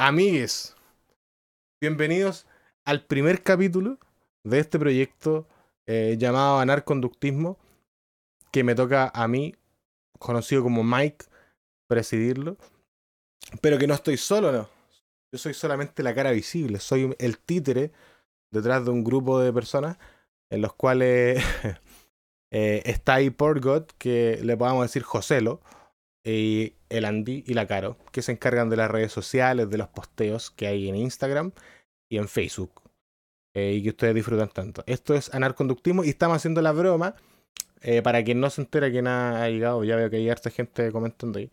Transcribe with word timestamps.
amigues, 0.00 0.74
bienvenidos 1.78 2.46
al 2.86 3.04
primer 3.04 3.42
capítulo 3.42 3.98
de 4.44 4.58
este 4.58 4.78
proyecto 4.78 5.46
eh, 5.86 6.16
llamado 6.18 6.58
Anarconductismo, 6.58 7.58
que 8.50 8.64
me 8.64 8.74
toca 8.74 9.12
a 9.14 9.28
mí, 9.28 9.54
conocido 10.18 10.62
como 10.62 10.82
Mike, 10.82 11.26
presidirlo, 11.86 12.56
pero 13.60 13.76
que 13.76 13.86
no 13.86 13.92
estoy 13.92 14.16
solo, 14.16 14.50
no. 14.52 14.70
Yo 15.32 15.38
soy 15.38 15.52
solamente 15.52 16.02
la 16.02 16.14
cara 16.14 16.30
visible, 16.30 16.80
soy 16.80 17.14
el 17.18 17.38
títere 17.38 17.92
detrás 18.50 18.86
de 18.86 18.92
un 18.92 19.04
grupo 19.04 19.38
de 19.38 19.52
personas 19.52 19.98
en 20.50 20.62
los 20.62 20.72
cuales 20.72 21.44
eh, 22.50 22.80
está 22.86 23.16
ahí 23.16 23.28
Porgot, 23.28 23.92
que 23.98 24.40
le 24.42 24.56
podamos 24.56 24.82
decir 24.84 25.02
Joselo, 25.02 25.60
y 26.24 26.74
el 26.88 27.04
Andy 27.04 27.44
y 27.46 27.54
la 27.54 27.66
Caro, 27.66 27.96
que 28.12 28.22
se 28.22 28.32
encargan 28.32 28.68
de 28.68 28.76
las 28.76 28.90
redes 28.90 29.12
sociales, 29.12 29.70
de 29.70 29.78
los 29.78 29.88
posteos 29.88 30.50
que 30.50 30.66
hay 30.66 30.88
en 30.88 30.96
Instagram 30.96 31.52
y 32.10 32.18
en 32.18 32.28
Facebook. 32.28 32.82
Eh, 33.54 33.74
y 33.74 33.82
que 33.82 33.90
ustedes 33.90 34.14
disfrutan 34.14 34.48
tanto. 34.50 34.84
Esto 34.86 35.14
es 35.14 35.34
Anarconductismo 35.34 36.04
y 36.04 36.10
estamos 36.10 36.36
haciendo 36.36 36.62
la 36.62 36.72
broma. 36.72 37.16
Eh, 37.82 38.02
para 38.02 38.22
quien 38.22 38.40
no 38.40 38.50
se 38.50 38.60
entera 38.60 38.90
que 38.92 39.00
ha 39.00 39.48
llegado, 39.48 39.82
ya 39.84 39.96
veo 39.96 40.10
que 40.10 40.16
hay 40.16 40.28
harta 40.28 40.50
gente 40.50 40.92
comentando 40.92 41.38
ahí 41.38 41.50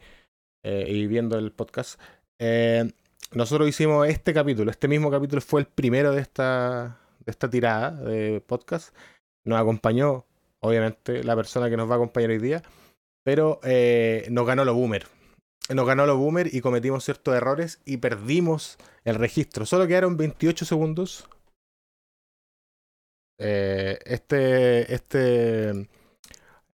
y 0.63 1.07
viendo 1.07 1.37
el 1.37 1.53
podcast 1.53 1.97
nosotros 3.33 3.67
hicimos 3.67 4.07
este 4.07 4.33
capítulo, 4.33 4.71
este 4.71 4.87
mismo 4.87 5.11
capítulo 5.11 5.41
fue 5.41 5.61
el 5.61 5.67
primero 5.67 6.11
de 6.13 6.21
esta, 6.21 6.99
de 7.25 7.31
esta 7.31 7.49
tirada 7.49 7.91
de 7.91 8.41
podcast. 8.41 8.95
Nos 9.43 9.59
acompañó, 9.59 10.25
obviamente, 10.59 11.23
la 11.23 11.35
persona 11.35 11.69
que 11.69 11.77
nos 11.77 11.89
va 11.89 11.95
a 11.95 11.97
acompañar 11.97 12.29
hoy 12.31 12.39
día, 12.39 12.63
pero 13.27 13.59
eh, 13.63 14.25
nos 14.31 14.47
ganó 14.47 14.63
lo 14.63 14.73
boomer. 14.73 15.05
Nos 15.75 15.85
ganó 15.85 16.05
lo 16.05 16.15
boomer 16.15 16.47
y 16.55 16.61
cometimos 16.61 17.03
ciertos 17.03 17.35
errores 17.35 17.81
y 17.83 17.97
perdimos 17.97 18.77
el 19.03 19.15
registro. 19.15 19.65
Solo 19.65 19.85
quedaron 19.85 20.15
28 20.15 20.63
segundos. 20.63 21.27
Eh, 23.37 23.99
este, 24.05 24.93
este, 24.93 25.89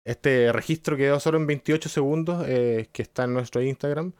este 0.06 0.50
registro 0.50 0.96
quedó 0.96 1.20
solo 1.20 1.36
en 1.36 1.46
28 1.46 1.90
segundos, 1.90 2.42
eh, 2.48 2.88
que 2.94 3.02
está 3.02 3.24
en 3.24 3.34
nuestro 3.34 3.60
Instagram. 3.60 4.14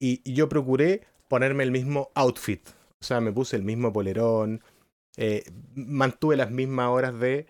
y 0.00 0.32
yo 0.32 0.48
procuré 0.48 1.02
ponerme 1.28 1.62
el 1.62 1.72
mismo 1.72 2.10
outfit. 2.14 2.66
O 3.02 3.04
sea, 3.04 3.20
me 3.20 3.32
puse 3.32 3.54
el 3.54 3.64
mismo 3.64 3.92
polerón, 3.92 4.62
mantuve 5.74 6.38
las 6.38 6.50
mismas 6.50 6.88
horas 6.88 7.20
de 7.20 7.46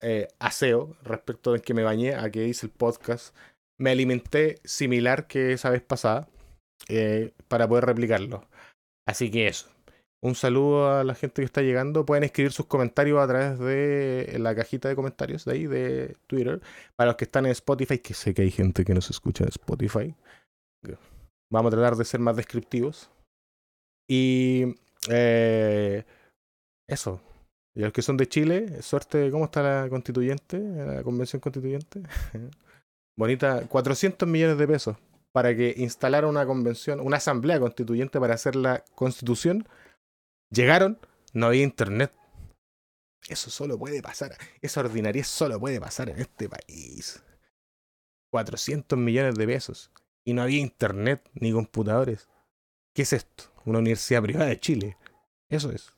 eh, 0.00 0.28
aseo 0.38 0.96
respecto 1.02 1.52
de 1.52 1.60
que 1.60 1.74
me 1.74 1.82
bañé 1.82 2.14
a 2.14 2.30
que 2.30 2.46
hice 2.46 2.66
el 2.66 2.72
podcast. 2.72 3.34
Me 3.78 3.90
alimenté 3.90 4.56
similar 4.64 5.26
que 5.26 5.52
esa 5.52 5.70
vez 5.70 5.82
pasada 5.82 6.28
eh, 6.88 7.32
para 7.48 7.68
poder 7.68 7.86
replicarlo. 7.86 8.44
Así 9.06 9.30
que 9.30 9.48
eso. 9.48 9.68
Un 10.20 10.34
saludo 10.34 10.90
a 10.90 11.04
la 11.04 11.14
gente 11.14 11.42
que 11.42 11.46
está 11.46 11.62
llegando. 11.62 12.04
Pueden 12.04 12.24
escribir 12.24 12.50
sus 12.50 12.66
comentarios 12.66 13.20
a 13.20 13.28
través 13.28 13.58
de 13.58 14.36
la 14.40 14.54
cajita 14.54 14.88
de 14.88 14.96
comentarios 14.96 15.44
de 15.44 15.52
ahí, 15.52 15.66
de 15.66 16.16
Twitter. 16.26 16.60
Para 16.96 17.10
los 17.10 17.16
que 17.16 17.24
están 17.24 17.46
en 17.46 17.52
Spotify, 17.52 18.00
que 18.00 18.14
sé 18.14 18.34
que 18.34 18.42
hay 18.42 18.50
gente 18.50 18.84
que 18.84 18.94
nos 18.94 19.10
escucha 19.10 19.44
en 19.44 19.50
Spotify. 19.50 20.14
Vamos 21.52 21.72
a 21.72 21.76
tratar 21.76 21.96
de 21.96 22.04
ser 22.04 22.20
más 22.20 22.36
descriptivos. 22.36 23.10
Y 24.10 24.74
eh, 25.08 26.04
eso. 26.88 27.20
Y 27.78 27.82
los 27.82 27.92
que 27.92 28.02
son 28.02 28.16
de 28.16 28.28
Chile, 28.28 28.82
suerte, 28.82 29.30
¿cómo 29.30 29.44
está 29.44 29.62
la 29.62 29.88
constituyente? 29.88 30.58
La 30.58 31.04
convención 31.04 31.38
constituyente. 31.38 32.02
Bonita, 33.16 33.68
400 33.68 34.28
millones 34.28 34.58
de 34.58 34.66
pesos 34.66 34.96
para 35.32 35.54
que 35.54 35.74
instalara 35.76 36.26
una 36.26 36.44
convención, 36.44 36.98
una 36.98 37.18
asamblea 37.18 37.60
constituyente 37.60 38.18
para 38.18 38.34
hacer 38.34 38.56
la 38.56 38.84
constitución. 38.96 39.68
Llegaron, 40.50 40.98
no 41.32 41.46
había 41.46 41.62
internet. 41.62 42.12
Eso 43.28 43.48
solo 43.48 43.78
puede 43.78 44.02
pasar. 44.02 44.36
Esa 44.60 44.80
ordinaria 44.80 45.22
solo 45.22 45.60
puede 45.60 45.80
pasar 45.80 46.08
en 46.08 46.18
este 46.18 46.48
país. 46.48 47.22
400 48.32 48.98
millones 48.98 49.36
de 49.36 49.46
pesos 49.46 49.92
y 50.24 50.32
no 50.32 50.42
había 50.42 50.58
internet 50.58 51.22
ni 51.32 51.52
computadores. 51.52 52.28
¿Qué 52.92 53.02
es 53.02 53.12
esto? 53.12 53.44
Una 53.64 53.78
universidad 53.78 54.20
privada 54.20 54.46
de 54.46 54.58
Chile. 54.58 54.96
Eso 55.48 55.70
es. 55.70 55.92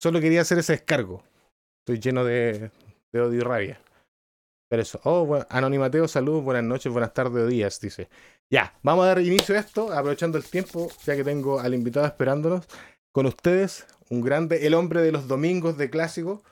Solo 0.00 0.20
quería 0.20 0.42
hacer 0.42 0.58
ese 0.58 0.74
descargo. 0.74 1.22
Estoy 1.80 2.00
lleno 2.00 2.24
de, 2.24 2.70
odio 3.12 3.32
y 3.32 3.40
rabia. 3.40 3.80
Pero 4.68 4.82
eso. 4.82 5.00
Oh, 5.04 5.24
bueno, 5.24 5.46
Anonimateo, 5.48 6.08
saludos, 6.08 6.42
buenas 6.42 6.64
noches, 6.64 6.92
buenas 6.92 7.14
tardes 7.14 7.44
o 7.44 7.46
días, 7.46 7.80
dice. 7.80 8.08
Ya, 8.50 8.78
vamos 8.82 9.04
a 9.04 9.08
dar 9.08 9.20
inicio 9.20 9.56
a 9.56 9.60
esto, 9.60 9.92
aprovechando 9.92 10.38
el 10.38 10.44
tiempo, 10.44 10.90
ya 11.04 11.16
que 11.16 11.24
tengo 11.24 11.60
al 11.60 11.74
invitado 11.74 12.06
esperándonos. 12.06 12.66
Con 13.12 13.26
ustedes, 13.26 13.86
un 14.10 14.20
grande, 14.20 14.66
el 14.66 14.74
hombre 14.74 15.00
de 15.00 15.12
los 15.12 15.28
domingos 15.28 15.76
de 15.78 15.90
clásico. 15.90 16.42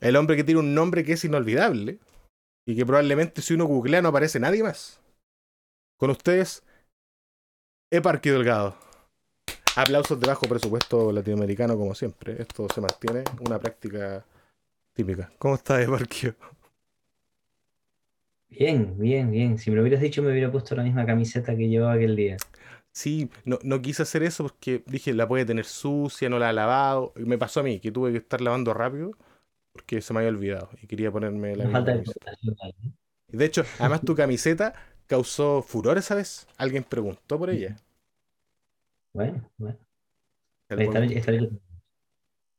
El 0.00 0.16
hombre 0.16 0.36
que 0.36 0.44
tiene 0.44 0.60
un 0.60 0.74
nombre 0.74 1.04
que 1.04 1.12
es 1.12 1.24
inolvidable 1.24 1.98
y 2.66 2.76
que 2.76 2.86
probablemente 2.86 3.42
si 3.42 3.54
uno 3.54 3.66
googlea 3.66 4.02
no 4.02 4.08
aparece 4.08 4.40
nadie 4.40 4.62
más. 4.62 5.00
Con 5.98 6.10
ustedes, 6.10 6.62
Eparqui 7.92 8.30
Delgado. 8.30 8.76
Aplausos 9.76 10.20
de 10.20 10.26
bajo 10.28 10.46
presupuesto 10.46 11.10
latinoamericano, 11.10 11.76
como 11.76 11.94
siempre. 11.94 12.40
Esto 12.40 12.68
se 12.72 12.80
mantiene 12.80 13.24
una 13.40 13.58
práctica 13.58 14.24
típica. 14.92 15.32
¿Cómo 15.38 15.56
está 15.56 15.82
Eparquio? 15.82 16.34
Bien, 18.48 18.96
bien, 18.96 19.30
bien. 19.32 19.58
Si 19.58 19.70
me 19.70 19.76
lo 19.76 19.82
hubieras 19.82 20.00
dicho, 20.00 20.22
me 20.22 20.30
hubiera 20.30 20.52
puesto 20.52 20.76
la 20.76 20.84
misma 20.84 21.04
camiseta 21.04 21.56
que 21.56 21.68
llevaba 21.68 21.94
aquel 21.94 22.14
día. 22.14 22.36
Sí, 22.92 23.28
no, 23.44 23.58
no 23.64 23.82
quise 23.82 24.02
hacer 24.02 24.22
eso 24.22 24.44
porque 24.44 24.84
dije, 24.86 25.12
la 25.12 25.26
puede 25.26 25.44
tener 25.44 25.64
sucia, 25.64 26.28
no 26.28 26.38
la 26.38 26.50
ha 26.50 26.52
lavado. 26.52 27.12
Me 27.16 27.36
pasó 27.36 27.60
a 27.60 27.62
mí, 27.64 27.80
que 27.80 27.90
tuve 27.90 28.12
que 28.12 28.18
estar 28.18 28.40
lavando 28.40 28.72
rápido 28.72 29.16
porque 29.72 30.00
se 30.00 30.12
me 30.12 30.20
había 30.20 30.30
olvidado 30.30 30.70
y 30.80 30.86
quería 30.86 31.10
ponerme 31.10 31.56
la 31.56 31.68
falta 31.68 31.96
de 31.96 32.04
De 33.26 33.44
hecho, 33.44 33.64
además 33.80 34.02
tu 34.02 34.14
camiseta 34.14 34.72
causó 35.08 35.62
furor 35.62 35.98
esa 35.98 36.14
vez. 36.14 36.46
Alguien 36.56 36.84
preguntó 36.84 37.36
por 37.38 37.50
ella. 37.50 37.76
Bueno, 39.14 39.48
bueno. 39.56 39.78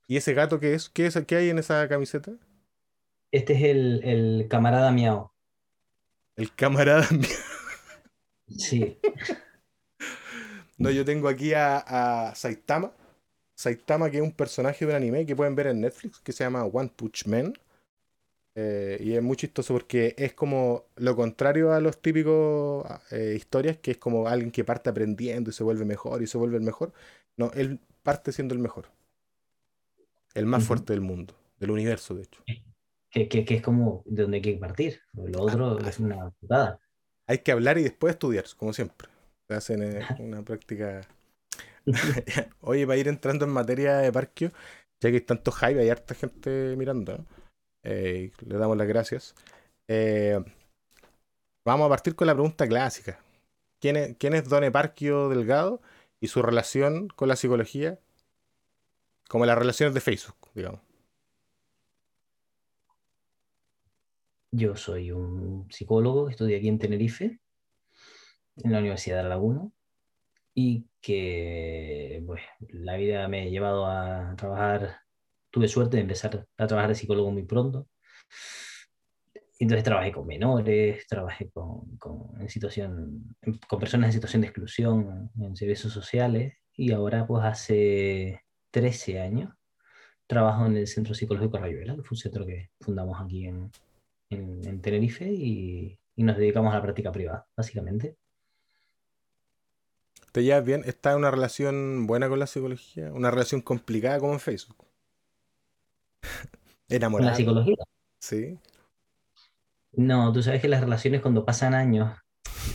¿Y 0.07 0.17
ese 0.17 0.33
gato 0.33 0.59
qué 0.59 0.73
es? 0.73 0.89
¿Qué 0.89 1.05
es 1.05 1.19
qué 1.27 1.35
hay 1.35 1.49
en 1.49 1.59
esa 1.59 1.88
camiseta? 1.88 2.31
Este 3.31 3.53
es 3.53 3.63
el, 3.63 4.01
el 4.03 4.47
camarada 4.49 4.91
miau. 4.91 5.29
El 6.38 6.53
camarada 6.55 7.07
miau. 7.11 7.31
Sí. 8.47 8.97
no, 10.77 10.91
yo 10.91 11.03
tengo 11.03 11.27
aquí 11.27 11.53
a, 11.53 12.29
a 12.29 12.35
Saitama 12.35 12.94
Saitama, 13.55 14.11
que 14.11 14.17
es 14.17 14.23
un 14.23 14.33
personaje 14.33 14.85
de 14.85 14.91
un 14.91 14.97
anime 14.97 15.25
que 15.25 15.35
pueden 15.35 15.55
ver 15.55 15.67
en 15.67 15.81
Netflix, 15.81 16.19
que 16.19 16.33
se 16.33 16.44
llama 16.44 16.65
One 16.65 16.91
Punch 16.95 17.25
Man. 17.25 17.53
Eh, 18.55 18.97
y 19.01 19.13
es 19.13 19.21
muy 19.21 19.35
chistoso 19.35 19.73
porque 19.73 20.16
es 20.17 20.33
como 20.33 20.85
lo 20.95 21.16
contrario 21.16 21.73
a 21.73 21.81
los 21.81 22.01
típicos 22.01 22.85
eh, 23.11 23.33
historias, 23.35 23.77
que 23.77 23.91
es 23.91 23.97
como 23.97 24.27
alguien 24.27 24.51
que 24.51 24.63
parte 24.63 24.89
aprendiendo 24.89 25.49
y 25.49 25.53
se 25.53 25.63
vuelve 25.63 25.85
mejor 25.85 26.21
y 26.21 26.27
se 26.27 26.38
vuelve 26.38 26.57
el 26.57 26.63
mejor. 26.63 26.94
No, 27.38 27.51
él 27.53 27.79
parte 28.03 28.31
siendo 28.31 28.53
el 28.53 28.61
mejor. 28.61 28.88
El 30.33 30.45
más 30.45 30.63
fuerte 30.63 30.94
del 30.94 31.01
mundo, 31.01 31.35
del 31.59 31.71
universo, 31.71 32.13
de 32.15 32.23
hecho. 32.23 32.44
Que, 33.09 33.29
que, 33.29 33.55
es 33.55 33.61
como 33.61 34.03
de 34.05 34.23
donde 34.23 34.38
hay 34.38 34.41
que 34.41 34.53
partir. 34.57 34.99
Lo 35.13 35.44
otro 35.44 35.77
ah, 35.81 35.89
es 35.89 35.99
una 35.99 36.29
putada. 36.31 36.79
Hay 37.27 37.39
que 37.39 37.51
hablar 37.51 37.77
y 37.77 37.83
después 37.83 38.13
estudiar, 38.13 38.45
como 38.57 38.73
siempre. 38.73 39.07
Se 39.47 39.53
hacen 39.53 39.83
eh, 39.83 40.05
una 40.19 40.44
práctica 40.44 41.07
Oye, 42.61 42.85
para 42.85 42.97
ir 42.97 43.07
entrando 43.07 43.45
en 43.45 43.51
materia 43.51 43.97
de 43.97 44.11
parquio, 44.11 44.51
ya 44.99 45.09
que 45.09 45.17
hay 45.17 45.21
tanto 45.21 45.51
hype, 45.51 45.79
hay 45.79 45.89
harta 45.89 46.15
gente 46.15 46.75
mirando, 46.77 47.25
eh, 47.85 48.31
le 48.46 48.57
damos 48.57 48.75
las 48.78 48.88
gracias. 48.88 49.35
Eh, 49.88 50.40
vamos 51.63 51.85
a 51.85 51.90
partir 51.90 52.16
con 52.16 52.28
la 52.28 52.34
pregunta 52.34 52.68
clásica. 52.68 53.19
¿Quién 53.79 53.96
es, 53.97 54.50
Don 54.50 54.63
Eparquio 54.63 55.29
Delgado 55.29 55.81
y 56.19 56.28
su 56.28 56.41
relación 56.41 57.07
con 57.09 57.27
la 57.27 57.36
psicología? 57.36 58.00
Como 59.30 59.45
las 59.45 59.57
relaciones 59.57 59.94
de 59.94 60.01
Facebook, 60.01 60.36
digamos. 60.54 60.81
Yo 64.51 64.75
soy 64.75 65.12
un 65.12 65.68
psicólogo, 65.69 66.30
estudié 66.30 66.57
aquí 66.57 66.69
en 66.69 66.80
Tenerife, 66.80 67.39
en 68.57 68.71
la 68.71 68.80
Universidad 68.80 69.18
de 69.18 69.24
La 69.24 69.30
Laguna 69.30 69.69
y 70.56 70.88
que 71.01 72.24
pues, 72.25 72.42
la 72.69 72.95
vida 72.95 73.27
me 73.27 73.44
ha 73.44 73.45
llevado 73.45 73.86
a 73.86 74.33
trabajar, 74.38 75.01
tuve 75.56 75.69
suerte 75.69 75.96
de 75.96 76.02
empezar 76.02 76.46
a 76.57 76.68
trabajar 76.68 76.90
de 76.90 76.96
psicólogo 76.96 77.31
muy 77.31 77.44
pronto. 77.44 77.88
Entonces 79.57 79.86
trabajé 79.86 80.12
con 80.12 80.28
menores, 80.28 81.07
trabajé 81.07 81.50
con, 81.50 81.96
con, 81.98 82.42
en 82.42 82.50
situación, 82.50 83.38
con 83.69 83.80
personas 83.80 84.10
en 84.10 84.12
situación 84.12 84.42
de 84.42 84.50
exclusión, 84.50 85.31
en 85.40 85.56
servicios 85.56 85.94
sociales, 85.94 86.56
y 86.74 86.92
ahora 86.92 87.25
pues 87.25 87.46
hace 87.46 88.42
13 88.72 89.22
años 89.22 89.54
trabajo 90.28 90.66
en 90.66 90.75
el 90.75 90.88
Centro 90.88 91.13
Psicológico 91.13 91.57
Rayuela, 91.57 91.96
que 91.96 92.04
fue 92.04 92.16
un 92.16 92.19
centro 92.19 92.46
que 92.46 92.72
fundamos 92.81 93.18
aquí 93.22 93.46
en, 93.46 93.72
en, 94.30 94.60
en 94.68 94.81
Tenerife 94.81 95.31
y, 95.31 95.98
y 96.18 96.24
nos 96.24 96.36
dedicamos 96.36 96.74
a 96.74 96.78
la 96.80 96.81
práctica 96.81 97.13
privada, 97.13 97.48
básicamente. 97.56 98.18
¿Te 100.34 100.44
llevas 100.44 100.66
bien? 100.66 100.81
¿Está 100.86 101.16
una 101.16 101.31
relación 101.31 102.07
buena 102.07 102.28
con 102.28 102.40
la 102.40 102.48
psicología? 102.48 103.13
¿Una 103.13 103.31
relación 103.31 103.62
complicada 103.62 104.19
como 104.19 104.34
en 104.34 104.42
Facebook? 104.42 104.84
¿Con 107.12 107.25
la 107.25 107.36
psicología? 107.36 107.75
Sí. 108.19 108.60
No, 109.94 110.31
tú 110.33 110.44
sabes 110.44 110.62
que 110.62 110.68
las 110.68 110.81
relaciones 110.81 111.22
cuando 111.22 111.45
pasan 111.45 111.74
años, 111.74 112.18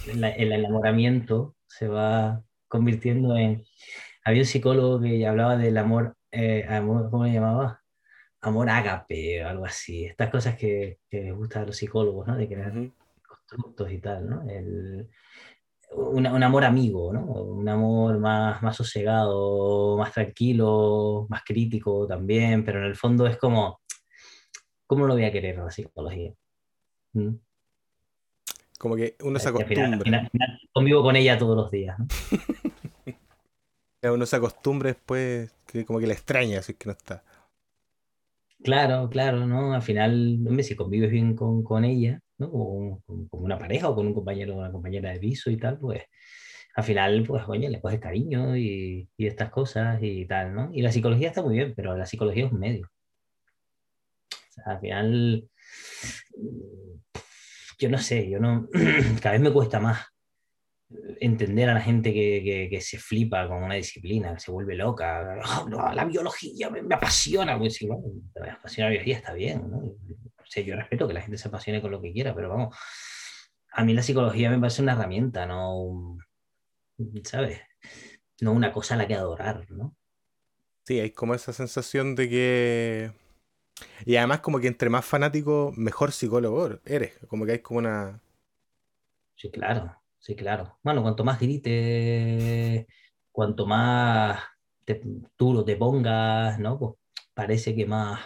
el 0.06 0.52
enamoramiento 0.52 1.54
se 1.66 1.88
va 1.88 2.42
convirtiendo 2.68 3.36
en... 3.36 3.64
Había 4.24 4.42
un 4.42 4.46
psicólogo 4.46 5.00
que 5.00 5.26
hablaba 5.26 5.56
del 5.56 5.76
amor, 5.78 6.16
eh, 6.30 6.66
amor 6.68 7.10
¿cómo 7.10 7.24
le 7.24 7.32
llamaba? 7.32 7.82
Amor 8.40 8.70
ágape 8.70 9.44
o 9.44 9.48
algo 9.48 9.66
así. 9.66 10.06
Estas 10.06 10.30
cosas 10.30 10.56
que, 10.56 11.00
que 11.10 11.22
les 11.22 11.34
gustan 11.34 11.64
a 11.64 11.66
los 11.66 11.76
psicólogos, 11.76 12.26
¿no? 12.26 12.36
De 12.36 12.48
crear 12.48 12.72
constructos 13.26 13.90
y 13.92 13.98
tal, 13.98 14.28
¿no? 14.28 14.48
El, 14.50 15.10
un, 15.92 16.26
un, 16.26 16.42
amor 16.42 16.64
amigo, 16.64 17.12
¿no? 17.12 17.24
Un 17.24 17.68
amor 17.68 18.18
más, 18.18 18.62
más 18.62 18.76
sosegado, 18.76 19.96
más 19.96 20.12
tranquilo, 20.12 21.26
más 21.28 21.42
crítico 21.44 22.06
también, 22.06 22.64
pero 22.64 22.80
en 22.80 22.86
el 22.86 22.96
fondo 22.96 23.26
es 23.26 23.36
como, 23.36 23.80
¿cómo 24.86 25.06
lo 25.06 25.14
voy 25.14 25.24
a 25.24 25.32
querer 25.32 25.58
la 25.58 25.70
psicología? 25.70 26.32
¿Mm? 27.12 27.34
Como 28.78 28.96
que 28.96 29.16
uno 29.22 29.38
se 29.38 29.48
acostumbra. 29.48 30.30
convivo 30.72 31.02
con 31.02 31.16
ella 31.16 31.36
todos 31.36 31.56
los 31.56 31.70
días. 31.70 31.98
¿no? 31.98 32.06
uno 34.14 34.26
se 34.26 34.36
acostumbra 34.36 34.88
después, 34.88 35.52
que 35.66 35.84
como 35.84 35.98
que 35.98 36.06
la 36.06 36.14
extraña, 36.14 36.60
así 36.60 36.74
que 36.74 36.86
no 36.86 36.92
está. 36.92 37.22
Claro, 38.62 39.08
claro, 39.08 39.46
¿no? 39.46 39.72
Al 39.74 39.82
final, 39.82 40.38
hombre, 40.46 40.62
si 40.62 40.76
convives 40.76 41.10
bien 41.10 41.34
con, 41.34 41.62
con 41.64 41.84
ella, 41.84 42.20
¿no? 42.38 42.50
Con, 42.50 43.00
con, 43.00 43.28
una 43.42 43.58
pareja 43.58 43.88
o 43.88 43.94
con 43.94 44.06
un 44.06 44.14
compañero 44.14 44.54
o 44.54 44.58
una 44.58 44.70
compañera 44.72 45.10
de 45.12 45.18
piso 45.18 45.50
y 45.50 45.56
tal, 45.56 45.78
pues 45.78 46.02
al 46.74 46.84
final, 46.84 47.24
pues, 47.26 47.44
oye, 47.48 47.68
le 47.70 47.80
coges 47.80 48.00
cariño 48.00 48.56
y, 48.56 49.08
y, 49.16 49.26
estas 49.26 49.50
cosas 49.50 49.98
y 50.02 50.26
tal, 50.26 50.54
¿no? 50.54 50.70
Y 50.72 50.82
la 50.82 50.92
psicología 50.92 51.28
está 51.28 51.42
muy 51.42 51.54
bien, 51.56 51.74
pero 51.76 51.96
la 51.96 52.06
psicología 52.06 52.46
es 52.46 52.52
un 52.52 52.60
medio. 52.60 52.88
Al 54.64 54.80
final, 54.80 55.48
yo 57.78 57.88
no 57.88 57.98
sé, 57.98 58.28
yo 58.28 58.38
no, 58.40 58.68
cada 59.22 59.32
vez 59.32 59.40
me 59.40 59.52
cuesta 59.52 59.80
más 59.80 60.09
entender 61.20 61.70
a 61.70 61.74
la 61.74 61.80
gente 61.80 62.12
que, 62.12 62.68
que, 62.70 62.80
se 62.80 62.98
flipa 62.98 63.46
con 63.46 63.62
una 63.62 63.74
disciplina, 63.74 64.34
que 64.34 64.40
se 64.40 64.50
vuelve 64.50 64.74
loca. 64.74 65.40
La 65.94 66.04
biología 66.04 66.70
me, 66.70 66.94
apasiona. 66.94 67.58
Pues 67.58 67.74
sí, 67.74 67.86
bueno, 67.86 68.02
la 68.34 68.88
biología 68.88 69.16
está 69.16 69.32
bien. 69.34 69.70
¿no? 69.70 69.78
O 69.78 70.46
sea, 70.46 70.64
yo 70.64 70.74
respeto 70.74 71.06
que 71.06 71.14
la 71.14 71.20
gente 71.20 71.38
se 71.38 71.48
apasione 71.48 71.80
con 71.80 71.92
lo 71.92 72.00
que 72.00 72.12
quiera, 72.12 72.34
pero 72.34 72.48
vamos, 72.48 72.76
a 73.72 73.84
mí 73.84 73.94
la 73.94 74.02
psicología 74.02 74.50
me 74.50 74.58
parece 74.58 74.82
una 74.82 74.92
herramienta, 74.92 75.46
no, 75.46 76.18
¿sabes? 77.22 77.60
No 78.40 78.52
una 78.52 78.72
cosa 78.72 78.94
a 78.94 78.96
la 78.98 79.06
que 79.06 79.14
adorar, 79.14 79.70
¿no? 79.70 79.96
Sí, 80.84 80.98
hay 80.98 81.10
como 81.12 81.34
esa 81.34 81.52
sensación 81.52 82.16
de 82.16 82.28
que... 82.28 83.12
Y 84.04 84.16
además 84.16 84.40
como 84.40 84.58
que 84.58 84.66
entre 84.66 84.90
más 84.90 85.04
fanático, 85.04 85.72
mejor 85.76 86.10
psicólogo 86.10 86.80
eres. 86.84 87.16
Como 87.28 87.46
que 87.46 87.52
hay 87.52 87.58
como 87.60 87.78
una... 87.78 88.20
Sí, 89.36 89.50
claro. 89.50 89.99
Sí, 90.20 90.36
claro. 90.36 90.78
Bueno, 90.82 91.02
cuanto 91.02 91.24
más 91.24 91.40
grites, 91.40 92.86
cuanto 93.32 93.66
más 93.66 94.38
duro 95.38 95.64
te 95.64 95.76
pongas, 95.76 96.58
¿no? 96.58 96.78
Pues 96.78 96.94
parece 97.34 97.74
que 97.74 97.86
más 97.86 98.20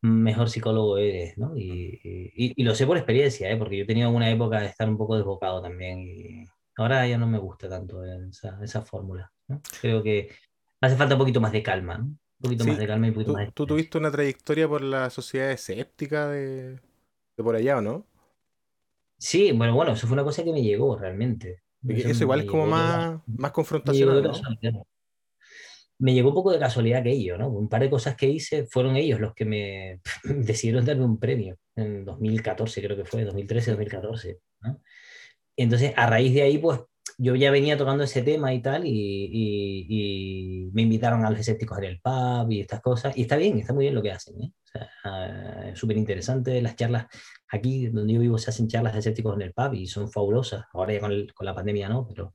mejor 0.00 0.48
psicólogo 0.48 0.98
eres, 0.98 1.36
¿no? 1.36 1.56
Y, 1.56 2.62
lo 2.62 2.74
sé 2.74 2.86
por 2.86 2.96
experiencia, 2.96 3.50
¿eh? 3.50 3.56
Porque 3.56 3.76
yo 3.76 3.84
he 3.84 3.86
tenido 3.86 4.10
una 4.10 4.30
época 4.30 4.60
de 4.60 4.66
estar 4.66 4.88
un 4.88 4.96
poco 4.96 5.16
desbocado 5.16 5.60
también 5.60 6.00
y 6.00 6.44
ahora 6.76 7.06
ya 7.06 7.18
no 7.18 7.26
me 7.26 7.38
gusta 7.38 7.68
tanto 7.68 8.02
esa, 8.04 8.58
esa 8.62 8.82
fórmula, 8.82 9.30
¿no? 9.48 9.60
Creo 9.80 10.02
que 10.02 10.30
hace 10.80 10.96
falta 10.96 11.14
un 11.14 11.20
poquito 11.20 11.40
más 11.40 11.52
de 11.52 11.62
calma, 11.62 11.98
¿no? 11.98 12.04
Un 12.04 12.18
poquito 12.40 12.64
más 12.64 12.78
de 12.78 12.86
calma 12.86 13.06
y 13.06 13.10
un 13.10 13.14
poquito 13.14 13.32
tú, 13.32 13.36
más 13.36 13.46
de... 13.46 13.52
Tú 13.52 13.66
tuviste 13.66 13.98
una 13.98 14.10
trayectoria 14.10 14.66
por 14.66 14.82
la 14.82 15.10
sociedad 15.10 15.50
escéptica 15.50 16.28
de, 16.28 16.72
de 17.36 17.42
por 17.42 17.54
allá, 17.54 17.78
¿o 17.78 17.80
no? 17.82 18.06
Sí, 19.18 19.52
bueno, 19.52 19.74
bueno, 19.74 19.92
eso 19.92 20.06
fue 20.06 20.14
una 20.14 20.24
cosa 20.24 20.44
que 20.44 20.52
me 20.52 20.62
llegó 20.62 20.96
realmente. 20.96 21.62
Eso, 21.88 22.24
igual 22.24 22.40
es 22.40 22.46
como 22.46 22.66
más, 22.66 23.20
más 23.26 23.50
confrontacional. 23.52 24.30
Me 25.98 26.12
llegó, 26.12 26.28
un 26.28 26.34
poco 26.34 26.52
de 26.52 26.58
casualidad 26.58 27.02
que 27.02 27.12
ellos, 27.12 27.38
¿no? 27.38 27.48
Un 27.48 27.70
par 27.70 27.80
de 27.80 27.88
cosas 27.88 28.16
que 28.16 28.28
hice 28.28 28.66
fueron 28.66 28.96
ellos 28.96 29.18
los 29.18 29.32
que 29.32 29.46
me 29.46 30.00
decidieron 30.24 30.84
darme 30.84 31.06
un 31.06 31.18
premio 31.18 31.56
en 31.74 32.04
2014, 32.04 32.82
creo 32.82 32.96
que 32.96 33.06
fue, 33.06 33.24
2013, 33.24 33.70
2014. 33.70 34.38
¿no? 34.60 34.80
Entonces, 35.56 35.94
a 35.96 36.06
raíz 36.06 36.34
de 36.34 36.42
ahí, 36.42 36.58
pues 36.58 36.80
yo 37.18 37.34
ya 37.34 37.50
venía 37.50 37.76
tocando 37.76 38.04
ese 38.04 38.22
tema 38.22 38.52
y 38.52 38.60
tal, 38.60 38.82
y, 38.86 40.70
me 40.72 40.82
invitaron 40.82 41.24
a 41.24 41.30
los 41.30 41.40
escépticos 41.40 41.78
en 41.78 41.84
el 41.84 42.00
pub 42.00 42.50
y 42.50 42.60
estas 42.60 42.80
cosas, 42.80 43.16
y 43.16 43.22
está 43.22 43.36
bien, 43.36 43.58
está 43.58 43.72
muy 43.72 43.84
bien 43.84 43.94
lo 43.94 44.02
que 44.02 44.12
hacen, 44.12 44.42
¿eh? 44.42 44.52
o 44.64 44.68
sea, 44.68 44.90
ah, 45.04 45.70
súper 45.74 45.96
interesante, 45.96 46.60
las 46.60 46.76
charlas, 46.76 47.06
aquí 47.48 47.86
donde 47.88 48.12
yo 48.12 48.20
vivo 48.20 48.36
se 48.38 48.50
hacen 48.50 48.68
charlas 48.68 48.92
de 48.92 48.98
escépticos 48.98 49.34
en 49.36 49.42
el 49.42 49.52
pub 49.54 49.72
y 49.74 49.86
son 49.86 50.10
fabulosas, 50.10 50.64
ahora 50.74 50.92
ya 50.92 51.00
con, 51.00 51.26
con 51.34 51.46
la 51.46 51.54
pandemia 51.54 51.88
no, 51.88 52.06
pero 52.06 52.34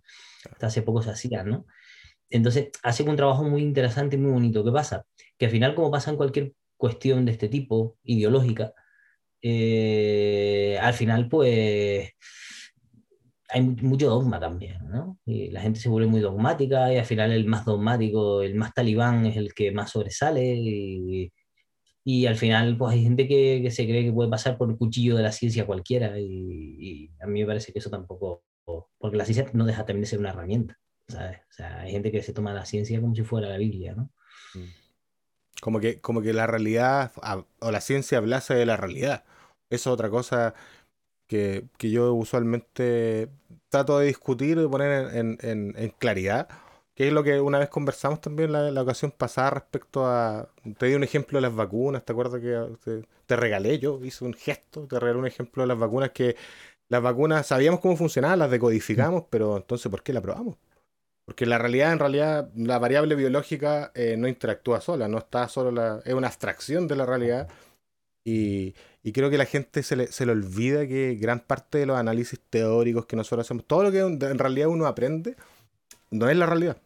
hasta 0.52 0.68
hace 0.68 0.82
poco 0.82 1.02
se 1.02 1.12
hacían, 1.12 1.50
¿no? 1.50 1.66
Entonces, 2.32 2.70
hacen 2.82 3.10
un 3.10 3.18
trabajo 3.18 3.44
muy 3.44 3.62
interesante 3.62 4.16
y 4.16 4.20
muy 4.20 4.32
bonito. 4.32 4.64
¿Qué 4.64 4.72
pasa? 4.72 5.06
Que 5.38 5.46
al 5.46 5.52
final, 5.52 5.76
como 5.76 5.92
pasa 5.92 6.12
en 6.12 6.18
cualquier 6.18 6.54
cuestión 6.78 7.26
de 7.26 7.34
este 7.34 7.50
tipo, 7.50 7.98
ideológica, 8.04 8.74
eh, 9.42 10.80
al 10.82 10.94
final, 10.94 11.28
pues 11.28 12.14
hay 13.52 13.62
mucho 13.62 14.10
dogma 14.10 14.40
también, 14.40 14.78
¿no? 14.90 15.20
Y 15.26 15.50
la 15.52 15.62
gente 15.62 15.80
se 15.80 15.90
vuelve 15.90 16.08
muy 16.08 16.22
dogmática 16.22 16.92
y 16.94 16.98
al 16.98 17.06
final 17.06 17.32
el 17.32 17.46
más 17.46 17.66
dogmático, 17.66 18.42
el 18.42 18.56
más 18.56 18.74
talibán 18.74 19.26
es 19.26 19.36
el 19.36 19.54
que 19.54 19.72
más 19.72 19.92
sobresale 19.92 20.56
y, 20.56 21.34
y 22.04 22.26
al 22.28 22.38
final 22.38 22.78
pues 22.78 22.94
hay 22.94 23.04
gente 23.04 23.28
que, 23.28 23.60
que, 23.62 23.70
se 23.70 23.86
cree 23.86 24.06
que 24.06 24.14
puede 24.14 24.30
pasar 24.30 24.58
por 24.58 24.70
el 24.70 24.78
cuchillo 24.78 25.18
de 25.18 25.24
la 25.24 25.34
ciencia 25.34 25.66
cualquiera 25.66 26.18
y, 26.18 27.12
a 27.22 27.28
mí 27.28 27.42
me 27.42 27.46
parece 27.46 27.74
que 27.74 27.80
eso 27.80 27.90
tampoco, 27.90 28.44
porque 28.98 29.18
la 29.18 29.26
ciencia 29.26 29.46
no 29.54 29.66
deja 29.66 29.86
también 29.86 30.02
de 30.02 30.08
ser 30.08 30.20
una 30.20 30.30
herramienta, 30.30 30.80
¿sabes? 31.10 31.40
O 31.50 31.54
sea, 31.54 31.82
hay 31.82 31.92
gente 31.92 32.12
que 32.12 32.24
se 32.24 32.34
toma 32.34 32.54
la 32.54 32.66
ciencia 32.66 33.02
como 33.02 33.16
si 33.16 33.24
fuera 33.24 33.50
la 33.50 33.58
Biblia, 33.58 33.94
¿no? 33.96 34.12
Mm. 34.54 34.82
Como 35.62 35.80
que, 35.80 36.00
como 36.00 36.22
que 36.22 36.34
la 36.34 36.48
realidad 36.48 37.12
o 37.60 37.72
la 37.72 37.82
ciencia 37.82 38.18
hablase 38.18 38.56
de 38.56 38.66
la 38.66 38.78
realidad. 38.78 39.26
Eso 39.70 39.92
es 39.92 39.94
otra 39.94 40.10
cosa 40.10 40.56
que, 41.32 41.66
yo 41.80 42.14
usualmente 42.14 43.30
trato 43.72 44.00
de 44.00 44.08
discutir 44.08 44.58
y 44.60 44.68
poner 44.68 45.16
en, 45.16 45.94
claridad, 45.98 46.50
que 46.94 47.08
es 47.08 47.14
lo 47.14 47.24
que 47.24 47.40
una 47.40 47.58
vez 47.58 47.70
conversamos 47.70 48.20
también 48.20 48.52
la, 48.52 48.70
la 48.70 48.82
ocasión 48.82 49.12
pasada 49.12 49.52
respecto 49.52 50.06
a... 50.06 50.50
Te 50.78 50.88
di 50.88 50.96
un 50.96 51.06
ejemplo 51.06 51.38
de 51.38 51.44
las 51.44 51.56
vacunas, 51.56 52.04
¿te 52.04 52.12
acuerdas 52.12 52.42
que 52.42 53.06
te, 53.26 53.36
regalé 53.38 53.80
yo? 53.80 54.04
Hice 54.04 54.26
un 54.26 54.34
gesto, 54.34 54.88
te 54.88 55.00
regalé 55.00 55.20
un 55.20 55.28
ejemplo 55.28 55.64
de 55.64 55.68
las 55.68 55.80
vacunas 55.80 56.12
que 56.12 56.36
las 56.90 57.02
vacunas 57.02 57.48
sabíamos 57.48 57.80
cómo 57.80 57.96
funcionaban, 57.96 58.40
las 58.40 58.52
decodificamos, 58.52 59.24
pero 59.30 59.56
entonces 59.58 59.90
¿por 59.90 60.04
qué 60.04 60.12
la 60.12 60.22
probamos? 60.22 60.58
Porque 61.26 61.46
la 61.46 61.58
realidad, 61.58 61.94
en 61.94 62.00
realidad, 62.00 62.52
la 62.56 62.78
variable 62.78 63.16
biológica 63.16 63.92
eh, 63.96 64.18
no 64.18 64.28
interactúa 64.28 64.82
sola, 64.82 65.08
no 65.08 65.20
está 65.20 65.48
solo 65.48 65.72
la, 65.72 66.02
es 66.04 66.14
una 66.14 66.28
abstracción 66.28 66.88
de 66.88 66.98
la 66.98 67.06
realidad 67.06 67.48
y, 68.26 68.76
y 69.04 69.12
creo 69.14 69.30
que 69.30 69.38
la 69.38 69.46
gente 69.46 69.84
se 69.84 69.96
le, 69.96 70.08
se 70.08 70.26
le 70.26 70.32
olvida 70.32 70.88
que 70.88 71.16
gran 71.16 71.40
parte 71.40 71.80
de 71.80 71.86
los 71.86 71.98
análisis 71.98 72.40
teóricos 72.50 73.06
que 73.06 73.16
nosotros 73.16 73.48
hacemos, 73.48 73.66
todo 73.66 73.84
lo 73.84 73.92
que 73.92 74.00
en 74.00 74.40
realidad 74.40 74.68
uno 74.68 74.86
aprende, 74.86 75.36
no 76.12 76.30
es 76.30 76.38
la 76.38 76.46
realidad. 76.46 76.78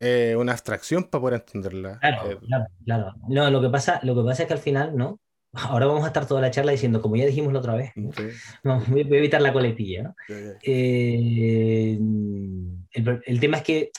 Es 0.00 0.34
una 0.34 0.52
abstracción 0.52 1.04
para 1.04 1.20
poder 1.20 1.40
entenderla. 1.40 1.98
Claro, 1.98 2.30
eh, 2.30 2.38
claro, 2.46 2.66
claro. 2.84 3.14
No, 3.28 3.50
lo 3.50 3.60
que, 3.60 3.68
pasa, 3.68 4.00
lo 4.02 4.14
que 4.14 4.22
pasa 4.22 4.42
es 4.42 4.48
que 4.48 4.54
al 4.54 4.60
final, 4.60 4.96
¿no? 4.96 5.20
Ahora 5.52 5.86
vamos 5.86 6.04
a 6.04 6.08
estar 6.08 6.26
toda 6.26 6.40
la 6.40 6.50
charla 6.50 6.72
diciendo, 6.72 7.02
como 7.02 7.16
ya 7.16 7.26
dijimos 7.26 7.52
la 7.52 7.58
otra 7.58 7.74
vez, 7.74 7.92
no, 7.94 8.80
voy 8.88 9.02
a 9.02 9.18
evitar 9.18 9.42
la 9.42 9.52
coletilla, 9.52 10.04
¿no? 10.04 10.14
Eh, 10.62 11.98
el, 12.92 13.22
el 13.24 13.40
tema 13.40 13.58
es 13.58 13.62
que 13.62 13.90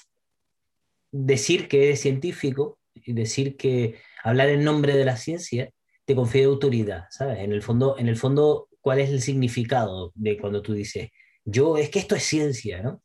decir 1.11 1.67
que 1.67 1.91
es 1.91 2.01
científico 2.01 2.79
y 2.93 3.13
decir 3.13 3.57
que 3.57 3.99
hablar 4.23 4.49
en 4.49 4.63
nombre 4.63 4.95
de 4.95 5.05
la 5.05 5.17
ciencia 5.17 5.69
te 6.11 6.15
confiere 6.15 6.47
autoridad, 6.47 7.05
¿sabes? 7.09 7.39
En 7.39 7.53
el 7.53 7.61
fondo, 7.61 7.97
en 7.97 8.09
el 8.09 8.17
fondo, 8.17 8.67
¿cuál 8.81 8.99
es 8.99 9.09
el 9.09 9.21
significado 9.21 10.11
de 10.13 10.37
cuando 10.37 10.61
tú 10.61 10.73
dices, 10.73 11.09
yo, 11.45 11.77
es 11.77 11.89
que 11.89 11.99
esto 11.99 12.15
es 12.15 12.23
ciencia, 12.23 12.81
¿no? 12.81 13.01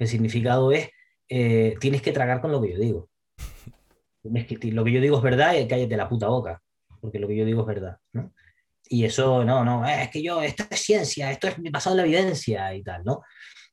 El 0.00 0.08
significado 0.08 0.72
es, 0.72 0.88
eh, 1.28 1.76
tienes 1.80 2.02
que 2.02 2.10
tragar 2.10 2.40
con 2.40 2.50
lo 2.50 2.60
que 2.60 2.72
yo 2.72 2.78
digo. 2.78 3.08
lo 4.24 4.84
que 4.84 4.92
yo 4.92 5.00
digo 5.00 5.16
es 5.16 5.22
verdad 5.22 5.54
y 5.54 5.68
cállate 5.68 5.96
la 5.96 6.08
puta 6.08 6.26
boca, 6.26 6.60
porque 7.00 7.20
lo 7.20 7.28
que 7.28 7.36
yo 7.36 7.44
digo 7.44 7.60
es 7.60 7.66
verdad, 7.68 7.98
¿no? 8.12 8.32
Y 8.88 9.04
eso, 9.04 9.44
no, 9.44 9.64
no, 9.64 9.86
es 9.86 10.10
que 10.10 10.20
yo, 10.20 10.42
esto 10.42 10.64
es 10.68 10.80
ciencia, 10.80 11.30
esto 11.30 11.46
es 11.46 11.54
basado 11.70 11.94
en 11.94 11.98
la 11.98 12.06
evidencia 12.08 12.74
y 12.74 12.82
tal, 12.82 13.04
¿no? 13.04 13.22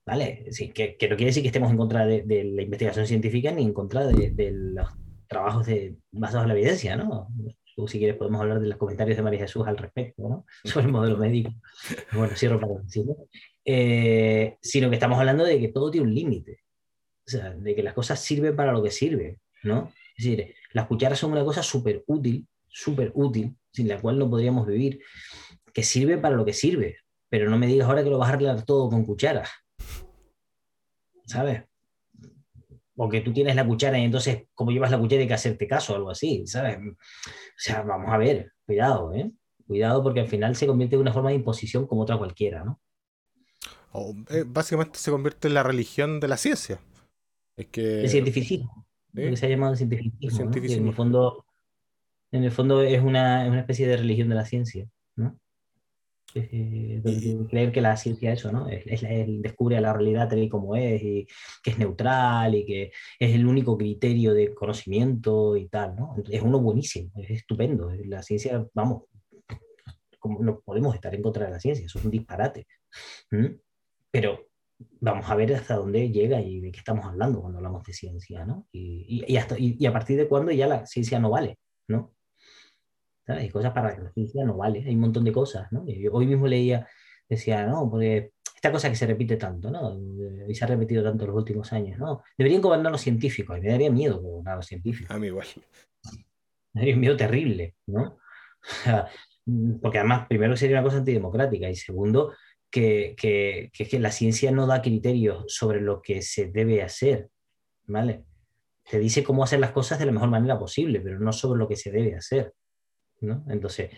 ¿Vale? 0.06 0.46
Sí, 0.52 0.72
que, 0.72 0.96
que 0.98 1.10
no 1.10 1.16
quiere 1.16 1.32
decir 1.32 1.42
que 1.42 1.48
estemos 1.48 1.72
en 1.72 1.78
contra 1.78 2.06
de, 2.06 2.24
la 2.44 2.62
investigación 2.62 3.08
científica 3.08 3.52
ni 3.52 3.64
en 3.64 3.74
contra 3.74 4.06
de, 4.06 4.30
de 4.30 4.52
los 4.52 4.88
trabajos 5.28 5.66
de, 5.66 5.96
basados 6.12 6.44
en 6.44 6.50
la 6.50 6.54
evidencia, 6.54 6.96
¿no? 6.96 7.28
Si 7.86 8.00
quieres, 8.00 8.16
podemos 8.16 8.42
hablar 8.42 8.60
de 8.60 8.68
los 8.68 8.78
comentarios 8.78 9.18
de 9.18 9.24
María 9.24 9.42
Jesús 9.42 9.68
al 9.68 9.78
respecto, 9.78 10.28
¿no? 10.28 10.46
Sobre 10.64 10.88
el 10.88 10.92
modelo 10.92 11.18
médico. 11.18 11.54
Bueno, 12.14 12.36
cierro 12.36 12.60
para 12.60 12.74
decirlo. 12.82 13.18
Eh, 13.64 14.58
sino 14.62 14.90
que 14.90 14.96
estamos 14.96 15.20
hablando 15.20 15.44
de 15.44 15.60
que 15.60 15.68
todo 15.68 15.92
tiene 15.92 16.08
un 16.08 16.16
límite. 16.16 16.64
O 17.28 17.30
sea, 17.30 17.52
de 17.52 17.76
que 17.76 17.84
las 17.84 17.94
cosas 17.94 18.20
sirven 18.20 18.56
para 18.56 18.72
lo 18.72 18.82
que 18.82 18.90
sirven, 18.90 19.38
¿no? 19.64 19.92
Es 20.18 20.26
decir, 20.26 20.56
las 20.72 20.88
cucharas 20.88 21.20
son 21.20 21.34
una 21.34 21.44
cosa 21.44 21.62
súper 21.62 22.04
útil, 22.08 22.48
súper 22.68 23.12
útil, 23.14 23.56
sin 23.72 23.90
la 23.90 24.00
cual 24.00 24.18
no 24.18 24.30
podríamos 24.30 24.66
vivir, 24.66 25.02
que 25.74 25.84
sirve 25.84 26.18
para 26.18 26.36
lo 26.36 26.46
que 26.46 26.54
sirve, 26.54 27.00
pero 27.30 27.50
no 27.50 27.58
me 27.58 27.68
digas 27.68 27.88
ahora 27.88 28.04
que 28.04 28.10
lo 28.10 28.18
vas 28.18 28.30
a 28.30 28.34
arreglar 28.34 28.64
todo 28.66 28.90
con 28.90 29.06
cucharas. 29.06 29.50
¿Sabes? 31.26 31.64
O 33.00 33.08
que 33.08 33.22
tú 33.22 33.32
tienes 33.32 33.56
la 33.56 33.66
cuchara 33.66 34.00
y 34.00 34.04
entonces, 34.04 34.46
como 34.54 34.72
llevas 34.72 34.92
la 34.92 34.98
cuchara, 34.98 35.22
hay 35.22 35.28
que 35.28 35.34
hacerte 35.34 35.68
caso 35.68 35.94
o 35.94 35.96
algo 35.96 36.10
así, 36.10 36.46
¿sabes? 36.48 36.78
O 36.78 36.96
sea, 37.56 37.84
vamos 37.84 38.10
a 38.10 38.18
ver, 38.18 38.54
cuidado, 38.66 39.14
¿eh? 39.14 39.32
Cuidado 39.68 40.02
porque 40.02 40.22
al 40.22 40.28
final 40.28 40.56
se 40.56 40.66
convierte 40.66 40.96
en 40.96 41.02
una 41.02 41.14
forma 41.14 41.30
de 41.30 41.36
imposición 41.36 41.86
como 41.86 42.02
otra 42.02 42.18
cualquiera, 42.18 42.64
¿no? 42.64 42.80
Eh, 44.30 44.44
básicamente 44.46 45.00
se 45.00 45.12
convierte 45.12 45.48
en 45.48 45.54
la 45.54 45.64
religión 45.64 46.20
de 46.20 46.28
la 46.28 46.38
ciencia. 46.38 46.80
Es 47.56 47.68
que... 47.68 48.02
El 48.02 48.10
cientificismo. 48.10 48.88
que 49.14 49.36
se 49.36 49.46
ha 49.46 49.50
llamado 49.50 49.76
cientificismo. 49.76 50.52
en, 50.54 50.88
el 50.88 50.94
fondo, 50.94 51.46
en 52.32 52.44
el 52.44 52.52
fondo 52.52 52.82
es 52.82 53.02
una, 53.02 53.46
es 53.46 53.52
una 53.52 53.60
especie 53.60 53.88
de 53.88 53.98
religión 53.98 54.30
de 54.30 54.36
la 54.36 54.46
ciencia, 54.46 54.88
¿no? 55.16 55.38
Eh, 56.52 57.38
creer 57.50 57.72
que 57.72 57.82
la 57.82 57.98
ciencia 57.98 58.34
eso, 58.34 58.52
¿no? 58.52 58.68
Es, 58.68 59.02
descubre 59.42 59.80
la 59.82 59.94
realidad 59.94 60.30
tal 60.30 60.44
y 60.44 60.50
como 60.50 60.76
es, 60.76 61.02
y 61.02 61.28
que 61.64 61.72
es 61.72 61.78
neutral 61.78 62.56
y 62.56 62.66
que 62.66 62.92
es 63.20 63.36
el 63.36 63.46
único 63.46 63.78
criterio 63.78 64.34
de 64.34 64.54
conocimiento 64.54 65.56
y 65.56 65.68
tal, 65.68 65.96
¿no? 65.96 66.16
Es 66.30 66.42
uno 66.42 66.60
buenísimo, 66.60 67.12
es 67.18 67.30
estupendo. 67.32 67.92
La 68.06 68.22
ciencia, 68.22 68.66
vamos, 68.74 69.04
no 70.40 70.60
podemos 70.62 70.96
estar 70.96 71.14
en 71.14 71.22
contra 71.22 71.46
de 71.46 71.52
la 71.52 71.60
ciencia, 71.60 71.86
eso 71.86 72.00
es 72.00 72.06
un 72.06 72.12
disparate. 72.12 72.68
Pero 74.12 74.48
vamos 75.00 75.30
a 75.30 75.36
ver 75.36 75.54
hasta 75.54 75.76
dónde 75.76 76.10
llega 76.10 76.42
y 76.42 76.60
de 76.60 76.72
qué 76.72 76.80
estamos 76.80 77.06
hablando 77.06 77.42
cuando 77.42 77.58
hablamos 77.58 77.84
de 77.84 77.94
ciencia, 77.94 78.46
¿no? 78.46 78.68
Y, 78.72 79.24
y, 79.28 79.38
hasta, 79.38 79.56
y, 79.58 79.86
a 79.86 79.94
partir 79.94 80.18
de 80.18 80.28
cuándo 80.28 80.52
ya 80.52 80.68
la 80.68 80.86
ciencia 80.86 81.20
no 81.20 81.30
vale, 81.30 81.58
¿no? 81.88 82.14
Hay 83.28 83.50
cosas 83.50 83.74
para 83.74 83.96
que 83.96 84.02
la 84.02 84.12
ciencia 84.12 84.46
no 84.46 84.58
vale, 84.58 84.84
hay 84.86 84.96
un 84.96 85.02
montón 85.02 85.24
de 85.26 85.32
cosas, 85.32 85.72
¿no? 85.72 85.86
hoy 86.12 86.26
mismo 86.26 86.48
leía, 86.48 86.88
decía, 87.28 87.66
no, 87.66 87.90
porque 87.90 88.32
esta 88.56 88.72
cosa 88.72 88.90
que 88.90 88.96
se 88.96 89.06
repite 89.06 89.38
tanto, 89.38 89.70
¿no? 89.70 90.00
Y 90.48 90.56
se 90.56 90.64
ha 90.64 90.68
repetido 90.68 91.04
tanto 91.04 91.26
en 91.26 91.32
los 91.32 91.38
últimos 91.38 91.72
años, 91.74 92.00
¿no? 92.00 92.24
Deberían 92.38 92.62
gobernar 92.62 92.92
los 92.92 93.02
científicos, 93.02 93.58
y 93.58 93.62
me 93.62 93.70
daría 93.70 93.92
miedo 93.92 94.20
gobernar 94.20 94.58
los 94.58 94.66
científicos. 94.66 95.16
A 95.16 95.20
mí 95.20 95.28
igual. 95.28 95.46
Me 96.74 96.82
daría 96.82 96.96
un 96.96 97.02
miedo 97.02 97.18
terrible, 97.18 97.76
¿no? 97.86 98.18
porque 99.82 100.00
además, 100.00 100.28
primero 100.28 100.58
sería 100.58 100.78
una 100.78 100.84
cosa 100.84 100.98
antidemocrática 100.98 101.70
y 101.70 101.76
segundo, 101.76 102.34
que, 102.70 103.16
que, 103.18 103.72
que, 103.74 104.00
la 104.00 104.12
ciencia 104.12 104.52
no 104.52 104.68
da 104.68 104.82
criterios 104.82 105.46
sobre 105.48 105.80
lo 105.80 106.02
que 106.02 106.22
se 106.22 106.48
debe 106.48 106.82
hacer, 106.82 107.30
¿vale? 107.86 108.26
Te 108.90 109.00
dice 109.00 109.24
cómo 109.24 109.44
hacer 109.44 109.60
las 109.60 109.72
cosas 109.72 110.00
de 110.00 110.06
la 110.06 110.12
mejor 110.12 110.30
manera 110.30 110.60
posible, 110.60 111.00
pero 111.00 111.20
no 111.20 111.32
sobre 111.32 111.60
lo 111.60 111.68
que 111.68 111.76
se 111.76 111.92
debe 111.92 112.16
hacer, 112.16 112.54
¿no? 113.22 113.44
Entonces, 113.50 113.92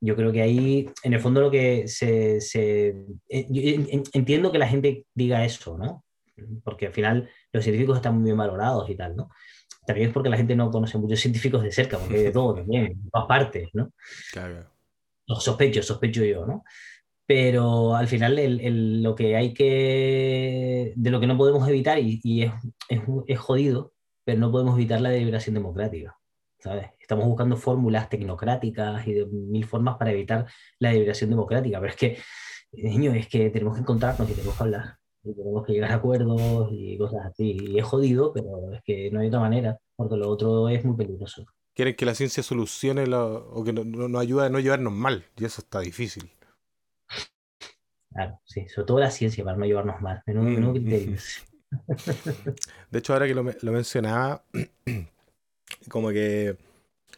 yo 0.00 0.16
creo 0.16 0.32
que 0.32 0.42
ahí, 0.42 0.88
en 1.02 1.14
el 1.14 1.20
fondo, 1.20 1.40
lo 1.40 1.50
que 1.50 1.88
se... 1.88 2.40
se 2.40 2.88
eh, 3.28 4.02
entiendo 4.12 4.52
que 4.52 4.58
la 4.58 4.68
gente 4.68 5.06
diga 5.14 5.44
eso, 5.44 5.78
¿no? 5.78 6.04
Porque 6.62 6.86
al 6.86 6.92
final 6.92 7.30
los 7.52 7.64
científicos 7.64 7.96
están 7.96 8.16
muy 8.16 8.24
bien 8.24 8.36
valorados 8.36 8.88
y 8.90 8.96
tal, 8.96 9.16
¿no? 9.16 9.30
También 9.86 10.08
es 10.08 10.14
porque 10.14 10.30
la 10.30 10.36
gente 10.36 10.56
no 10.56 10.70
conoce 10.70 10.98
muchos 10.98 11.20
científicos 11.20 11.62
de 11.62 11.72
cerca, 11.72 11.98
porque 11.98 12.16
hay 12.16 12.22
de 12.24 12.32
todo 12.32 12.54
también, 12.54 12.86
en 12.86 13.10
todas 13.10 13.26
partes, 13.26 13.68
¿no? 13.72 13.92
Claro. 14.32 14.66
sospecho, 15.26 15.82
sospecho 15.82 16.24
yo, 16.24 16.46
¿no? 16.46 16.64
pero 17.26 17.94
al 17.96 18.06
final 18.06 18.38
el, 18.38 19.02
lo 19.02 19.14
que 19.14 19.34
hay 19.34 19.54
que, 19.54 20.92
de 20.94 21.10
lo 21.10 21.20
que 21.20 21.26
no 21.26 21.38
podemos 21.38 21.66
evitar, 21.68 21.98
y, 21.98 22.20
y 22.22 22.42
es, 22.42 22.52
es, 22.88 23.00
es, 23.26 23.38
jodido, 23.38 23.94
pero 24.24 24.38
no 24.38 24.50
podemos 24.52 24.74
evitar 24.74 25.00
la 25.00 25.08
deliberación 25.08 25.54
democrática. 25.54 26.18
¿sabes? 26.64 26.90
Estamos 27.04 27.26
buscando 27.26 27.58
fórmulas 27.58 28.08
tecnocráticas 28.08 29.06
y 29.06 29.12
de 29.12 29.26
mil 29.26 29.66
formas 29.66 29.98
para 29.98 30.10
evitar 30.10 30.46
la 30.78 30.88
deliberación 30.88 31.28
democrática, 31.28 31.78
pero 31.78 31.90
es 31.92 31.98
que, 31.98 32.18
niño, 32.72 33.12
es 33.12 33.28
que 33.28 33.50
tenemos 33.50 33.74
que 33.74 33.82
encontrarnos 33.82 34.30
y 34.30 34.32
tenemos 34.32 34.56
que 34.56 34.62
hablar, 34.62 34.96
y 35.22 35.34
tenemos 35.34 35.66
que 35.66 35.74
llegar 35.74 35.92
a 35.92 35.96
acuerdos 35.96 36.70
y 36.72 36.96
cosas 36.96 37.26
así. 37.26 37.58
Y 37.60 37.78
es 37.78 37.84
jodido, 37.84 38.32
pero 38.32 38.72
es 38.72 38.80
que 38.84 39.10
no 39.10 39.20
hay 39.20 39.28
otra 39.28 39.40
manera, 39.40 39.78
porque 39.94 40.16
lo 40.16 40.30
otro 40.30 40.70
es 40.70 40.82
muy 40.82 40.96
peligroso. 40.96 41.44
Quieren 41.74 41.94
que 41.94 42.06
la 42.06 42.14
ciencia 42.14 42.42
solucione 42.42 43.06
lo, 43.06 43.50
o 43.50 43.62
que 43.64 43.74
nos 43.74 43.84
no, 43.84 44.18
ayude 44.18 44.46
a 44.46 44.48
no 44.48 44.58
llevarnos 44.58 44.94
mal, 44.94 45.26
y 45.36 45.44
eso 45.44 45.60
está 45.60 45.80
difícil. 45.80 46.30
Claro, 48.14 48.40
sí, 48.44 48.66
sobre 48.68 48.86
todo 48.86 48.98
la 49.00 49.10
ciencia 49.10 49.44
para 49.44 49.58
no 49.58 49.66
llevarnos 49.66 50.00
mal. 50.00 50.22
Menudo, 50.24 50.70
mm, 50.70 50.72
criterio. 50.72 51.18
De 52.90 52.98
hecho, 52.98 53.12
ahora 53.12 53.26
que 53.26 53.34
lo, 53.34 53.42
lo, 53.42 53.72
mencionaba, 53.72 54.42
como 55.90 56.08
que 56.08 56.56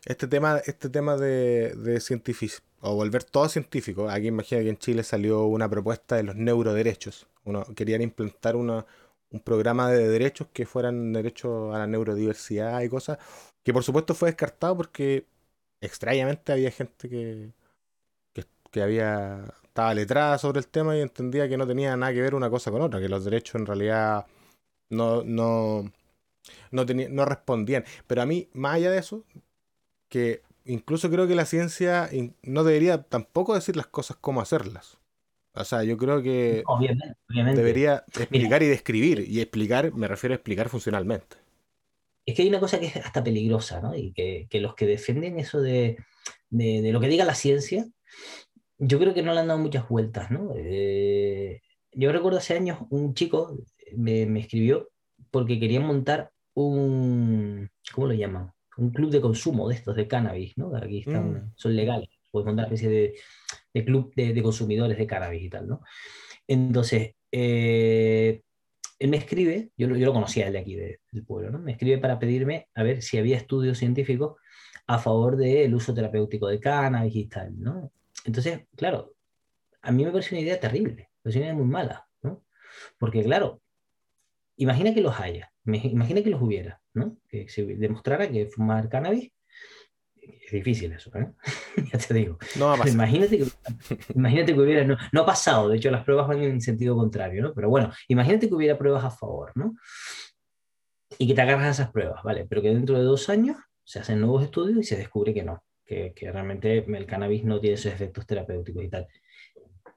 este 0.07 0.27
tema, 0.29 0.59
este 0.65 0.89
tema 0.89 1.17
de, 1.17 1.75
de 1.75 2.01
científico, 2.01 2.63
o 2.81 2.95
volver 2.95 3.25
todo 3.25 3.49
científico, 3.49 4.09
aquí 4.09 4.29
imagina 4.29 4.63
que 4.63 4.71
en 4.71 4.79
Chile 4.79 5.03
salió 5.03 5.45
una 5.45 5.69
propuesta 5.69 6.17
de 6.17 6.23
los 6.23 6.37
neuroderechos. 6.37 7.27
Uno, 7.45 7.65
querían 7.75 8.03
implantar 8.03 8.57
una, 8.57 8.87
un 9.31 9.41
programa 9.41 9.91
de 9.91 10.09
derechos 10.09 10.49
que 10.53 10.67
fueran 10.67 11.13
derechos 11.13 11.75
a 11.75 11.79
la 11.79 11.87
neurodiversidad 11.87 12.81
y 12.83 12.89
cosas, 12.89 13.19
que 13.65 13.73
por 13.73 13.85
supuesto 13.85 14.15
fue 14.15 14.31
descartado 14.31 14.77
porque 14.77 15.27
extrañamente 15.81 16.53
había 16.53 16.71
gente 16.71 17.09
que, 17.09 17.53
que, 18.33 18.45
que 18.71 18.83
había 18.83 19.45
estaba 19.77 19.93
letrada 19.95 20.39
sobre 20.39 20.61
el 20.61 20.69
tema 20.69 20.97
y 20.97 21.03
entendía 21.03 21.49
que 21.51 21.59
no 21.59 21.67
tenía 21.67 21.95
nada 21.99 22.13
que 22.15 22.23
ver 22.23 22.35
una 22.35 22.49
cosa 22.49 22.71
con 22.71 22.81
otra, 22.81 22.99
que 22.99 23.11
los 23.11 23.25
derechos 23.25 23.57
en 23.57 23.67
realidad 23.67 24.25
no, 24.89 25.23
no, 25.23 25.93
no, 26.71 26.85
no 26.85 27.25
respondían. 27.27 27.85
Pero 28.07 28.23
a 28.23 28.27
mí, 28.27 28.49
más 28.55 28.77
allá 28.77 28.91
de 28.91 28.99
eso, 28.99 29.25
que 30.09 30.43
incluso 30.65 31.11
creo 31.11 31.27
que 31.27 31.35
la 31.35 31.47
ciencia 31.47 32.11
no 32.43 32.65
debería 32.65 33.03
tampoco 33.03 33.55
decir 33.55 33.77
las 33.77 33.87
cosas 33.87 34.17
como 34.17 34.41
hacerlas. 34.41 34.99
O 35.57 35.65
sea, 35.65 35.83
yo 35.85 35.97
creo 35.97 36.23
que 36.23 36.63
debería 37.29 38.05
explicar 38.15 38.63
y 38.63 38.67
describir. 38.67 39.25
Y 39.27 39.41
explicar, 39.41 39.93
me 39.95 40.07
refiero 40.07 40.35
a 40.35 40.37
explicar 40.37 40.69
funcionalmente. 40.69 41.37
Es 42.27 42.35
que 42.35 42.43
hay 42.43 42.49
una 42.49 42.61
cosa 42.61 42.79
que 42.79 42.87
es 42.87 42.97
hasta 42.97 43.25
peligrosa, 43.25 43.81
¿no? 43.81 43.95
Y 43.95 44.13
que, 44.13 44.49
los 44.61 44.75
que 44.75 44.87
defienden 44.87 45.39
eso 45.39 45.61
de, 45.61 45.97
de, 46.51 46.91
lo 46.93 47.01
que 47.01 47.09
diga 47.09 47.25
la 47.25 47.35
ciencia, 47.35 47.87
yo 48.79 48.99
creo 48.99 49.15
que 49.15 49.23
no 49.23 49.33
le 49.33 49.41
han 49.41 49.49
dado 49.49 49.61
muchas 49.61 49.89
vueltas, 49.89 50.31
¿no? 50.31 50.53
Eh, 50.57 51.63
yo 51.93 52.13
recuerdo 52.13 52.39
hace 52.39 52.55
años 52.55 52.81
un 52.91 53.15
chico 53.15 53.57
me, 53.97 54.27
me, 54.27 54.41
escribió 54.41 54.91
porque 55.31 55.59
quería 55.59 55.81
montar 55.81 56.33
un, 56.53 57.71
¿cómo 57.95 58.09
lo 58.09 58.15
llaman? 58.15 58.53
Un 58.79 58.91
club 58.91 59.11
de 59.11 59.21
consumo 59.21 59.69
de 59.69 59.77
estos 59.77 59.97
de 59.97 60.07
cannabis, 60.07 60.57
¿no? 60.57 60.75
Aquí 60.77 61.01
están, 61.01 61.33
mm. 61.33 61.53
son 61.57 61.77
legales, 61.77 62.09
puedes 62.31 62.47
montar 62.47 62.67
una 62.67 62.75
especie 62.75 62.89
de, 62.89 63.15
de 63.73 63.85
club 63.85 64.13
de, 64.15 64.33
de, 64.33 64.43
consumidores 64.43 64.99
de 64.99 65.07
cannabis 65.07 65.43
y 65.43 65.49
tal, 65.49 65.67
¿no? 65.67 65.81
Entonces, 66.47 67.15
eh, 67.33 68.43
él 68.99 69.11
me 69.11 69.17
escribe, 69.17 69.71
yo, 69.77 69.89
yo 69.89 70.07
lo 70.07 70.13
conocía 70.13 70.47
él 70.47 70.53
de 70.53 70.59
aquí, 70.59 70.75
del 70.75 71.25
pueblo, 71.27 71.51
¿no? 71.51 71.59
Me 71.59 71.73
escribe 71.73 71.99
para 71.99 72.19
pedirme 72.19 72.69
a 72.75 72.83
ver 72.83 73.03
si 73.03 73.19
había 73.19 73.37
estudios 73.37 73.79
científicos 73.79 74.37
a 74.87 74.99
favor 74.99 75.37
del 75.37 75.75
uso 75.75 75.93
terapéutico 75.93 76.47
de 76.49 76.61
cannabis 76.61 77.17
y 77.17 77.27
tal, 77.27 77.59
¿no? 77.59 77.93
Entonces, 78.25 78.67
claro, 78.77 79.15
a 79.83 79.93
mí 79.93 80.05
me 80.05 80.11
parece 80.11 80.35
una 80.35 80.43
idea 80.43 80.59
terrible, 80.59 81.11
me 81.17 81.23
parece 81.23 81.39
una 81.39 81.47
idea 81.47 81.55
muy 81.55 81.67
mala, 81.67 82.07
¿no? 82.23 82.45
Porque, 82.99 83.23
claro, 83.23 83.61
imagina 84.57 84.95
que 84.95 85.01
los 85.01 85.19
haya, 85.21 85.53
imagina 85.67 86.23
que 86.23 86.31
los 86.31 86.43
hubiera, 86.43 86.81
¿no? 86.95 87.17
Que 87.29 87.49
se 87.49 87.65
demostrara 87.65 88.31
que 88.31 88.47
fumar 88.47 88.89
cannabis 88.89 89.33
es 90.47 90.53
difícil 90.53 90.93
eso, 90.93 91.11
¿eh? 91.17 91.33
ya 91.93 91.99
te 91.99 92.15
digo. 92.15 92.39
No 92.59 92.75
Imagínate 92.87 93.39
que, 93.39 93.47
imagínate 94.15 94.55
que 94.55 94.61
hubiera, 94.61 94.85
no, 94.85 94.97
no, 95.13 95.23
ha 95.23 95.27
pasado, 95.27 95.69
de 95.69 95.77
hecho 95.77 95.91
las 95.91 96.05
pruebas 96.05 96.29
van 96.29 96.43
en 96.43 96.61
sentido 96.61 96.97
contrario, 96.97 97.43
¿no? 97.43 97.55
Pero 97.55 97.69
bueno, 97.69 97.93
imagínate 98.09 98.49
que 98.49 98.55
hubiera 98.55 98.79
pruebas 98.79 99.05
a 99.05 99.11
favor, 99.11 99.53
¿no? 99.55 99.75
Y 101.19 101.27
que 101.27 101.35
te 101.35 101.41
agarras 101.41 101.67
a 101.67 101.71
esas 101.71 101.91
pruebas, 101.91 102.23
¿vale? 102.23 102.47
Pero 102.49 102.63
que 102.63 102.69
dentro 102.69 102.99
de 102.99 103.05
dos 103.05 103.29
años 103.29 103.57
se 103.85 104.01
hacen 104.01 104.21
nuevos 104.21 104.45
estudios 104.45 104.79
y 104.79 104.85
se 104.85 104.97
descubre 104.97 105.33
que 105.33 105.43
no, 105.43 105.63
que, 105.85 106.13
realmente 106.21 106.79
el 106.79 107.07
cannabis 107.07 107.45
no 107.45 107.61
tiene 107.61 107.75
esos 107.75 107.93
efectos 107.93 108.27
terapéuticos 108.27 108.85
y 108.85 108.89
tal. 108.89 109.07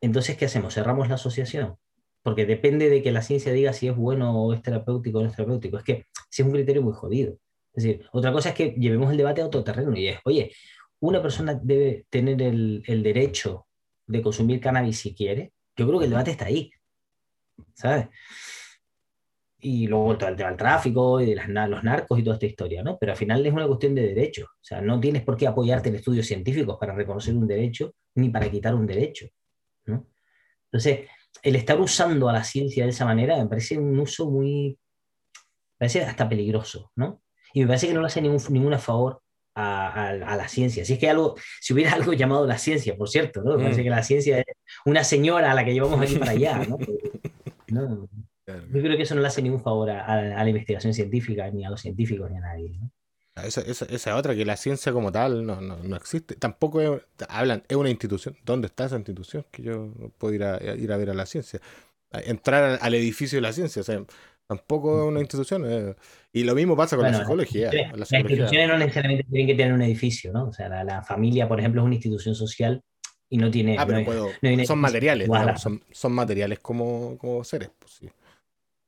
Entonces, 0.01 0.37
¿qué 0.37 0.45
hacemos? 0.45 0.73
¿Cerramos 0.73 1.09
la 1.09 1.15
asociación? 1.15 1.75
Porque 2.21 2.45
depende 2.45 2.89
de 2.89 3.01
que 3.01 3.11
la 3.11 3.21
ciencia 3.21 3.53
diga 3.53 3.73
si 3.73 3.87
es 3.87 3.95
bueno 3.95 4.43
o 4.43 4.53
es 4.53 4.61
terapéutico 4.61 5.19
o 5.19 5.21
no 5.21 5.29
es 5.29 5.35
terapéutico. 5.35 5.77
Es 5.77 5.83
que 5.83 6.05
si 6.29 6.41
es 6.41 6.45
un 6.45 6.53
criterio 6.53 6.81
muy 6.81 6.93
jodido. 6.93 7.37
Es 7.73 7.83
decir, 7.83 8.05
otra 8.11 8.31
cosa 8.31 8.49
es 8.49 8.55
que 8.55 8.75
llevemos 8.77 9.11
el 9.11 9.17
debate 9.17 9.41
a 9.41 9.45
otro 9.45 9.63
terreno 9.63 9.95
y 9.95 10.07
es, 10.07 10.19
oye, 10.25 10.51
una 10.99 11.21
persona 11.21 11.59
debe 11.61 12.05
tener 12.09 12.41
el, 12.41 12.83
el 12.85 13.03
derecho 13.03 13.67
de 14.05 14.21
consumir 14.21 14.59
cannabis 14.59 14.99
si 14.99 15.15
quiere. 15.15 15.53
Yo 15.75 15.87
creo 15.87 15.99
que 15.99 16.05
el 16.05 16.11
debate 16.11 16.31
está 16.31 16.45
ahí. 16.45 16.71
¿Sabes? 17.73 18.07
y 19.61 19.87
luego 19.87 20.17
todo 20.17 20.29
el 20.29 20.35
tema 20.35 20.49
del 20.49 20.57
tráfico 20.57 21.19
y 21.19 21.25
de 21.25 21.35
las, 21.35 21.49
los 21.69 21.83
narcos 21.83 22.17
y 22.17 22.23
toda 22.23 22.35
esta 22.35 22.45
historia, 22.45 22.81
¿no? 22.81 22.97
Pero 22.97 23.11
al 23.11 23.17
final 23.17 23.45
es 23.45 23.53
una 23.53 23.67
cuestión 23.67 23.93
de 23.93 24.03
derecho. 24.03 24.45
O 24.45 24.63
sea, 24.63 24.81
no 24.81 24.99
tienes 24.99 25.23
por 25.23 25.35
qué 25.35 25.47
apoyarte 25.47 25.89
en 25.89 25.95
estudios 25.95 26.27
científicos 26.27 26.77
para 26.79 26.95
reconocer 26.95 27.35
un 27.35 27.47
derecho 27.47 27.93
ni 28.15 28.29
para 28.29 28.49
quitar 28.49 28.73
un 28.73 28.87
derecho, 28.87 29.27
¿no? 29.85 30.07
Entonces, 30.65 31.09
el 31.41 31.55
estar 31.55 31.79
usando 31.79 32.29
a 32.29 32.33
la 32.33 32.43
ciencia 32.43 32.83
de 32.83 32.89
esa 32.89 33.05
manera 33.05 33.37
me 33.37 33.47
parece 33.47 33.77
un 33.77 33.97
uso 33.99 34.29
muy, 34.29 34.77
parece 35.77 36.03
hasta 36.03 36.27
peligroso, 36.27 36.91
¿no? 36.95 37.21
Y 37.53 37.61
me 37.61 37.67
parece 37.67 37.87
que 37.87 37.93
no 37.93 38.01
le 38.01 38.07
hace 38.07 38.21
ningún, 38.21 38.41
ningún 38.49 38.77
favor 38.79 39.21
a, 39.55 40.35
la 40.37 40.47
ciencia. 40.47 40.85
Si 40.85 40.93
es 40.93 40.99
que 40.99 41.09
algo, 41.09 41.35
si 41.59 41.73
hubiera 41.73 41.93
algo 41.93 42.13
llamado 42.13 42.45
la 42.45 42.57
ciencia, 42.57 42.95
por 42.95 43.09
cierto, 43.09 43.41
¿no? 43.41 43.57
Me 43.57 43.63
parece 43.63 43.81
mm. 43.81 43.83
que 43.83 43.89
la 43.89 44.03
ciencia 44.03 44.39
es 44.39 44.45
una 44.85 45.03
señora 45.03 45.51
a 45.51 45.53
la 45.53 45.65
que 45.65 45.73
llevamos 45.73 45.99
aquí 46.01 46.15
para 46.15 46.31
allá, 46.31 46.65
¿no? 46.65 46.77
Yo 48.47 48.81
creo 48.81 48.97
que 48.97 49.03
eso 49.03 49.13
no 49.13 49.21
le 49.21 49.27
hace 49.27 49.43
ningún 49.43 49.61
favor 49.61 49.91
a, 49.91 50.43
la 50.43 50.49
investigación 50.49 50.93
científica, 50.93 51.49
ni 51.51 51.65
a 51.65 51.69
los 51.69 51.81
científicos, 51.81 52.31
ni 52.31 52.37
a 52.37 52.41
nadie, 52.41 52.69
¿no? 52.79 52.91
Ah, 53.39 53.47
esa, 53.47 53.61
esa, 53.61 54.15
otra, 54.15 54.35
que 54.35 54.45
la 54.45 54.57
ciencia 54.57 54.91
como 54.91 55.11
tal 55.11 55.45
no, 55.45 55.61
no, 55.61 55.77
no 55.77 55.95
existe. 55.95 56.35
Tampoco 56.35 57.01
hablan, 57.27 57.63
es 57.67 57.77
una 57.77 57.89
institución. 57.89 58.35
¿Dónde 58.45 58.67
está 58.67 58.85
esa 58.85 58.97
institución? 58.97 59.45
Que 59.51 59.63
yo 59.63 59.91
puedo 60.17 60.33
ir 60.33 60.43
a, 60.43 60.57
ir 60.75 60.91
a 60.91 60.97
ver 60.97 61.09
a 61.09 61.13
la 61.13 61.25
ciencia. 61.25 61.59
Entrar 62.11 62.79
al, 62.81 62.93
edificio 62.93 63.37
de 63.37 63.41
la 63.41 63.53
ciencia. 63.53 63.81
O 63.81 63.85
sea, 63.85 64.03
tampoco 64.47 65.03
es 65.03 65.07
una 65.07 65.19
institución. 65.19 65.63
Eh. 65.67 65.95
Y 66.33 66.43
lo 66.43 66.55
mismo 66.55 66.75
pasa 66.75 66.95
con 66.95 67.05
la 67.05 67.17
psicología. 67.17 67.71
Las 67.95 68.11
instituciones 68.11 68.67
no 68.67 68.77
necesariamente 68.77 69.23
tienen 69.29 69.47
que 69.47 69.55
tener 69.55 69.73
un 69.73 69.81
edificio, 69.81 70.33
¿no? 70.33 70.45
O 70.45 70.53
sea, 70.53 70.83
la, 70.83 71.01
familia, 71.01 71.47
por 71.47 71.59
ejemplo, 71.59 71.81
es 71.81 71.85
una 71.85 71.95
institución 71.95 72.35
social 72.35 72.81
y 73.29 73.37
no 73.37 73.49
tiene. 73.49 73.77
Ah, 73.79 73.85
pero 73.85 74.65
son 74.65 74.79
materiales, 74.79 75.29
son, 75.57 75.81
son, 75.91 76.11
materiales 76.11 76.59
como, 76.59 77.17
como 77.17 77.43
seres. 77.43 77.69
Pues, 77.79 77.93
sí. 77.93 78.09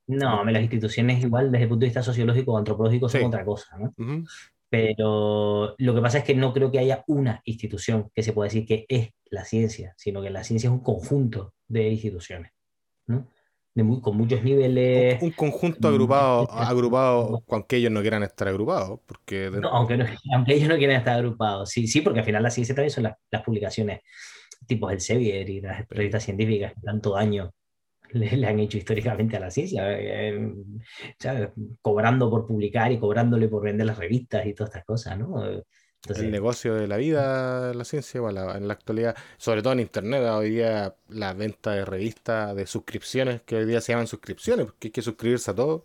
No, 0.07 0.43
las 0.43 0.61
instituciones 0.61 1.23
igual 1.23 1.51
desde 1.51 1.63
el 1.63 1.69
punto 1.69 1.81
de 1.81 1.87
vista 1.87 2.03
sociológico 2.03 2.53
o 2.53 2.57
antropológico 2.57 3.07
son 3.07 3.23
otra 3.25 3.45
cosa, 3.45 3.77
¿no? 3.77 3.93
Pero 4.69 5.75
lo 5.77 5.95
que 5.95 6.01
pasa 6.01 6.19
es 6.19 6.23
que 6.23 6.33
no 6.33 6.53
creo 6.53 6.71
que 6.71 6.79
haya 6.79 7.03
una 7.07 7.41
institución 7.43 8.09
que 8.15 8.23
se 8.23 8.31
pueda 8.31 8.47
decir 8.47 8.65
que 8.65 8.85
es 8.87 9.09
la 9.29 9.43
ciencia, 9.43 9.93
sino 9.97 10.21
que 10.21 10.29
la 10.29 10.43
ciencia 10.43 10.67
es 10.67 10.71
un 10.71 10.81
conjunto 10.81 11.53
de 11.67 11.89
instituciones, 11.89 12.51
¿no? 13.07 13.27
con 14.01 14.17
muchos 14.17 14.43
niveles. 14.43 15.21
Un, 15.21 15.31
conjunto 15.31 15.87
agrupado, 15.87 16.49
agrupado, 16.51 17.43
aunque 17.49 17.77
ellos 17.77 17.91
no 17.91 18.01
quieran 18.01 18.23
estar 18.23 18.47
agrupados. 18.47 18.99
Porque 19.05 19.49
no, 19.49 19.69
aunque, 19.69 19.93
aunque 20.33 20.53
ellos 20.53 20.69
no 20.69 20.77
quieran 20.77 20.97
estar 20.97 21.17
agrupados. 21.17 21.69
Sí, 21.69 21.87
sí, 21.87 22.01
porque 22.01 22.19
al 22.19 22.25
final 22.25 22.43
la 22.43 22.49
ciencia 22.49 22.75
también 22.75 22.91
son 22.91 23.03
las, 23.03 23.15
las 23.29 23.43
publicaciones 23.43 24.01
tipos 24.67 24.91
el 24.91 25.01
Sevier 25.01 25.49
y 25.49 25.61
las 25.61 25.87
revistas 25.89 26.23
científicas 26.23 26.73
que 26.73 26.81
tanto 26.81 27.13
daño 27.13 27.51
le, 28.13 28.45
han 28.45 28.59
hecho 28.59 28.77
históricamente 28.77 29.37
a 29.37 29.39
la 29.39 29.51
ciencia, 29.51 29.83
eh, 29.87 30.53
cobrando 31.81 32.29
por 32.29 32.45
publicar 32.45 32.91
y 32.91 32.99
cobrándole 32.99 33.47
por 33.47 33.63
vender 33.63 33.87
las 33.87 33.97
revistas 33.97 34.45
y 34.45 34.53
todas 34.53 34.71
estas 34.71 34.85
cosas, 34.85 35.17
¿no? 35.17 35.43
el 36.09 36.31
negocio 36.31 36.73
de 36.75 36.87
la 36.87 36.97
vida, 36.97 37.73
la 37.73 37.85
ciencia, 37.85 38.19
bueno, 38.21 38.55
en 38.55 38.67
la 38.67 38.73
actualidad, 38.73 39.15
sobre 39.37 39.61
todo 39.61 39.73
en 39.73 39.81
Internet, 39.81 40.23
hoy 40.23 40.49
día 40.49 40.95
la 41.09 41.33
venta 41.33 41.71
de 41.71 41.85
revistas, 41.85 42.55
de 42.55 42.65
suscripciones, 42.65 43.41
que 43.43 43.57
hoy 43.57 43.65
día 43.65 43.81
se 43.81 43.91
llaman 43.91 44.07
suscripciones, 44.07 44.65
porque 44.65 44.87
hay 44.87 44.91
que 44.91 45.01
suscribirse 45.01 45.51
a 45.51 45.55
todo. 45.55 45.83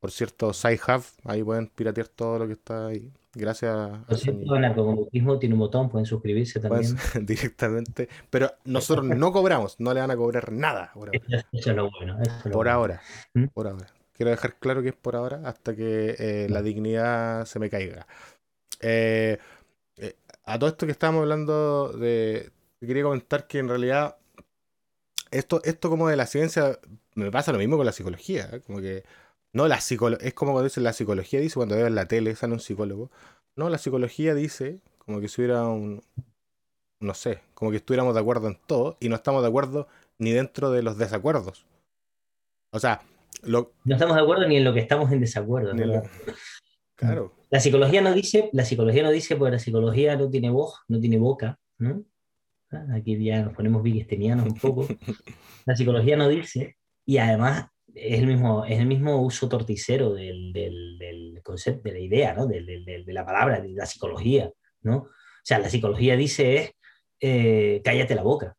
Por 0.00 0.10
cierto, 0.12 0.52
SciHub, 0.52 1.02
ahí 1.24 1.42
pueden 1.42 1.68
piratear 1.68 2.08
todo 2.08 2.40
lo 2.40 2.46
que 2.46 2.54
está 2.54 2.88
ahí. 2.88 3.12
Gracias. 3.34 4.04
Por 4.06 4.18
cierto, 4.18 4.54
el 4.54 4.60
narcomutismo 4.60 5.38
tiene 5.38 5.54
un 5.54 5.60
botón, 5.60 5.88
pueden 5.88 6.04
suscribirse 6.04 6.60
también. 6.60 6.96
directamente. 7.22 8.08
Pero 8.28 8.52
nosotros 8.64 9.06
no 9.06 9.32
cobramos, 9.32 9.80
no 9.80 9.94
le 9.94 10.00
van 10.00 10.10
a 10.10 10.16
cobrar 10.16 10.52
nada. 10.52 10.92
Eso, 11.12 11.70
es 11.70 11.76
lo 11.76 11.90
bueno. 11.90 12.18
por 12.52 12.68
ahora. 12.68 13.00
¿Mm? 13.32 13.46
Por 13.46 13.68
ahora. 13.68 13.86
Quiero 14.12 14.30
dejar 14.30 14.56
claro 14.56 14.82
que 14.82 14.90
es 14.90 14.94
por 14.94 15.16
ahora 15.16 15.40
hasta 15.44 15.74
que 15.74 16.14
eh, 16.18 16.46
la 16.50 16.60
dignidad 16.60 17.46
se 17.46 17.58
me 17.58 17.70
caiga. 17.70 18.06
Eh, 18.80 19.38
eh, 19.96 20.16
a 20.44 20.58
todo 20.58 20.68
esto 20.68 20.86
que 20.86 20.92
estábamos 20.92 21.22
hablando 21.22 21.88
de. 21.92 22.50
Quería 22.80 23.04
comentar 23.04 23.46
que 23.46 23.60
en 23.60 23.68
realidad. 23.68 24.16
Esto, 25.30 25.62
esto 25.64 25.88
como 25.88 26.08
de 26.08 26.16
la 26.16 26.26
ciencia. 26.26 26.78
Me 27.14 27.30
pasa 27.30 27.52
lo 27.52 27.58
mismo 27.58 27.78
con 27.78 27.86
la 27.86 27.92
psicología. 27.92 28.60
Como 28.66 28.80
que 28.80 29.04
no, 29.52 29.68
la 29.68 29.76
es 29.76 30.34
como 30.34 30.52
cuando 30.52 30.64
dice 30.64 30.80
la 30.80 30.92
psicología, 30.92 31.40
dice 31.40 31.56
cuando 31.56 31.76
veo 31.76 31.86
en 31.86 31.94
la 31.94 32.08
tele, 32.08 32.34
sale 32.34 32.54
un 32.54 32.60
psicólogo. 32.60 33.10
No, 33.54 33.68
la 33.68 33.78
psicología 33.78 34.34
dice 34.34 34.80
como 34.98 35.20
que 35.20 35.28
si 35.28 35.42
hubiera 35.42 35.64
un, 35.64 36.02
no 37.00 37.14
sé, 37.14 37.40
como 37.54 37.70
que 37.70 37.76
estuviéramos 37.78 38.14
de 38.14 38.20
acuerdo 38.20 38.48
en 38.48 38.58
todo 38.66 38.96
y 39.00 39.08
no 39.08 39.16
estamos 39.16 39.42
de 39.42 39.48
acuerdo 39.48 39.88
ni 40.18 40.32
dentro 40.32 40.70
de 40.70 40.82
los 40.82 40.96
desacuerdos. 40.96 41.66
O 42.70 42.78
sea, 42.78 43.02
lo... 43.42 43.72
no 43.84 43.94
estamos 43.94 44.16
de 44.16 44.22
acuerdo 44.22 44.48
ni 44.48 44.56
en 44.56 44.64
lo 44.64 44.72
que 44.72 44.80
estamos 44.80 45.10
en 45.12 45.20
desacuerdo. 45.20 45.72
Claro. 46.94 47.32
La 47.50 47.58
psicología 47.58 48.00
no 48.00 48.14
dice, 48.14 48.48
la 48.52 48.64
psicología 48.64 49.02
no 49.02 49.10
dice, 49.10 49.34
porque 49.34 49.50
la 49.50 49.58
psicología 49.58 50.14
no 50.14 50.30
tiene 50.30 50.50
voz, 50.50 50.82
no 50.86 51.00
tiene 51.00 51.18
boca, 51.18 51.58
¿no? 51.78 52.04
Ah, 52.70 52.86
aquí 52.94 53.20
ya 53.24 53.42
nos 53.42 53.54
ponemos 53.54 53.82
vigestenianos 53.82 54.46
un 54.46 54.54
poco. 54.54 54.86
La 55.66 55.74
psicología 55.74 56.16
no 56.16 56.28
dice, 56.28 56.76
y 57.04 57.18
además 57.18 57.71
es 57.94 58.18
el 58.18 58.26
mismo, 58.26 58.64
es 58.64 58.78
el 58.78 58.86
mismo 58.86 59.20
uso 59.20 59.48
torticero 59.48 60.14
del, 60.14 60.52
del, 60.52 61.40
concepto, 61.42 61.88
de 61.88 61.92
la 61.92 61.98
idea, 61.98 62.34
¿no? 62.34 62.46
de 62.46 63.04
la 63.06 63.24
palabra, 63.24 63.60
de 63.60 63.70
la 63.70 63.86
psicología. 63.86 64.50
¿no? 64.82 64.96
O 64.96 65.44
sea, 65.44 65.58
la 65.58 65.68
psicología 65.68 66.16
dice 66.16 66.76
eh, 67.24 67.80
cállate 67.84 68.16
la 68.16 68.22
boca. 68.22 68.56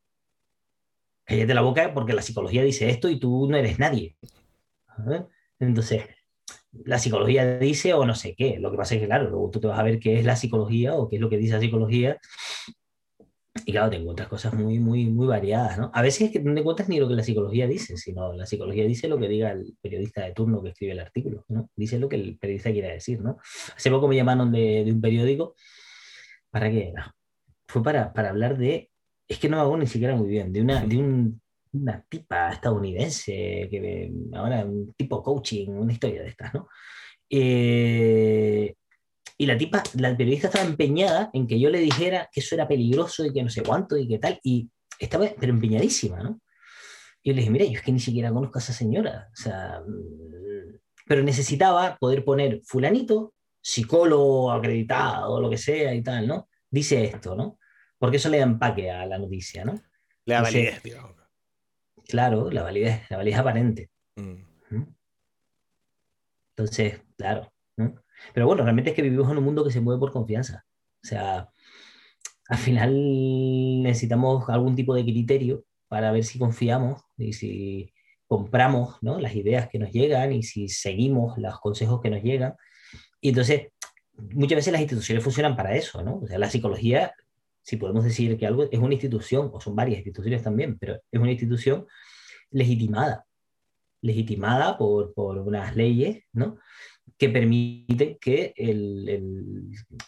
Cállate 1.26 1.54
la 1.54 1.62
boca 1.62 1.93
porque 1.93 2.13
la 2.13 2.22
psicología 2.22 2.63
dice 2.63 2.89
esto 2.89 3.10
y 3.10 3.19
tú 3.19 3.48
no 3.50 3.58
eres 3.58 3.78
nadie. 3.78 4.15
Entonces, 5.60 6.04
la 6.72 6.98
psicología 6.98 7.60
dice 7.60 7.93
o 7.93 8.06
no 8.06 8.15
sé 8.15 8.36
qué. 8.36 8.58
Lo 8.60 8.72
que 8.72 8.78
pasa 8.78 8.96
es 8.96 9.02
que, 9.02 9.08
claro, 9.08 9.30
luego 9.30 9.50
tú 9.52 9.60
te 9.60 9.67
vas 9.67 9.80
a 9.80 9.84
ver 9.84 10.00
qué 10.00 10.17
es 10.17 10.26
la 10.26 10.38
psicología 10.38 10.96
o 10.96 11.10
qué 11.10 11.17
es 11.17 11.22
lo 11.22 11.30
que 11.30 11.38
dice 11.38 11.54
la 11.54 11.60
psicología 11.60 12.17
y 13.66 13.72
claro, 13.72 13.92
te 13.92 13.98
encuentras 13.98 14.28
cosas 14.28 14.54
muy, 14.56 14.80
muy, 14.80 15.06
muy 15.06 15.28
variadas, 15.28 15.78
¿no? 15.78 15.92
A 15.94 16.02
veces 16.02 16.24
es 16.24 16.32
que 16.32 16.39
no 16.39 16.54
te 16.54 16.62
encuentras 16.62 16.89
ni 16.89 17.00
lo 17.00 17.08
que 17.08 17.13
la 17.13 17.24
psicología 17.24 17.68
dice, 17.68 17.98
sino 17.98 18.34
la 18.34 18.48
psicología 18.48 18.86
dice 18.86 19.08
lo 19.08 19.20
que 19.20 19.28
diga 19.28 19.52
el 19.52 19.76
periodista 19.80 20.24
de 20.24 20.34
turno 20.34 20.63
que 20.63 20.70
escribe 20.70 20.94
el 20.94 21.00
artículo, 21.00 21.46
¿no? 21.50 21.70
Dice 21.76 22.00
lo 22.00 22.10
que 22.10 22.16
el 22.16 22.38
periodista 22.39 22.72
quiere 22.72 22.94
decir, 22.94 23.22
¿no? 23.22 23.38
Hace 23.76 23.92
poco 23.92 24.08
me 24.08 24.16
llamaron 24.16 24.52
de, 24.52 24.84
de 24.84 24.92
un 24.92 25.00
periódico, 25.00 25.56
¿para 26.50 26.72
qué 26.72 26.94
Fue 27.68 27.84
para, 27.84 28.12
para 28.12 28.30
hablar 28.30 28.58
de, 28.58 28.89
es 29.28 29.38
que 29.38 29.50
no 29.50 29.60
hago 29.60 29.78
ni 29.78 29.86
siquiera 29.86 30.16
muy 30.16 30.30
bien, 30.30 30.52
de 30.52 30.62
una, 30.62 30.84
de 30.84 30.98
un, 30.98 31.42
una 31.74 32.04
tipa 32.10 32.50
estadounidense, 32.52 33.68
que 33.70 34.12
ahora 34.34 34.66
un 34.66 34.94
tipo 34.94 35.22
coaching, 35.22 35.70
una 35.70 35.94
historia 35.94 36.24
de 36.24 36.30
estas, 36.30 36.54
¿no? 36.56 36.70
Eh, 37.30 38.76
y 39.38 39.46
la 39.46 39.58
tipa, 39.58 39.84
la 39.96 40.15
periodista 40.15 40.48
estaba 40.48 40.65
empeñada 40.65 41.30
en 41.34 41.48
que 41.48 41.60
yo 41.60 41.69
le 41.69 41.80
dijera 41.80 42.30
que 42.32 42.39
eso 42.39 42.56
era 42.56 42.67
peligroso 42.67 43.26
y 43.26 43.34
que 43.34 43.43
no 43.43 43.50
sé 43.50 43.63
cuánto 43.63 43.98
y 43.98 44.08
que 44.08 44.19
tal, 44.19 44.39
y 44.43 44.69
estaba, 45.00 45.28
pero 45.39 45.52
empeñadísima, 45.52 46.22
¿no? 46.22 46.39
Y 47.22 47.30
yo 47.30 47.36
le 47.36 47.41
dije, 47.41 47.52
mira, 47.52 47.65
yo 47.65 47.72
es 47.72 47.82
que 47.82 47.91
ni 47.91 48.00
siquiera 48.00 48.32
conozco 48.32 48.60
a 48.60 48.62
esa 48.62 48.74
señora, 48.74 49.30
o 49.32 49.36
sea, 49.36 49.82
mm, 49.86 50.80
pero 51.08 51.24
necesitaba 51.24 51.98
poder 51.98 52.24
poner 52.24 52.62
fulanito, 52.63 53.34
psicólogo 53.62 54.52
acreditado, 54.52 55.39
lo 55.39 55.50
que 55.50 55.58
sea 55.58 55.93
y 55.93 56.04
tal, 56.04 56.28
¿no? 56.28 56.50
Dice 56.69 57.06
esto, 57.06 57.36
¿no? 57.36 57.60
Porque 57.98 58.17
eso 58.17 58.30
le 58.30 58.38
da 58.38 58.43
empaque 58.43 58.91
a 58.91 59.06
la 59.06 59.17
noticia, 59.17 59.63
¿no? 59.63 59.74
Le 60.26 60.34
da 60.34 60.41
validez, 60.41 60.84
digamos. 60.84 61.13
Claro, 62.08 62.52
la 62.52 62.63
validez, 62.63 63.10
la 63.10 63.17
validez 63.17 63.39
aparente. 63.39 63.89
Mm. 64.15 64.76
¿Mm? 64.76 64.96
Entonces, 66.50 67.02
claro, 67.17 67.52
¿no? 67.78 68.03
Pero 68.33 68.47
bueno, 68.47 68.63
realmente 68.63 68.91
es 68.91 68.95
que 68.95 69.01
vivimos 69.01 69.29
en 69.31 69.38
un 69.38 69.43
mundo 69.43 69.63
que 69.63 69.71
se 69.71 69.81
mueve 69.81 69.99
por 69.99 70.12
confianza. 70.12 70.65
O 71.03 71.07
sea, 71.07 71.49
al 72.47 72.57
final 72.57 73.83
necesitamos 73.83 74.49
algún 74.49 74.75
tipo 74.75 74.93
de 74.95 75.03
criterio 75.03 75.65
para 75.88 76.12
ver 76.12 76.23
si 76.23 76.39
confiamos 76.39 77.01
y 77.17 77.33
si 77.33 77.93
compramos 78.27 78.97
¿no? 79.01 79.19
las 79.19 79.36
ideas 79.36 79.69
que 79.69 79.79
nos 79.79 79.91
llegan 79.91 80.33
y 80.33 80.43
si 80.43 80.67
seguimos 80.67 81.38
los 81.38 81.59
consejos 81.59 82.01
que 82.01 82.09
nos 82.09 82.23
llegan. 82.23 82.55
Y 83.21 83.29
entonces, 83.29 83.67
muchas 84.17 84.57
veces 84.57 84.73
las 84.73 84.81
instituciones 84.81 85.23
funcionan 85.23 85.55
para 85.55 85.75
eso, 85.75 86.01
¿no? 86.03 86.19
O 86.19 86.27
sea, 86.27 86.38
la 86.38 86.49
psicología, 86.49 87.13
si 87.62 87.77
podemos 87.77 88.03
decir 88.03 88.38
que 88.38 88.47
algo 88.47 88.63
es 88.71 88.79
una 88.79 88.93
institución, 88.93 89.49
o 89.53 89.59
son 89.62 89.75
varias 89.75 89.99
instituciones 89.99 90.43
también, 90.43 90.77
pero 90.77 90.95
es 91.12 91.19
una 91.21 91.31
institución 91.31 91.86
legitimada, 92.49 93.25
legitimada 94.01 94.77
por, 94.77 95.13
por 95.13 95.38
unas 95.39 95.75
leyes, 95.75 96.23
¿no? 96.33 96.57
Que 97.17 97.30
permite 97.30 98.17
que 98.19 98.54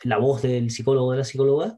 la 0.04 0.18
voz 0.18 0.41
del 0.41 0.70
psicólogo 0.72 1.08
o 1.08 1.12
de 1.12 1.18
la 1.20 1.24
psicóloga 1.24 1.78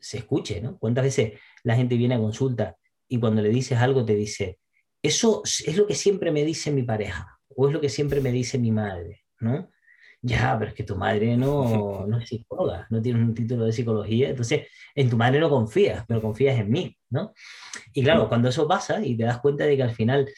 se 0.00 0.18
escuche, 0.18 0.60
¿no? 0.60 0.78
¿Cuántas 0.78 1.04
veces 1.04 1.40
la 1.64 1.74
gente 1.74 1.96
viene 1.96 2.14
a 2.14 2.18
consulta 2.18 2.76
y 3.08 3.18
cuando 3.18 3.42
le 3.42 3.48
dices 3.48 3.78
algo 3.78 4.04
te 4.04 4.14
dice, 4.14 4.58
eso 5.02 5.42
es 5.44 5.76
lo 5.76 5.86
que 5.86 5.94
siempre 5.94 6.30
me 6.30 6.44
dice 6.44 6.70
mi 6.70 6.82
pareja 6.82 7.38
o 7.48 7.66
es 7.66 7.72
lo 7.72 7.80
que 7.80 7.88
siempre 7.88 8.20
me 8.20 8.30
dice 8.30 8.58
mi 8.58 8.70
madre, 8.70 9.24
¿no? 9.40 9.70
Ya, 10.20 10.56
pero 10.58 10.70
es 10.70 10.74
que 10.74 10.82
tu 10.82 10.96
madre 10.96 11.36
no, 11.36 12.04
no 12.06 12.18
es 12.18 12.28
psicóloga, 12.28 12.88
no 12.90 13.00
tiene 13.00 13.22
un 13.22 13.34
título 13.34 13.64
de 13.64 13.72
psicología, 13.72 14.30
entonces 14.30 14.66
en 14.94 15.08
tu 15.08 15.16
madre 15.16 15.38
no 15.38 15.48
confías, 15.48 16.04
pero 16.08 16.20
confías 16.20 16.58
en 16.58 16.70
mí, 16.70 16.96
¿no? 17.10 17.32
Y 17.92 18.02
claro, 18.02 18.28
cuando 18.28 18.48
eso 18.48 18.66
pasa 18.66 19.04
y 19.04 19.16
te 19.16 19.24
das 19.24 19.38
cuenta 19.38 19.64
de 19.64 19.76
que 19.76 19.82
al 19.84 19.94
final 19.94 20.28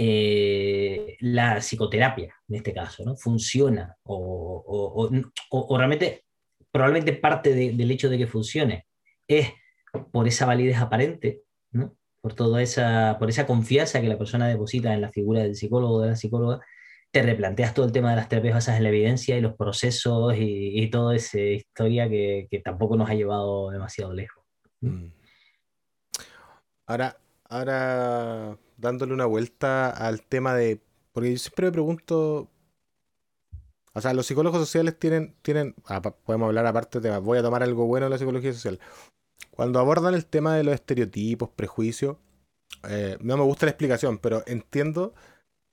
eh, 0.00 1.16
la 1.18 1.60
psicoterapia, 1.60 2.32
en 2.48 2.54
este 2.54 2.72
caso, 2.72 3.04
¿no? 3.04 3.16
funciona 3.16 3.96
o, 4.04 5.10
realmente, 5.76 6.24
probablemente 6.70 7.14
parte 7.14 7.52
del 7.52 7.90
hecho 7.90 8.08
de 8.08 8.16
que 8.16 8.28
funcione 8.28 8.86
es 9.26 9.50
por 10.12 10.28
esa 10.28 10.46
validez 10.46 10.78
aparente, 10.78 11.42
¿no? 11.72 11.96
por 12.20 12.34
toda 12.34 12.62
esa, 12.62 13.16
por 13.18 13.28
esa 13.28 13.44
confianza 13.44 14.00
que 14.00 14.08
la 14.08 14.16
persona 14.16 14.46
deposita 14.46 14.94
en 14.94 15.00
la 15.00 15.10
figura 15.10 15.42
del 15.42 15.56
psicólogo 15.56 15.94
o 15.94 16.02
de 16.02 16.10
la 16.10 16.16
psicóloga, 16.16 16.60
te 17.10 17.22
replanteas 17.22 17.74
todo 17.74 17.84
el 17.84 17.92
tema 17.92 18.10
de 18.10 18.16
las 18.16 18.28
terapias 18.28 18.54
basadas 18.54 18.78
en 18.78 18.84
la 18.84 18.90
evidencia 18.90 19.36
y 19.36 19.40
los 19.40 19.56
procesos 19.56 20.36
y, 20.36 20.80
y 20.80 20.90
toda 20.90 21.16
esa 21.16 21.40
historia 21.40 22.08
que, 22.08 22.46
que, 22.48 22.60
tampoco 22.60 22.96
nos 22.96 23.10
ha 23.10 23.14
llevado 23.14 23.70
demasiado 23.70 24.12
lejos. 24.12 24.44
Mm. 24.80 25.06
Ahora, 26.86 27.18
ahora 27.48 28.58
dándole 28.78 29.12
una 29.12 29.26
vuelta 29.26 29.90
al 29.90 30.22
tema 30.22 30.54
de, 30.54 30.80
porque 31.12 31.32
yo 31.32 31.38
siempre 31.38 31.66
me 31.66 31.72
pregunto, 31.72 32.48
o 33.92 34.00
sea, 34.00 34.14
los 34.14 34.26
psicólogos 34.26 34.60
sociales 34.60 34.98
tienen, 34.98 35.34
tienen 35.42 35.74
ah, 35.86 36.00
podemos 36.00 36.46
hablar 36.46 36.66
aparte 36.66 37.00
de, 37.00 37.16
voy 37.18 37.38
a 37.38 37.42
tomar 37.42 37.62
algo 37.62 37.86
bueno 37.86 38.06
de 38.06 38.10
la 38.10 38.18
psicología 38.18 38.52
social. 38.52 38.78
Cuando 39.50 39.80
abordan 39.80 40.14
el 40.14 40.24
tema 40.24 40.56
de 40.56 40.64
los 40.64 40.74
estereotipos, 40.74 41.50
prejuicios, 41.50 42.16
eh, 42.88 43.18
no 43.20 43.36
me 43.36 43.42
gusta 43.42 43.66
la 43.66 43.70
explicación, 43.70 44.18
pero 44.18 44.44
entiendo 44.46 45.14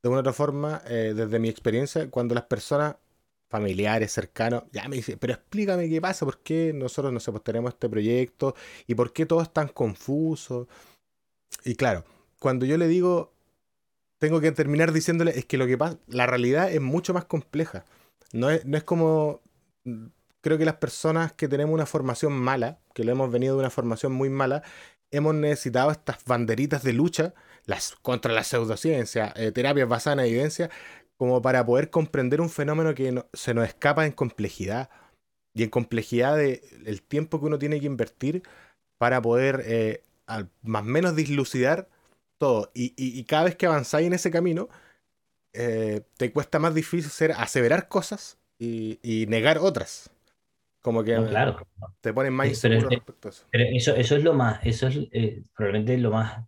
de 0.02 0.10
una 0.10 0.20
otra 0.20 0.34
forma, 0.34 0.82
eh, 0.88 1.14
desde 1.16 1.40
mi 1.40 1.50
experiencia, 1.50 2.10
cuando 2.10 2.36
las 2.36 2.46
personas 2.46 2.96
familiares, 3.48 4.12
cercanos, 4.12 4.64
ya 4.72 4.88
me 4.88 4.98
dicen, 4.98 5.18
pero 5.20 5.34
explícame 5.34 5.88
qué 5.90 6.02
pasa, 6.02 6.26
por 6.26 6.40
qué 6.40 6.74
nosotros, 6.74 7.14
no 7.14 7.20
sé, 7.20 7.32
pues 7.32 7.44
tenemos 7.44 7.74
este 7.74 7.90
proyecto 7.90 8.56
y 8.88 8.96
por 8.96 9.14
qué 9.14 9.26
todo 9.26 9.42
es 9.42 9.54
tan 9.54 9.68
confuso. 9.68 10.68
Y 11.64 11.76
claro, 11.76 12.04
cuando 12.46 12.68
yo 12.68 12.78
le 12.78 12.88
digo, 12.88 13.34
tengo 14.20 14.40
que 14.40 14.52
terminar 14.52 14.92
diciéndole, 14.92 15.32
es 15.32 15.46
que 15.46 15.58
lo 15.58 15.66
que 15.66 15.80
pasa, 15.80 15.98
la 16.06 16.28
realidad 16.28 16.72
es 16.72 16.80
mucho 16.80 17.12
más 17.12 17.26
compleja. 17.26 17.86
No 18.34 18.52
es, 18.52 18.64
no 18.66 18.78
es 18.78 18.84
como, 18.84 19.42
creo 20.42 20.60
que 20.60 20.64
las 20.64 20.76
personas 20.76 21.34
que 21.34 21.48
tenemos 21.48 21.74
una 21.74 21.88
formación 21.88 22.34
mala, 22.34 22.78
que 22.94 23.04
lo 23.04 23.12
hemos 23.12 23.32
venido 23.32 23.56
de 23.56 23.62
una 23.62 23.72
formación 23.72 24.12
muy 24.12 24.30
mala, 24.30 24.62
hemos 25.10 25.34
necesitado 25.34 25.90
estas 25.90 26.24
banderitas 26.24 26.84
de 26.84 26.94
lucha 26.94 27.34
las, 27.66 27.96
contra 28.04 28.32
la 28.32 28.44
pseudociencia, 28.44 29.34
eh, 29.36 29.52
terapias 29.52 29.90
basadas 29.90 30.20
en 30.20 30.26
evidencia, 30.26 30.70
como 31.18 31.42
para 31.42 31.66
poder 31.66 31.90
comprender 31.90 32.42
un 32.42 32.52
fenómeno 32.52 32.94
que 32.94 33.24
se 33.34 33.56
nos 33.56 33.68
escapa 33.68 34.06
en 34.06 34.12
complejidad 34.12 34.92
y 35.56 35.64
en 35.64 35.72
complejidad 35.72 36.38
del 36.38 36.62
el 36.86 37.02
tiempo 37.02 37.40
que 37.40 37.48
uno 37.48 37.58
tiene 37.58 37.80
que 37.80 37.88
invertir 37.88 38.44
para 39.00 39.20
poder 39.20 39.64
eh, 39.66 40.04
más 40.62 40.84
o 40.84 40.86
menos 40.86 41.16
dislucidar 41.16 41.90
todo. 42.38 42.72
Y, 42.74 43.24
cada 43.26 43.46
vez 43.46 43.56
que 43.56 43.66
avanzáis 43.66 44.08
en 44.08 44.14
ese 44.14 44.32
camino, 44.32 44.70
eh, 45.54 46.02
te 46.18 46.32
cuesta 46.32 46.60
más 46.60 46.74
difícil 46.74 47.10
ser, 47.10 47.32
aseverar 47.32 47.88
cosas 47.88 48.38
y, 48.60 49.26
negar 49.28 49.58
otras. 49.58 50.10
Como 50.82 51.04
que 51.04 51.16
claro. 51.16 51.68
te 52.02 52.14
ponen 52.14 52.34
más 52.34 52.48
inseguro 52.48 52.90
respecto 52.90 53.28
a 53.28 53.32
eso. 53.32 53.46
Pero 53.50 53.64
eso, 53.74 53.96
eso 53.96 54.16
es 54.16 54.24
lo 54.24 54.34
más, 54.34 54.60
eso 54.64 54.88
es 54.88 55.42
probablemente 55.56 55.98
lo 55.98 56.12
más 56.12 56.46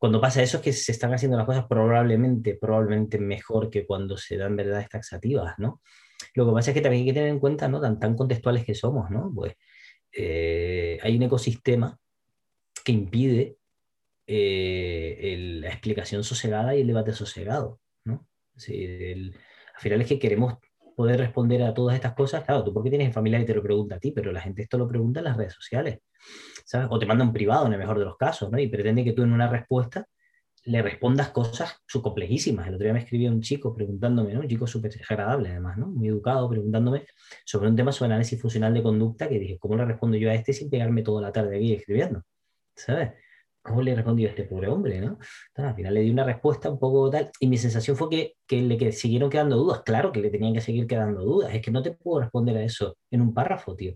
cuando 0.00 0.18
pasa 0.18 0.42
eso 0.42 0.56
es 0.56 0.62
que 0.62 0.72
se 0.72 0.92
están 0.92 1.12
haciendo 1.12 1.36
las 1.36 1.44
cosas 1.44 1.66
probablemente, 1.68 2.54
probablemente 2.58 3.18
mejor 3.18 3.68
que 3.68 3.84
cuando 3.84 4.16
se 4.16 4.38
dan 4.38 4.56
verdades 4.56 4.88
taxativas, 4.88 5.58
¿no? 5.58 5.82
Lo 6.32 6.46
que 6.46 6.52
pasa 6.52 6.70
es 6.70 6.74
que 6.74 6.80
también 6.80 7.02
hay 7.02 7.08
que 7.08 7.12
tener 7.12 7.28
en 7.28 7.38
cuenta, 7.38 7.68
¿no? 7.68 7.82
Tan, 7.82 8.00
tan 8.00 8.16
contextuales 8.16 8.64
que 8.64 8.74
somos, 8.74 9.10
¿no? 9.10 9.30
Pues 9.34 9.56
eh, 10.10 10.98
hay 11.02 11.16
un 11.16 11.24
ecosistema 11.24 11.98
que 12.82 12.92
impide 12.92 13.58
eh, 14.32 15.36
la 15.60 15.68
explicación 15.70 16.22
sosegada 16.22 16.76
y 16.76 16.82
el 16.82 16.86
debate 16.86 17.12
sosegado, 17.12 17.80
¿no? 18.04 18.28
al 18.56 19.80
final 19.80 20.00
es 20.02 20.06
que 20.06 20.18
queremos 20.20 20.58
poder 20.94 21.18
responder 21.18 21.62
a 21.64 21.74
todas 21.74 21.96
estas 21.96 22.14
cosas. 22.14 22.44
Claro, 22.44 22.62
tú 22.62 22.72
porque 22.72 22.90
tienes 22.90 23.12
familia 23.12 23.40
y 23.40 23.44
te 23.44 23.54
lo 23.54 23.62
pregunta 23.62 23.96
a 23.96 23.98
ti, 23.98 24.12
pero 24.12 24.30
la 24.30 24.40
gente 24.40 24.62
esto 24.62 24.78
lo 24.78 24.86
pregunta 24.86 25.18
en 25.18 25.24
las 25.24 25.36
redes 25.36 25.54
sociales. 25.54 25.98
O 26.90 26.98
te 26.98 27.06
manda 27.06 27.24
un 27.24 27.32
privado 27.32 27.66
en 27.66 27.72
el 27.72 27.78
mejor 27.80 27.98
de 27.98 28.04
los 28.04 28.16
casos, 28.16 28.52
¿no? 28.52 28.58
Y 28.58 28.68
pretende 28.68 29.02
que 29.02 29.12
tú 29.12 29.22
en 29.22 29.32
una 29.32 29.48
respuesta 29.48 30.06
le 30.64 30.82
respondas 30.82 31.30
cosas 31.30 31.80
complejísimas. 31.90 32.68
El 32.68 32.74
otro 32.74 32.84
día 32.84 32.92
me 32.92 33.00
escribió 33.00 33.30
un 33.30 33.40
chico 33.40 33.74
preguntándome, 33.74 34.32
¿no? 34.34 34.40
Un 34.40 34.48
chico 34.48 34.66
súper 34.66 34.92
agradable 35.08 35.48
además, 35.48 35.76
¿no? 35.76 35.88
Muy 35.88 36.06
educado, 36.06 36.48
preguntándome 36.48 37.06
sobre 37.44 37.68
un 37.68 37.74
tema 37.74 37.90
sobre 37.90 38.12
análisis 38.12 38.40
funcional 38.40 38.74
de 38.74 38.82
conducta 38.82 39.28
que 39.28 39.40
dije, 39.40 39.58
¿cómo 39.58 39.74
le 39.76 39.86
respondo 39.86 40.18
yo 40.18 40.30
a 40.30 40.34
este 40.34 40.52
sin 40.52 40.70
pegarme 40.70 41.02
toda 41.02 41.22
la 41.22 41.32
tarde 41.32 41.56
aquí 41.56 41.72
escribiendo? 41.72 42.22
¿Sabes? 42.76 43.12
¿Cómo 43.62 43.82
le 43.82 43.94
respondí 43.94 44.24
a 44.24 44.30
este 44.30 44.44
pobre 44.44 44.68
hombre? 44.68 45.00
¿no? 45.00 45.18
al 45.54 45.74
final 45.74 45.92
le 45.92 46.00
di 46.00 46.10
una 46.10 46.24
respuesta 46.24 46.70
un 46.70 46.78
poco 46.78 47.10
tal, 47.10 47.30
y 47.40 47.46
mi 47.46 47.58
sensación 47.58 47.96
fue 47.96 48.08
que, 48.08 48.36
que 48.46 48.62
le 48.62 48.78
que 48.78 48.90
siguieron 48.92 49.28
quedando 49.28 49.56
dudas. 49.56 49.82
Claro 49.84 50.12
que 50.12 50.20
le 50.20 50.30
tenían 50.30 50.54
que 50.54 50.62
seguir 50.62 50.86
quedando 50.86 51.22
dudas, 51.22 51.54
es 51.54 51.60
que 51.60 51.70
no 51.70 51.82
te 51.82 51.92
puedo 51.92 52.20
responder 52.22 52.56
a 52.56 52.62
eso 52.62 52.96
en 53.10 53.20
un 53.20 53.34
párrafo, 53.34 53.76
tío. 53.76 53.94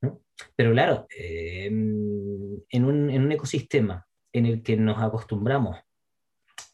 ¿no? 0.00 0.22
Pero 0.56 0.72
claro, 0.72 1.06
em, 1.16 2.56
en, 2.70 2.84
un, 2.84 3.10
en, 3.10 3.22
un, 3.22 3.32
ecosistema 3.32 4.06
en 4.32 4.46
el 4.46 4.62
que 4.62 4.76
nos 4.76 5.00
acostumbramos 5.02 5.78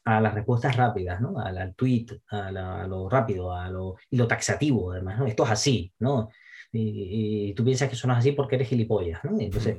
a 0.05 0.20
las 0.20 0.35
respuestas 0.35 0.77
rápidas, 0.77 1.20
¿no? 1.20 1.38
al, 1.38 1.74
tweet, 1.74 2.07
a, 2.31 2.87
lo 2.87 3.09
rápido 3.09 3.53
a 3.53 3.68
lo, 3.68 3.96
y 4.11 4.16
lo 4.16 4.29
taxativo, 4.29 4.92
además. 4.92 5.18
¿no? 5.18 5.27
Esto 5.27 5.44
es 5.44 5.51
así, 5.51 5.92
¿no? 5.98 6.31
Y, 6.72 7.53
tú 7.55 7.64
piensas 7.64 7.88
que 7.88 7.94
eso 7.94 8.07
no 8.07 8.12
es 8.12 8.20
así 8.20 8.33
porque 8.33 8.57
eres 8.57 8.68
gilipollas. 8.68 9.24
¿no? 9.24 9.38
Entonces, 9.40 9.79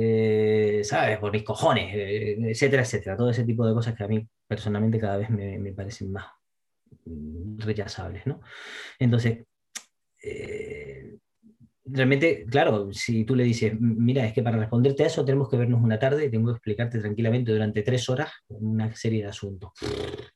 eh, 0.00 0.80
¿sabes? 0.84 1.18
Por 1.18 1.32
mis 1.32 1.42
cojones, 1.42 1.94
eh, 1.94 2.36
etcétera, 2.50 2.82
etcétera. 2.82 3.16
Todo 3.16 3.30
ese 3.30 3.44
tipo 3.44 3.66
de 3.66 3.74
cosas 3.74 3.94
que 3.94 4.04
a 4.04 4.08
mí 4.08 4.26
personalmente 4.46 4.98
cada 4.98 5.16
vez 5.16 5.30
me, 5.30 5.58
me 5.58 5.72
parecen 5.72 6.12
más 6.12 6.26
rechazables, 7.58 8.26
¿no? 8.26 8.40
Entonces, 8.98 9.44
eh, 10.22 11.18
realmente, 11.84 12.46
claro, 12.50 12.92
si 12.92 13.24
tú 13.24 13.34
le 13.34 13.44
dices, 13.44 13.78
mira, 13.80 14.24
es 14.26 14.32
que 14.32 14.42
para 14.42 14.58
responderte 14.58 15.04
a 15.04 15.06
eso 15.06 15.24
tenemos 15.24 15.48
que 15.48 15.56
vernos 15.56 15.82
una 15.82 15.98
tarde 15.98 16.26
y 16.26 16.30
tengo 16.30 16.48
que 16.48 16.56
explicarte 16.56 16.98
tranquilamente 16.98 17.52
durante 17.52 17.82
tres 17.82 18.08
horas 18.08 18.30
una 18.48 18.94
serie 18.94 19.22
de 19.22 19.28
asuntos. 19.28 19.72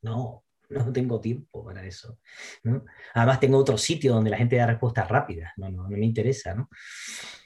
No, 0.02 0.44
no 0.70 0.92
tengo 0.92 1.20
tiempo 1.20 1.64
para 1.64 1.84
eso. 1.84 2.18
¿no? 2.62 2.84
Además, 3.14 3.40
tengo 3.40 3.58
otro 3.58 3.78
sitio 3.78 4.14
donde 4.14 4.30
la 4.30 4.38
gente 4.38 4.56
da 4.56 4.66
respuestas 4.66 5.08
rápidas, 5.08 5.52
no, 5.56 5.68
no, 5.70 5.88
no 5.88 5.96
me 5.96 6.04
interesa. 6.04 6.54
¿no? 6.54 6.68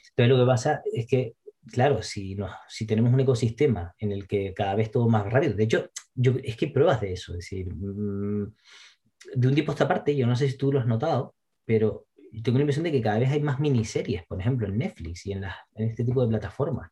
Entonces, 0.09 0.29
lo 0.29 0.37
que 0.37 0.47
pasa 0.47 0.81
es 0.91 1.07
que, 1.07 1.35
claro, 1.67 2.01
si, 2.01 2.35
no, 2.35 2.49
si 2.67 2.85
tenemos 2.85 3.13
un 3.13 3.19
ecosistema 3.19 3.93
en 3.97 4.11
el 4.11 4.27
que 4.27 4.53
cada 4.53 4.75
vez 4.75 4.91
todo 4.91 5.07
más 5.07 5.31
rápido, 5.31 5.53
de 5.53 5.63
hecho, 5.63 5.89
yo, 6.15 6.33
es 6.43 6.55
que 6.57 6.65
hay 6.65 6.71
pruebas 6.71 7.01
de 7.01 7.13
eso, 7.13 7.33
es 7.33 7.39
decir, 7.39 7.73
mm, 7.73 8.53
de 9.35 9.47
un 9.47 9.55
tipo 9.55 9.71
a 9.71 9.75
esta 9.75 9.87
parte, 9.87 10.15
yo 10.15 10.25
no 10.27 10.35
sé 10.35 10.49
si 10.49 10.57
tú 10.57 10.71
lo 10.71 10.79
has 10.79 10.87
notado, 10.87 11.35
pero 11.65 12.07
tengo 12.43 12.57
la 12.57 12.63
impresión 12.63 12.83
de 12.83 12.91
que 12.91 13.01
cada 13.01 13.19
vez 13.19 13.31
hay 13.31 13.41
más 13.41 13.59
miniseries, 13.59 14.25
por 14.25 14.39
ejemplo, 14.39 14.67
en 14.67 14.77
Netflix 14.77 15.25
y 15.25 15.33
en, 15.33 15.43
en 15.43 15.89
este 15.89 16.03
tipo 16.03 16.21
de 16.21 16.29
plataformas. 16.29 16.91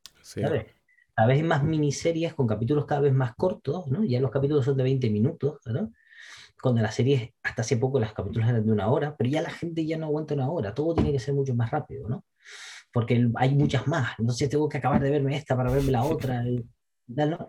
Cada 1.15 1.27
vez 1.27 1.38
hay 1.38 1.43
más 1.43 1.63
miniseries 1.63 2.34
con 2.34 2.45
capítulos 2.45 2.86
cada 2.86 3.01
vez 3.01 3.13
más 3.13 3.36
cortos, 3.36 3.88
¿no? 3.88 4.03
Ya 4.03 4.19
los 4.19 4.32
capítulos 4.32 4.65
son 4.65 4.77
de 4.77 4.84
20 4.84 5.10
minutos, 5.10 5.60
¿no? 5.65 5.91
Cuando 6.62 6.82
las 6.82 6.95
series, 6.95 7.32
hasta 7.43 7.62
hace 7.62 7.77
poco, 7.77 7.99
las 7.99 8.13
capítulos 8.13 8.47
eran 8.47 8.65
de 8.65 8.71
una 8.71 8.88
hora, 8.89 9.15
pero 9.15 9.30
ya 9.30 9.41
la 9.41 9.49
gente 9.49 9.86
ya 9.86 9.97
no 9.97 10.08
aguanta 10.08 10.34
una 10.34 10.49
hora, 10.49 10.73
todo 10.73 10.93
tiene 10.93 11.12
que 11.12 11.19
ser 11.19 11.34
mucho 11.34 11.56
más 11.56 11.71
rápido, 11.71 12.08
¿no? 12.08 12.25
Porque 12.97 13.29
hay 13.36 13.53
muchas 13.53 13.88
más, 13.88 14.17
entonces 14.17 14.49
tengo 14.49 14.67
que 14.67 14.79
acabar 14.79 14.99
de 14.99 15.12
verme 15.12 15.38
esta 15.38 15.55
para 15.55 15.71
verme 15.71 15.91
la 15.91 16.03
otra. 16.03 16.43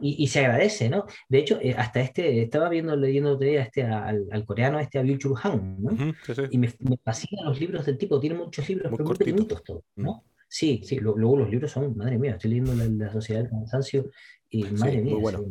Y, 0.03 0.27
se 0.27 0.41
agradece, 0.41 0.91
¿no? 0.91 1.07
De 1.27 1.39
hecho, 1.39 1.59
eh, 1.63 1.75
hasta 1.75 2.03
este, 2.03 2.43
estaba 2.43 2.69
viendo, 2.69 2.95
leyendo 2.95 3.41
este, 3.41 3.83
al, 3.83 4.45
coreano, 4.45 4.79
este 4.79 4.99
a 4.99 5.03
Byul 5.03 5.19
Han, 5.43 5.83
¿no? 5.83 6.15
Y 6.51 6.59
me, 6.59 6.71
me, 6.81 6.99
fascinan 6.99 7.47
los 7.47 7.59
libros 7.59 7.87
del 7.87 7.97
tipo, 7.97 8.21
tiene 8.21 8.37
muchos 8.37 8.69
libros, 8.69 8.91
Muy 8.91 8.99
pero 8.99 9.09
muy 9.09 9.17
pequeñitos 9.17 9.65
todos, 9.65 9.85
¿no? 9.97 10.23
Sí, 10.47 10.83
sí, 10.85 10.99
luego 10.99 11.39
los 11.39 11.49
libros 11.49 11.71
son, 11.71 11.97
madre 11.97 12.19
mía, 12.19 12.33
estoy 12.33 12.51
leyendo 12.51 12.75
La, 12.75 13.11
Sociedad 13.11 13.41
del 13.41 13.51
Cansancio 13.51 14.11
y 14.51 14.65
madre 14.65 15.01
mía. 15.01 15.17
bueno. 15.19 15.47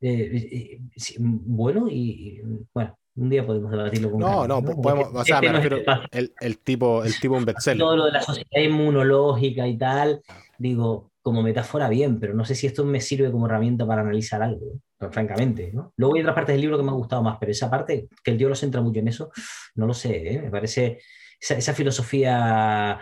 Eh, 0.00 0.80
eh, 0.80 0.80
bueno 1.20 1.86
y, 1.88 2.40
bueno, 2.74 2.98
un 3.18 3.30
día 3.30 3.44
podemos 3.44 3.70
debatirlo 3.70 4.10
con 4.10 4.20
No, 4.20 4.46
no, 4.46 4.62
podemos, 4.62 5.08
o 5.12 5.24
sea, 5.24 5.40
me 5.40 5.52
refiero, 5.52 5.78
el, 6.10 6.32
el, 6.40 6.58
tipo, 6.58 7.04
el 7.04 7.18
tipo 7.18 7.36
un 7.36 7.44
bestseller. 7.44 7.78
Todo 7.78 7.96
lo 7.96 8.04
de 8.06 8.12
la 8.12 8.22
sociedad 8.22 8.62
inmunológica 8.62 9.66
y 9.66 9.76
tal, 9.76 10.22
digo, 10.56 11.10
como 11.20 11.42
metáfora 11.42 11.88
bien, 11.88 12.18
pero 12.18 12.32
no 12.34 12.44
sé 12.44 12.54
si 12.54 12.66
esto 12.66 12.84
me 12.84 13.00
sirve 13.00 13.30
como 13.30 13.46
herramienta 13.46 13.86
para 13.86 14.02
analizar 14.02 14.42
algo, 14.42 14.80
francamente. 15.10 15.70
¿no? 15.72 15.92
Luego 15.96 16.14
hay 16.14 16.22
otras 16.22 16.34
partes 16.34 16.54
del 16.54 16.62
libro 16.62 16.78
que 16.78 16.84
me 16.84 16.90
han 16.90 16.96
gustado 16.96 17.22
más, 17.22 17.36
pero 17.38 17.52
esa 17.52 17.70
parte, 17.70 18.08
que 18.22 18.30
el 18.30 18.38
tío 18.38 18.48
lo 18.48 18.54
centra 18.54 18.80
mucho 18.80 19.00
en 19.00 19.08
eso, 19.08 19.30
no 19.74 19.86
lo 19.86 19.94
sé, 19.94 20.34
¿eh? 20.34 20.40
me 20.42 20.50
parece 20.50 21.00
esa, 21.40 21.74
filosofía 21.74 22.98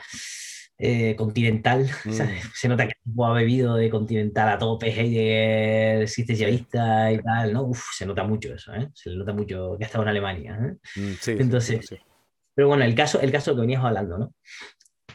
eh, 0.79 1.17
continental, 1.17 1.89
mm. 2.05 2.13
se 2.55 2.69
nota 2.69 2.87
que 2.87 2.95
ha 3.23 3.33
bebido 3.33 3.77
de 3.77 3.89
continental 3.89 4.49
a 4.51 4.59
tope, 4.59 4.89
Heidegger, 4.89 6.03
existencialista 6.03 7.11
y 7.13 7.19
tal, 7.19 7.53
¿no? 7.53 7.63
Uf, 7.65 7.83
se 7.97 8.05
nota 8.05 8.25
mucho 8.25 8.53
eso, 8.55 8.75
¿eh? 8.75 8.91
se 8.93 9.11
le 9.11 9.17
nota 9.17 9.33
mucho 9.33 9.77
que 9.79 9.85
ha 9.85 9.87
estado 9.87 10.05
en 10.05 10.11
Alemania. 10.11 10.59
¿eh? 10.61 11.01
Mm, 11.01 11.41
Entonces, 11.41 11.89
pero 12.55 12.69
bueno, 12.69 12.85
el 12.85 12.95
caso, 12.95 13.21
el 13.21 13.33
caso 13.33 13.55
que 13.55 13.61
venías 13.63 13.85
hablando, 13.85 14.19
¿no? 14.19 14.35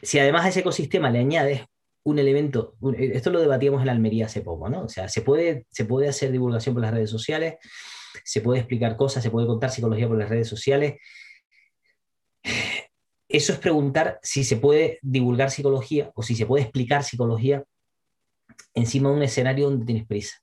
Si 0.02 0.17
además 0.17 0.45
a 0.45 0.50
ese 0.50 0.62
ecosistema 0.62 1.12
le 1.12 1.19
añades 1.19 1.62
un 2.04 2.17
elemento, 2.17 2.76
eh, 2.97 3.12
esto 3.13 3.30
lo 3.30 3.39
debatíamos 3.39 3.84
en 3.84 3.89
Almería 3.89 4.26
hace 4.26 4.41
poco, 4.41 4.69
¿no? 4.69 4.86
O 4.86 4.89
sea, 4.89 5.10
se 5.10 5.21
puede, 5.21 5.67
se 5.69 5.86
puede 5.86 6.08
hacer 6.08 6.32
divulgación 6.32 6.74
por 6.74 6.82
las 6.82 6.93
redes 6.93 7.10
sociales, 7.10 7.56
se 8.24 8.41
puede 8.41 8.60
explicar 8.60 8.95
cosas, 8.95 9.21
se 9.21 9.30
puede 9.30 9.47
contar 9.47 9.69
psicología 9.69 10.08
por 10.08 10.17
las 10.17 10.30
redes 10.30 10.47
sociales. 10.47 10.95
Eso 13.31 13.53
es 13.53 13.59
preguntar 13.59 14.19
si 14.21 14.43
se 14.43 14.57
puede 14.57 14.99
divulgar 15.01 15.51
psicología 15.51 16.11
o 16.15 16.21
si 16.21 16.35
se 16.35 16.45
puede 16.45 16.63
explicar 16.63 17.03
psicología 17.03 17.63
encima 18.73 19.09
de 19.09 19.15
un 19.15 19.23
escenario 19.23 19.69
donde 19.69 19.85
tienes 19.85 20.05
prisa. 20.05 20.41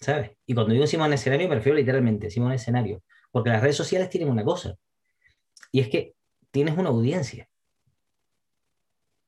¿Sabes? 0.00 0.32
Y 0.46 0.54
cuando 0.54 0.72
digo 0.72 0.84
encima 0.84 1.04
de 1.04 1.08
un 1.08 1.14
escenario, 1.14 1.48
me 1.48 1.54
refiero 1.54 1.76
literalmente 1.76 2.26
encima 2.26 2.46
de 2.46 2.50
un 2.50 2.54
escenario 2.56 3.02
Porque 3.30 3.50
las 3.50 3.62
redes 3.62 3.76
sociales 3.76 4.10
tienen 4.10 4.28
una 4.28 4.44
cosa, 4.44 4.76
y 5.72 5.80
es 5.80 5.88
que 5.88 6.14
tienes 6.50 6.76
una 6.76 6.90
audiencia. 6.90 7.48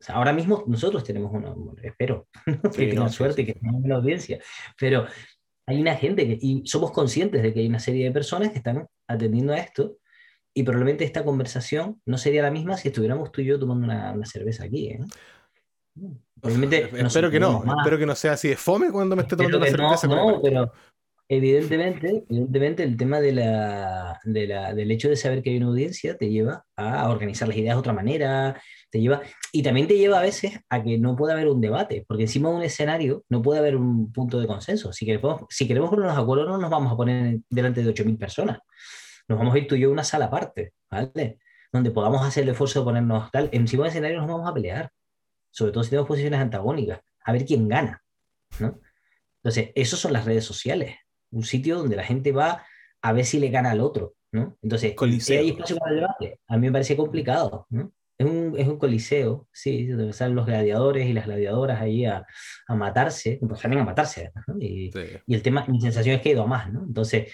ahora 0.08 0.32
mismo 0.32 0.64
nosotros 0.66 1.02
tenemos 1.02 1.32
una, 1.32 1.54
espero 1.82 2.28
que 2.76 2.86
tengan 2.86 3.10
suerte 3.10 3.44
que 3.44 3.54
tengamos 3.54 3.82
una 3.84 3.96
audiencia, 3.96 4.40
pero 4.78 5.06
hay 5.66 5.80
una 5.80 5.96
gente 5.96 6.26
que, 6.26 6.38
y 6.40 6.62
somos 6.66 6.92
conscientes 6.92 7.42
de 7.42 7.52
que 7.52 7.60
hay 7.60 7.66
una 7.66 7.80
serie 7.80 8.04
de 8.04 8.12
personas 8.12 8.50
que 8.50 8.58
están 8.58 8.86
atendiendo 9.08 9.52
a 9.52 9.58
esto 9.58 9.96
y 10.56 10.62
probablemente 10.62 11.04
esta 11.04 11.22
conversación 11.22 12.00
no 12.06 12.16
sería 12.16 12.42
la 12.42 12.50
misma 12.50 12.78
si 12.78 12.88
estuviéramos 12.88 13.30
tú 13.30 13.42
y 13.42 13.44
yo 13.44 13.58
tomando 13.58 13.84
una, 13.84 14.12
una 14.12 14.24
cerveza 14.24 14.64
aquí. 14.64 14.88
¿eh? 14.88 15.00
Probablemente 16.40 16.88
espero 17.06 17.30
que 17.30 17.38
no, 17.38 17.62
espero 17.76 17.98
que 17.98 18.06
no 18.06 18.14
sea 18.14 18.32
así 18.32 18.48
de 18.48 18.56
fome 18.56 18.90
cuando 18.90 19.14
me 19.14 19.22
esté 19.22 19.36
tomando 19.36 19.58
una 19.58 19.66
cerveza. 19.66 20.06
No, 20.06 20.40
pero 20.42 20.72
evidentemente, 21.28 22.24
evidentemente 22.30 22.84
el 22.84 22.96
tema 22.96 23.20
de 23.20 23.32
la, 23.32 24.18
de 24.24 24.46
la, 24.46 24.72
del 24.72 24.90
hecho 24.92 25.10
de 25.10 25.16
saber 25.16 25.42
que 25.42 25.50
hay 25.50 25.58
una 25.58 25.66
audiencia 25.66 26.16
te 26.16 26.30
lleva 26.30 26.64
a 26.74 27.10
organizar 27.10 27.48
las 27.48 27.56
ideas 27.58 27.74
de 27.74 27.80
otra 27.80 27.92
manera, 27.92 28.58
te 28.88 28.98
lleva, 28.98 29.20
y 29.52 29.62
también 29.62 29.86
te 29.86 29.98
lleva 29.98 30.20
a 30.20 30.22
veces 30.22 30.58
a 30.70 30.82
que 30.82 30.96
no 30.96 31.16
pueda 31.16 31.34
haber 31.34 31.48
un 31.48 31.60
debate, 31.60 32.06
porque 32.08 32.22
encima 32.22 32.48
de 32.48 32.54
un 32.54 32.62
escenario 32.62 33.24
no 33.28 33.42
puede 33.42 33.58
haber 33.58 33.76
un 33.76 34.10
punto 34.10 34.40
de 34.40 34.46
consenso. 34.46 34.90
Si 34.94 35.04
queremos, 35.04 35.42
si 35.50 35.68
queremos 35.68 35.90
ponernos 35.90 36.16
de 36.16 36.22
acuerdo, 36.22 36.46
no 36.46 36.56
nos 36.56 36.70
vamos 36.70 36.94
a 36.94 36.96
poner 36.96 37.40
delante 37.50 37.82
de 37.82 37.92
8.000 37.92 38.16
personas. 38.16 38.60
Nos 39.28 39.38
vamos 39.38 39.54
a 39.54 39.58
ir 39.58 39.66
tú 39.66 39.74
y 39.74 39.80
yo 39.80 39.88
a 39.88 39.92
una 39.92 40.04
sala 40.04 40.26
aparte, 40.26 40.72
¿vale? 40.90 41.38
Donde 41.72 41.90
podamos 41.90 42.24
hacer 42.24 42.44
el 42.44 42.50
esfuerzo 42.50 42.80
de 42.80 42.84
ponernos 42.84 43.30
tal. 43.30 43.48
Encima 43.52 43.84
del 43.84 43.90
escenario 43.90 44.18
nos 44.18 44.28
vamos 44.28 44.48
a 44.48 44.54
pelear 44.54 44.90
sobre 45.56 45.72
todo 45.72 45.84
si 45.84 45.90
tenemos 45.90 46.06
posiciones 46.06 46.38
antagónicas, 46.38 47.00
a 47.24 47.32
ver 47.32 47.46
quién 47.46 47.66
gana, 47.66 48.02
¿no? 48.60 48.78
Entonces, 49.42 49.70
eso 49.74 49.96
son 49.96 50.12
las 50.12 50.26
redes 50.26 50.44
sociales, 50.44 50.96
un 51.30 51.44
sitio 51.44 51.78
donde 51.78 51.96
la 51.96 52.04
gente 52.04 52.30
va 52.30 52.62
a 53.00 53.12
ver 53.14 53.24
si 53.24 53.40
le 53.40 53.48
gana 53.48 53.70
al 53.70 53.80
otro, 53.80 54.16
¿no? 54.32 54.58
Entonces, 54.60 54.94
si 55.20 55.34
hay 55.34 55.50
espacio 55.50 55.78
para 55.78 55.92
el 55.92 56.00
debate, 56.00 56.40
a 56.46 56.58
mí 56.58 56.66
me 56.66 56.72
parece 56.72 56.94
complicado, 56.94 57.66
¿no? 57.70 57.90
Es 58.18 58.26
un, 58.26 58.54
es 58.58 58.68
un 58.68 58.78
coliseo, 58.78 59.48
sí, 59.50 59.86
donde 59.86 60.12
salen 60.12 60.36
los 60.36 60.44
gladiadores 60.44 61.06
y 61.06 61.14
las 61.14 61.24
gladiadoras 61.24 61.80
ahí 61.80 62.04
a, 62.04 62.26
a 62.66 62.74
matarse, 62.74 63.38
pues 63.40 63.60
salen 63.60 63.78
a 63.78 63.84
matarse, 63.84 64.32
¿no? 64.46 64.56
y, 64.60 64.90
y, 65.26 65.34
el 65.34 65.42
tema, 65.42 65.64
mi 65.68 65.80
sensación 65.80 66.16
es 66.16 66.22
que 66.22 66.30
ha 66.30 66.32
ido 66.32 66.42
a 66.42 66.46
más, 66.46 66.70
¿no? 66.70 66.84
Entonces, 66.86 67.32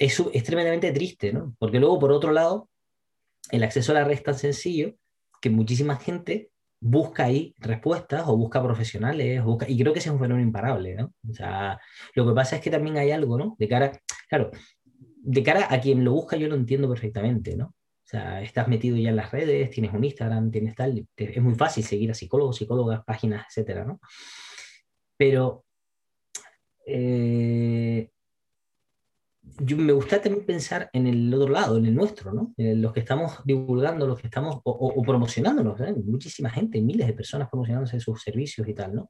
es, 0.00 0.18
es 0.32 0.44
tremendamente 0.44 0.90
triste, 0.92 1.32
¿no? 1.32 1.54
Porque 1.58 1.78
luego, 1.78 1.98
por 1.98 2.10
otro 2.10 2.32
lado, 2.32 2.68
el 3.50 3.62
acceso 3.62 3.92
a 3.92 3.96
la 3.96 4.04
red 4.04 4.14
es 4.14 4.22
tan 4.22 4.34
sencillo 4.34 4.94
que 5.40 5.50
muchísima 5.50 5.96
gente 5.96 6.50
busca 6.80 7.24
ahí 7.24 7.54
respuestas 7.58 8.24
o 8.26 8.36
busca 8.36 8.62
profesionales, 8.62 9.44
busca, 9.44 9.68
y 9.68 9.78
creo 9.78 9.92
que 9.92 9.98
ese 9.98 10.08
es 10.08 10.14
un 10.14 10.20
fenómeno 10.20 10.46
imparable, 10.46 10.94
¿no? 10.94 11.12
O 11.28 11.34
sea, 11.34 11.78
lo 12.14 12.26
que 12.26 12.34
pasa 12.34 12.56
es 12.56 12.62
que 12.62 12.70
también 12.70 12.96
hay 12.96 13.10
algo, 13.10 13.36
¿no? 13.36 13.56
De 13.58 13.68
cara, 13.68 13.92
claro, 14.28 14.50
de 14.94 15.42
cara 15.42 15.66
a 15.70 15.78
quien 15.78 16.02
lo 16.02 16.12
busca 16.12 16.36
yo 16.36 16.48
lo 16.48 16.54
entiendo 16.54 16.88
perfectamente, 16.88 17.54
¿no? 17.54 17.66
O 17.66 18.08
sea, 18.10 18.40
estás 18.40 18.68
metido 18.68 18.96
ya 18.96 19.10
en 19.10 19.16
las 19.16 19.30
redes, 19.30 19.70
tienes 19.70 19.92
un 19.92 20.02
Instagram, 20.02 20.50
tienes 20.50 20.74
tal, 20.74 21.06
es 21.14 21.42
muy 21.42 21.54
fácil 21.54 21.84
seguir 21.84 22.10
a 22.10 22.14
psicólogos, 22.14 22.56
psicólogas, 22.56 23.04
páginas, 23.04 23.46
etcétera, 23.48 23.84
¿no? 23.84 24.00
Pero 25.18 25.64
eh, 26.86 28.10
yo 29.58 29.76
me 29.76 29.92
gusta 29.92 30.20
también 30.20 30.44
pensar 30.46 30.90
en 30.92 31.06
el 31.06 31.32
otro 31.34 31.52
lado, 31.52 31.78
en 31.78 31.86
el 31.86 31.94
nuestro, 31.94 32.32
¿no? 32.32 32.54
En 32.56 32.80
los 32.80 32.92
que 32.92 33.00
estamos 33.00 33.40
divulgando, 33.44 34.06
los 34.06 34.20
que 34.20 34.26
estamos, 34.26 34.60
o, 34.64 34.70
o 34.72 35.02
promocionándonos, 35.02 35.80
¿eh? 35.80 35.94
muchísima 36.04 36.50
gente, 36.50 36.80
miles 36.80 37.06
de 37.06 37.12
personas 37.12 37.48
promocionándose 37.48 38.00
sus 38.00 38.22
servicios 38.22 38.66
y 38.68 38.74
tal, 38.74 38.94
¿no? 38.94 39.08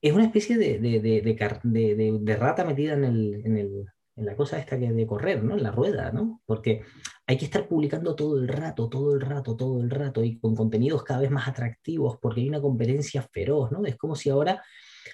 Es 0.00 0.12
una 0.12 0.24
especie 0.24 0.56
de, 0.56 0.78
de, 0.78 1.00
de, 1.00 2.18
de 2.20 2.36
rata 2.36 2.64
metida 2.64 2.94
en, 2.94 3.04
el, 3.04 3.42
en, 3.44 3.56
el, 3.58 3.86
en, 4.16 4.26
la 4.26 4.34
cosa 4.34 4.58
esta 4.58 4.78
que 4.78 4.90
de 4.90 5.06
correr, 5.06 5.44
¿no? 5.44 5.56
En 5.56 5.62
la 5.62 5.70
rueda, 5.70 6.10
¿no? 6.10 6.40
Porque 6.46 6.82
hay 7.26 7.36
que 7.36 7.44
estar 7.44 7.68
publicando 7.68 8.14
todo 8.14 8.38
el 8.38 8.48
rato, 8.48 8.88
todo 8.88 9.14
el 9.14 9.20
rato, 9.20 9.56
todo 9.56 9.80
el 9.80 9.90
rato, 9.90 10.24
y 10.24 10.38
con 10.38 10.56
contenidos 10.56 11.02
cada 11.04 11.20
vez 11.20 11.30
más 11.30 11.48
atractivos, 11.48 12.18
porque 12.20 12.40
hay 12.40 12.48
una 12.48 12.60
competencia 12.60 13.22
feroz, 13.30 13.70
¿no? 13.72 13.84
Es 13.84 13.96
como 13.96 14.16
si 14.16 14.30
ahora, 14.30 14.62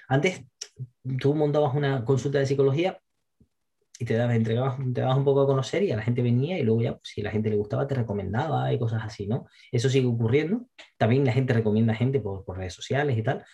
antes 0.08 0.44
tú 1.20 1.34
montabas 1.34 1.74
una 1.74 2.04
consulta 2.04 2.38
de 2.38 2.46
psicología 2.46 3.00
y 3.98 4.04
te 4.04 4.14
dabas, 4.14 4.36
entregabas, 4.36 4.76
te 4.92 5.00
dabas 5.00 5.16
un 5.16 5.24
poco 5.24 5.42
a 5.42 5.46
conocer 5.46 5.82
y 5.82 5.90
a 5.90 5.96
la 5.96 6.02
gente 6.02 6.22
venía 6.22 6.58
y 6.58 6.62
luego 6.62 6.82
ya, 6.82 6.96
pues, 6.96 7.10
si 7.14 7.20
a 7.20 7.24
la 7.24 7.30
gente 7.30 7.50
le 7.50 7.56
gustaba, 7.56 7.86
te 7.86 7.94
recomendaba 7.94 8.72
y 8.72 8.78
cosas 8.78 9.02
así, 9.04 9.26
¿no? 9.26 9.46
Eso 9.72 9.88
sigue 9.88 10.06
ocurriendo. 10.06 10.68
También 10.96 11.24
la 11.24 11.32
gente 11.32 11.52
recomienda 11.52 11.92
a 11.92 11.96
gente 11.96 12.20
por, 12.20 12.44
por 12.44 12.58
redes 12.58 12.74
sociales 12.74 13.16
y 13.16 13.22
tal. 13.22 13.44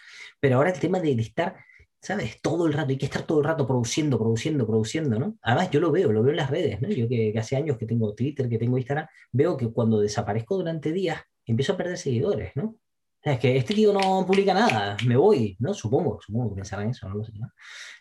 Pero 0.40 0.57
ahora 0.57 0.70
el 0.70 0.81
tema 0.81 0.98
de, 1.00 1.12
estar, 1.12 1.57
¿sabes? 2.00 2.40
Todo 2.42 2.66
el 2.66 2.72
rato, 2.72 2.90
hay 2.90 2.98
que 2.98 3.07
estar 3.07 3.22
todo 3.22 3.38
el 3.38 3.44
rato 3.44 3.66
produciendo, 3.66 4.18
produciendo, 4.18 4.66
produciendo, 4.66 5.18
¿no? 5.18 5.38
Además, 5.42 5.70
yo 5.70 5.81
lo 5.81 5.92
veo, 5.92 6.12
lo 6.12 6.22
veo 6.22 6.31
en 6.33 6.37
las 6.37 6.50
redes, 6.50 6.81
¿no? 6.83 6.88
Yo 6.88 7.09
que, 7.09 7.33
hace 7.38 7.57
años 7.57 7.78
que 7.78 7.87
tengo 7.87 8.14
Twitter, 8.14 8.48
que 8.48 8.59
tengo 8.59 8.76
Instagram, 8.76 9.07
veo 9.31 9.57
que 9.57 9.70
cuando 9.70 10.00
desaparezco 10.00 10.57
durante 10.57 10.92
días, 10.92 11.20
empiezo 11.46 11.74
a 11.74 11.76
perder 11.76 11.98
seguidores, 11.98 12.52
¿no? 12.57 12.76
Es 13.22 13.38
que 13.38 13.57
este 13.57 13.74
tío 13.74 13.92
no 13.92 14.26
publica 14.26 14.52
nada, 14.52 14.96
me 15.07 15.16
voy, 15.16 15.57
¿no? 15.61 15.72
Supongo, 15.74 16.18
supongo 16.20 16.50
que 16.50 16.57
pensarán 16.57 16.90
eso, 16.90 17.09
no 17.09 17.14
lo 17.14 17.24
sé. 17.24 17.33
¿no? 17.38 17.52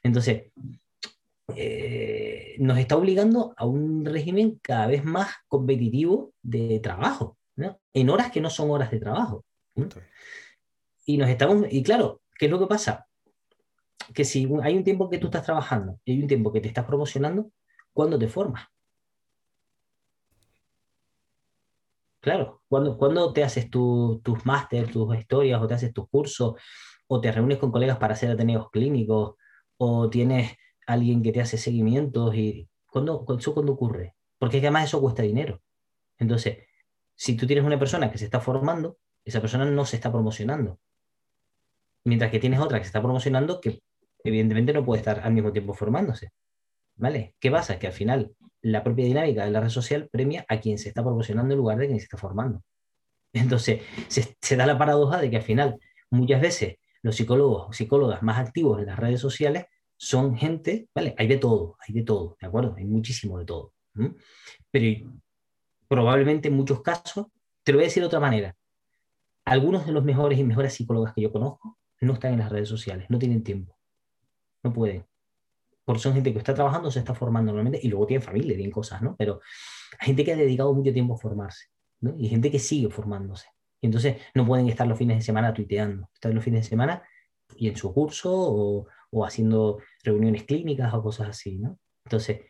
Entonces, 0.01 0.51
eh, 1.56 2.56
nos 2.60 2.77
está 2.77 2.95
obligando 2.95 3.54
a 3.58 3.65
un 3.65 4.06
régimen 4.06 4.60
cada 4.62 4.88
vez 4.88 5.04
más 5.04 5.30
competitivo 5.47 6.34
de 6.41 6.80
trabajo, 6.80 7.38
en 7.93 8.10
horas 8.10 8.32
que 8.32 8.41
no 8.41 8.49
son 8.49 8.71
horas 8.71 8.91
de 8.91 8.99
trabajo. 8.99 9.45
Y 11.06 11.17
nos 11.17 11.30
estamos, 11.30 11.65
y 11.69 11.84
claro, 11.84 12.21
¿qué 12.38 12.45
es 12.45 12.51
lo 12.51 12.60
que 12.60 12.67
pasa? 12.67 13.08
Que 14.13 14.25
si 14.25 14.47
hay 14.63 14.77
un 14.77 14.84
tiempo 14.84 15.10
que 15.10 15.17
tú 15.17 15.27
estás 15.27 15.43
trabajando 15.43 15.99
y 16.06 16.13
hay 16.13 16.21
un 16.21 16.27
tiempo 16.27 16.51
que 16.51 16.62
te 16.62 16.67
estás 16.67 16.86
promocionando, 16.86 17.51
¿cuándo 17.93 18.17
te 18.17 18.27
formas? 18.27 18.67
Claro, 22.21 22.62
cuando, 22.67 22.97
cuando 22.97 23.34
te 23.34 23.43
haces 23.43 23.69
tus 23.69 24.45
máster, 24.45 24.91
tus 24.91 25.17
historias, 25.17 25.60
o 25.60 25.67
te 25.67 25.73
haces 25.73 25.91
tus 25.91 26.08
cursos, 26.08 26.54
o 27.08 27.19
te 27.19 27.32
reúnes 27.32 27.58
con 27.58 27.71
colegas 27.71 27.97
para 27.97 28.13
hacer 28.13 28.30
ateneos 28.30 28.69
clínicos, 28.69 29.36
o 29.77 30.08
tienes 30.08 30.56
alguien 30.93 31.21
que 31.21 31.32
te 31.32 31.41
hace 31.41 31.58
seguimientos 31.58 32.36
y 32.36 32.69
¿cuándo, 32.89 33.25
¿eso 33.38 33.54
cuándo 33.54 33.73
ocurre? 33.73 34.15
Porque 34.38 34.58
además 34.58 34.86
eso 34.86 35.01
cuesta 35.01 35.23
dinero. 35.23 35.62
Entonces, 36.17 36.60
si 37.15 37.36
tú 37.36 37.45
tienes 37.47 37.65
una 37.65 37.80
persona 37.80 38.12
que 38.12 38.17
se 38.17 38.25
está 38.25 38.39
formando, 38.39 38.97
esa 39.23 39.41
persona 39.41 39.65
no 39.65 39.86
se 39.86 39.97
está 39.97 40.12
promocionando. 40.12 40.80
Mientras 42.04 42.32
que 42.32 42.39
tienes 42.39 42.60
otra 42.60 42.80
que 42.80 42.86
se 42.86 42.89
está 42.89 43.01
promocionando 43.01 43.62
que 43.62 43.82
evidentemente 44.23 44.73
no 44.73 44.84
puede 44.84 44.99
estar 44.99 45.19
al 45.19 45.34
mismo 45.34 45.51
tiempo 45.51 45.73
formándose. 45.73 46.32
¿Vale? 46.95 47.36
¿Qué 47.39 47.49
pasa? 47.49 47.80
Que 47.80 47.88
al 47.88 47.93
final 47.93 48.36
la 48.62 48.84
propia 48.84 49.06
dinámica 49.06 49.45
de 49.45 49.51
la 49.51 49.62
red 49.62 49.69
social 49.69 50.10
premia 50.12 50.45
a 50.47 50.60
quien 50.60 50.77
se 50.77 50.89
está 50.89 51.04
promocionando 51.04 51.54
en 51.54 51.58
lugar 51.58 51.77
de 51.77 51.88
quien 51.88 51.99
se 51.99 52.06
está 52.06 52.17
formando. 52.17 52.63
Entonces, 53.34 53.82
se, 54.08 54.36
se 54.41 54.56
da 54.56 54.65
la 54.65 54.77
paradoja 54.77 55.19
de 55.19 55.30
que 55.30 55.38
al 55.38 55.43
final, 55.43 55.80
muchas 56.10 56.41
veces, 56.41 56.77
los 57.01 57.15
psicólogos 57.15 57.69
o 57.69 57.73
psicólogas 57.73 58.21
más 58.21 58.39
activos 58.39 58.80
en 58.80 58.88
las 58.88 58.99
redes 58.99 59.19
sociales 59.19 59.65
son 60.01 60.35
gente, 60.35 60.89
¿vale? 60.95 61.13
Hay 61.15 61.27
de 61.27 61.37
todo, 61.37 61.77
hay 61.87 61.93
de 61.93 62.01
todo, 62.01 62.35
¿de 62.41 62.47
acuerdo? 62.47 62.73
Hay 62.75 62.85
muchísimo 62.85 63.37
de 63.37 63.45
todo. 63.45 63.75
Pero 64.71 65.13
probablemente 65.87 66.47
en 66.47 66.55
muchos 66.55 66.81
casos, 66.81 67.27
te 67.63 67.71
lo 67.71 67.77
voy 67.77 67.83
a 67.83 67.87
decir 67.87 68.01
de 68.01 68.07
otra 68.07 68.19
manera, 68.19 68.55
algunos 69.45 69.85
de 69.85 69.91
los 69.91 70.03
mejores 70.03 70.39
y 70.39 70.43
mejores 70.43 70.73
psicólogos 70.73 71.13
que 71.13 71.21
yo 71.21 71.31
conozco 71.31 71.77
no 71.99 72.13
están 72.13 72.33
en 72.33 72.39
las 72.39 72.51
redes 72.51 72.67
sociales, 72.67 73.05
no 73.11 73.19
tienen 73.19 73.43
tiempo, 73.43 73.77
no 74.63 74.73
pueden. 74.73 75.05
Porque 75.85 76.01
son 76.01 76.15
gente 76.15 76.33
que 76.33 76.39
está 76.39 76.55
trabajando, 76.55 76.89
se 76.89 76.97
está 76.97 77.13
formando 77.13 77.51
normalmente 77.51 77.79
y 77.83 77.87
luego 77.87 78.07
tienen 78.07 78.23
familia, 78.23 78.55
tienen 78.55 78.71
cosas, 78.71 79.03
¿no? 79.03 79.15
Pero 79.15 79.39
hay 79.99 80.07
gente 80.07 80.25
que 80.25 80.33
ha 80.33 80.35
dedicado 80.35 80.73
mucho 80.73 80.91
tiempo 80.91 81.13
a 81.13 81.17
formarse, 81.19 81.67
¿no? 81.99 82.15
Y 82.17 82.27
gente 82.27 82.49
que 82.49 82.57
sigue 82.57 82.89
formándose. 82.89 83.49
Y 83.79 83.85
entonces 83.85 84.19
no 84.33 84.47
pueden 84.47 84.67
estar 84.67 84.87
los 84.87 84.97
fines 84.97 85.17
de 85.17 85.21
semana 85.21 85.53
tuiteando, 85.53 86.09
están 86.11 86.33
los 86.33 86.43
fines 86.43 86.63
de 86.63 86.69
semana 86.69 87.03
y 87.55 87.67
en 87.67 87.75
su 87.75 87.93
curso 87.93 88.31
o, 88.33 88.87
o 89.12 89.26
haciendo 89.26 89.80
reuniones 90.04 90.43
clínicas 90.43 90.93
o 90.93 91.04
cosas 91.04 91.30
así, 91.30 91.58
¿no? 91.58 91.78
Entonces, 92.06 92.41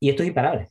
y 0.00 0.10
esto 0.10 0.22
es 0.22 0.28
imparable. 0.28 0.68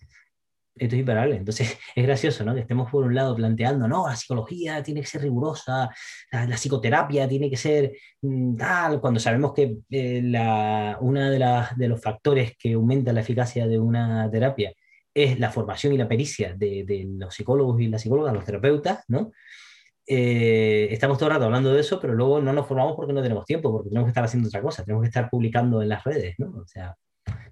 Esto 0.76 0.96
es 0.96 1.00
imparable. 1.00 1.36
Entonces, 1.36 1.78
es 1.96 2.04
gracioso, 2.06 2.44
¿no? 2.46 2.54
Que 2.54 2.62
estemos 2.62 2.90
por 2.90 3.04
un 3.04 3.14
lado 3.14 3.36
planteando, 3.36 3.88
no, 3.88 4.08
la 4.08 4.16
psicología 4.16 4.82
tiene 4.82 5.02
que 5.02 5.08
ser 5.08 5.22
rigurosa, 5.22 5.90
la, 6.32 6.58
psicoterapia 6.58 7.28
tiene 7.28 7.50
que 7.50 7.58
ser 7.58 7.94
mm, 8.22 8.56
tal, 8.56 9.02
cuando 9.02 9.20
sabemos 9.20 9.54
que 9.54 9.78
eh, 9.90 10.22
la, 10.24 10.98
una 11.02 11.30
de, 11.30 11.40
las, 11.40 11.78
de 11.78 11.88
los 11.88 12.02
factores 12.02 12.56
que 12.58 12.74
aumenta 12.74 13.14
la 13.14 13.22
eficacia 13.22 13.68
de 13.68 13.80
una 13.80 14.30
terapia 14.32 14.74
es 15.14 15.40
la 15.40 15.52
formación 15.52 15.94
y 15.94 15.98
la 15.98 16.08
pericia 16.08 16.54
de, 16.56 16.84
de 16.86 17.06
los 17.18 17.34
psicólogos 17.34 17.82
y 17.82 17.88
las 17.88 18.02
psicólogas, 18.02 18.34
los 18.34 18.46
terapeutas, 18.46 19.04
¿no? 19.08 19.32
Eh, 20.12 20.88
estamos 20.92 21.20
todo 21.20 21.30
el 21.30 21.36
rato 21.36 21.46
hablando 21.46 21.72
de 21.72 21.82
eso, 21.82 22.00
pero 22.00 22.16
luego 22.16 22.42
no 22.42 22.52
nos 22.52 22.66
formamos 22.66 22.96
porque 22.96 23.14
no 23.14 23.22
tenemos 23.22 23.46
tiempo, 23.46 23.72
porque 23.72 23.90
tenemos 23.90 24.08
que 24.08 24.10
estar 24.10 24.24
haciendo 24.24 24.48
otra 24.48 24.60
cosa, 24.60 24.84
tenemos 24.84 25.04
que 25.04 25.10
estar 25.10 25.30
publicando 25.30 25.84
en 25.84 25.90
las 25.90 26.04
redes, 26.04 26.34
¿no? 26.40 26.50
O 26.50 26.66
sea, 26.66 26.98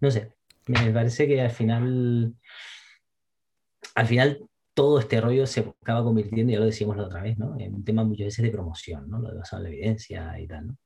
no 0.01 0.09
sé, 0.09 0.33
me 0.65 0.91
parece 0.91 1.27
que 1.27 1.39
al 1.39 1.51
final, 1.51 2.33
al 3.93 4.07
final 4.07 4.49
todo 4.73 4.97
este 4.97 5.21
rollo 5.21 5.45
se 5.45 5.71
acaba 5.81 6.03
convirtiendo, 6.03 6.51
ya 6.51 6.57
lo 6.57 6.65
decíamos 6.65 6.97
la 6.97 7.03
otra 7.03 7.21
vez, 7.21 7.37
¿no? 7.37 7.55
En 7.59 7.75
un 7.75 7.85
tema 7.85 8.03
muchas 8.03 8.25
veces 8.25 8.43
de 8.43 8.49
promoción, 8.49 9.07
¿no? 9.07 9.19
Lo 9.19 9.29
de 9.29 9.37
basado 9.37 9.61
en 9.61 9.69
la 9.69 9.75
evidencia 9.75 10.39
y 10.39 10.47
tal, 10.47 10.65
¿no? 10.65 10.77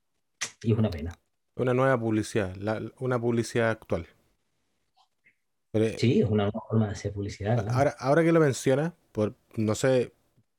Y 0.63 0.73
es 0.73 0.77
una 0.77 0.89
pena. 0.89 1.17
Una 1.55 1.73
nueva 1.73 1.97
publicidad, 1.97 2.53
una 2.99 3.17
publicidad 3.17 3.69
actual. 3.69 4.07
sí, 5.97 6.19
es 6.19 6.29
una 6.29 6.51
forma 6.51 6.87
de 6.87 6.91
hacer 6.91 7.13
publicidad. 7.13 7.65
Ahora, 7.69 7.95
ahora 7.97 8.23
que 8.23 8.33
lo 8.33 8.41
mencionas, 8.41 8.91
por, 9.13 9.37
no 9.55 9.73
sé, 9.73 10.11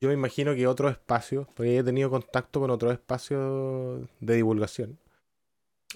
yo 0.03 0.09
me 0.09 0.15
imagino 0.15 0.53
que 0.53 0.67
otros 0.67 0.91
espacios, 0.91 1.47
porque 1.55 1.77
he 1.77 1.83
tenido 1.83 2.09
contacto 2.09 2.59
con 2.59 2.69
otros 2.69 2.91
espacios 2.91 4.05
de 4.19 4.35
divulgación, 4.35 4.99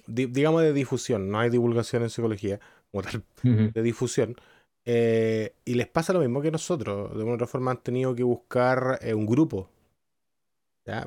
digamos 0.08 0.62
de 0.62 0.72
difusión, 0.72 1.30
no 1.30 1.40
hay 1.40 1.50
divulgación 1.50 2.04
en 2.04 2.10
psicología, 2.10 2.58
como 2.90 3.04
tal, 3.04 3.24
de 3.44 3.82
difusión. 3.82 4.38
Eh, 4.86 5.56
y 5.66 5.74
les 5.74 5.88
pasa 5.88 6.14
lo 6.14 6.22
mismo 6.22 6.42
que 6.42 6.52
nosotros. 6.52 7.18
De 7.18 7.22
una 7.22 7.34
otra 7.34 7.48
forma 7.48 7.72
han 7.72 7.84
tenido 7.84 8.16
que 8.16 8.24
buscar 8.24 8.98
eh, 9.02 9.14
un 9.14 9.26
grupo. 9.26 9.70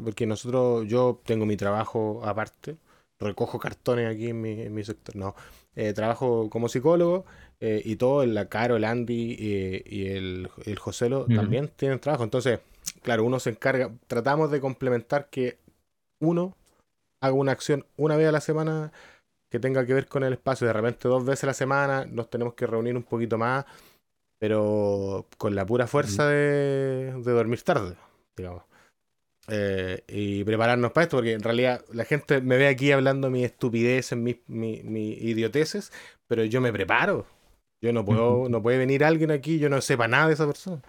Porque 0.05 0.27
nosotros, 0.27 0.87
yo 0.87 1.23
tengo 1.25 1.47
mi 1.47 1.57
trabajo 1.57 2.21
aparte, 2.23 2.77
recojo 3.19 3.59
cartones 3.59 4.15
aquí 4.15 4.29
en 4.29 4.43
mi, 4.43 4.61
en 4.61 4.75
mi 4.75 4.85
sector. 4.85 5.17
No, 5.17 5.35
eh, 5.75 5.95
trabajo 5.95 6.51
como 6.51 6.69
psicólogo 6.69 7.25
y 7.63 7.97
todo, 7.97 8.27
la 8.27 8.47
Caro, 8.51 8.77
el 8.77 8.85
Andy 8.85 9.37
y, 9.39 10.07
el, 10.07 10.51
el 10.67 10.79
Joselo 10.79 11.25
también 11.25 11.69
tienen 11.77 11.99
trabajo. 11.99 12.25
Entonces, 12.25 12.61
claro, 13.03 13.25
uno 13.25 13.41
se 13.41 13.51
encarga, 13.51 13.93
tratamos 14.07 14.51
de 14.51 14.61
complementar 14.61 15.29
que 15.31 15.59
uno 16.21 16.57
haga 17.23 17.35
una 17.35 17.53
acción 17.53 17.87
una 17.97 18.17
vez 18.17 18.29
a 18.29 18.33
la 18.33 18.41
semana 18.41 18.93
que 19.51 19.59
tenga 19.59 19.85
que 19.85 19.95
ver 19.95 20.07
con 20.07 20.25
el 20.25 20.33
espacio. 20.33 20.67
De 20.67 20.73
repente 20.73 21.09
dos 21.09 21.25
veces 21.25 21.45
a 21.45 21.49
la 21.49 21.55
semana 21.55 22.07
nos 22.07 22.31
tenemos 22.31 22.55
que 22.55 22.67
reunir 22.67 22.97
un 22.97 23.03
poquito 23.03 23.37
más, 23.37 23.65
pero 24.39 25.27
con 25.37 25.55
la 25.55 25.67
pura 25.67 25.87
fuerza 25.87 26.27
de, 26.29 27.13
dormir 27.25 27.63
tarde, 27.63 27.97
digamos. 28.37 28.63
Eh, 29.49 30.05
y 30.07 30.45
prepararnos 30.45 30.93
para 30.93 31.05
esto, 31.05 31.17
porque 31.17 31.33
en 31.33 31.43
realidad 31.43 31.85
la 31.93 32.05
gente 32.05 32.41
me 32.41 32.57
ve 32.57 32.69
aquí 32.69 32.93
hablando 32.93 33.31
mi 33.31 33.45
estupidez, 33.45 34.15
mis 34.15 34.37
mi, 34.47 34.83
mi 34.85 35.13
idioteces, 35.13 35.93
pero 36.29 36.45
yo 36.45 36.61
me 36.61 36.73
preparo. 36.73 37.27
Yo 37.83 37.93
no 37.95 38.05
puedo, 38.05 38.49
no 38.51 38.63
puede 38.63 38.77
venir 38.77 39.05
alguien 39.05 39.31
aquí, 39.31 39.59
yo 39.59 39.71
no 39.71 39.81
sepa 39.81 40.07
nada 40.07 40.29
de 40.29 40.35
esa 40.35 40.47
persona. 40.47 40.83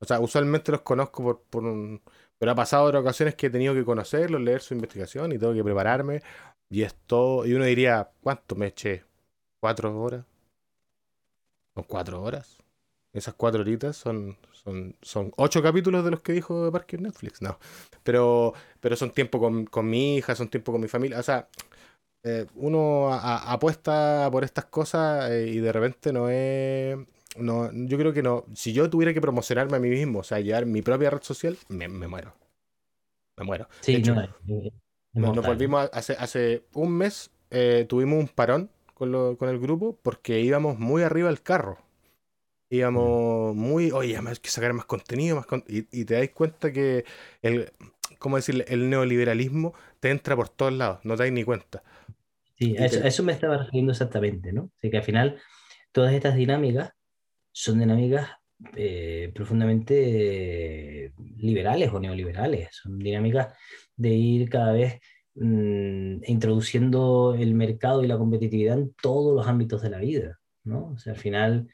O 0.00 0.04
sea, 0.06 0.20
usualmente 0.20 0.72
los 0.72 0.82
conozco 0.82 1.22
por, 1.22 1.42
por 1.42 1.64
un... 1.64 2.02
Pero 2.38 2.52
ha 2.52 2.54
pasado 2.54 2.84
otras 2.84 3.00
ocasiones 3.02 3.34
que 3.36 3.46
he 3.46 3.50
tenido 3.50 3.74
que 3.74 3.84
conocerlos, 3.84 4.40
leer 4.40 4.60
su 4.60 4.74
investigación 4.74 5.32
y 5.32 5.38
tengo 5.38 5.54
que 5.54 5.64
prepararme. 5.64 6.22
Y 6.68 6.82
esto, 6.82 7.46
y 7.46 7.54
uno 7.54 7.64
diría, 7.64 8.10
¿cuánto 8.20 8.56
me 8.56 8.66
eché? 8.68 9.04
¿Cuatro 9.60 9.98
horas? 10.00 10.24
¿Son 11.74 11.84
cuatro 11.84 12.22
horas? 12.22 12.58
Esas 13.12 13.34
cuatro 13.34 13.60
horitas 13.60 13.96
son, 13.96 14.36
son, 14.52 14.96
son 15.00 15.32
ocho 15.36 15.62
capítulos 15.62 16.04
de 16.04 16.10
los 16.10 16.20
que 16.20 16.32
dijo 16.32 16.70
Parque 16.72 16.96
en 16.96 17.04
Netflix, 17.04 17.40
no. 17.42 17.58
Pero, 18.02 18.54
pero 18.80 18.96
son 18.96 19.12
tiempo 19.12 19.38
con, 19.38 19.66
con 19.66 19.88
mi 19.88 20.16
hija, 20.16 20.34
son 20.34 20.48
tiempo 20.48 20.72
con 20.72 20.80
mi 20.80 20.88
familia. 20.88 21.20
O 21.20 21.22
sea, 21.22 21.48
eh, 22.24 22.46
uno 22.56 23.12
apuesta 23.12 24.28
por 24.32 24.44
estas 24.44 24.64
cosas 24.66 25.30
eh, 25.30 25.46
y 25.48 25.58
de 25.58 25.72
repente 25.72 26.12
no 26.12 26.28
es. 26.30 26.96
No, 27.36 27.70
yo 27.72 27.98
creo 27.98 28.12
que 28.12 28.22
no. 28.22 28.44
Si 28.54 28.72
yo 28.72 28.88
tuviera 28.88 29.12
que 29.12 29.20
promocionarme 29.20 29.76
a 29.76 29.80
mí 29.80 29.88
mismo, 29.88 30.20
o 30.20 30.24
sea, 30.24 30.40
llevar 30.40 30.66
mi 30.66 30.82
propia 30.82 31.10
red 31.10 31.22
social, 31.22 31.56
me, 31.68 31.88
muero. 31.88 32.34
Me 33.36 33.44
muero. 33.44 33.68
Sí, 33.80 34.00
no, 34.02 34.22
eh, 34.22 34.72
nos, 35.12 35.46
volvimos 35.46 35.88
hace, 35.92 36.14
hace 36.14 36.64
un 36.74 36.92
mes, 36.96 37.30
eh, 37.50 37.86
tuvimos 37.88 38.18
un 38.18 38.28
parón 38.28 38.70
con, 38.94 39.36
con, 39.36 39.48
el 39.48 39.58
grupo 39.58 39.98
porque 40.02 40.40
íbamos 40.40 40.78
muy 40.78 41.02
arriba 41.02 41.28
del 41.28 41.42
carro. 41.42 41.78
Íbamos 42.70 43.54
mm. 43.54 43.58
muy, 43.58 43.90
oye, 43.90 44.16
hay 44.16 44.36
que 44.36 44.50
sacar 44.50 44.72
más 44.72 44.86
contenido, 44.86 45.36
más 45.36 45.46
y, 45.68 46.04
te 46.04 46.14
das 46.14 46.28
cuenta 46.30 46.72
que 46.72 47.04
el, 47.42 47.70
¿cómo 48.18 48.36
decirle? 48.36 48.64
El 48.68 48.90
neoliberalismo 48.90 49.74
te 50.00 50.10
entra 50.10 50.36
por 50.36 50.48
todos 50.48 50.72
lados, 50.72 51.00
no 51.04 51.16
te 51.16 51.24
das 51.24 51.32
ni 51.32 51.44
cuenta. 51.44 51.82
Sí, 52.58 52.76
a 52.76 52.86
eso, 52.86 53.22
me 53.22 53.32
estaba 53.32 53.58
refiriendo 53.58 53.92
exactamente, 53.92 54.52
¿no? 54.52 54.70
Así 54.78 54.90
que 54.90 54.96
al 54.96 55.02
final 55.02 55.40
todas 55.92 56.12
estas 56.12 56.36
dinámicas 56.36 56.92
son 57.54 57.78
dinámicas 57.78 58.28
eh, 58.76 59.30
profundamente 59.32 61.12
liberales 61.36 61.90
o 61.92 62.00
neoliberales, 62.00 62.68
son 62.72 62.98
dinámicas 62.98 63.56
de 63.96 64.08
ir 64.10 64.48
cada 64.48 64.72
vez 64.72 65.00
mm, 65.36 66.24
introduciendo 66.26 67.36
el 67.38 67.54
mercado 67.54 68.02
y 68.02 68.08
la 68.08 68.18
competitividad 68.18 68.78
en 68.78 68.92
todos 69.00 69.36
los 69.36 69.46
ámbitos 69.46 69.82
de 69.82 69.90
la 69.90 69.98
vida, 69.98 70.40
¿no? 70.64 70.92
O 70.94 70.98
sea, 70.98 71.12
al 71.12 71.18
final, 71.18 71.68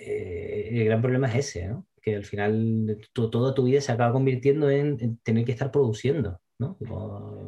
eh, 0.00 0.68
el 0.72 0.84
gran 0.84 1.02
problema 1.02 1.28
es 1.28 1.46
ese. 1.46 1.74
Que 2.00 2.16
al 2.16 2.24
final 2.24 2.98
toda 3.12 3.54
tu 3.54 3.64
vida 3.64 3.80
se 3.80 3.92
acaba 3.92 4.12
convirtiendo 4.12 4.70
en, 4.70 5.18
tener 5.18 5.44
que 5.44 5.52
estar 5.52 5.70
produciendo, 5.70 6.40
¿no? 6.58 6.76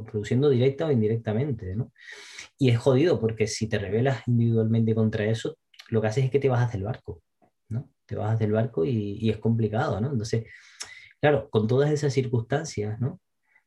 produciendo 0.06 0.48
directa 0.48 0.86
o 0.86 0.92
indirectamente, 0.92 1.74
¿no? 1.74 1.92
Y 2.58 2.70
es 2.70 2.78
jodido 2.78 3.20
porque 3.20 3.48
si 3.48 3.68
te 3.68 3.78
rebelas 3.78 4.26
individualmente 4.28 4.94
contra 4.94 5.24
eso, 5.26 5.58
lo 5.88 6.00
que 6.00 6.06
haces 6.08 6.24
es 6.26 6.30
que 6.30 6.38
te 6.38 6.48
bajas 6.48 6.72
del 6.72 6.84
barco. 6.84 7.20
Te 8.06 8.16
bajas 8.16 8.38
del 8.38 8.52
barco 8.52 8.84
y, 8.84 9.30
es 9.30 9.38
complicado, 9.38 10.00
¿no? 10.00 10.12
Entonces, 10.12 10.44
claro, 11.20 11.48
con 11.50 11.66
todas 11.66 11.90
esas 11.90 12.12
circunstancias, 12.12 13.00
¿no? 13.00 13.20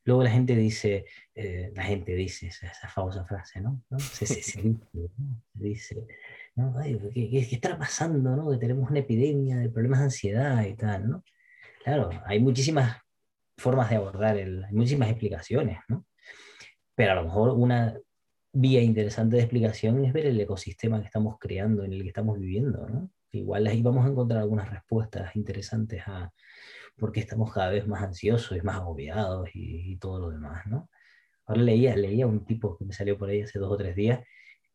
Luego 0.03 0.23
la 0.23 0.29
gente 0.29 0.55
dice, 0.55 1.05
eh, 1.35 1.71
la 1.75 1.83
gente 1.83 2.15
dice 2.15 2.47
esa, 2.47 2.71
famosa 2.87 3.25
frase, 3.25 3.59
¿no? 3.59 3.83
Se, 3.99 4.25
dice, 5.53 6.07
¿no? 6.55 6.75
¿qué, 7.13 7.29
qué, 7.29 7.39
está 7.51 7.77
pasando, 7.77 8.35
no? 8.35 8.49
Que 8.51 8.57
tenemos 8.57 8.89
una 8.89 8.99
epidemia 8.99 9.57
de 9.57 9.69
problemas 9.69 9.99
de 9.99 10.05
ansiedad 10.05 10.65
y 10.65 10.75
tal, 10.75 11.09
¿no? 11.09 11.23
Claro, 11.83 12.09
hay 12.25 12.39
muchísimas 12.39 12.97
formas 13.57 13.89
de 13.89 13.95
abordar, 13.97 14.37
el, 14.37 14.63
hay 14.63 14.73
muchísimas 14.73 15.09
explicaciones, 15.09 15.79
¿no? 15.87 16.05
Pero 16.95 17.11
a 17.11 17.15
lo 17.15 17.23
mejor 17.25 17.49
una 17.49 17.97
vía 18.53 18.81
interesante 18.81 19.35
de 19.35 19.43
explicación 19.43 20.03
es 20.03 20.13
ver 20.13 20.25
el 20.25 20.39
ecosistema 20.39 20.99
que 20.99 21.05
estamos 21.05 21.37
creando, 21.39 21.83
en 21.83 21.93
el 21.93 22.01
que 22.01 22.07
estamos 22.07 22.39
viviendo, 22.39 22.87
¿no? 22.87 23.11
Igual 23.31 23.67
ahí 23.67 23.81
vamos 23.81 24.05
a 24.05 24.09
encontrar 24.09 24.41
algunas 24.41 24.69
respuestas 24.69 25.35
interesantes 25.35 26.03
a, 26.07 26.31
porque 26.97 27.19
estamos 27.19 27.53
cada 27.53 27.69
vez 27.69 27.87
más 27.87 28.01
ansiosos 28.01 28.57
y 28.57 28.61
más 28.61 28.77
agobiados 28.77 29.49
y, 29.53 29.97
todo 29.97 30.19
lo 30.19 30.29
demás, 30.29 30.65
¿no? 30.67 30.89
Ahora 31.45 31.61
leía, 31.61 31.95
leía 31.95 32.27
un 32.27 32.45
tipo 32.45 32.77
que 32.77 32.85
me 32.85 32.93
salió 32.93 33.17
por 33.17 33.29
ahí 33.29 33.41
hace 33.41 33.59
dos 33.59 33.71
o 33.71 33.77
tres 33.77 33.95
días, 33.95 34.25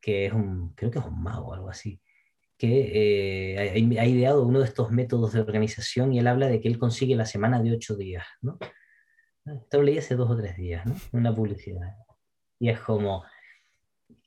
que 0.01 0.27
es 0.27 0.33
un, 0.33 0.75
creo 0.75 0.91
que 0.91 0.99
es 0.99 1.05
un 1.05 1.23
mago 1.23 1.49
o 1.49 1.55
algo 1.55 1.69
así, 1.69 2.01
que 2.57 3.55
eh, 3.55 3.99
ha, 3.99 4.07
ideado 4.07 4.47
uno 4.47 4.61
de 4.61 4.67
estos 4.67 4.91
métodos 4.91 5.33
de 5.33 5.41
organización 5.41 6.13
y 6.13 6.19
él 6.21 6.27
habla 6.27 6.49
de 6.49 6.61
que 6.61 6.69
él 6.69 6.79
consigue 6.79 7.17
la 7.17 7.27
semana 7.27 7.63
de 7.63 7.73
ocho 7.73 7.97
días, 7.97 8.25
¿no? 8.41 8.59
Esto 9.45 9.79
lo 9.79 9.85
leí 9.85 9.99
hace 9.99 10.15
dos 10.15 10.31
o 10.31 10.37
tres 10.37 10.57
días, 10.57 10.87
¿no? 10.87 10.95
Una 11.13 11.35
publicidad. 11.35 11.97
Y 12.61 12.69
es 12.69 12.79
como, 12.81 13.25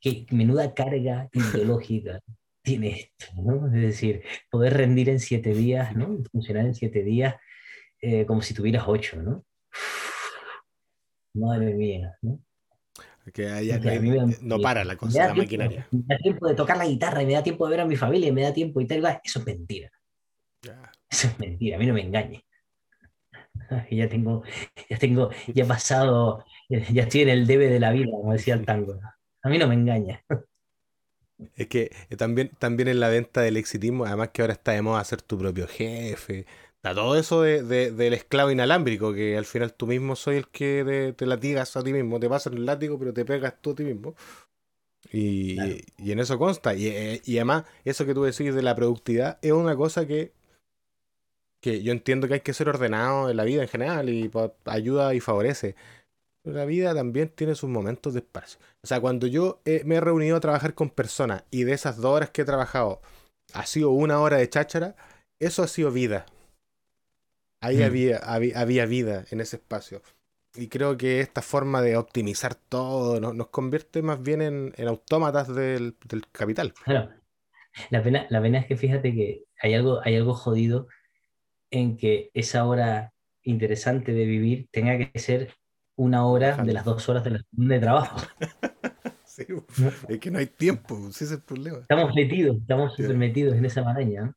qué 0.02 0.26
menuda 0.32 0.74
carga 0.74 1.30
ideológica 1.32 2.20
tiene 2.65 2.99
esto, 2.99 3.28
¿no? 3.41 3.67
Es 3.67 3.82
decir, 3.82 4.23
poder 4.49 4.73
rendir 4.73 5.10
en 5.10 5.19
siete 5.21 5.54
días, 5.54 5.95
¿no? 5.95 6.17
Funcionar 6.32 6.65
en 6.65 6.75
siete 6.75 7.04
días 7.04 7.36
eh, 8.01 8.25
como 8.25 8.41
si 8.41 8.54
tuvieras 8.54 8.84
ocho, 8.88 9.21
¿no? 9.21 9.45
Madre 11.34 11.73
mía, 11.73 12.17
¿no? 12.21 12.39
Que 13.34 13.47
no 14.41 14.60
para 14.60 14.84
la 14.84 14.95
cosa, 14.97 15.28
la 15.28 15.34
maquinaria. 15.34 15.88
Me 15.91 16.04
da 16.08 16.17
tiempo 16.17 16.47
de 16.47 16.56
tocar 16.56 16.78
la 16.78 16.86
guitarra 16.86 17.23
y 17.23 17.25
me 17.25 17.34
da 17.34 17.43
tiempo 17.43 17.65
de 17.65 17.71
ver 17.71 17.82
a 17.82 17.86
mi 17.86 17.95
familia 17.95 18.28
y 18.30 18.32
me 18.32 18.43
da 18.43 18.54
tiempo 18.54 18.82
y 18.82 18.88
tal. 18.88 19.04
Eso 19.23 19.39
es 19.39 19.45
mentira. 19.45 19.91
Eso 21.10 21.28
es 21.28 21.39
mentira, 21.39 21.78
a 21.78 21.80
mí 21.80 21.86
no 21.86 21.93
me 21.93 22.01
engañe. 22.01 22.45
Ya 23.89 24.08
tengo, 24.10 24.43
ya 24.89 24.97
tengo, 24.97 25.32
ya 25.47 25.63
he 25.63 25.67
pasado, 25.67 26.43
ya 26.69 27.04
estoy 27.04 27.21
en 27.21 27.30
el 27.30 27.47
debe 27.47 27.67
de 27.67 27.80
la 27.80 27.91
vida, 27.91 28.12
como 28.12 28.34
decía 28.34 28.54
el 28.54 28.65
tango. 28.65 28.99
A 29.41 29.49
mí 29.49 29.58
no 29.58 29.67
me 29.67 29.75
engaña. 29.75 30.23
Es 31.56 31.67
que 31.67 31.91
eh, 32.10 32.15
también, 32.15 32.50
también 32.60 32.88
en 32.88 33.00
la 33.00 33.10
venta 33.10 33.41
del 33.41 33.58
exitismo, 33.58 34.06
además 34.06 34.30
que 34.30 34.41
ahora 34.41 34.54
está 34.54 34.71
de 34.71 34.82
moda 34.82 35.04
ser 35.04 35.21
tu 35.21 35.38
propio 35.38 35.67
jefe, 35.67 36.45
todo 36.93 37.17
eso 37.17 37.41
de, 37.41 37.63
del 37.63 38.13
esclavo 38.13 38.52
inalámbrico, 38.52 39.13
que 39.13 39.38
al 39.38 39.45
final 39.45 39.74
tú 39.74 39.88
mismo 39.88 40.15
soy 40.15 40.38
el 40.38 40.48
que 40.50 41.13
te, 41.17 41.26
latigas 41.26 41.76
a 41.78 41.84
ti 41.84 41.93
mismo, 41.93 42.19
te 42.19 42.30
pasas 42.30 42.54
el 42.54 42.65
látigo, 42.65 43.00
pero 43.00 43.14
te 43.14 43.26
pegas 43.26 43.60
tú 43.62 43.72
a 43.72 43.76
ti 43.76 43.84
mismo. 43.84 44.16
Y, 45.12 45.57
en 45.99 46.20
eso 46.20 46.38
consta. 46.38 46.74
Eh, 46.76 47.22
y, 47.26 47.38
además, 47.38 47.64
eso 47.86 48.05
que 48.05 48.14
tú 48.14 48.24
decís 48.24 48.53
de 48.53 48.62
la 48.62 48.76
productividad 48.76 49.39
es 49.41 49.51
una 49.51 49.76
cosa 49.76 50.05
que, 50.05 50.34
que 51.62 51.82
yo 51.82 51.91
entiendo 51.91 52.28
que 52.28 52.36
hay 52.36 52.39
que 52.41 52.53
ser 52.53 52.70
ordenado 52.70 53.30
en 53.30 53.38
la 53.38 53.43
vida 53.45 53.62
en 53.62 53.68
general 53.68 54.10
y 54.10 54.30
ayuda 54.66 55.16
y 55.16 55.20
favorece. 55.20 55.76
Pero 56.43 56.57
la 56.57 56.66
vida 56.66 56.93
también 56.93 57.30
tiene 57.30 57.55
sus 57.55 57.70
momentos 57.70 58.14
de 58.14 58.20
espacio. 58.20 58.60
O 58.86 58.88
sea, 58.88 59.02
cuando 59.02 59.26
yo 59.26 59.64
me 59.84 59.96
he 59.96 60.00
reunido 60.00 60.38
a 60.38 60.40
trabajar 60.40 60.76
con 60.76 60.92
personas 60.92 61.44
y 61.50 61.64
de 61.64 61.74
esas 61.74 61.98
dos 61.98 62.16
horas 62.16 62.30
que 62.30 62.44
he 62.44 62.46
trabajado 62.46 63.02
ha 63.56 63.66
sido 63.66 63.90
una 63.90 64.22
hora 64.22 64.38
de 64.38 64.48
cháchara, 64.48 64.96
eso 65.40 65.64
ha 65.64 65.68
sido 65.68 65.90
vida. 65.90 66.28
Ahí 67.62 67.78
mm. 67.78 67.82
había, 67.82 68.18
había, 68.20 68.86
vida 68.86 69.26
en 69.32 69.42
ese 69.42 69.56
espacio. 69.56 70.04
Y 70.54 70.68
creo 70.68 70.98
que 70.98 71.20
esta 71.20 71.42
forma 71.42 71.82
de 71.82 71.98
optimizar 71.98 72.54
todo 72.54 73.20
nos 73.20 73.48
convierte 73.48 74.04
más 74.04 74.22
bien 74.22 74.44
en, 74.78 74.88
autómatas 74.88 75.48
del, 75.48 75.96
capital. 76.32 76.76
Claro. 76.86 77.10
La 77.90 78.04
pena, 78.04 78.28
la 78.30 78.40
pena 78.40 78.60
es 78.60 78.68
que 78.68 78.78
fíjate 78.78 79.16
que 79.16 79.46
hay 79.60 79.74
algo, 79.74 80.00
hay 80.04 80.16
algo 80.16 80.36
jodido 80.36 80.88
en 81.72 81.98
que 81.98 82.30
esa 82.36 82.68
hora 82.68 83.16
interesante 83.42 84.14
de 84.14 84.26
vivir 84.26 84.68
tenga 84.70 84.96
que 85.00 85.18
ser 85.18 85.56
una 85.96 86.26
hora 86.26 86.58
de 86.58 86.74
las 86.74 86.86
dos 86.86 87.08
horas 87.10 87.24
de, 87.24 87.32
la, 87.32 87.41
de 87.52 87.80
trabajo. 87.80 88.18
Sí, 89.28 89.43
es 90.08 90.20
que 90.20 90.32
no 90.32 90.39
hay 90.39 90.46
tiempo, 90.46 90.98
ese 91.10 91.26
es 91.26 91.32
el 91.32 91.41
problema. 91.41 91.80
Estamos 91.80 92.16
metidos, 92.16 92.56
estamos 92.56 92.98
metidos 93.00 93.58
en 93.58 93.66
esa 93.66 93.84
maraña. 93.84 94.34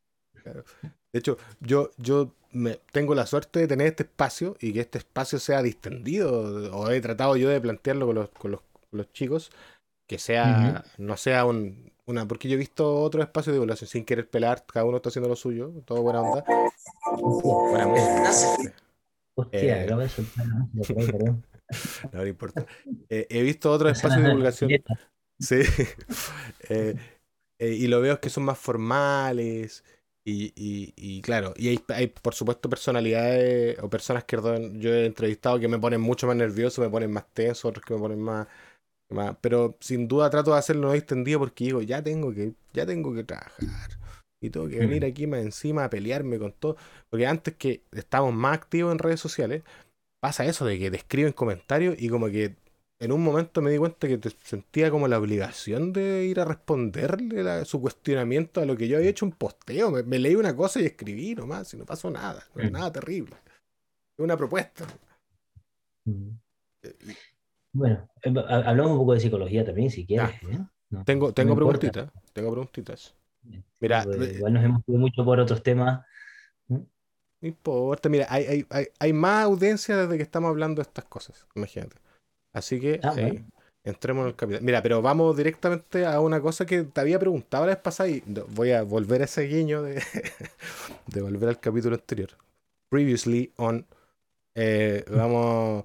De 1.12 1.20
hecho, 1.20 1.38
yo, 1.60 1.90
yo 1.98 2.34
me, 2.50 2.80
tengo 2.90 3.14
la 3.14 3.26
suerte 3.26 3.60
de 3.60 3.68
tener 3.68 3.86
este 3.86 4.02
espacio 4.02 4.56
y 4.60 4.72
que 4.72 4.80
este 4.80 4.98
espacio 4.98 5.38
sea 5.38 5.62
distendido, 5.62 6.76
o 6.76 6.90
he 6.90 7.00
tratado 7.00 7.36
yo 7.36 7.48
de 7.48 7.60
plantearlo 7.60 8.06
con 8.06 8.14
los, 8.16 8.28
con 8.30 8.58
los, 8.90 9.12
chicos, 9.12 9.52
que 10.08 10.18
sea, 10.18 10.82
no 10.96 11.16
sea 11.16 11.44
un, 11.44 11.92
una, 12.06 12.26
porque 12.26 12.48
yo 12.48 12.54
he 12.54 12.58
visto 12.58 13.00
otros 13.00 13.22
espacios 13.22 13.52
de 13.52 13.58
evaluación 13.58 13.88
sin 13.88 14.04
querer 14.04 14.28
pelar, 14.28 14.64
cada 14.66 14.84
uno 14.84 14.96
está 14.96 15.10
haciendo 15.10 15.28
lo 15.28 15.36
suyo, 15.36 15.70
todo 15.84 16.02
buena 16.02 16.22
onda. 16.22 16.44
Buena 17.20 17.86
música. 17.86 18.74
Hostia, 19.38 19.84
eh, 19.84 19.86
no, 20.72 21.42
no 22.12 22.26
importa. 22.26 22.66
Eh, 23.08 23.26
he 23.30 23.42
visto 23.42 23.70
otros 23.70 23.92
espacios 23.92 24.22
de 24.22 24.28
divulgación. 24.28 24.70
Sí. 25.38 25.60
Eh, 27.60 27.74
y 27.74 27.88
lo 27.88 28.00
veo 28.00 28.20
que 28.20 28.30
son 28.30 28.44
más 28.44 28.56
formales. 28.56 29.82
Y, 30.24 30.52
y, 30.54 31.20
claro, 31.22 31.54
y 31.56 31.70
hay, 31.70 31.80
hay, 31.88 32.06
por 32.06 32.34
supuesto 32.34 32.68
personalidades 32.68 33.78
o 33.80 33.90
personas 33.90 34.22
que 34.22 34.36
yo 34.36 34.94
he 34.94 35.06
entrevistado 35.06 35.58
que 35.58 35.66
me 35.66 35.78
ponen 35.78 36.00
mucho 36.00 36.28
más 36.28 36.36
nervioso, 36.36 36.82
me 36.82 36.88
ponen 36.88 37.10
más 37.10 37.26
tenso, 37.32 37.66
otros 37.66 37.84
que 37.84 37.94
me 37.94 38.00
ponen 38.00 38.20
más, 38.20 38.46
pero 39.40 39.76
sin 39.80 40.06
duda 40.06 40.30
trato 40.30 40.52
de 40.52 40.58
hacerlo 40.58 40.94
extendido 40.94 41.40
porque 41.40 41.64
digo, 41.64 41.82
ya 41.82 42.00
tengo 42.00 42.32
que, 42.32 42.52
ya 42.72 42.86
tengo 42.86 43.12
que 43.12 43.24
trabajar. 43.24 43.58
Y 44.40 44.50
tengo 44.50 44.68
que 44.68 44.78
venir 44.78 45.04
aquí 45.04 45.26
más 45.26 45.40
encima 45.40 45.84
a 45.84 45.90
pelearme 45.90 46.38
con 46.38 46.52
todo. 46.52 46.76
Porque 47.10 47.26
antes 47.26 47.54
que 47.54 47.82
estábamos 47.92 48.34
más 48.34 48.54
activos 48.54 48.92
en 48.92 48.98
redes 48.98 49.20
sociales, 49.20 49.62
pasa 50.20 50.44
eso 50.44 50.64
de 50.64 50.78
que 50.78 50.90
te 50.90 50.96
escriben 50.96 51.32
comentarios 51.32 51.96
y 51.98 52.08
como 52.08 52.28
que 52.28 52.56
en 53.00 53.12
un 53.12 53.22
momento 53.22 53.62
me 53.62 53.70
di 53.70 53.78
cuenta 53.78 54.08
que 54.08 54.18
te 54.18 54.30
sentía 54.30 54.90
como 54.90 55.06
la 55.06 55.18
obligación 55.18 55.92
de 55.92 56.24
ir 56.24 56.40
a 56.40 56.44
responderle 56.44 57.64
su 57.64 57.80
cuestionamiento 57.80 58.60
a 58.60 58.64
lo 58.64 58.76
que 58.76 58.88
yo 58.88 58.96
había 58.96 59.10
hecho 59.10 59.24
un 59.24 59.32
posteo. 59.32 59.90
Me, 59.90 60.18
leí 60.18 60.34
una 60.34 60.54
cosa 60.54 60.80
y 60.80 60.86
escribí 60.86 61.34
nomás, 61.34 61.72
y 61.74 61.76
no 61.76 61.84
pasó 61.84 62.10
nada. 62.10 62.44
No 62.54 62.62
es 62.62 62.72
nada 62.72 62.92
terrible. 62.92 63.36
Es 64.16 64.24
una 64.24 64.36
propuesta. 64.36 64.84
Bueno, 67.72 68.08
eh, 68.22 68.34
hablamos 68.48 68.92
un 68.92 68.98
poco 68.98 69.14
de 69.14 69.20
psicología 69.20 69.64
también, 69.64 69.90
si 69.90 70.04
quieres. 70.04 70.30
¿eh? 70.42 70.58
tengo 71.04 71.32
tengo 71.32 71.54
preguntitas. 71.54 72.10
Tengo 72.32 72.50
preguntitas. 72.50 73.14
Mira, 73.80 74.02
eh, 74.02 74.34
igual 74.36 74.52
nos 74.52 74.64
hemos 74.64 74.82
ido 74.86 74.98
mucho 74.98 75.24
por 75.24 75.38
otros 75.40 75.62
temas. 75.62 76.04
No 76.68 76.86
importa, 77.42 78.08
mira, 78.08 78.26
hay, 78.28 78.66
hay, 78.68 78.88
hay, 78.98 79.12
más 79.12 79.44
audiencia 79.44 79.96
desde 79.96 80.16
que 80.16 80.24
estamos 80.24 80.48
hablando 80.48 80.82
de 80.82 80.88
estas 80.88 81.04
cosas, 81.04 81.46
imagínate. 81.54 81.96
Así 82.52 82.80
que 82.80 82.98
ah, 83.04 83.14
entremos 83.84 84.22
en 84.22 84.28
el 84.28 84.34
capítulo. 84.34 84.64
Mira, 84.64 84.82
pero 84.82 85.00
vamos 85.00 85.36
directamente 85.36 86.04
a 86.04 86.18
una 86.20 86.40
cosa 86.40 86.66
que 86.66 86.82
te 86.82 87.00
había 87.00 87.20
preguntado 87.20 87.64
la 87.64 87.74
vez 87.74 87.82
pasada 87.82 88.08
y 88.08 88.24
voy 88.48 88.72
a 88.72 88.82
volver 88.82 89.22
a 89.22 89.26
ese 89.26 89.42
guiño 89.42 89.82
de, 89.82 90.02
de 91.06 91.22
volver 91.22 91.50
al 91.50 91.60
capítulo 91.60 91.94
anterior. 91.94 92.30
Previously 92.90 93.52
on. 93.56 93.86
vamos. 95.08 95.84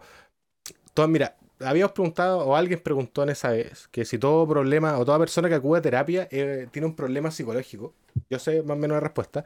Todo, 0.95 1.07
mira, 1.07 1.35
habíamos 1.65 1.93
preguntado, 1.93 2.39
o 2.39 2.55
alguien 2.55 2.79
preguntó 2.81 3.23
en 3.23 3.29
esa 3.29 3.51
vez, 3.51 3.87
que 3.89 4.05
si 4.05 4.17
todo 4.17 4.47
problema 4.47 4.97
o 4.97 5.05
toda 5.05 5.19
persona 5.19 5.49
que 5.49 5.55
acude 5.55 5.79
a 5.79 5.81
terapia 5.81 6.27
eh, 6.31 6.67
tiene 6.71 6.87
un 6.87 6.95
problema 6.95 7.31
psicológico. 7.31 7.93
Yo 8.29 8.39
sé 8.39 8.61
más 8.63 8.77
o 8.77 8.79
menos 8.79 8.95
la 8.95 9.01
respuesta. 9.01 9.45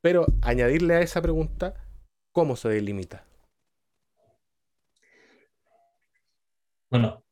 Pero 0.00 0.26
añadirle 0.42 0.94
a 0.94 1.00
esa 1.00 1.20
pregunta, 1.22 1.74
¿cómo 2.32 2.56
se 2.56 2.68
delimita? 2.68 3.24
Bueno, 6.90 7.24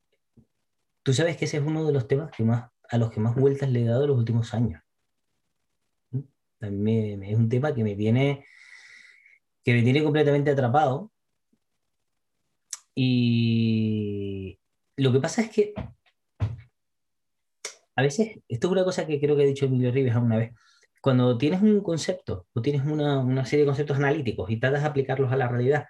tú 1.03 1.13
sabes 1.13 1.37
que 1.37 1.45
ese 1.45 1.57
es 1.57 1.63
uno 1.63 1.85
de 1.85 1.93
los 1.93 2.07
temas 2.07 2.31
que 2.31 2.43
más, 2.43 2.69
a 2.89 2.97
los 2.97 3.11
que 3.11 3.19
más 3.19 3.35
vueltas 3.35 3.69
le 3.69 3.83
he 3.83 3.85
dado 3.85 4.03
en 4.03 4.09
los 4.09 4.17
últimos 4.17 4.53
años. 4.53 4.81
También 6.59 7.23
es 7.23 7.37
un 7.37 7.47
tema 7.47 7.73
que 7.73 7.83
me 7.83 7.95
tiene, 7.95 8.45
que 9.63 9.73
me 9.73 9.83
tiene 9.83 10.03
completamente 10.03 10.51
atrapado 10.51 11.11
y 12.95 14.57
lo 14.95 15.11
que 15.11 15.19
pasa 15.19 15.41
es 15.41 15.49
que 15.49 15.73
a 17.95 18.01
veces, 18.01 18.39
esto 18.47 18.67
es 18.67 18.71
una 18.71 18.83
cosa 18.83 19.07
que 19.07 19.19
creo 19.19 19.35
que 19.35 19.43
ha 19.43 19.47
dicho 19.47 19.65
Emilio 19.65 19.91
Rives 19.91 20.13
alguna 20.13 20.37
vez, 20.37 20.53
cuando 21.01 21.37
tienes 21.37 21.61
un 21.61 21.81
concepto 21.81 22.47
o 22.53 22.61
tienes 22.61 22.85
una, 22.85 23.19
una, 23.19 23.45
serie 23.45 23.63
de 23.63 23.67
conceptos 23.67 23.97
analíticos 23.97 24.49
y 24.49 24.59
tratas 24.59 24.81
de 24.81 24.87
aplicarlos 24.87 25.31
a 25.31 25.37
la 25.37 25.47
realidad 25.47 25.85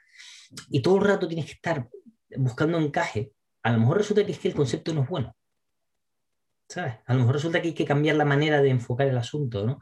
y 0.69 0.81
todo 0.81 0.97
el 0.97 1.03
rato 1.03 1.27
tienes 1.27 1.45
que 1.45 1.53
estar 1.53 1.87
buscando 2.37 2.77
encaje, 2.77 3.31
a 3.63 3.71
lo 3.71 3.79
mejor 3.79 3.97
resulta 3.97 4.25
que 4.25 4.33
es 4.33 4.39
que 4.39 4.49
el 4.49 4.55
concepto 4.55 4.93
no 4.93 5.03
es 5.03 5.09
bueno. 5.09 5.35
¿Sabes? 6.67 6.95
A 7.05 7.13
lo 7.13 7.19
mejor 7.19 7.35
resulta 7.35 7.61
que 7.61 7.69
hay 7.69 7.73
que 7.73 7.85
cambiar 7.85 8.15
la 8.15 8.25
manera 8.25 8.61
de 8.61 8.69
enfocar 8.69 9.07
el 9.07 9.17
asunto, 9.17 9.65
¿no? 9.65 9.79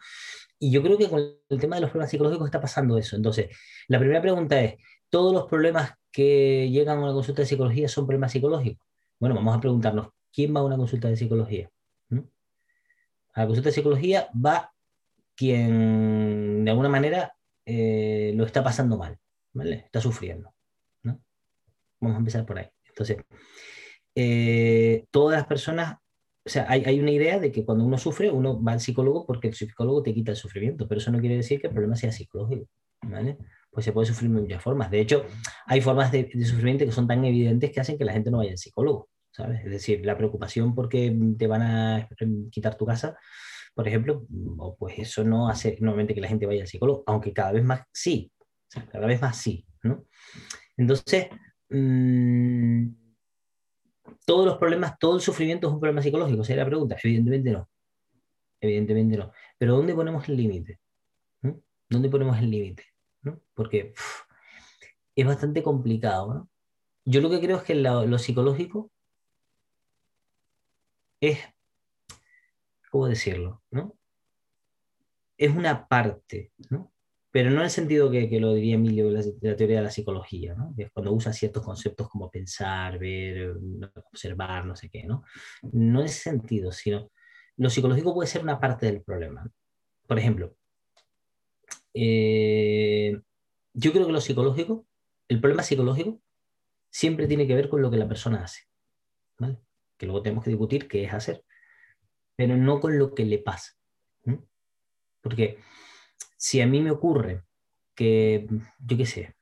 Y 0.60 0.72
yo 0.72 0.82
creo 0.84 0.98
que 0.98 1.10
con 1.10 1.22
el 1.50 1.60
tema 1.60 1.76
de 1.76 1.82
los 1.82 1.90
problemas 1.90 2.12
psicológicos 2.12 2.46
está 2.46 2.62
pasando 2.62 2.98
eso. 2.98 3.16
Entonces, 3.16 3.56
la 3.88 4.00
primera 4.00 4.22
pregunta 4.22 4.62
es, 4.62 4.76
¿todos 5.10 5.34
los 5.34 5.46
problemas 5.46 5.94
que 6.14 6.70
llegan 6.70 7.00
a 7.00 7.02
una 7.02 7.14
consulta 7.14 7.42
de 7.42 7.48
psicología 7.48 7.90
son 7.90 8.06
problemas 8.06 8.32
psicológicos? 8.32 8.88
Bueno, 9.20 9.36
vamos 9.36 9.58
a 9.58 9.60
preguntarnos, 9.60 10.10
¿quién 10.32 10.56
va 10.56 10.62
a 10.62 10.64
una 10.64 10.78
consulta 10.78 11.10
de 11.10 11.18
psicología? 11.18 11.70
A 13.34 13.42
la 13.42 13.48
consulta 13.48 13.70
de 13.70 13.74
psicología 13.74 14.30
va 14.34 14.72
quien 15.36 16.64
de 16.64 16.72
alguna 16.72 16.90
manera 16.90 17.36
eh, 17.66 18.32
lo 18.36 18.46
está 18.46 18.64
pasando 18.64 18.98
mal, 18.98 19.18
¿vale? 19.54 19.84
Está 19.86 20.00
sufriendo. 20.00 20.54
Vamos 21.04 22.18
a 22.18 22.20
empezar 22.20 22.46
por 22.46 22.60
ahí. 22.60 22.68
Entonces, 22.90 23.18
eh, 24.14 25.06
todas 25.10 25.38
las 25.38 25.48
personas, 25.48 25.98
o 26.46 26.50
sea, 26.50 26.66
hay, 26.68 26.84
hay, 26.86 27.00
una 27.00 27.12
idea 27.12 27.40
de 27.40 27.52
que 27.52 27.64
cuando 27.64 27.86
uno 27.86 27.98
sufre, 27.98 28.30
uno 28.30 28.62
va 28.62 28.74
al 28.74 28.82
psicólogo 28.82 29.26
porque 29.26 29.48
el 29.48 29.56
psicólogo 29.56 30.04
te 30.04 30.14
quita 30.14 30.32
el 30.32 30.38
sufrimiento, 30.38 30.88
pero 30.88 31.00
eso 31.00 31.12
no 31.12 31.20
quiere 31.20 31.38
decir 31.38 31.62
que 31.62 31.68
el 31.68 31.74
problema 31.74 31.96
sea 31.96 32.12
psicológico, 32.12 32.68
¿vale? 33.04 33.38
Pues 33.74 33.86
se 33.86 33.92
puede 33.92 34.08
sufrir 34.08 34.32
de 34.32 34.42
muchas 34.42 34.62
formas. 34.62 34.92
De 34.92 35.02
hecho, 35.02 35.26
hay 35.66 35.82
formas 35.82 36.12
de, 36.12 36.30
sufrimiento 36.46 36.86
que 36.86 36.92
son 36.92 37.08
tan 37.08 37.26
evidentes 37.26 37.72
que 37.72 37.80
hacen 37.80 37.98
que 37.98 38.06
la 38.06 38.14
gente 38.14 38.30
no 38.30 38.38
vaya 38.38 38.52
al 38.52 38.58
psicólogo, 38.58 39.10
¿sabes? 39.32 39.66
Es 39.66 39.72
decir, 39.72 40.06
la 40.06 40.18
preocupación 40.18 40.76
porque 40.76 41.16
te 41.38 41.48
van 41.48 41.62
a 41.62 42.10
quitar 42.52 42.78
tu 42.78 42.86
casa, 42.86 43.18
por 43.74 43.88
ejemplo, 43.88 44.28
pues 44.78 45.00
eso 45.00 45.24
no 45.24 45.50
hace 45.50 45.78
normalmente 45.80 46.14
que 46.14 46.22
la 46.22 46.28
gente 46.28 46.46
vaya 46.46 46.62
al 46.62 46.68
psicólogo, 46.68 47.04
aunque 47.08 47.34
cada 47.34 47.52
vez 47.52 47.64
más 47.64 47.82
sí, 47.92 48.32
cada 48.92 49.08
vez 49.08 49.20
más 49.20 49.38
sí, 49.38 49.66
¿no? 49.82 50.06
Entonces, 50.78 51.28
mm, 51.70 52.88
todos 54.26 54.46
los 54.46 54.58
problemas, 54.58 54.98
todo 55.00 55.16
el 55.16 55.22
sufrimiento 55.22 55.68
es 55.68 55.74
un 55.74 55.80
problema 55.80 56.02
psicológico, 56.02 56.44
sería 56.44 56.64
la 56.64 56.70
pregunta, 56.70 56.96
evidentemente 57.04 57.52
no, 57.52 57.70
evidentemente 58.62 59.18
no. 59.18 59.32
Pero 59.58 59.76
¿dónde 59.76 59.96
ponemos 59.96 60.30
el 60.30 60.38
límite? 60.38 60.80
¿Dónde 61.90 62.10
ponemos 62.10 62.38
el 62.40 62.50
límite? 62.50 62.93
Porque 63.54 63.94
es 65.16 65.26
bastante 65.26 65.64
complicado, 65.64 66.50
Yo 67.06 67.22
lo 67.22 67.30
que 67.30 67.40
creo 67.42 67.58
es 67.58 67.64
que 67.64 67.76
lo, 67.76 68.18
psicológico 68.18 68.92
es, 71.20 71.40
¿cómo 72.90 73.08
decirlo? 73.08 73.62
¿no? 73.72 73.96
Es 75.38 75.56
una 75.56 75.88
parte, 75.88 76.52
¿no? 76.70 76.94
pero 77.34 77.50
no 77.50 77.58
en 77.58 77.64
el 77.64 77.72
sentido 77.72 78.12
que, 78.12 78.30
lo 78.40 78.54
diría 78.54 78.76
Emilio 78.76 79.12
de 79.12 79.34
la, 79.42 79.56
teoría 79.56 79.78
de 79.78 79.84
la 79.84 79.90
psicología, 79.90 80.54
¿no? 80.54 80.72
es 80.78 80.92
cuando 80.92 81.12
usa 81.12 81.34
ciertos 81.34 81.64
conceptos 81.66 82.08
como 82.08 82.30
pensar, 82.30 83.00
ver, 83.00 83.56
observar, 84.12 84.68
no 84.68 84.76
sé 84.76 84.88
qué, 84.88 85.04
¿no? 85.04 85.24
No 85.72 86.02
en 86.02 86.06
ese 86.06 86.30
sentido, 86.30 86.72
sino 86.72 87.10
lo 87.58 87.72
psicológico 87.72 88.14
puede 88.14 88.30
ser 88.30 88.44
una 88.44 88.60
parte 88.60 88.86
del 88.86 89.02
problema. 89.02 89.50
Por 90.06 90.20
ejemplo, 90.20 90.56
eh, 91.96 93.20
yo 93.74 93.92
creo 93.92 94.06
que 94.06 94.14
lo 94.14 94.22
psicológico, 94.22 94.86
el 95.28 95.40
problema 95.40 95.64
psicológico, 95.64 96.22
siempre 96.90 97.28
tiene 97.28 97.48
que 97.48 97.56
ver 97.56 97.70
con 97.70 97.82
lo 97.82 97.90
que 97.90 97.98
la 97.98 98.08
persona 98.08 98.44
hace. 98.44 98.64
Que 99.98 100.06
luego 100.06 100.22
tenemos 100.22 100.44
que 100.44 100.52
discutir 100.52 100.88
qué 100.88 101.04
es 101.04 101.14
hacer, 101.14 101.44
pero 102.36 102.56
no 102.56 102.80
con 102.80 102.98
lo 102.98 103.14
que 103.14 103.26
le 103.26 103.40
pasa. 103.40 103.74
Porque 105.22 105.58
si 106.38 106.62
a 106.62 106.68
mí 106.68 106.82
me 106.82 106.92
ocurre 106.92 107.44
que, 107.96 108.48
yo 108.86 108.98
qué 108.98 109.06
sé, 109.06 109.36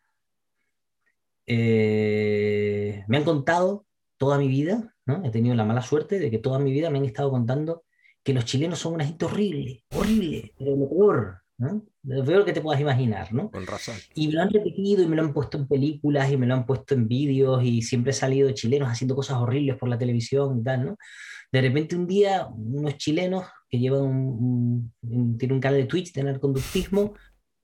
eh, 1.48 3.04
me 3.08 3.18
han 3.18 3.24
contado 3.24 3.86
toda 4.18 4.38
mi 4.38 4.48
vida, 4.48 4.96
¿no? 5.06 5.26
he 5.26 5.32
tenido 5.32 5.56
la 5.56 5.66
mala 5.66 5.82
suerte 5.82 6.20
de 6.20 6.30
que 6.30 6.38
toda 6.38 6.60
mi 6.60 6.72
vida 6.72 6.90
me 6.90 7.00
han 7.00 7.06
estado 7.06 7.32
contando 7.32 7.84
que 8.24 8.34
los 8.34 8.46
chilenos 8.46 8.80
son 8.80 8.94
una 8.94 9.06
gente 9.06 9.26
horrible, 9.26 9.84
horrible, 9.96 10.54
pero 10.58 10.76
lo 10.76 10.88
peor, 10.88 11.41
lo 12.04 12.26
peor 12.26 12.46
que 12.46 12.54
te 12.54 12.62
puedas 12.62 12.82
imaginar, 12.82 13.34
¿no? 13.34 13.52
Con 13.52 13.66
razón. 13.68 13.96
Y 14.16 14.28
me 14.28 14.34
lo 14.34 14.42
han 14.42 14.50
repetido 14.50 15.04
y 15.04 15.08
me 15.08 15.16
lo 15.16 15.22
han 15.22 15.34
puesto 15.34 15.58
en 15.58 15.68
películas 15.68 16.32
y 16.32 16.38
me 16.38 16.48
lo 16.48 16.56
han 16.56 16.66
puesto 16.66 16.96
en 16.96 17.08
vídeos 17.08 17.64
y 17.64 17.82
siempre 17.82 18.12
he 18.12 18.14
salido 18.14 18.52
chilenos 18.52 18.90
haciendo 18.90 19.16
cosas 19.16 19.38
horribles 19.38 19.78
por 19.78 19.90
la 19.90 19.98
televisión 19.98 20.60
y 20.60 20.64
tal, 20.64 20.86
¿no? 20.86 20.98
De 21.52 21.62
repente 21.62 21.96
un 21.96 22.08
día 22.08 22.48
unos 22.48 22.98
chilenos 22.98 23.46
que 23.70 23.80
llevan 23.80 24.02
un, 24.02 24.94
tienen 25.38 25.56
un 25.56 25.62
canal 25.62 25.80
de 25.80 25.86
Twitch 25.86 26.14
de 26.14 26.24
narconductismo 26.24 27.14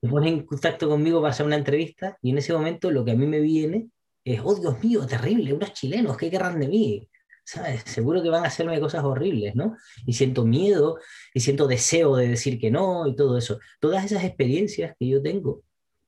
se 0.00 0.08
ponen 0.08 0.34
en 0.34 0.46
contacto 0.46 0.88
conmigo 0.88 1.20
para 1.20 1.32
hacer 1.32 1.46
una 1.46 1.56
entrevista 1.56 2.16
y 2.22 2.30
en 2.30 2.38
ese 2.38 2.52
momento 2.52 2.90
lo 2.90 3.04
que 3.04 3.12
a 3.12 3.16
mí 3.16 3.26
me 3.26 3.40
viene 3.40 3.88
es, 4.24 4.40
oh 4.44 4.54
Dios 4.54 4.82
mío, 4.82 5.06
terrible, 5.06 5.52
unos 5.52 5.72
chilenos, 5.72 6.16
¿qué 6.16 6.30
querrán 6.30 6.60
de 6.60 6.68
mí? 6.68 7.08
¿Sabes? 7.48 7.82
Seguro 7.86 8.22
que 8.22 8.28
van 8.28 8.44
a 8.44 8.48
hacerme 8.48 8.78
cosas 8.78 9.02
horribles, 9.04 9.54
¿no? 9.54 9.74
Y 10.04 10.12
siento 10.12 10.44
miedo, 10.44 10.98
y 11.32 11.40
siento 11.40 11.66
deseo 11.66 12.14
de 12.16 12.28
decir 12.28 12.60
que 12.60 12.70
no, 12.70 13.06
y 13.06 13.16
todo 13.16 13.38
eso. 13.38 13.58
Todas 13.80 14.04
esas 14.04 14.22
experiencias 14.24 14.94
que 14.98 15.08
yo 15.08 15.22
tengo 15.22 15.62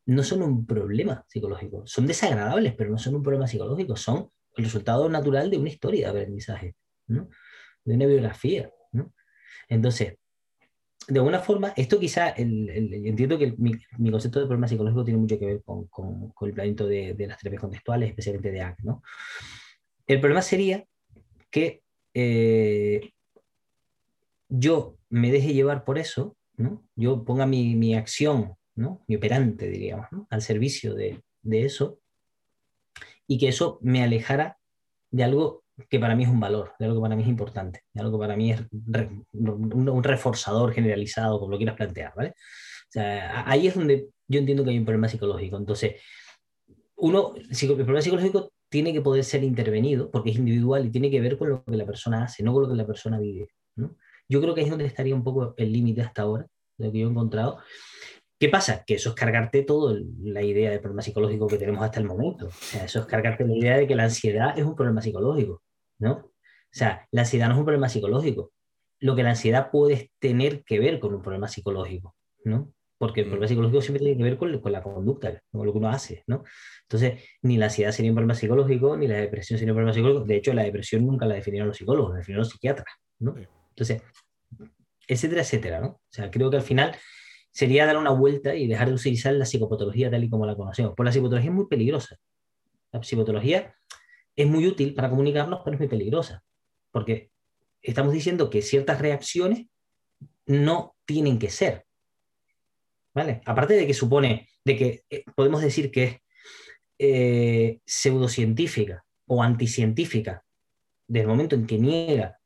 no 0.05 0.23
son 0.23 0.43
un 0.43 0.67
problema 0.67 1.25
psicológico, 1.29 1.87
son 1.87 2.07
desagradables, 2.07 2.75
pero 2.75 2.91
no 2.91 2.99
son 2.99 3.15
un 3.15 3.23
problema 3.23 3.47
psicológico, 3.47 3.97
son 3.97 4.31
el 4.55 4.65
resultado 4.65 5.09
natural 5.09 5.51
de 5.51 5.57
una 5.57 5.71
historia 5.71 6.13
de 6.13 6.21
aprendizaje, 6.21 6.75
¿no? 7.07 7.31
De 7.85 7.95
una 7.95 8.05
biografía, 8.05 8.71
¿no? 8.93 9.15
Entonces, 9.71 10.19
de 11.09 11.19
alguna 11.21 11.39
forma, 11.39 11.73
esto 11.75 11.99
quizá, 11.99 12.35
entiendo 12.37 13.39
que 13.39 13.55
mi, 13.57 14.11
concepto 14.11 14.41
de 14.41 14.47
problema 14.47 14.69
psicológico 14.69 15.05
tiene 15.05 15.21
mucho 15.21 15.39
que 15.39 15.47
ver 15.47 15.63
con, 15.63 15.87
con, 15.87 16.35
el 16.43 16.53
planteamiento 16.53 16.87
de, 16.87 17.15
de, 17.15 17.27
las 17.27 17.39
terapias 17.39 17.63
contextuales, 17.63 18.11
especialmente 18.11 18.53
de 18.53 18.61
ACT, 18.61 18.81
¿no? 18.81 19.03
El 20.07 20.21
problema 20.21 20.43
sería 20.43 20.85
que 21.51 21.83
eh, 22.15 23.13
yo 24.49 24.97
me 25.09 25.31
deje 25.31 25.53
llevar 25.53 25.85
por 25.85 25.99
eso, 25.99 26.37
¿no? 26.57 26.83
yo 26.97 27.25
ponga 27.25 27.47
mi, 27.47 27.75
mi 27.75 27.95
acción, 27.95 28.55
¿no? 28.75 29.03
mi 29.07 29.17
operante, 29.17 29.69
diríamos, 29.69 30.07
¿no? 30.11 30.27
al 30.31 30.43
servicio 30.43 30.95
de, 30.95 31.23
de, 31.43 31.65
eso, 31.65 31.99
y 33.27 33.39
que 33.39 33.49
eso 33.49 33.79
me 33.83 34.03
alejara 34.03 34.59
de 35.11 35.25
algo 35.25 35.65
que 35.89 35.99
para 35.99 36.15
mí 36.15 36.25
es 36.25 36.29
un 36.29 36.41
valor, 36.41 36.73
de 36.79 36.87
algo 36.87 36.99
que 36.99 37.03
para 37.03 37.17
mí 37.17 37.23
es 37.23 37.29
importante, 37.29 37.85
de 37.93 38.01
algo 38.01 38.19
que 38.19 38.25
para 38.25 38.37
mí 38.37 38.53
es 38.53 38.61
un, 39.33 40.05
reforzador 40.05 40.73
generalizado, 40.73 41.39
como 41.39 41.53
lo 41.53 41.57
quieras 41.57 41.77
plantear. 41.77 42.13
¿vale? 42.15 42.31
O 42.31 42.93
sea, 42.93 43.49
ahí 43.49 43.67
es 43.67 43.75
donde 43.75 44.09
yo 44.29 44.39
entiendo 44.39 44.65
que 44.65 44.71
hay 44.71 44.79
un 44.79 44.85
problema 44.85 45.09
psicológico. 45.09 45.57
Entonces, 45.57 46.01
uno, 46.97 47.33
el 47.35 47.77
problema 47.77 48.03
psicológico 48.03 48.53
tiene 48.71 48.93
que 48.93 49.03
poder 49.03 49.25
ser 49.25 49.45
intervenido 49.45 50.11
porque 50.11 50.31
es 50.31 50.37
individual 50.37 50.87
y 50.87 50.91
tiene 50.91 51.11
que 51.11 51.21
ver 51.21 51.37
con 51.37 51.51
lo 51.51 51.65
que 51.65 51.77
la 51.77 51.85
persona 51.85 52.25
hace, 52.25 52.43
no 52.43 52.53
con 52.53 52.63
lo 52.63 52.69
que 52.69 52.77
la 52.77 52.87
persona 52.87 53.19
vive. 53.19 53.49
Yo 54.29 54.41
creo 54.41 54.55
que 54.55 54.63
es 54.63 54.71
donde 54.71 54.87
estaría 54.87 55.15
un 55.15 55.25
poco 55.25 55.55
el 55.57 55.73
límite 55.73 56.03
hasta 56.03 56.23
ahora, 56.23 56.47
de 56.79 56.87
lo 56.87 56.93
que 56.93 57.01
yo 57.01 57.09
he 57.09 57.11
encontrado. 57.11 57.59
¿Qué 58.39 58.49
pasa? 58.49 58.85
Que 58.87 58.95
eso 58.95 59.11
es 59.11 59.15
cargarte 59.17 59.65
toda 59.65 60.01
la 60.23 60.43
idea 60.43 60.71
de 60.71 60.79
problema 60.79 61.03
psicológico 61.03 61.47
que 61.47 61.59
tenemos 61.59 61.83
hasta 61.83 62.01
el 62.01 62.07
momento. 62.07 62.47
O 62.47 62.51
sea, 62.53 62.85
eso 62.85 63.01
es 63.01 63.07
cargarte 63.07 63.45
la 63.45 63.55
idea 63.55 63.77
de 63.77 63.87
que 63.87 63.97
la 63.97 64.05
ansiedad 64.05 64.59
es 64.59 64.65
un 64.65 64.77
problema 64.77 65.03
psicológico, 65.03 65.63
¿no? 65.99 66.13
O 66.13 66.33
sea, 66.73 67.07
la 67.11 67.23
ansiedad 67.23 67.49
no 67.49 67.55
es 67.55 67.59
un 67.59 67.65
problema 67.65 67.89
psicológico. 67.89 68.53
Lo 69.01 69.17
que 69.17 69.25
la 69.25 69.31
ansiedad 69.31 69.71
puede 69.71 70.13
tener 70.21 70.63
que 70.63 70.79
ver 70.79 71.01
con 71.01 71.13
un 71.13 71.23
problema 71.23 71.49
psicológico, 71.49 72.15
¿no? 72.45 72.73
Porque 73.01 73.23
el 73.23 73.29
problema 73.29 73.49
psicológico 73.49 73.81
siempre 73.81 74.01
tiene 74.01 74.19
que 74.19 74.23
ver 74.23 74.37
con, 74.37 74.61
con, 74.61 74.73
la 74.73 74.83
conducta, 74.83 75.43
con 75.51 75.65
lo 75.65 75.73
que 75.73 75.79
uno 75.79 75.89
hace, 75.89 76.23
¿no? 76.27 76.45
Entonces, 76.83 77.25
ni 77.41 77.57
la 77.57 77.65
ansiedad 77.65 77.93
sería 77.93 78.11
un 78.11 78.15
problema 78.17 78.35
psicológico, 78.35 78.95
ni 78.95 79.09
la 79.09 79.17
depresión 79.17 79.59
sería 79.59 79.73
un 79.73 79.79
problema 79.79 79.95
psicológico. 79.95 80.27
De 80.27 80.37
hecho, 80.37 80.53
la 80.53 80.65
depresión 80.65 81.07
nunca 81.07 81.25
la 81.25 81.37
definieron 81.37 81.69
los 81.69 81.79
psicólogos, 81.79 82.11
la 82.11 82.19
definieron 82.19 82.41
los 82.41 82.51
psiquiatras, 82.51 82.95
¿no? 83.21 83.37
Entonces, 83.71 84.03
etcétera, 85.09 85.41
etcétera, 85.41 85.81
¿no? 85.81 85.87
O 85.89 86.01
sea, 86.11 86.31
creo 86.31 86.51
que 86.51 86.59
al 86.59 86.63
final 86.63 86.95
sería 87.51 87.87
dar 87.87 87.97
una 87.97 88.11
vuelta 88.11 88.55
y 88.55 88.67
dejar 88.67 88.89
de 88.89 88.95
utilizar 88.97 89.33
la 89.33 89.47
psicopatología 89.47 90.11
tal 90.11 90.23
y 90.23 90.29
como 90.29 90.45
la 90.45 90.55
conocemos. 90.55 90.93
Pues 90.95 91.07
la 91.07 91.13
psicopatología 91.13 91.49
es 91.49 91.57
muy 91.57 91.69
peligrosa. 91.69 92.17
La 92.93 93.03
psicopatología 93.03 93.75
es 94.37 94.47
muy 94.47 94.67
útil 94.67 94.93
para 94.93 95.09
comunicarnos, 95.09 95.63
pero 95.65 95.75
es 95.75 95.81
muy 95.81 95.89
peligrosa, 95.89 96.45
porque 96.91 97.31
estamos 97.81 98.13
diciendo 98.13 98.51
que 98.51 98.61
ciertas 98.61 99.01
reacciones 99.01 99.69
no 100.45 100.97
tienen 101.07 101.39
que 101.39 101.49
ser. 101.49 101.87
¿Vale? 103.15 103.41
Aparte 103.45 103.75
de 103.75 103.87
que 103.87 103.95
supone, 103.95 104.49
de 104.65 104.77
que 104.77 105.05
eh, 105.11 105.25
podemos 105.35 105.63
decir 105.63 105.91
que 105.91 106.05
es 106.05 106.17
eh, 106.99 107.81
pseudocientífica 107.85 109.05
o 109.27 109.43
anticientífica, 109.43 110.45
desde 111.07 111.23
el 111.23 111.29
momento 111.29 111.57
en 111.57 111.67
que 111.67 111.79
niega 111.79 112.39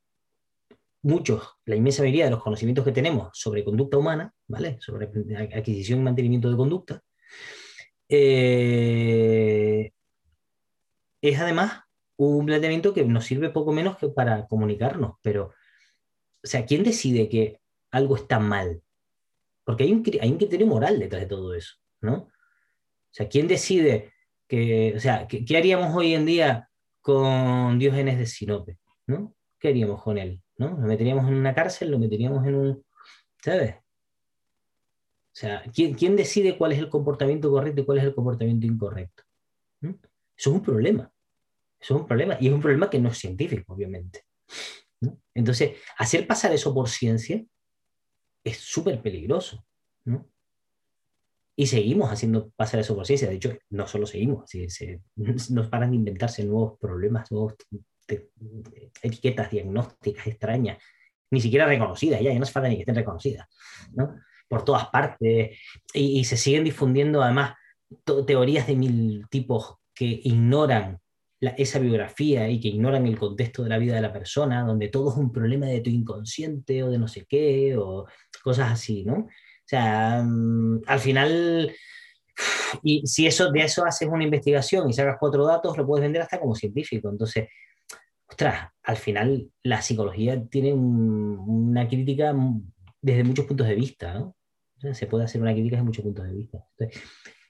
muchos, 1.03 1.43
la 1.67 1.77
inmensa 1.77 2.03
mayoría 2.03 2.25
de 2.25 2.31
los 2.31 2.43
conocimientos 2.43 2.85
que 2.85 2.93
tenemos 2.93 3.29
sobre 3.35 3.65
conducta 3.65 3.99
humana, 3.99 4.33
¿vale? 4.47 4.79
Sobre 4.81 5.07
adquisición 5.37 6.01
y 6.01 6.03
mantenimiento 6.03 6.51
de 6.51 6.57
conducta, 6.57 7.03
eh, 8.09 9.93
es 11.21 11.41
además 11.41 11.81
un 12.17 12.47
planteamiento 12.47 12.95
que 12.95 13.05
nos 13.05 13.25
sirve 13.25 13.51
poco 13.51 13.73
menos 13.73 13.97
que 13.99 14.09
para 14.09 14.47
comunicarnos, 14.47 15.17
pero, 15.21 15.47
o 15.47 16.47
sea, 16.47 16.65
¿quién 16.65 16.85
decide 16.85 17.29
que 17.29 17.61
algo 17.91 18.17
está 18.17 18.39
mal? 18.39 18.84
Porque 19.65 19.85
hay 19.85 19.93
un, 19.93 20.05
hay 20.21 20.31
un 20.31 20.39
criterio 20.39 20.67
moral 20.67 20.99
detrás 20.99 21.23
de 21.23 21.29
todo 21.29 21.55
eso, 21.55 21.75
¿no? 22.01 22.15
O 22.15 22.31
sea, 23.11 23.29
¿quién 23.29 23.49
decide 23.49 24.13
que, 24.47 24.95
o 24.97 25.01
sea, 25.01 25.27
¿qué, 25.27 25.57
haríamos 25.57 25.95
hoy 25.97 26.15
en 26.15 26.27
día 26.27 26.69
con 27.01 27.79
Diógenes 27.79 28.19
de 28.19 28.27
Sinope, 28.27 28.79
¿no? 29.07 29.35
¿Qué 29.59 29.69
haríamos 29.69 30.03
con 30.03 30.19
él? 30.19 30.43
¿no? 30.57 30.71
¿Lo 30.71 30.87
meteríamos 30.87 31.27
en 31.29 31.35
una 31.35 31.55
cárcel? 31.55 31.91
¿Lo 31.91 31.99
meteríamos 31.99 32.47
en 32.47 32.55
un... 32.55 32.85
¿Sabes? 33.43 33.77
O 33.77 35.37
sea, 35.37 35.65
¿quién, 35.75 35.95
¿quién 35.95 36.17
decide 36.17 36.57
cuál 36.57 36.73
es 36.73 36.79
el 36.79 36.89
comportamiento 36.89 37.51
correcto 37.51 37.81
y 37.81 37.85
cuál 37.85 37.99
es 37.99 38.05
el 38.05 38.15
comportamiento 38.15 38.67
incorrecto? 38.67 39.25
Eso 39.81 39.95
es 40.37 40.47
un 40.47 40.63
problema. 40.63 41.11
Eso 41.81 41.95
es 41.95 42.01
un 42.01 42.07
problema. 42.07 42.37
Y 42.41 42.49
es 42.49 42.53
un 42.53 42.61
problema 42.61 42.89
que 42.89 42.99
no 42.99 43.09
es 43.09 43.19
científico, 43.19 43.75
obviamente. 43.75 44.25
Entonces, 45.35 45.77
hacer 45.99 46.27
pasar 46.27 46.53
eso 46.53 46.73
por 46.73 46.89
ciencia 46.89 47.45
es 48.45 48.59
súper 48.59 49.01
peligroso. 49.01 49.65
¿no? 50.05 50.29
Y 51.57 51.67
seguimos 51.67 52.11
haciendo 52.11 52.51
pasar 52.51 52.81
eso 52.81 52.95
por 52.95 53.07
ciencia. 53.07 53.29
De 53.29 53.37
hecho, 53.37 53.57
no 53.71 53.87
solo 53.87 54.07
seguimos, 54.07 54.49
se, 54.49 55.01
nos 55.51 55.69
paran 55.69 55.91
de 55.91 55.97
inventarse 55.97 56.45
nuevos 56.45 56.79
problemas, 56.79 57.33
nuevas 57.33 57.55
etiquetas 59.03 59.51
diagnósticas 59.51 60.27
extrañas, 60.27 60.79
ni 61.31 61.41
siquiera 61.41 61.67
reconocidas, 61.67 62.21
ya, 62.21 62.33
ya 62.33 62.39
no 62.39 62.45
se 62.45 62.53
falta 62.53 62.69
ni 62.69 62.77
que 62.77 62.83
estén 62.83 62.95
reconocidas, 62.95 63.49
¿no? 63.93 64.15
por 64.47 64.65
todas 64.65 64.89
partes. 64.89 65.59
Y, 65.93 66.21
y 66.21 66.25
se 66.25 66.37
siguen 66.37 66.65
difundiendo 66.65 67.23
además 67.23 67.55
teorías 68.27 68.67
de 68.67 68.77
mil 68.77 69.27
tipos 69.29 69.77
que 69.95 70.21
ignoran 70.25 71.01
esa 71.41 71.79
biografía 71.79 72.49
y 72.49 72.61
que 72.61 72.69
ignoran 72.69 73.07
el 73.07 73.19
contexto 73.19 73.63
de 73.63 73.69
la 73.69 73.79
vida 73.79 73.95
de 73.95 74.01
la 74.01 74.13
persona, 74.13 74.65
donde 74.65 74.89
todo 74.89 75.11
es 75.11 75.17
un 75.17 75.33
problema 75.33 75.67
de 75.67 75.81
tu 75.81 75.91
inconsciente 75.91 76.83
o 76.83 76.91
de 76.91 76.99
no 76.99 77.09
sé 77.09 77.27
qué, 77.29 77.77
o 77.77 78.07
cosas 78.43 78.73
así, 78.73 79.05
¿no? 79.05 79.15
O 79.15 79.67
sea, 79.67 80.23
mm, 80.23 80.83
al 80.87 81.01
final, 81.01 81.73
y 82.83 83.07
si 83.07 83.27
eso, 83.27 83.51
de 83.51 83.61
eso 83.61 83.85
haces 83.85 84.09
una 84.09 84.25
investigación 84.25 84.89
y 84.89 84.93
sacas 84.93 85.17
cuatro 85.19 85.47
datos, 85.47 85.77
lo 85.77 85.87
puedes 85.87 86.03
vender 86.03 86.23
hasta 86.23 86.41
como 86.41 86.55
científico. 86.55 87.09
Entonces, 87.11 87.49
ostras, 88.29 88.71
al 88.83 88.97
final 88.97 89.51
la 89.63 89.83
psicología 89.83 90.45
tiene 90.47 90.73
una 90.73 91.89
crítica 91.89 92.35
desde 93.01 93.25
muchos 93.25 93.47
puntos 93.47 93.69
de 93.69 93.75
vista, 93.75 94.15
¿no? 94.15 94.37
se 94.93 95.07
puede 95.07 95.25
hacer 95.25 95.41
una 95.41 95.53
crítica 95.53 95.77
desde 95.77 95.87
muchos 95.87 96.05
puntos 96.05 96.27
de 96.27 96.35
vista. 96.35 96.59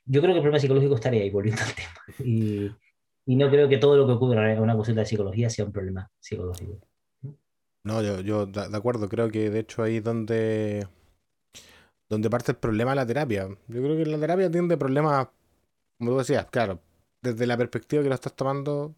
yo 0.04 0.20
creo 0.20 0.34
que 0.34 0.38
el 0.38 0.42
problema 0.42 0.60
psicológico 0.60 0.94
estaría 0.94 1.22
ahí, 1.22 1.30
volviendo 1.30 1.62
al 1.62 1.74
tema. 1.74 2.24
Y, 2.24 2.70
y 3.26 3.36
no 3.36 3.48
creo 3.50 3.68
que 3.68 3.78
todo 3.78 3.96
lo 3.96 4.06
que 4.06 4.12
ocurra 4.12 4.52
en 4.52 4.60
una 4.60 4.74
consulta 4.74 5.00
de 5.00 5.06
psicología 5.06 5.48
sea 5.50 5.64
un 5.64 5.72
problema 5.72 6.10
psicológico. 6.18 6.78
No, 7.84 8.02
yo, 8.02 8.20
yo 8.20 8.46
de 8.46 8.76
acuerdo, 8.76 9.08
creo 9.08 9.30
que 9.30 9.50
de 9.50 9.60
hecho 9.60 9.82
ahí 9.82 9.98
es 9.98 10.04
donde, 10.04 10.86
donde 12.08 12.30
parte 12.30 12.52
el 12.52 12.58
problema 12.58 12.92
de 12.92 12.96
la 12.96 13.06
terapia. 13.06 13.48
Yo 13.68 13.82
creo 13.82 13.96
que 13.96 14.06
la 14.06 14.18
terapia 14.18 14.50
tiene 14.50 14.76
problemas, 14.76 15.28
como 15.98 16.12
tú 16.12 16.18
decías, 16.18 16.46
claro, 16.46 16.80
desde 17.20 17.46
la 17.46 17.56
perspectiva 17.56 18.02
que 18.02 18.08
lo 18.08 18.14
estás 18.14 18.34
tomando, 18.34 18.94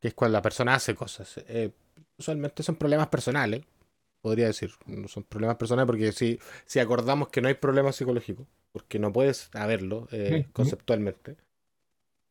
que 0.00 0.08
es 0.08 0.14
cuando 0.14 0.36
la 0.36 0.42
persona 0.42 0.74
hace 0.74 0.94
cosas. 0.94 1.38
Eh, 1.48 1.70
usualmente 2.18 2.62
son 2.62 2.76
problemas 2.76 3.08
personales, 3.08 3.64
podría 4.20 4.46
decir. 4.46 4.72
No 4.86 5.08
son 5.08 5.24
problemas 5.24 5.56
personales 5.56 5.86
porque 5.86 6.12
si, 6.12 6.38
si 6.66 6.80
acordamos 6.80 7.28
que 7.28 7.40
no 7.40 7.48
hay 7.48 7.54
problemas 7.54 7.96
psicológicos, 7.96 8.46
porque 8.72 8.98
no 8.98 9.12
puedes 9.12 9.48
haberlo 9.54 10.06
eh, 10.12 10.48
conceptualmente, 10.52 11.36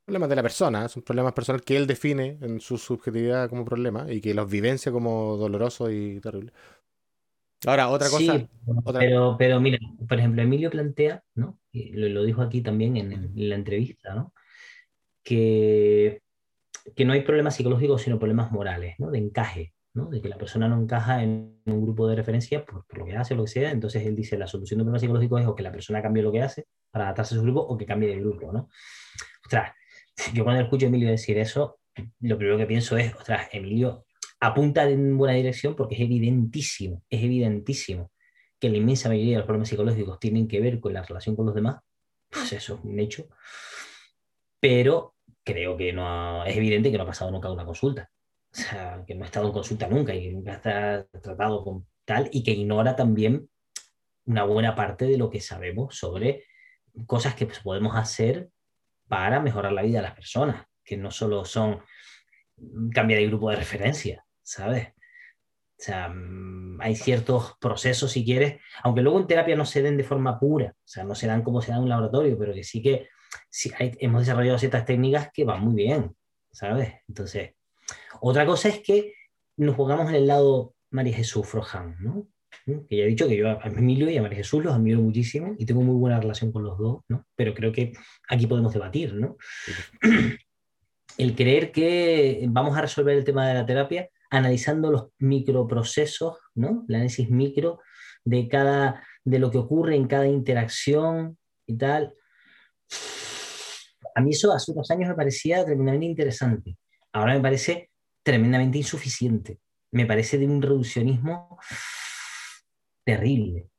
problemas 0.05 0.29
de 0.29 0.35
la 0.35 0.43
persona, 0.43 0.87
son 0.87 1.03
problemas 1.03 1.33
personales 1.33 1.65
que 1.65 1.75
él 1.75 1.87
define 1.87 2.37
en 2.41 2.59
su 2.59 2.77
subjetividad 2.77 3.49
como 3.49 3.65
problema 3.65 4.11
y 4.11 4.21
que 4.21 4.33
los 4.33 4.49
vivencia 4.49 4.91
como 4.91 5.35
doloroso 5.35 5.89
y 5.89 6.19
terrible. 6.19 6.53
Ahora, 7.65 7.89
otra 7.89 8.09
cosa. 8.09 8.37
Sí, 8.37 8.47
Pero, 8.93 9.35
pero 9.39 9.59
mira, 9.59 9.79
por 10.07 10.19
ejemplo, 10.19 10.43
Emilio 10.43 10.69
plantea, 10.69 11.23
¿no? 11.33 11.57
Lo, 11.73 12.09
lo 12.09 12.23
dijo 12.23 12.43
aquí 12.43 12.61
también 12.61 12.95
en, 12.97 13.31
la 13.35 13.55
entrevista, 13.55 14.13
¿no? 14.13 14.33
Que, 15.23 16.21
que 16.95 17.05
no 17.05 17.13
hay 17.13 17.21
problemas 17.21 17.55
psicológicos, 17.55 18.03
sino 18.03 18.19
problemas 18.19 18.51
morales, 18.51 18.95
¿no? 18.99 19.09
De 19.09 19.17
encaje, 19.17 19.73
¿no? 19.95 20.05
De 20.05 20.21
que 20.21 20.29
la 20.29 20.37
persona 20.37 20.67
no 20.67 20.79
encaja 20.79 21.23
en 21.23 21.59
un 21.65 21.81
grupo 21.81 22.07
de 22.07 22.15
referencia 22.15 22.63
por, 22.63 22.85
por 22.85 22.99
lo 22.99 23.05
que 23.05 23.15
hace 23.15 23.33
o 23.33 23.37
lo 23.37 23.45
que 23.45 23.51
sea. 23.51 23.71
Entonces 23.71 24.05
él 24.05 24.15
dice, 24.15 24.37
la 24.37 24.45
solución 24.45 24.77
de 24.77 24.83
un 24.83 24.85
problema 24.87 24.99
psicológico 24.99 25.39
es 25.39 25.47
o 25.47 25.55
que 25.55 25.63
la 25.63 25.71
persona 25.71 26.03
cambie 26.03 26.21
lo 26.21 26.31
que 26.31 26.43
hace 26.43 26.67
para 26.91 27.05
adaptarse 27.05 27.33
a 27.33 27.37
su 27.39 27.43
grupo 27.43 27.61
o 27.61 27.75
que 27.75 27.87
cambie 27.87 28.09
de 28.09 28.19
grupo, 28.19 28.53
¿no? 28.53 28.69
Ostras, 29.43 29.71
yo 30.33 30.43
cuando 30.43 30.63
escucho 30.63 30.85
a 30.85 30.89
Emilio 30.89 31.09
decir 31.09 31.37
eso, 31.37 31.79
lo 32.19 32.37
primero 32.37 32.57
que 32.57 32.65
pienso 32.65 32.97
es, 32.97 33.13
ostras, 33.13 33.47
Emilio 33.51 34.05
apunta 34.39 34.87
en 34.89 35.17
buena 35.17 35.33
dirección 35.33 35.75
porque 35.75 35.95
es 35.95 36.01
evidentísimo, 36.01 37.03
es 37.09 37.23
evidentísimo 37.23 38.11
que 38.59 38.69
la 38.69 38.77
inmensa 38.77 39.09
mayoría 39.09 39.33
de 39.33 39.37
los 39.37 39.45
problemas 39.45 39.69
psicológicos 39.69 40.19
tienen 40.19 40.47
que 40.47 40.59
ver 40.59 40.79
con 40.79 40.93
la 40.93 41.03
relación 41.03 41.35
con 41.35 41.45
los 41.45 41.55
demás, 41.55 41.81
pues 42.29 42.53
eso 42.53 42.75
es 42.75 42.79
un 42.83 42.99
hecho, 42.99 43.27
pero 44.59 45.15
creo 45.43 45.77
que 45.77 45.93
no 45.93 46.45
es 46.45 46.55
evidente 46.55 46.91
que 46.91 46.97
no 46.97 47.03
ha 47.03 47.07
pasado 47.07 47.31
nunca 47.31 47.51
una 47.51 47.65
consulta. 47.65 48.09
o 48.51 48.55
sea, 48.55 49.03
que 49.05 49.15
no 49.15 49.23
ha 49.23 49.27
estado 49.27 49.47
en 49.47 49.53
consulta 49.53 49.87
nunca 49.87 50.13
y 50.15 50.29
nunca 50.31 50.53
está 50.53 51.05
tratado 51.21 51.63
con 51.63 51.87
tal, 52.05 52.29
y 52.31 52.43
que 52.43 52.51
ignora 52.51 52.95
también 52.95 53.49
una 54.25 54.43
buena 54.43 54.75
parte 54.75 55.05
de 55.05 55.17
lo 55.17 55.29
que 55.29 55.41
sabemos 55.41 55.95
sobre 55.97 56.43
cosas 57.05 57.35
que 57.35 57.45
pues, 57.45 57.59
podemos 57.59 57.95
hacer 57.95 58.49
para 59.07 59.39
mejorar 59.39 59.71
la 59.71 59.81
vida 59.81 59.99
de 59.99 60.07
las 60.07 60.15
personas, 60.15 60.65
que 60.83 60.97
no 60.97 61.11
solo 61.11 61.45
son 61.45 61.81
cambiar 62.93 63.19
de 63.19 63.27
grupo 63.27 63.49
de 63.49 63.57
referencia, 63.57 64.25
¿sabes? 64.41 64.89
O 65.77 65.83
sea, 65.83 66.09
mm, 66.09 66.79
hay 66.81 66.95
ciertos 66.95 67.55
procesos, 67.59 68.11
si 68.11 68.23
quieres, 68.23 68.61
aunque 68.83 69.01
luego 69.01 69.19
en 69.19 69.27
terapia 69.27 69.55
no 69.55 69.65
se 69.65 69.81
den 69.81 69.97
de 69.97 70.03
forma 70.03 70.39
pura, 70.39 70.73
o 70.77 70.87
sea, 70.87 71.03
no 71.03 71.15
se 71.15 71.27
dan 71.27 71.43
como 71.43 71.61
se 71.61 71.71
dan 71.71 71.79
en 71.79 71.83
un 71.83 71.89
laboratorio, 71.89 72.37
pero 72.37 72.53
que 72.53 72.63
sí 72.63 72.81
que 72.81 73.09
sí, 73.49 73.71
hemos 73.77 74.21
desarrollado 74.21 74.57
ciertas 74.57 74.85
técnicas 74.85 75.29
que 75.33 75.43
van 75.43 75.61
muy 75.61 75.75
bien, 75.75 76.15
¿sabes? 76.51 76.93
Entonces, 77.07 77.55
otra 78.21 78.45
cosa 78.45 78.69
es 78.69 78.79
que 78.79 79.13
nos 79.57 79.75
pongamos 79.75 80.09
en 80.09 80.15
el 80.15 80.27
lado 80.27 80.73
María 80.91 81.15
Jesús 81.15 81.47
Frojan, 81.47 81.97
¿no? 81.99 82.27
Que 82.65 82.97
ya 82.97 83.03
he 83.03 83.07
dicho 83.07 83.27
que 83.27 83.37
yo 83.37 83.49
a 83.49 83.61
Emilio 83.65 84.09
y 84.09 84.17
a 84.17 84.21
María 84.23 84.37
Jesús 84.37 84.63
los 84.63 84.73
admiro 84.73 84.99
muchísimo 84.99 85.55
y 85.59 85.65
tengo 85.65 85.81
muy 85.81 85.95
buena 85.95 86.19
relación 86.19 86.51
con 86.51 86.63
los 86.63 86.77
dos, 86.79 87.03
¿no? 87.07 87.25
Pero 87.35 87.53
creo 87.53 87.71
que 87.71 87.93
aquí 88.27 88.47
podemos 88.47 88.73
debatir, 88.73 89.13
¿no? 89.13 89.37
El 91.17 91.35
creer 91.35 91.71
que 91.71 92.45
vamos 92.49 92.75
a 92.75 92.81
resolver 92.81 93.15
el 93.15 93.23
tema 93.23 93.47
de 93.47 93.53
la 93.53 93.65
terapia 93.65 94.09
analizando 94.29 94.91
los 94.91 95.09
microprocesos, 95.19 96.39
¿no? 96.55 96.83
El 96.89 96.95
análisis 96.95 97.29
micro 97.29 97.79
de 98.25 98.49
cada 98.49 99.01
de 99.23 99.39
lo 99.39 99.49
que 99.51 99.57
ocurre 99.57 99.95
en 99.95 100.07
cada 100.07 100.27
interacción 100.27 101.37
y 101.65 101.77
tal. 101.77 102.13
A 104.13 104.21
mí 104.21 104.31
eso 104.31 104.53
hace 104.53 104.71
unos 104.71 104.89
años 104.91 105.09
me 105.09 105.15
parecía 105.15 105.63
tremendamente 105.65 106.05
interesante. 106.05 106.77
Ahora 107.13 107.33
me 107.33 107.41
parece 107.41 107.91
tremendamente 108.23 108.77
insuficiente. 108.77 109.59
Me 109.91 110.05
parece 110.05 110.37
de 110.37 110.45
un 110.45 110.61
reduccionismo 110.61 111.59
terrible, 113.05 113.69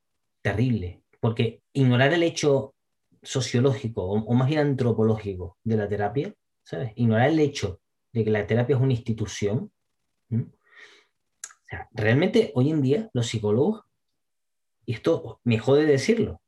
terrible. 0.41 1.03
Porque 1.21 1.63
ignorar 1.75 2.15
el 2.15 2.23
hecho 2.23 2.75
sociológico 3.23 4.05
o, 4.05 4.35
más 4.35 4.49
bien 4.49 4.61
antropológico 4.61 5.59
de 5.65 5.77
la 5.77 5.89
terapia, 5.89 6.33
¿sabes? 6.63 6.93
Ignorar 6.97 7.29
el 7.29 7.41
hecho 7.41 7.81
de 8.13 8.25
que 8.25 8.31
la 8.31 8.47
terapia 8.47 8.77
es 8.77 8.83
una 8.83 8.95
institución. 8.95 9.71
realmente 11.91 12.53
hoy 12.55 12.71
en 12.71 12.81
día 12.81 13.11
los 13.13 13.27
psicólogos, 13.27 13.85
y 14.87 14.95
esto 14.95 15.41
me 15.43 15.59
jode 15.59 15.85
decirlo, 15.85 16.41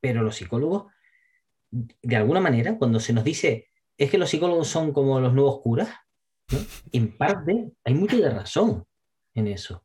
pero 0.00 0.22
los 0.22 0.36
psicólogos, 0.36 0.90
de 1.70 2.16
alguna 2.16 2.40
manera, 2.40 2.78
cuando 2.78 2.98
se 2.98 3.12
nos 3.12 3.22
dice, 3.22 3.68
es 3.98 4.10
que 4.10 4.18
los 4.18 4.30
psicólogos 4.30 4.68
son 4.68 4.92
como 4.92 5.20
los 5.20 5.34
nuevos 5.34 5.60
curas, 5.60 5.90
en 6.90 7.16
parte 7.16 7.72
hay 7.84 7.94
mucho 7.94 8.16
de 8.16 8.30
razón 8.30 8.84
en 9.34 9.46
eso. 9.48 9.84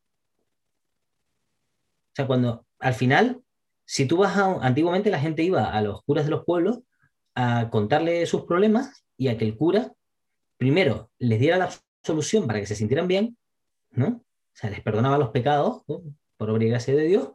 Sea, 2.17 2.25
cuando 2.25 2.65
al 2.79 2.95
final, 2.95 3.43
si 3.85 4.07
tú 4.07 4.17
vas 4.17 4.35
a... 4.37 4.65
Antiguamente 4.65 5.11
la 5.11 5.19
gente 5.19 5.43
iba 5.43 5.71
a 5.71 5.81
los 5.83 6.01
curas 6.01 6.25
de 6.25 6.31
los 6.31 6.45
pueblos 6.45 6.79
a 7.35 7.69
contarle 7.69 8.25
sus 8.25 8.45
problemas 8.45 9.05
y 9.17 9.27
a 9.27 9.37
que 9.37 9.45
el 9.45 9.55
cura, 9.55 9.93
primero, 10.57 11.11
les 11.19 11.39
diera 11.39 11.57
la 11.57 11.69
solución 12.01 12.47
para 12.47 12.59
que 12.59 12.65
se 12.65 12.73
sintieran 12.73 13.07
bien, 13.07 13.37
¿no? 13.91 14.07
O 14.07 14.23
sea, 14.55 14.71
les 14.71 14.81
perdonaba 14.81 15.19
los 15.19 15.29
pecados 15.29 15.83
por 15.85 16.49
obra 16.49 16.63
y 16.63 16.69
gracia 16.69 16.95
de 16.95 17.03
Dios 17.03 17.29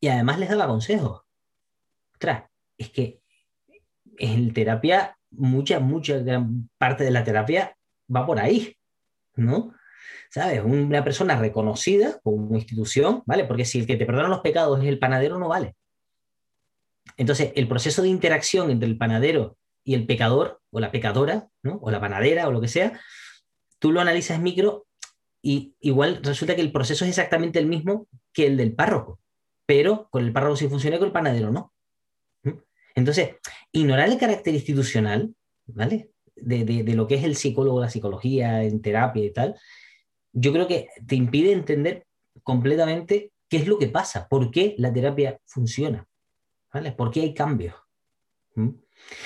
y 0.00 0.08
además 0.08 0.38
les 0.38 0.48
daba 0.48 0.66
consejos. 0.66 1.20
Ostras, 2.14 2.44
es 2.78 2.88
que 2.88 3.20
en 4.16 4.54
terapia, 4.54 5.18
mucha, 5.28 5.78
mucha 5.78 6.16
gran 6.20 6.70
parte 6.78 7.04
de 7.04 7.10
la 7.10 7.22
terapia 7.22 7.76
va 8.08 8.24
por 8.24 8.38
ahí, 8.40 8.78
¿no? 9.34 9.74
¿Sabes? 10.30 10.62
Una 10.64 11.04
persona 11.04 11.38
reconocida 11.38 12.18
como 12.22 12.56
institución, 12.56 13.22
¿vale? 13.26 13.44
Porque 13.44 13.64
si 13.64 13.78
el 13.78 13.86
que 13.86 13.96
te 13.96 14.06
perdona 14.06 14.28
los 14.28 14.40
pecados 14.40 14.80
es 14.80 14.86
el 14.86 14.98
panadero, 14.98 15.38
no 15.38 15.48
vale. 15.48 15.74
Entonces, 17.16 17.52
el 17.54 17.68
proceso 17.68 18.02
de 18.02 18.08
interacción 18.08 18.70
entre 18.70 18.88
el 18.88 18.98
panadero 18.98 19.56
y 19.84 19.94
el 19.94 20.06
pecador, 20.06 20.60
o 20.70 20.80
la 20.80 20.90
pecadora, 20.90 21.48
¿no? 21.62 21.78
O 21.80 21.90
la 21.90 22.00
panadera, 22.00 22.48
o 22.48 22.52
lo 22.52 22.60
que 22.60 22.68
sea, 22.68 23.00
tú 23.78 23.92
lo 23.92 24.00
analizas 24.00 24.40
micro 24.40 24.86
y 25.40 25.74
igual 25.80 26.20
resulta 26.22 26.56
que 26.56 26.60
el 26.60 26.72
proceso 26.72 27.04
es 27.04 27.10
exactamente 27.10 27.58
el 27.58 27.66
mismo 27.66 28.08
que 28.32 28.46
el 28.46 28.56
del 28.56 28.74
párroco, 28.74 29.20
pero 29.64 30.08
con 30.10 30.24
el 30.24 30.32
párroco 30.32 30.56
sí 30.56 30.68
funciona 30.68 30.96
y 30.96 30.98
con 30.98 31.06
el 31.06 31.12
panadero 31.12 31.52
no. 31.52 31.72
Entonces, 32.96 33.36
ignorar 33.72 34.08
el 34.08 34.18
carácter 34.18 34.54
institucional, 34.54 35.34
¿vale? 35.66 36.10
de, 36.36 36.94
lo 36.94 37.06
que 37.06 37.16
es 37.16 37.24
el 37.24 37.36
psicólogo, 37.36 37.80
la 37.80 37.90
psicología, 37.90 38.62
en 38.62 38.80
terapia 38.82 39.24
y 39.24 39.32
tal, 39.32 39.56
yo 40.38 40.52
creo 40.52 40.66
que 40.66 40.88
te 41.06 41.16
impide 41.16 41.52
entender 41.52 42.06
completamente 42.42 43.32
qué 43.48 43.56
es 43.56 43.66
lo 43.66 43.78
que 43.78 43.88
pasa, 43.88 44.28
por 44.28 44.50
qué 44.50 44.74
la 44.78 44.92
terapia 44.92 45.40
funciona, 45.46 46.06
¿vale? 46.72 46.92
¿Por 46.92 47.10
qué 47.10 47.22
hay 47.22 47.32
cambios? 47.34 47.74
¿Mm? 48.54 48.68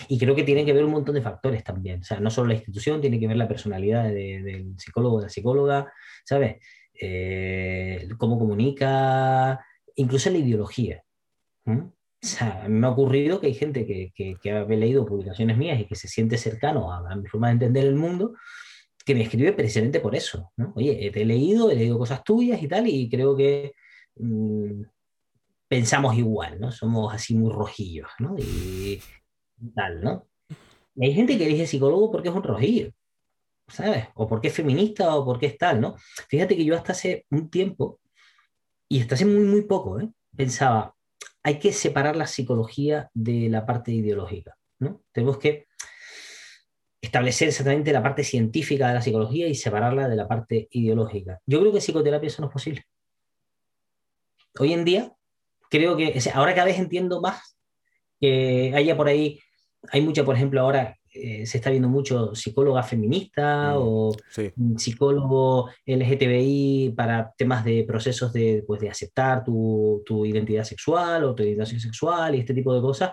Y 0.08 0.18
creo 0.18 0.34
que 0.34 0.44
tiene 0.44 0.64
que 0.64 0.72
ver 0.72 0.84
un 0.84 0.92
montón 0.92 1.14
de 1.14 1.22
factores 1.22 1.64
también. 1.64 2.00
O 2.00 2.04
sea, 2.04 2.20
no 2.20 2.30
solo 2.30 2.48
la 2.48 2.54
institución, 2.54 3.00
tiene 3.00 3.18
que 3.18 3.26
ver 3.26 3.36
la 3.36 3.48
personalidad 3.48 4.04
del 4.04 4.74
psicólogo, 4.78 5.18
de 5.18 5.24
la 5.24 5.30
psicóloga, 5.30 5.92
¿sabes? 6.24 6.56
Eh, 7.00 8.08
cómo 8.16 8.38
comunica, 8.38 9.64
incluso 9.96 10.30
la 10.30 10.38
ideología. 10.38 11.02
¿Mm? 11.64 11.78
O 11.78 12.26
sea, 12.26 12.66
me 12.68 12.86
ha 12.86 12.90
ocurrido 12.90 13.40
que 13.40 13.46
hay 13.48 13.54
gente 13.54 13.86
que, 13.86 14.12
que, 14.14 14.50
ha 14.52 14.64
leído 14.64 15.06
publicaciones 15.06 15.56
mías 15.56 15.80
y 15.80 15.86
que 15.86 15.94
se 15.94 16.06
siente 16.06 16.36
cercano 16.36 16.92
a, 16.92 17.16
mi 17.16 17.26
forma 17.26 17.48
de 17.48 17.54
entender 17.54 17.86
el 17.86 17.96
mundo, 17.96 18.34
que 19.10 19.14
me 19.16 19.24
escribe 19.24 19.52
precisamente 19.52 19.98
por 19.98 20.14
eso. 20.14 20.52
¿no? 20.56 20.72
Oye, 20.76 21.10
te 21.12 21.22
he 21.22 21.24
leído, 21.24 21.68
he 21.68 21.74
leído 21.74 21.98
cosas 21.98 22.22
tuyas 22.22 22.62
y 22.62 22.68
tal, 22.68 22.86
y 22.86 23.08
creo 23.10 23.36
que 23.36 23.72
mm, 24.14 24.82
pensamos 25.66 26.16
igual, 26.16 26.60
¿no? 26.60 26.70
Somos 26.70 27.12
así 27.12 27.34
muy 27.34 27.52
rojillos, 27.52 28.08
¿no? 28.20 28.36
Y, 28.38 29.00
tal, 29.74 30.00
¿no? 30.00 30.28
Y 30.94 31.06
hay 31.06 31.14
gente 31.14 31.36
que 31.36 31.46
elige 31.46 31.66
psicólogo 31.66 32.12
porque 32.12 32.28
es 32.28 32.34
un 32.34 32.44
rojillo, 32.44 32.92
¿sabes? 33.66 34.06
O 34.14 34.28
porque 34.28 34.48
es 34.48 34.54
feminista 34.54 35.16
o 35.16 35.24
porque 35.24 35.46
es 35.46 35.58
tal, 35.58 35.80
¿no? 35.80 35.96
Fíjate 36.28 36.56
que 36.56 36.64
yo 36.64 36.76
hasta 36.76 36.92
hace 36.92 37.26
un 37.30 37.50
tiempo, 37.50 37.98
y 38.88 39.00
hasta 39.00 39.16
hace 39.16 39.26
muy, 39.26 39.44
muy 39.44 39.62
poco, 39.62 39.98
¿eh? 39.98 40.08
pensaba, 40.36 40.94
hay 41.42 41.58
que 41.58 41.72
separar 41.72 42.14
la 42.14 42.28
psicología 42.28 43.10
de 43.12 43.48
la 43.48 43.66
parte 43.66 43.90
ideológica. 43.90 44.56
¿no? 44.78 45.02
Tenemos 45.12 45.38
que 45.38 45.66
establecer 47.00 47.48
exactamente 47.48 47.92
la 47.92 48.02
parte 48.02 48.24
científica 48.24 48.88
de 48.88 48.94
la 48.94 49.02
psicología 49.02 49.48
y 49.48 49.54
separarla 49.54 50.08
de 50.08 50.16
la 50.16 50.28
parte 50.28 50.68
ideológica. 50.70 51.40
Yo 51.46 51.60
creo 51.60 51.72
que 51.72 51.80
psicoterapia 51.80 52.26
eso 52.26 52.42
no 52.42 52.48
es 52.48 52.52
posible. 52.52 52.84
Hoy 54.58 54.72
en 54.72 54.84
día, 54.84 55.12
creo 55.70 55.96
que, 55.96 56.18
ahora 56.34 56.54
cada 56.54 56.66
vez 56.66 56.78
entiendo 56.78 57.20
más 57.20 57.56
que 58.20 58.72
haya 58.74 58.96
por 58.96 59.08
ahí, 59.08 59.40
hay 59.90 60.02
mucha, 60.02 60.24
por 60.24 60.36
ejemplo, 60.36 60.60
ahora 60.60 60.98
eh, 61.12 61.46
se 61.46 61.58
está 61.58 61.70
viendo 61.70 61.88
mucho 61.88 62.34
psicóloga 62.34 62.82
feminista 62.82 63.72
mm, 63.74 63.78
o 63.78 64.16
psicólogo 64.76 65.70
LGTBI 65.86 66.92
para 66.94 67.32
temas 67.36 67.64
de 67.64 67.84
procesos 67.84 68.32
de, 68.32 68.62
pues, 68.66 68.80
de 68.80 68.90
aceptar 68.90 69.42
tu, 69.42 70.02
tu, 70.04 70.26
identidad 70.26 70.64
sexual 70.64 71.24
o 71.24 71.34
tu 71.34 71.42
orientación 71.42 71.80
sexual 71.80 72.34
y 72.34 72.40
este 72.40 72.54
tipo 72.54 72.74
de 72.74 72.82
cosas. 72.82 73.12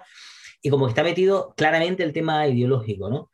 Y 0.61 0.69
como 0.69 0.85
que 0.85 0.89
está 0.91 1.03
metido 1.03 1.53
claramente 1.55 2.03
el 2.03 2.11
tema 2.11 2.45
ideológico, 2.47 3.09
¿no? 3.09 3.31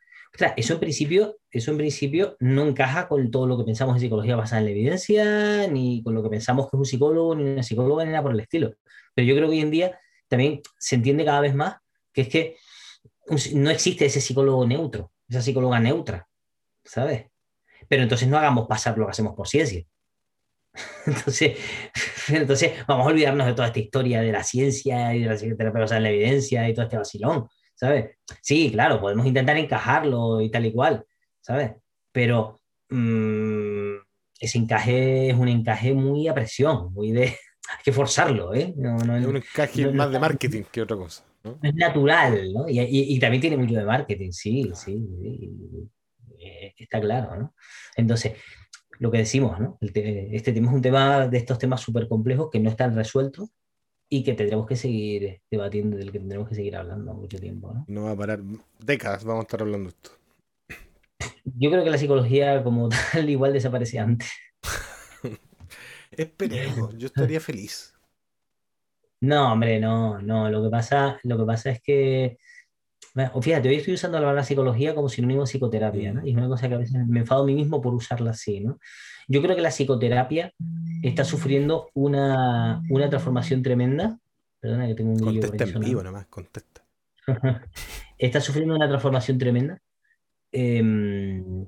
Eso 0.56 0.74
en 0.74 0.80
principio, 0.80 1.38
eso 1.50 1.70
en 1.70 1.76
principio 1.76 2.36
no 2.40 2.66
encaja 2.66 3.06
con 3.08 3.30
todo 3.30 3.46
lo 3.46 3.56
que 3.56 3.64
pensamos 3.64 3.96
en 3.96 4.00
psicología 4.00 4.36
basada 4.36 4.60
en 4.60 4.66
la 4.66 4.70
evidencia, 4.72 5.68
ni 5.68 6.02
con 6.02 6.14
lo 6.14 6.22
que 6.22 6.28
pensamos 6.28 6.66
que 6.66 6.76
es 6.76 6.78
un 6.78 6.86
psicólogo, 6.86 7.34
ni 7.36 7.44
una 7.44 7.62
psicóloga, 7.62 8.04
ni 8.04 8.10
nada 8.10 8.22
por 8.22 8.32
el 8.32 8.40
estilo. 8.40 8.74
Pero 9.14 9.28
yo 9.28 9.36
creo 9.36 9.48
que 9.48 9.56
hoy 9.56 9.60
en 9.60 9.70
día 9.70 9.98
también 10.28 10.60
se 10.78 10.96
entiende 10.96 11.24
cada 11.24 11.40
vez 11.40 11.54
más 11.54 11.76
que 12.12 12.22
es 12.22 12.28
que 12.28 12.56
no 13.54 13.70
existe 13.70 14.06
ese 14.06 14.20
psicólogo 14.20 14.66
neutro, 14.66 15.12
esa 15.28 15.42
psicóloga 15.42 15.80
neutra, 15.80 16.28
¿sabes? 16.84 17.26
Pero 17.88 18.02
entonces 18.02 18.28
no 18.28 18.38
hagamos 18.38 18.66
pasar 18.66 18.96
lo 18.98 19.06
que 19.06 19.10
hacemos 19.10 19.34
por 19.34 19.48
ciencia. 19.48 19.84
Entonces, 21.06 21.56
entonces 22.28 22.72
vamos 22.88 23.06
a 23.06 23.10
olvidarnos 23.10 23.46
de 23.46 23.54
toda 23.54 23.68
esta 23.68 23.78
historia 23.78 24.20
de 24.20 24.32
la 24.32 24.42
ciencia 24.42 25.14
y 25.14 25.22
de 25.22 25.28
la 25.28 25.36
psicoterapia 25.36 25.96
en 25.96 26.02
la 26.02 26.10
evidencia 26.10 26.68
y 26.68 26.74
todo 26.74 26.84
este 26.84 26.96
vacilón, 26.96 27.48
¿sabes? 27.74 28.16
Sí, 28.40 28.70
claro, 28.72 29.00
podemos 29.00 29.26
intentar 29.26 29.56
encajarlo 29.56 30.40
y 30.40 30.50
tal 30.50 30.66
y 30.66 30.72
cual, 30.72 31.04
¿sabes? 31.40 31.72
Pero 32.12 32.60
mm, 32.90 33.96
ese 34.40 34.58
encaje 34.58 35.30
es 35.30 35.36
un 35.36 35.48
encaje 35.48 35.92
muy 35.92 36.28
a 36.28 36.34
presión, 36.34 36.92
muy 36.92 37.12
de... 37.12 37.24
Hay 37.66 37.82
que 37.82 37.92
forzarlo, 37.92 38.54
¿eh? 38.54 38.74
No, 38.76 38.98
es 39.16 39.26
un 39.26 39.38
encaje 39.38 39.90
más 39.90 40.12
de 40.12 40.18
marketing 40.18 40.64
que 40.70 40.82
otra 40.82 40.98
cosa. 40.98 41.24
Es 41.62 41.74
natural, 41.74 42.52
¿no? 42.52 42.66
Y, 42.68 43.18
también 43.18 43.40
tiene 43.40 43.56
mucho 43.56 43.74
de 43.74 43.84
marketing, 43.84 44.30
sí, 44.32 44.70
sí, 44.74 45.02
eh, 46.38 46.74
está 46.76 47.00
claro, 47.00 47.36
¿no? 47.36 47.54
Entonces, 47.96 48.34
lo 48.98 49.10
que 49.10 49.18
decimos, 49.18 49.58
¿no? 49.58 49.78
este 49.80 50.52
tema 50.52 50.68
es 50.68 50.74
un 50.74 50.82
tema 50.82 51.26
de 51.26 51.38
estos 51.38 51.58
temas 51.58 51.80
súper 51.80 52.06
complejos 52.06 52.50
que 52.50 52.60
no 52.60 52.70
están 52.70 52.94
resueltos 52.94 53.50
y 54.08 54.22
que 54.22 54.34
tendremos 54.34 54.66
que 54.66 54.76
seguir 54.76 55.40
debatiendo, 55.50 55.96
del 55.96 56.12
que 56.12 56.18
tendremos 56.18 56.48
que 56.48 56.54
seguir 56.54 56.76
hablando 56.76 57.14
mucho 57.14 57.38
tiempo, 57.38 57.72
¿no? 57.72 57.84
No 57.88 58.04
va 58.04 58.12
a 58.12 58.16
parar 58.16 58.40
décadas, 58.78 59.24
vamos 59.24 59.42
a 59.42 59.46
estar 59.46 59.62
hablando 59.62 59.90
de 59.90 59.96
esto. 59.96 60.10
Yo 61.44 61.70
creo 61.70 61.84
que 61.84 61.90
la 61.90 61.98
psicología 61.98 62.62
como 62.62 62.88
tal 63.12 63.28
igual 63.28 63.52
desaparecía 63.52 64.02
antes. 64.02 64.30
Esperemos, 66.10 66.96
yo 66.96 67.06
estaría 67.06 67.40
feliz. 67.40 67.94
No, 69.20 69.52
hombre, 69.52 69.80
no, 69.80 70.20
no. 70.20 70.50
Lo 70.50 70.62
que 70.62 70.68
pasa, 70.68 71.18
lo 71.22 71.38
que 71.38 71.44
pasa 71.44 71.70
es 71.70 71.80
que, 71.82 72.38
fíjate, 73.40 73.68
hoy 73.68 73.76
estoy 73.76 73.94
usando 73.94 74.18
la 74.18 74.22
palabra 74.22 74.44
psicología 74.44 74.94
como 74.94 75.08
sinónimo 75.08 75.42
de 75.42 75.46
psicoterapia, 75.46 76.12
¿no? 76.12 76.26
Y 76.26 76.30
es 76.30 76.36
una 76.36 76.48
cosa 76.48 76.68
que 76.68 76.74
a 76.74 76.78
veces 76.78 77.06
me 77.06 77.20
enfado 77.20 77.42
a 77.42 77.46
mí 77.46 77.54
mismo 77.54 77.80
por 77.80 77.94
usarla 77.94 78.30
así, 78.30 78.60
¿no? 78.60 78.78
Yo 79.28 79.40
creo 79.40 79.54
que 79.54 79.62
la 79.62 79.70
psicoterapia 79.70 80.52
está 81.02 81.24
sufriendo 81.24 81.90
una, 81.94 82.82
una 82.90 83.08
transformación 83.08 83.62
tremenda. 83.62 84.18
Perdona 84.58 84.88
que 84.88 84.94
tengo 84.94 85.12
un 85.12 85.18
Contesta 85.18 85.64
en 85.64 85.80
vivo 85.80 86.02
nomás, 86.02 86.26
contesta. 86.26 86.84
está 88.18 88.40
sufriendo 88.40 88.74
una 88.74 88.88
transformación 88.88 89.38
tremenda. 89.38 89.80
Em, 90.50 91.66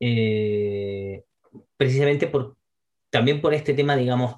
eh, 0.00 1.24
precisamente 1.76 2.26
por, 2.26 2.56
también 3.10 3.42
por 3.42 3.52
este 3.52 3.74
tema, 3.74 3.96
digamos, 3.96 4.36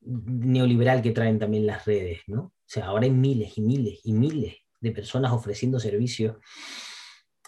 neoliberal 0.00 1.02
que 1.02 1.10
traen 1.10 1.40
también 1.40 1.66
las 1.66 1.84
redes, 1.84 2.20
¿no? 2.28 2.40
O 2.42 2.68
sea, 2.68 2.86
ahora 2.86 3.04
hay 3.04 3.10
miles 3.10 3.58
y 3.58 3.62
miles 3.62 4.00
y 4.04 4.12
miles 4.12 4.65
de 4.80 4.92
personas 4.92 5.32
ofreciendo 5.32 5.80
servicios 5.80 6.36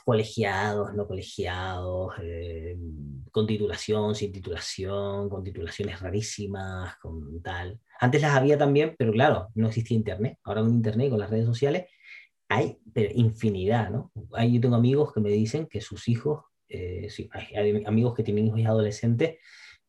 colegiados, 0.04 0.94
no 0.94 1.06
colegiados, 1.06 2.14
eh, 2.22 2.78
con 3.30 3.46
titulación, 3.46 4.14
sin 4.14 4.32
titulación, 4.32 5.28
con 5.28 5.44
titulaciones 5.44 6.00
rarísimas, 6.00 6.96
con 6.96 7.42
tal. 7.42 7.78
Antes 8.00 8.22
las 8.22 8.34
había 8.34 8.56
también, 8.56 8.94
pero 8.98 9.12
claro, 9.12 9.48
no 9.54 9.68
existía 9.68 9.98
Internet. 9.98 10.38
Ahora 10.44 10.62
con 10.62 10.70
Internet 10.70 11.08
y 11.08 11.10
con 11.10 11.20
las 11.20 11.28
redes 11.28 11.44
sociales 11.44 11.86
hay 12.48 12.78
infinidad, 13.14 13.90
¿no? 13.90 14.10
Hay, 14.32 14.54
yo 14.54 14.60
tengo 14.62 14.76
amigos 14.76 15.12
que 15.12 15.20
me 15.20 15.28
dicen 15.28 15.66
que 15.66 15.82
sus 15.82 16.08
hijos, 16.08 16.44
eh, 16.70 17.08
hay 17.54 17.84
amigos 17.84 18.14
que 18.14 18.22
tienen 18.22 18.46
hijos 18.46 18.60
y 18.60 18.64
adolescentes, 18.64 19.36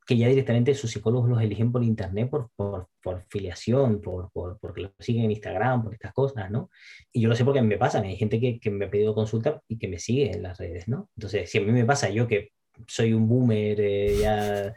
que 0.10 0.18
ya 0.18 0.28
directamente 0.28 0.74
sus 0.74 0.90
psicólogos 0.90 1.30
los 1.30 1.40
eligen 1.40 1.72
por 1.72 1.84
internet, 1.84 2.32
por, 2.32 2.50
por, 2.56 2.88
filiación, 3.30 4.02
por, 4.02 4.32
por, 4.32 4.58
porque 4.60 4.82
los 4.82 4.92
siguen 4.98 5.26
en 5.26 5.32
Instagram, 5.34 5.84
por 5.84 5.94
estas 5.94 6.14
cosas, 6.14 6.50
¿no? 6.50 6.72
Y 7.12 7.22
yo 7.22 7.30
lo 7.30 7.36
sé 7.36 7.46
porque 7.46 7.62
me 7.62 7.78
pasa, 7.78 8.00
hay 8.02 8.16
gente 8.16 8.40
que, 8.40 8.60
que 8.60 8.72
me 8.72 8.86
ha 8.86 8.90
pedido 8.90 9.14
consulta 9.14 9.62
y 9.68 9.78
que 9.78 9.88
me 9.88 10.00
sigue 10.00 10.32
en 10.32 10.42
las 10.42 10.58
redes, 10.58 10.88
¿no? 10.88 11.12
Entonces, 11.16 11.52
si 11.52 11.60
a 11.60 11.62
mí 11.62 11.72
me 11.72 11.86
pasa 11.86 12.10
yo 12.10 12.28
que 12.28 12.54
soy 12.88 13.14
un 13.14 13.28
boomer 13.28 13.80
eh, 13.80 14.18
ya, 14.20 14.74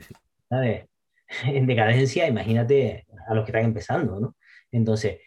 ¿sabes? 0.50 0.84
En 1.46 1.66
decadencia, 1.66 2.28
imagínate 2.28 3.06
a 3.26 3.34
los 3.34 3.46
que 3.46 3.52
están 3.52 3.64
empezando, 3.64 4.20
¿no? 4.20 4.36
Entonces, 4.70 5.18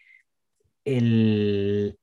el, 0.84 1.98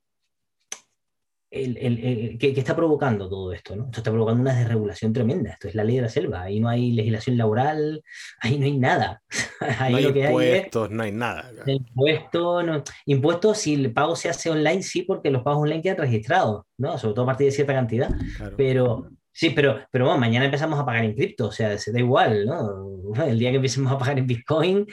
el, 1.54 2.38
¿qué, 2.40 2.54
está 2.58 2.76
provocando 2.76 3.30
todo 3.30 3.54
esto? 3.54 3.76
¿no? 3.76 3.86
Esto 3.86 4.00
está 4.00 4.12
provocando 4.12 4.42
una 4.42 4.56
desregulación 4.56 5.14
tremenda. 5.14 5.52
Esto 5.52 5.68
es 5.68 5.76
la 5.76 5.84
ley 5.84 5.98
de 5.98 6.02
la 6.04 6.10
selva. 6.10 6.42
Ahí 6.42 6.60
no 6.60 6.68
hay 6.68 6.92
legislación 6.92 7.38
laboral, 7.38 8.04
ahí 8.42 8.58
no 8.58 8.66
hay 8.66 8.78
nada. 8.78 9.22
ahí 9.80 9.92
no 9.92 9.98
hay 9.98 10.06
impuestos, 10.08 10.92
no 10.92 11.04
hay 11.04 11.12
nada. 11.12 11.52
Impuestos, 11.66 12.66
no, 12.66 12.84
impuestos, 13.06 13.58
si 13.60 13.76
el 13.76 13.94
pago 13.94 14.16
se 14.16 14.30
hace 14.30 14.50
online, 14.50 14.82
sí, 14.82 15.04
porque 15.04 15.30
los 15.30 15.44
pagos 15.44 15.64
online 15.64 15.82
quedan 15.82 15.98
registrados, 15.98 16.66
¿no? 16.78 16.98
sobre 16.98 17.14
todo 17.14 17.24
a 17.24 17.28
partir 17.28 17.46
de 17.46 17.52
cierta 17.52 17.74
cantidad. 17.74 18.10
Pero 18.58 19.10
sí, 19.32 19.52
pero, 19.52 19.80
pero 19.92 20.06
bueno, 20.06 20.20
mañana 20.20 20.46
empezamos 20.46 20.80
a 20.80 20.86
pagar 20.86 21.06
en 21.06 21.14
cripto, 21.14 21.48
o 21.48 21.52
sea, 21.52 21.78
se 21.78 21.92
da 21.92 22.00
igual, 22.00 22.46
¿no? 22.46 23.14
El 23.28 23.38
día 23.38 23.52
que 23.52 23.58
empecemos 23.58 23.92
a 23.92 23.98
pagar 23.98 24.18
en 24.18 24.28
Bitcoin, 24.28 24.88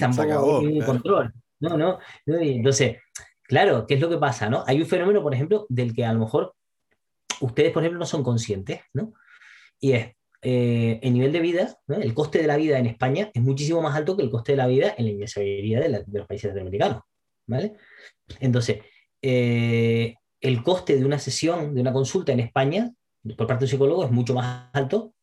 tampoco 0.00 0.60
hay 0.60 0.66
ningún 0.66 0.86
control. 0.86 1.32
No, 1.60 1.76
no, 1.76 1.98
entonces 2.24 2.98
Claro, 3.48 3.86
¿qué 3.86 3.94
es 3.94 4.00
lo 4.00 4.10
que 4.10 4.18
pasa? 4.18 4.50
¿no? 4.50 4.62
Hay 4.66 4.78
un 4.78 4.86
fenómeno, 4.86 5.22
por 5.22 5.34
ejemplo, 5.34 5.64
del 5.70 5.94
que 5.94 6.04
a 6.04 6.12
lo 6.12 6.20
mejor 6.20 6.54
ustedes, 7.40 7.72
por 7.72 7.82
ejemplo, 7.82 7.98
no 7.98 8.04
son 8.04 8.22
conscientes, 8.22 8.82
¿no? 8.92 9.14
Y 9.80 9.92
es, 9.92 10.16
eh, 10.42 11.00
el 11.02 11.14
nivel 11.14 11.32
de 11.32 11.40
vida, 11.40 11.78
el 11.88 12.12
coste 12.12 12.40
de 12.40 12.46
la 12.46 12.58
vida 12.58 12.78
en 12.78 12.84
España 12.84 13.30
es 13.32 13.42
muchísimo 13.42 13.80
más 13.80 13.96
alto 13.96 14.16
que 14.16 14.22
el 14.22 14.30
coste 14.30 14.52
de 14.52 14.58
la 14.58 14.66
vida 14.66 14.94
en 14.98 15.06
la 15.06 15.10
inmensa 15.12 15.40
mayoría 15.40 15.80
de, 15.80 16.04
los 16.12 16.26
países 16.26 16.48
latinoamericanos, 16.48 17.02
¿vale? 17.46 17.74
Entonces, 18.38 18.80
eh, 19.22 20.14
el 20.42 20.62
coste 20.62 20.96
de 20.96 21.06
una 21.06 21.18
sesión, 21.18 21.74
de 21.74 21.80
una 21.80 21.92
consulta 21.92 22.32
en 22.32 22.40
España, 22.40 22.92
por 23.36 23.46
parte 23.46 23.60
de 23.60 23.64
un 23.64 23.70
psicólogo, 23.70 24.04
es 24.04 24.10
mucho 24.10 24.34
más 24.34 24.68
alto 24.74 25.14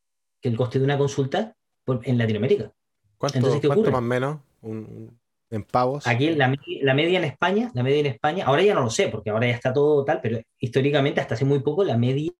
que 0.42 0.50
el 0.50 0.58
coste 0.58 0.80
de 0.80 0.86
una 0.86 0.98
consulta 0.98 1.56
en 2.04 2.18
Latinoamérica. 2.18 2.72
¿Cuánto, 3.20 3.38
Entonces, 3.38 3.62
¿qué 3.62 3.68
más 3.68 3.78
o 3.78 4.02
menos? 4.02 4.40
Un, 4.64 5.20
en 5.50 5.64
pavos. 5.64 6.08
Aquí 6.08 6.32
la, 6.36 6.48
media 6.48 7.20
en 7.20 7.26
España, 7.26 7.72
la 7.74 7.84
media 7.84 8.00
en 8.00 8.06
España, 8.08 8.46
ahora 8.46 8.64
ya 8.64 8.74
no 8.74 8.82
lo 8.82 8.90
sé, 8.90 9.10
porque 9.10 9.30
ahora 9.30 9.48
ya 9.48 9.54
está 9.54 9.74
todo 9.74 10.04
tal, 10.04 10.22
pero 10.22 10.40
históricamente 10.60 11.22
hasta 11.22 11.36
hace 11.36 11.46
muy 11.46 11.60
poco 11.60 11.84
la 11.84 11.98
media 11.98 12.32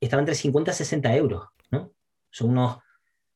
estaba 0.00 0.20
entre 0.20 0.34
50 0.34 0.70
y 0.70 0.74
60 0.74 1.16
euros, 1.16 1.48
¿no? 1.70 1.92
Son 2.30 2.50
unos 2.50 2.78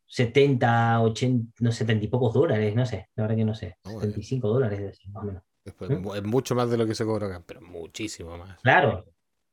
70, 0.07 1.03
80, 1.03 1.53
no 1.61 1.73
70 1.73 2.05
y 2.05 2.09
pocos 2.09 2.33
dólares, 2.33 2.75
no 2.75 2.87
sé, 2.87 3.09
la 3.15 3.25
verdad 3.25 3.37
que 3.37 3.45
no 3.45 3.55
sé, 3.55 3.77
75 3.85 4.49
dólares 4.49 4.99
más 5.09 5.23
o 5.23 5.27
menos. 5.27 5.43
¿Mm? 5.81 6.17
Es 6.17 6.25
mucho 6.25 6.55
más 6.55 6.71
de 6.71 6.77
lo 6.77 6.87
que 6.87 6.95
se 6.95 7.05
cobra 7.05 7.27
acá, 7.27 7.43
pero 7.47 7.61
muchísimo 7.61 8.37
más. 8.39 8.61
Claro, 8.61 9.05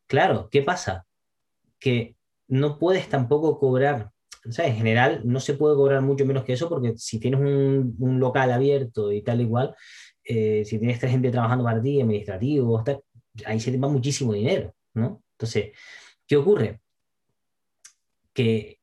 claro, 0.07 0.49
¿qué 0.49 0.61
pasa? 0.61 1.05
Que 1.79 2.15
no 2.47 2.77
puedes 2.77 3.09
tampoco 3.09 3.59
cobrar 3.59 4.11
en 4.43 4.75
general 4.75 5.21
no 5.23 5.39
se 5.39 5.53
puede 5.53 5.75
cobrar 5.75 6.01
mucho 6.01 6.25
menos 6.25 6.43
que 6.43 6.53
eso 6.53 6.67
porque 6.69 6.93
si 6.97 7.19
tienes 7.19 7.39
un, 7.39 8.19
local 8.19 8.51
abierto 8.51 9.11
y 9.11 9.21
tal 9.21 9.41
igual, 9.41 9.75
eh, 10.23 10.63
si 10.65 10.79
tienes 10.79 10.99
tres 10.99 11.11
gente 11.11 11.31
trabajando 11.31 11.63
para 11.63 11.81
ti, 11.81 12.01
administrativo, 12.01 12.83
ahí 13.45 13.59
se 13.59 13.71
te 13.71 13.77
va 13.77 13.87
muchísimo 13.87 14.33
dinero, 14.33 14.73
¿no? 14.93 15.21
Entonces, 15.33 15.71
¿qué 16.27 16.37
ocurre? 16.37 16.79
Que 18.33 18.79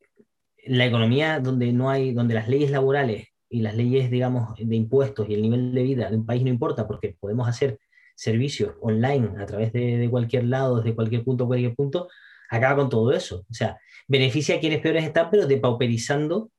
la 0.66 0.86
economía 0.86 1.40
donde 1.40 1.72
no 1.72 1.90
hay, 1.90 2.12
donde 2.12 2.34
las 2.34 2.48
leyes 2.48 2.70
laborales 2.70 3.28
y 3.48 3.62
las 3.62 3.74
leyes, 3.74 4.11
digamos, 4.11 4.54
de 4.59 4.76
impuestos 4.76 5.28
y 5.28 5.34
el 5.34 5.42
nivel 5.42 5.72
de 5.74 5.82
vida 5.82 6.11
de 6.11 6.16
un 6.16 6.26
país 6.26 6.42
no 6.42 6.50
importa 6.50 6.86
porque 6.86 7.16
podemos 7.18 7.48
hacer 7.48 7.78
servicios 8.14 8.74
online 8.80 9.30
a 9.38 9.46
través 9.46 9.72
de, 9.72 9.96
de 9.96 10.11
cualquier 10.11 10.44
lado, 10.44 10.78
desde 10.78 10.94
cualquier 10.94 11.24
punto 11.24 11.46
cualquier 11.46 11.74
punto, 11.74 12.09
acaba 12.49 12.76
con 12.76 12.88
todo 12.88 13.12
eso. 13.12 13.44
O 13.51 13.55
sea, 13.55 13.78
beneficia 14.07 14.57
a 14.57 14.61
quienes 14.61 14.80
peores 14.80 15.05
están, 15.05 15.30
pero 15.30 15.46
depauperizando 15.46 16.51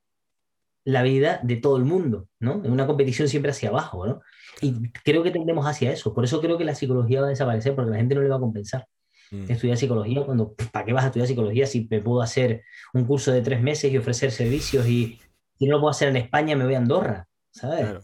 la 0.84 1.02
vida 1.02 1.40
de 1.42 1.56
todo 1.56 1.76
el 1.76 1.84
mundo, 1.84 2.28
¿no? 2.38 2.64
En 2.64 2.70
una 2.70 2.86
competición 2.86 3.28
siempre 3.28 3.50
hacia 3.50 3.68
abajo, 3.68 4.06
¿no? 4.06 4.22
Y 4.62 4.90
creo 5.04 5.22
que 5.22 5.30
tendemos 5.30 5.66
hacia 5.66 5.92
eso. 5.92 6.14
Por 6.14 6.24
eso 6.24 6.40
creo 6.40 6.56
que 6.56 6.64
la 6.64 6.74
psicología 6.74 7.20
va 7.20 7.26
a 7.26 7.30
desaparecer, 7.30 7.74
porque 7.74 7.90
la 7.90 7.96
gente 7.98 8.14
no 8.14 8.22
le 8.22 8.28
va 8.28 8.36
a 8.36 8.40
compensar. 8.40 8.86
Mm. 9.30 9.50
Estudiar 9.50 9.76
psicología, 9.76 10.24
cuando, 10.24 10.54
¿para 10.72 10.84
qué 10.84 10.92
vas 10.92 11.04
a 11.04 11.06
estudiar 11.08 11.28
psicología 11.28 11.66
si 11.66 11.86
me 11.90 12.00
puedo 12.00 12.22
hacer 12.22 12.64
un 12.94 13.04
curso 13.04 13.30
de 13.30 13.42
tres 13.42 13.60
meses 13.60 13.92
y 13.92 13.98
ofrecer 13.98 14.30
servicios 14.32 14.86
y 14.88 15.20
si 15.58 15.66
no 15.66 15.74
lo 15.74 15.80
puedo 15.80 15.90
hacer 15.90 16.08
en 16.08 16.16
España 16.16 16.56
me 16.56 16.64
voy 16.64 16.74
a 16.74 16.78
Andorra, 16.78 17.28
¿sabes? 17.50 18.02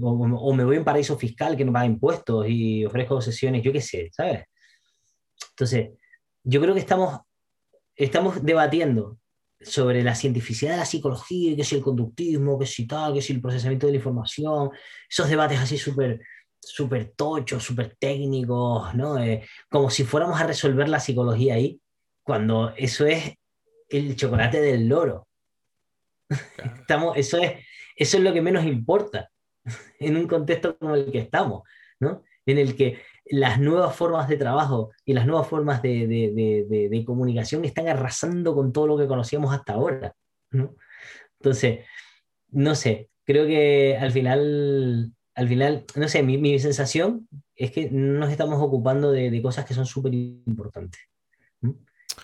O, 0.00 0.10
o, 0.10 0.54
me 0.54 0.64
voy 0.64 0.76
a 0.76 0.78
un 0.78 0.84
paraíso 0.84 1.18
fiscal 1.18 1.56
que 1.56 1.64
no 1.64 1.72
paga 1.72 1.84
impuestos 1.84 2.46
y 2.48 2.86
ofrezco 2.86 3.20
sesiones, 3.20 3.62
yo 3.62 3.72
qué 3.72 3.82
sé, 3.82 4.08
¿sabes? 4.12 4.44
Entonces, 5.50 5.90
yo 6.46 6.60
creo 6.60 6.74
que 6.74 6.80
estamos 6.80 7.20
estamos 7.96 8.44
debatiendo 8.44 9.18
sobre 9.60 10.02
la 10.02 10.14
cientificidad 10.14 10.72
de 10.72 10.76
la 10.78 10.84
psicología, 10.84 11.56
que 11.56 11.64
si 11.64 11.76
el 11.76 11.82
conductismo, 11.82 12.58
que 12.58 12.66
si 12.66 12.86
tal, 12.86 13.14
que 13.14 13.22
si 13.22 13.32
el 13.32 13.40
procesamiento 13.40 13.86
de 13.86 13.92
la 13.92 13.98
información, 13.98 14.70
esos 15.08 15.28
debates 15.28 15.58
así 15.58 15.78
súper 15.78 16.20
súper 16.60 17.12
tochos, 17.16 17.62
súper 17.62 17.96
técnicos, 17.98 18.94
¿no? 18.94 19.18
Eh, 19.22 19.46
como 19.70 19.88
si 19.88 20.04
fuéramos 20.04 20.40
a 20.40 20.46
resolver 20.46 20.88
la 20.88 21.00
psicología 21.00 21.54
ahí, 21.54 21.80
cuando 22.22 22.72
eso 22.76 23.06
es 23.06 23.34
el 23.88 24.16
chocolate 24.16 24.60
del 24.60 24.88
loro. 24.88 25.28
Estamos, 26.80 27.16
eso, 27.16 27.38
es, 27.38 27.64
eso 27.94 28.16
es 28.16 28.22
lo 28.22 28.32
que 28.32 28.42
menos 28.42 28.64
importa 28.64 29.30
en 30.00 30.16
un 30.16 30.26
contexto 30.26 30.76
como 30.78 30.96
el 30.96 31.12
que 31.12 31.20
estamos, 31.20 31.62
¿no? 32.00 32.24
En 32.44 32.58
el 32.58 32.76
que 32.76 33.00
las 33.28 33.58
nuevas 33.60 33.94
formas 33.94 34.28
de 34.28 34.36
trabajo 34.36 34.90
y 35.04 35.12
las 35.12 35.26
nuevas 35.26 35.48
formas 35.48 35.82
de, 35.82 36.06
de, 36.06 36.88
de, 36.88 37.04
comunicación 37.04 37.64
están 37.64 37.88
arrasando 37.88 38.54
con 38.54 38.72
todo 38.72 38.86
lo 38.86 38.96
que 38.96 39.06
conocíamos 39.06 39.54
hasta 39.54 39.74
ahora. 39.74 40.14
¿no? 40.50 40.74
Entonces, 41.40 41.84
no 42.50 42.74
sé, 42.74 43.10
creo 43.24 43.46
que 43.46 43.96
al 44.00 44.12
final, 44.12 45.12
al 45.34 45.48
final, 45.48 45.84
no 45.96 46.08
sé, 46.08 46.22
mi, 46.22 46.38
mi 46.38 46.58
sensación 46.58 47.28
es 47.54 47.72
que 47.72 47.90
nos 47.90 48.30
estamos 48.30 48.62
ocupando 48.62 49.10
de, 49.10 49.42
cosas 49.42 49.64
que 49.64 49.74
son 49.74 49.86
súper 49.86 50.14
importantes 50.14 51.00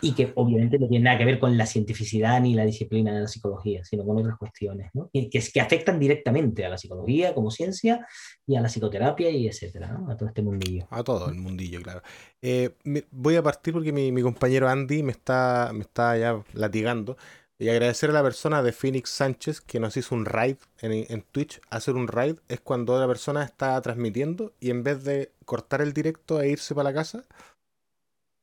y 0.05 0.15
que 0.15 0.33
obviamente 0.35 0.81
no 0.81 0.89
tiene 0.89 1.05
nada 1.05 1.17
que 1.17 1.25
ver 1.25 1.39
con 1.39 1.57
la 1.57 1.65
cientificidad 1.65 2.41
ni 2.41 2.55
la 2.55 2.67
disciplina 2.67 3.15
de 3.15 3.21
la 3.21 3.29
psicología, 3.29 3.85
sino 3.85 4.05
con 4.05 4.19
otras 4.19 4.37
cuestiones, 4.37 4.91
¿no? 4.95 5.09
que, 5.13 5.31
que, 5.31 5.61
afectan 5.61 6.01
directamente 6.01 6.67
a 6.67 6.69
la 6.69 6.77
psicología 6.77 7.33
como 7.35 7.53
ciencia 7.53 8.05
y 8.45 8.57
a 8.57 8.61
la 8.61 8.69
psicoterapia 8.69 9.31
y 9.31 9.47
etcétera, 9.47 9.93
¿no? 9.93 10.11
a 10.11 10.17
todo 10.17 10.29
este 10.29 10.43
mundillo. 10.43 10.89
A 10.91 11.05
todo 11.05 11.29
el 11.29 11.37
mundillo, 11.37 11.81
claro. 11.81 12.03
Eh, 12.43 12.71
voy 13.13 13.37
a 13.37 13.45
partir 13.45 13.73
porque 13.73 13.93
mi, 13.93 14.11
mi, 14.11 14.23
compañero 14.23 14.69
Andy 14.69 15.05
me 15.05 15.13
está, 15.13 15.71
me 15.73 15.83
está 15.83 16.19
ya 16.19 16.43
latigando 16.53 17.17
y 17.61 17.69
agradecer 17.69 18.11
a 18.11 18.15
la 18.15 18.25
persona 18.25 18.61
de 18.61 18.73
Phoenix 18.73 19.09
Sánchez 19.09 19.61
que 19.61 19.79
nos 19.79 19.97
hizo 19.97 20.17
un 20.17 20.25
raid 20.25 20.57
en, 20.81 21.07
en 21.09 21.23
Twitch. 21.23 21.61
Hacer 21.71 21.95
un 21.95 22.09
raid 22.09 22.39
es 22.49 22.59
cuando 22.59 22.99
la 22.99 23.07
persona 23.07 23.45
está 23.45 23.81
transmitiendo 23.81 24.53
y 24.59 24.71
en 24.71 24.83
vez 24.83 25.05
de 25.05 25.31
cortar 25.45 25.81
el 25.81 25.93
directo 25.93 26.41
e 26.41 26.51
irse 26.51 26.75
para 26.75 26.91
la 26.91 26.95
casa, 26.95 27.25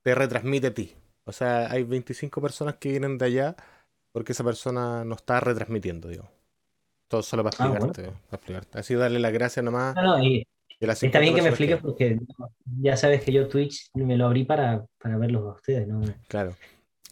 te 0.03 0.15
retransmite 0.15 0.67
a 0.67 0.73
ti. 0.73 0.95
O 1.29 1.31
sea, 1.31 1.71
hay 1.71 1.83
25 1.83 2.41
personas 2.41 2.75
que 2.75 2.89
vienen 2.89 3.17
de 3.17 3.25
allá 3.25 3.55
porque 4.11 4.31
esa 4.33 4.43
persona 4.43 5.03
no 5.05 5.15
está 5.15 5.39
retransmitiendo, 5.39 6.09
digo. 6.09 6.29
Todo 7.07 7.23
solo 7.23 7.43
para 7.43 7.55
Ah, 7.59 7.67
bueno. 7.69 7.85
explicarte, 7.87 8.19
para 8.29 8.37
explicarte. 8.37 8.79
Así 8.79 8.93
darle 8.95 9.19
las 9.19 9.31
gracias 9.33 9.63
nomás. 9.63 9.95
No, 9.95 10.21
y 10.23 10.45
está 10.79 10.95
50 10.95 11.19
bien 11.19 11.35
que 11.35 11.41
me 11.41 11.49
expliques 11.49 11.81
porque 11.81 12.19
ya 12.81 12.97
sabes 12.97 13.23
que 13.23 13.31
yo 13.31 13.47
Twitch 13.47 13.89
me 13.93 14.17
lo 14.17 14.25
abrí 14.25 14.43
para, 14.43 14.85
para 15.01 15.17
verlos 15.17 15.43
a 15.43 15.53
ustedes, 15.53 15.87
¿no? 15.87 16.01
Claro. 16.27 16.55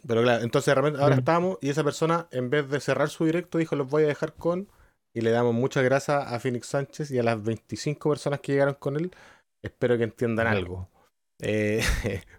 Pero 0.08 0.22
claro, 0.22 0.44
entonces 0.44 0.72
de 0.74 0.76
repente 0.76 1.02
ahora 1.02 1.16
estamos 1.16 1.58
y 1.62 1.70
esa 1.70 1.84
persona, 1.84 2.28
en 2.32 2.50
vez 2.50 2.70
de 2.70 2.80
cerrar 2.80 3.10
su 3.10 3.26
directo, 3.26 3.58
dijo, 3.58 3.76
los 3.76 3.90
voy 3.90 4.04
a 4.04 4.08
dejar 4.08 4.34
con... 4.34 4.68
Y 5.14 5.22
le 5.22 5.32
damos 5.32 5.56
muchas 5.56 5.84
gracias 5.84 6.32
a 6.32 6.40
Phoenix 6.40 6.68
Sánchez 6.68 7.10
y 7.10 7.18
a 7.18 7.24
las 7.24 7.42
25 7.42 8.10
personas 8.10 8.40
que 8.40 8.52
llegaron 8.52 8.76
con 8.76 8.96
él. 8.98 9.12
Espero 9.64 9.98
que 9.98 10.04
entiendan 10.04 10.46
algo. 10.46 10.90
Eh, 11.40 11.82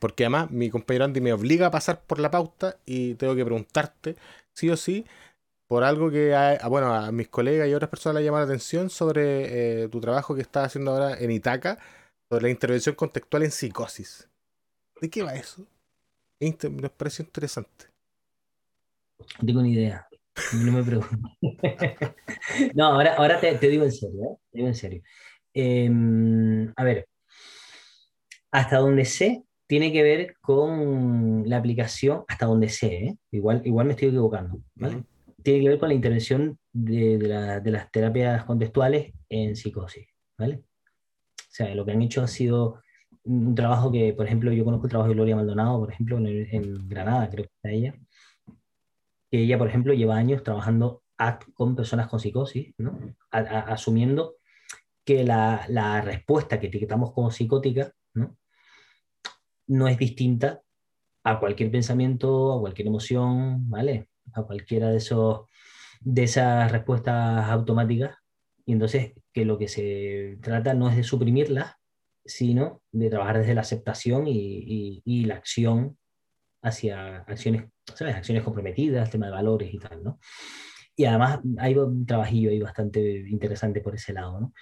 porque 0.00 0.24
además 0.24 0.50
mi 0.50 0.70
compañero 0.70 1.04
Andy 1.04 1.20
me 1.20 1.32
obliga 1.32 1.66
a 1.68 1.70
pasar 1.70 2.02
por 2.02 2.18
la 2.18 2.30
pauta 2.30 2.76
y 2.86 3.14
tengo 3.14 3.34
que 3.34 3.44
preguntarte, 3.44 4.16
sí 4.52 4.70
o 4.70 4.76
sí, 4.76 5.04
por 5.66 5.84
algo 5.84 6.10
que 6.10 6.34
a, 6.34 6.68
bueno, 6.68 6.94
a 6.94 7.10
mis 7.12 7.28
colegas 7.28 7.68
y 7.68 7.74
otras 7.74 7.90
personas 7.90 8.16
les 8.16 8.24
llama 8.24 8.38
la 8.38 8.44
atención 8.44 8.90
sobre 8.90 9.82
eh, 9.84 9.88
tu 9.88 10.00
trabajo 10.00 10.34
que 10.34 10.42
estás 10.42 10.66
haciendo 10.66 10.92
ahora 10.92 11.18
en 11.18 11.30
Itaca, 11.30 11.78
sobre 12.28 12.44
la 12.44 12.50
intervención 12.50 12.94
contextual 12.94 13.44
en 13.44 13.50
psicosis. 13.50 14.28
¿De 15.00 15.10
qué 15.10 15.22
va 15.22 15.34
eso? 15.34 15.66
Me 16.40 16.88
pareció 16.90 17.24
interesante. 17.24 17.86
No 19.40 19.46
tengo 19.46 19.62
ni 19.62 19.72
idea. 19.72 20.06
No 20.52 20.72
me 20.72 20.82
preguntes. 20.82 21.18
No, 22.74 22.86
ahora, 22.86 23.14
ahora 23.14 23.40
te, 23.40 23.54
te 23.54 23.68
digo 23.68 23.84
en 23.84 23.92
serio, 23.92 24.22
¿eh? 24.22 24.36
Te 24.50 24.58
digo 24.58 24.68
en 24.68 24.74
serio. 24.74 25.02
Em, 25.54 26.72
a 26.76 26.84
ver, 26.84 27.08
hasta 28.50 28.78
donde 28.78 29.04
sé, 29.04 29.43
tiene 29.66 29.92
que 29.92 30.02
ver 30.02 30.36
con 30.40 31.42
la 31.48 31.56
aplicación, 31.58 32.24
hasta 32.28 32.46
donde 32.46 32.68
sé, 32.68 32.86
¿eh? 33.06 33.16
Igual, 33.30 33.62
igual 33.64 33.86
me 33.86 33.92
estoy 33.92 34.08
equivocando, 34.08 34.60
¿vale? 34.74 34.96
Ujú. 34.96 35.04
Tiene 35.42 35.60
que 35.62 35.68
ver 35.70 35.78
con 35.78 35.88
la 35.88 35.94
intervención 35.94 36.58
de, 36.72 37.18
de 37.18 37.28
la- 37.28 37.60
de 37.60 37.70
las 37.70 37.90
terapias 37.90 38.44
contextuales 38.44 39.12
en 39.28 39.56
psicosis, 39.56 40.06
¿vale? 40.38 40.62
O 41.38 41.50
sea, 41.56 41.74
lo 41.74 41.84
que 41.84 41.92
han 41.92 42.02
hecho 42.02 42.22
ha 42.22 42.26
sido 42.28 42.80
un 43.24 43.54
trabajo 43.54 43.90
que, 43.92 44.12
por 44.12 44.26
ejemplo, 44.26 44.52
yo 44.52 44.64
conozco 44.64 44.86
el 44.86 44.90
trabajo 44.90 45.08
de 45.08 45.14
Gloria 45.14 45.36
Maldonado, 45.36 45.78
por 45.80 45.92
ejemplo, 45.92 46.18
en, 46.18 46.26
en 46.28 46.88
Granada, 46.88 47.30
creo 47.30 47.44
que 47.44 47.50
está 47.54 47.70
ella, 47.70 47.94
que 49.30 49.38
ella, 49.42 49.58
por 49.58 49.68
ejemplo, 49.68 49.94
lleva 49.94 50.16
años 50.16 50.42
trabajando 50.42 51.02
con 51.54 51.76
personas 51.76 52.08
con 52.08 52.20
psicosis, 52.20 52.74
¿no? 52.78 52.98
A- 53.30 53.38
a- 53.38 53.60
asumiendo 53.72 54.36
que 55.04 55.24
la, 55.24 55.64
la 55.68 56.00
respuesta 56.00 56.58
que 56.58 56.66
etiquetamos 56.68 57.12
como 57.12 57.30
psicótica, 57.30 57.92
¿no? 58.14 58.36
No 59.66 59.88
es 59.88 59.98
distinta 59.98 60.62
a 61.24 61.40
cualquier 61.40 61.70
pensamiento, 61.70 62.52
a 62.54 62.60
cualquier 62.60 62.88
emoción, 62.88 63.68
¿vale? 63.70 64.08
A 64.34 64.42
cualquiera 64.42 64.90
de 64.90 64.98
esos 64.98 65.42
de 66.00 66.24
esas 66.24 66.70
respuestas 66.70 67.48
automáticas. 67.50 68.16
Y 68.66 68.72
entonces 68.72 69.14
que 69.32 69.44
lo 69.44 69.58
que 69.58 69.68
se 69.68 70.38
trata 70.42 70.74
no 70.74 70.88
es 70.90 70.96
de 70.96 71.02
suprimirlas, 71.02 71.74
sino 72.24 72.82
de 72.92 73.10
trabajar 73.10 73.38
desde 73.38 73.54
la 73.54 73.62
aceptación 73.62 74.26
y, 74.26 75.02
y- 75.04 75.24
la 75.26 75.36
acción 75.36 75.98
hacia 76.62 77.18
acciones, 77.18 77.70
¿sabes? 77.94 78.14
Acciones 78.16 78.42
comprometidas, 78.42 79.10
tema 79.10 79.26
de 79.26 79.32
valores 79.32 79.72
y 79.74 79.78
tal, 79.78 80.02
¿no? 80.02 80.18
Y 80.96 81.06
además 81.06 81.40
hay 81.58 81.74
un 81.76 82.06
trabajillo 82.06 82.50
ahí 82.50 82.60
bastante 82.60 83.00
interesante 83.28 83.80
por 83.80 83.94
ese 83.96 84.12
lado, 84.12 84.40
¿no? 84.40 84.52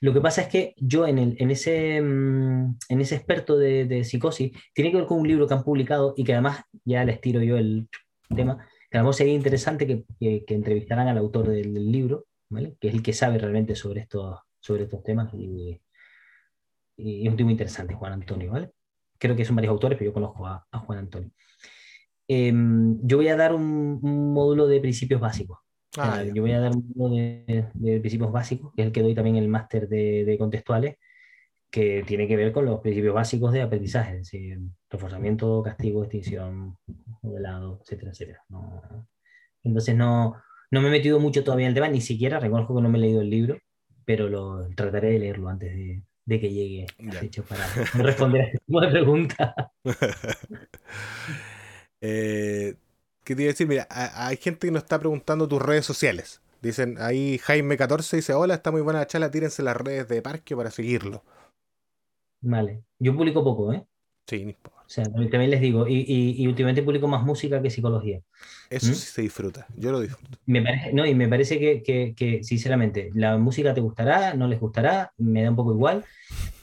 Lo 0.00 0.12
que 0.14 0.20
pasa 0.22 0.42
es 0.42 0.48
que 0.48 0.74
yo 0.78 1.06
en, 1.06 1.18
el, 1.18 1.36
en, 1.38 1.50
ese, 1.50 2.00
mm, 2.00 2.76
en 2.88 3.00
ese 3.00 3.16
experto 3.16 3.58
de, 3.58 3.84
de 3.84 4.02
psicosis, 4.04 4.52
tiene 4.72 4.90
que 4.90 4.96
ver 4.98 5.06
con 5.06 5.18
un 5.20 5.28
libro 5.28 5.46
que 5.46 5.54
han 5.54 5.64
publicado 5.64 6.14
y 6.16 6.24
que 6.24 6.32
además 6.32 6.62
ya 6.84 7.04
les 7.04 7.20
tiro 7.20 7.42
yo 7.42 7.56
el 7.58 7.88
tema, 8.34 8.66
que 8.90 8.98
además 8.98 9.16
sería 9.16 9.34
interesante 9.34 9.86
que, 9.86 10.04
que- 10.18 10.44
que 10.46 10.54
entrevistaran 10.54 11.08
al 11.08 11.18
autor 11.18 11.48
del, 11.48 11.74
del 11.74 11.92
libro, 11.92 12.26
¿vale? 12.48 12.76
Que 12.80 12.88
es 12.88 12.94
el 12.94 13.02
que 13.02 13.12
sabe 13.12 13.38
realmente 13.38 13.74
sobre 13.76 14.00
estos, 14.00 14.38
sobre 14.60 14.84
estos 14.84 15.02
temas 15.02 15.32
y, 15.34 15.78
y 16.96 17.24
es 17.26 17.30
un 17.30 17.36
tipo 17.36 17.50
interesante, 17.50 17.94
Juan 17.94 18.12
Antonio, 18.14 18.52
¿vale? 18.52 18.70
Creo 19.18 19.36
que 19.36 19.44
son 19.44 19.56
varios 19.56 19.72
autores, 19.72 19.98
pero 19.98 20.10
yo 20.10 20.14
conozco 20.14 20.46
a, 20.46 20.66
a 20.70 20.78
Juan 20.78 20.98
Antonio. 21.00 21.30
Em, 22.28 22.98
yo 23.02 23.16
voy 23.18 23.28
a 23.28 23.36
dar 23.36 23.54
un, 23.54 23.98
un 24.02 24.32
módulo 24.32 24.66
de 24.66 24.80
principios 24.80 25.20
básicos. 25.20 25.58
Ah, 25.98 26.24
Eh, 26.24 26.32
yo 26.32 26.42
voy 26.42 26.52
a 26.52 26.60
dar 26.60 26.72
un 26.72 26.90
módulo 26.94 27.16
de, 27.16 27.68
de 27.74 28.00
principios 28.00 28.32
básicos, 28.32 28.72
que 28.74 28.82
es 28.82 28.86
el 28.86 28.92
que 28.92 29.02
doy 29.02 29.14
también 29.14 29.36
en 29.36 29.42
el 29.44 29.48
máster 29.48 29.88
de, 29.88 30.24
de 30.24 30.38
contextuales, 30.38 30.96
que 31.70 32.04
tiene 32.06 32.28
que 32.28 32.36
ver 32.36 32.52
con 32.52 32.66
los 32.66 32.80
principios 32.80 33.14
básicos 33.14 33.52
de 33.52 33.62
aprendizaje, 33.62 34.12
es 34.12 34.18
decir, 34.30 34.58
reforzamiento, 34.90 35.62
castigo, 35.62 36.02
extinción, 36.04 36.76
modelado, 37.22 37.80
etcétera, 37.82 38.12
etcétera. 38.12 38.42
No- 38.50 39.08
entonces 39.64 39.96
no, 39.96 40.36
no 40.70 40.80
me 40.82 40.88
he 40.88 40.90
metido 40.92 41.20
mucho 41.20 41.44
todavía 41.44 41.66
en 41.66 41.70
el 41.70 41.74
tema, 41.74 41.88
ni 41.88 42.00
siquiera 42.00 42.40
reconozco 42.40 42.76
que 42.76 42.82
no 42.82 42.88
me 42.90 42.98
he 42.98 43.02
leído 43.02 43.20
el 43.22 43.30
libro, 43.30 43.58
pero 44.04 44.28
lo 44.28 44.68
trataré 44.76 45.10
de 45.12 45.18
leerlo 45.20 45.48
antes 45.48 45.74
de, 45.74 46.02
de 46.26 46.40
que 46.40 46.52
llegue 46.52 46.86
Ya. 46.98 47.20
fecha 47.20 47.42
para 47.44 47.82
responder 47.92 48.42
a 48.42 48.50
tipo 48.66 48.80
de 48.80 48.88
preguntas. 48.88 49.54
Eh, 52.00 52.74
¿qué 53.24 53.34
te 53.36 53.42
iba 53.42 53.50
a 53.50 53.52
decir? 53.52 53.66
Mira, 53.68 53.86
a- 53.90 54.28
hay 54.28 54.36
gente 54.36 54.66
que 54.66 54.70
nos 54.72 54.82
está 54.84 54.98
preguntando 54.98 55.48
tus 55.48 55.62
redes 55.62 55.84
sociales. 55.86 56.40
Dicen, 56.62 56.96
ahí 57.00 57.38
Jaime14 57.40 58.16
dice, 58.16 58.34
hola, 58.34 58.54
está 58.54 58.70
muy 58.70 58.80
buena 58.82 59.00
la 59.00 59.06
charla, 59.06 59.30
tírense 59.30 59.62
las 59.62 59.76
redes 59.76 60.08
de 60.08 60.22
Parque 60.22 60.56
para 60.56 60.70
seguirlo. 60.70 61.24
Vale, 62.42 62.84
yo 62.98 63.16
publico 63.16 63.42
poco, 63.44 63.72
¿eh? 63.72 63.86
Sí, 64.26 64.42
no 64.44 64.50
importa. 64.50 64.82
O 64.86 64.88
sea, 64.94 65.04
también 65.04 65.50
les 65.50 65.60
digo, 65.60 65.88
y, 65.88 65.94
y- 66.06 66.42
y 66.42 66.46
últimamente 66.46 66.82
publico 66.82 67.08
más 67.08 67.24
música 67.24 67.62
que 67.62 67.70
psicología. 67.70 68.20
Eso 68.70 68.88
¿Mm? 68.88 68.92
sí 68.92 69.06
se 69.06 69.22
disfruta, 69.22 69.66
yo 69.76 69.92
lo 69.92 70.00
disfruto. 70.00 70.38
Me 70.46 70.60
parece, 70.62 70.92
no, 70.92 71.06
y 71.06 71.14
me 71.14 71.28
parece 71.28 71.58
que, 71.60 71.82
que- 71.82 72.14
que, 72.16 72.42
sinceramente, 72.42 73.10
la 73.14 73.38
música 73.38 73.72
te 73.74 73.80
gustará, 73.80 74.34
no 74.34 74.48
les 74.48 74.58
gustará, 74.60 75.12
me 75.18 75.42
da 75.42 75.50
un 75.50 75.56
poco 75.56 75.72
igual, 75.72 76.04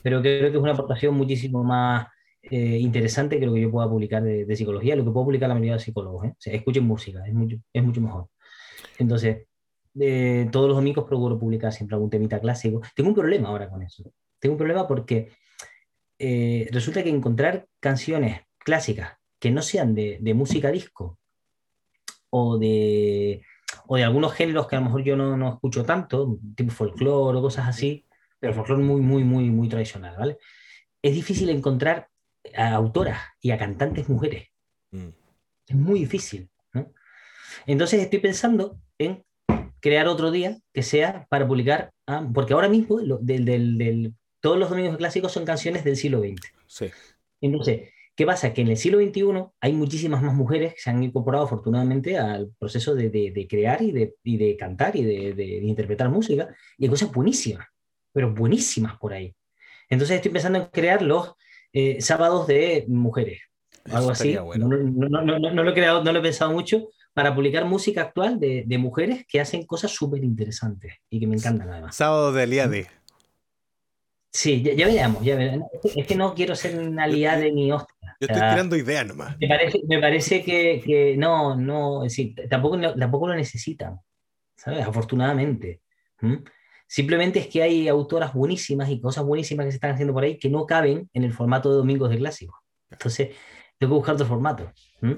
pero 0.02 0.20
creo 0.22 0.50
que 0.52 0.56
es 0.58 0.62
una 0.62 0.72
aportación 0.72 1.14
muchísimo 1.14 1.64
más 1.64 2.08
eh, 2.42 2.78
interesante 2.78 3.38
que 3.38 3.46
lo 3.46 3.52
que 3.54 3.60
yo 3.60 3.70
pueda 3.70 3.88
publicar 3.88 4.22
de, 4.22 4.44
de 4.44 4.56
psicología, 4.56 4.96
lo 4.96 5.04
que 5.04 5.10
puedo 5.10 5.26
publicar 5.26 5.48
la 5.48 5.54
mayoría 5.54 5.74
de 5.74 5.80
psicólogos. 5.80 6.26
¿eh? 6.26 6.30
O 6.30 6.36
sea, 6.38 6.54
escuchen 6.54 6.84
música, 6.84 7.26
es 7.26 7.34
mucho, 7.34 7.56
es 7.72 7.82
mucho 7.82 8.00
mejor. 8.00 8.28
Entonces, 8.98 9.46
eh, 9.98 10.48
todos 10.52 10.68
los 10.68 10.76
domingos 10.76 11.04
procuro 11.04 11.38
publicar 11.38 11.72
siempre 11.72 11.94
algún 11.94 12.10
temita 12.10 12.40
clásico. 12.40 12.80
Tengo 12.94 13.10
un 13.10 13.14
problema 13.14 13.48
ahora 13.48 13.68
con 13.68 13.82
eso. 13.82 14.12
Tengo 14.38 14.54
un 14.54 14.58
problema 14.58 14.86
porque 14.86 15.32
eh, 16.18 16.68
resulta 16.70 17.02
que 17.02 17.10
encontrar 17.10 17.66
canciones 17.80 18.42
clásicas 18.58 19.14
que 19.38 19.50
no 19.50 19.62
sean 19.62 19.94
de, 19.94 20.18
de 20.20 20.34
música 20.34 20.70
disco 20.70 21.18
o 22.30 22.58
de, 22.58 23.42
o 23.86 23.96
de 23.96 24.04
algunos 24.04 24.34
géneros 24.34 24.66
que 24.66 24.76
a 24.76 24.80
lo 24.80 24.86
mejor 24.86 25.02
yo 25.02 25.16
no, 25.16 25.36
no 25.36 25.54
escucho 25.54 25.84
tanto, 25.84 26.38
tipo 26.54 26.70
folclore 26.70 27.38
o 27.38 27.42
cosas 27.42 27.68
así, 27.68 28.06
pero 28.38 28.54
folclore 28.54 28.82
muy, 28.82 29.00
muy, 29.00 29.24
muy, 29.24 29.50
muy 29.50 29.68
tradicional, 29.68 30.16
¿vale? 30.18 30.38
Es 31.02 31.14
difícil 31.14 31.48
encontrar 31.48 32.09
a 32.56 32.74
autoras 32.74 33.18
y 33.40 33.50
a 33.50 33.58
cantantes 33.58 34.08
mujeres. 34.08 34.48
Mm. 34.90 35.08
Es 35.68 35.76
muy 35.76 36.00
difícil, 36.00 36.50
¿no? 36.72 36.92
Entonces 37.66 38.00
estoy 38.00 38.18
pensando 38.18 38.80
en 38.98 39.24
crear 39.80 40.08
otro 40.08 40.30
día 40.30 40.58
que 40.72 40.82
sea 40.82 41.26
para 41.30 41.46
publicar, 41.46 41.92
ah, 42.06 42.28
porque 42.34 42.52
ahora 42.52 42.68
mismo 42.68 42.98
lo- 43.00 43.18
del, 43.18 43.44
del- 43.44 43.78
del- 43.78 44.14
todos 44.40 44.58
los 44.58 44.70
domingos 44.70 44.96
clásicos 44.96 45.32
son 45.32 45.44
canciones 45.44 45.84
del 45.84 45.96
siglo 45.96 46.20
XX. 46.20 46.40
Sí. 46.66 46.90
Entonces, 47.40 47.90
¿qué 48.16 48.26
pasa? 48.26 48.52
Que 48.52 48.62
en 48.62 48.68
el 48.68 48.76
siglo 48.76 48.98
XXI 48.98 49.44
hay 49.60 49.72
muchísimas 49.72 50.22
más 50.22 50.34
mujeres 50.34 50.74
que 50.74 50.80
se 50.80 50.90
han 50.90 51.02
incorporado 51.02 51.44
afortunadamente 51.44 52.18
al 52.18 52.50
proceso 52.58 52.94
de, 52.94 53.10
de- 53.10 53.30
de 53.30 53.46
crear 53.48 53.80
y 53.82 53.92
de, 53.92 54.14
y 54.24 54.36
de 54.38 54.56
cantar 54.56 54.96
y 54.96 55.04
de 55.04 55.56
interpretar 55.62 56.08
música, 56.08 56.54
y 56.78 56.84
hay 56.84 56.90
cosas 56.90 57.12
buenísimas, 57.12 57.66
pero 58.12 58.32
buenísimas 58.34 58.96
por 58.98 59.12
ahí. 59.12 59.34
Entonces 59.88 60.16
estoy 60.16 60.30
pensando 60.30 60.58
en 60.58 60.66
crear 60.66 61.02
los 61.02 61.34
eh, 61.72 62.00
sábados 62.00 62.46
de 62.46 62.84
mujeres, 62.88 63.40
Eso 63.84 63.96
algo 63.96 64.10
así. 64.10 64.36
bueno. 64.36 64.68
No, 64.68 65.22
lo 65.64 65.70
he 65.70 65.74
creado, 65.74 66.02
no 66.04 66.12
lo 66.12 66.18
he 66.18 66.22
pensado 66.22 66.52
mucho, 66.52 66.88
para 67.12 67.34
publicar 67.34 67.64
música 67.64 68.02
actual 68.02 68.38
de, 68.38 68.64
de 68.66 68.78
mujeres 68.78 69.24
que 69.28 69.40
hacen 69.40 69.64
cosas 69.66 69.90
súper 69.90 70.22
interesantes 70.24 70.94
y 71.10 71.18
que 71.20 71.26
me 71.26 71.36
encantan 71.36 71.70
además. 71.70 71.96
Sábado 71.96 72.32
de 72.32 72.42
Aliade. 72.42 72.86
Sí, 74.32 74.62
ya, 74.62 74.72
ya 74.74 74.86
veremos, 74.86 75.24
ya 75.24 75.34
veremos. 75.36 75.68
Es 75.96 76.06
que- 76.06 76.14
no 76.14 76.34
quiero 76.34 76.54
ser 76.54 76.78
una 76.78 77.06
liade 77.08 77.50
ni 77.50 77.72
hostia. 77.72 77.96
Yo 78.20 78.26
O 78.26 78.26
estoy 78.26 78.36
sea, 78.38 78.50
tirando 78.50 78.76
ideas 78.76 79.06
nomás. 79.06 79.36
Me 79.40 79.48
parece, 79.48 79.80
me 79.88 79.98
parece 80.00 80.44
que, 80.44 80.80
que 80.84 81.16
no, 81.16 81.56
no, 81.56 82.04
es 82.04 82.12
decir, 82.12 82.34
tampoco, 82.48 82.76
lo- 82.76 82.94
tampoco 82.94 83.26
lo 83.26 83.34
necesitan, 83.34 83.98
¿sabes? 84.56 84.86
Afortunadamente. 84.86 85.80
¿Mm? 86.20 86.34
Simplemente 86.92 87.38
es 87.38 87.46
que 87.46 87.62
hay 87.62 87.86
autoras 87.86 88.34
buenísimas 88.34 88.90
y 88.90 89.00
cosas 89.00 89.24
buenísimas 89.24 89.64
que 89.64 89.70
se 89.70 89.76
están 89.76 89.92
haciendo 89.92 90.12
por 90.12 90.24
ahí 90.24 90.36
que 90.38 90.50
no 90.50 90.66
caben 90.66 91.08
en 91.12 91.22
el 91.22 91.32
formato 91.32 91.70
de 91.70 91.76
domingos 91.76 92.10
de 92.10 92.16
clásicos. 92.16 92.58
Entonces, 92.90 93.28
tengo 93.78 93.92
que 93.92 93.96
buscar 93.98 94.14
otro 94.16 94.26
formato. 94.26 94.72
¿Mm? 95.00 95.12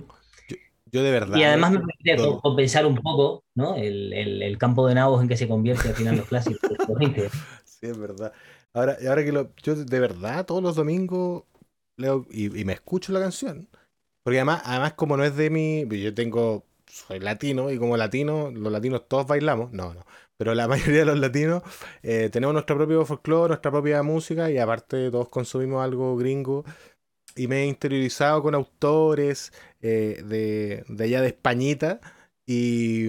Yo 0.92 1.02
de 1.02 1.10
verdad. 1.10 1.38
Y 1.38 1.44
además 1.44 1.70
me 1.72 1.78
permite 1.78 2.16
todo. 2.16 2.42
compensar 2.42 2.84
un 2.84 2.96
poco 2.96 3.44
¿no? 3.54 3.76
el, 3.76 4.12
el- 4.12 4.42
el 4.42 4.58
campo 4.58 4.86
de 4.86 4.94
nabos 4.94 5.22
en 5.22 5.28
que 5.28 5.36
se 5.38 5.48
convierte 5.48 5.88
al 5.88 5.94
final 5.94 6.18
los 6.18 6.26
clásicos. 6.26 6.60
Los 6.86 6.98
20. 6.98 7.30
Sí, 7.64 7.86
es 7.86 7.96
verdad. 7.96 8.34
Ahora, 8.74 8.98
ahora 9.08 9.24
que 9.24 9.32
lo, 9.32 9.50
yo 9.62 9.74
de 9.74 9.98
verdad 10.00 10.44
todos 10.44 10.62
los 10.62 10.76
domingos 10.76 11.44
leo 11.96 12.26
y, 12.30 12.54
y 12.60 12.64
me 12.66 12.74
escucho 12.74 13.12
la 13.14 13.20
canción. 13.20 13.66
Porque 14.22 14.38
además, 14.38 14.60
además 14.66 14.92
como 14.92 15.16
no 15.16 15.24
es 15.24 15.34
de 15.36 15.48
mi, 15.48 15.86
yo 15.88 16.12
tengo, 16.14 16.66
soy 16.86 17.18
latino 17.18 17.70
y 17.70 17.78
como 17.78 17.96
latino, 17.96 18.50
los 18.50 18.70
latinos 18.70 19.08
todos 19.08 19.26
bailamos, 19.26 19.72
no, 19.72 19.94
no, 19.94 20.04
pero 20.42 20.56
la 20.56 20.66
mayoría 20.68 21.00
de 21.00 21.04
los 21.06 21.20
latinos 21.20 21.62
eh, 22.02 22.28
tenemos 22.28 22.52
nuestro 22.52 22.76
propio 22.76 23.04
folclore, 23.06 23.50
nuestra 23.50 23.70
propia 23.70 24.02
música 24.02 24.50
y 24.50 24.58
aparte 24.58 25.08
todos 25.08 25.28
consumimos 25.28 25.84
algo 25.84 26.16
gringo 26.16 26.64
y 27.36 27.46
me 27.46 27.62
he 27.62 27.66
interiorizado 27.66 28.42
con 28.42 28.56
autores 28.56 29.52
eh, 29.80 30.20
de, 30.24 30.84
de, 30.88 31.04
allá 31.04 31.20
de 31.20 31.28
Españita 31.28 32.00
y, 32.44 33.06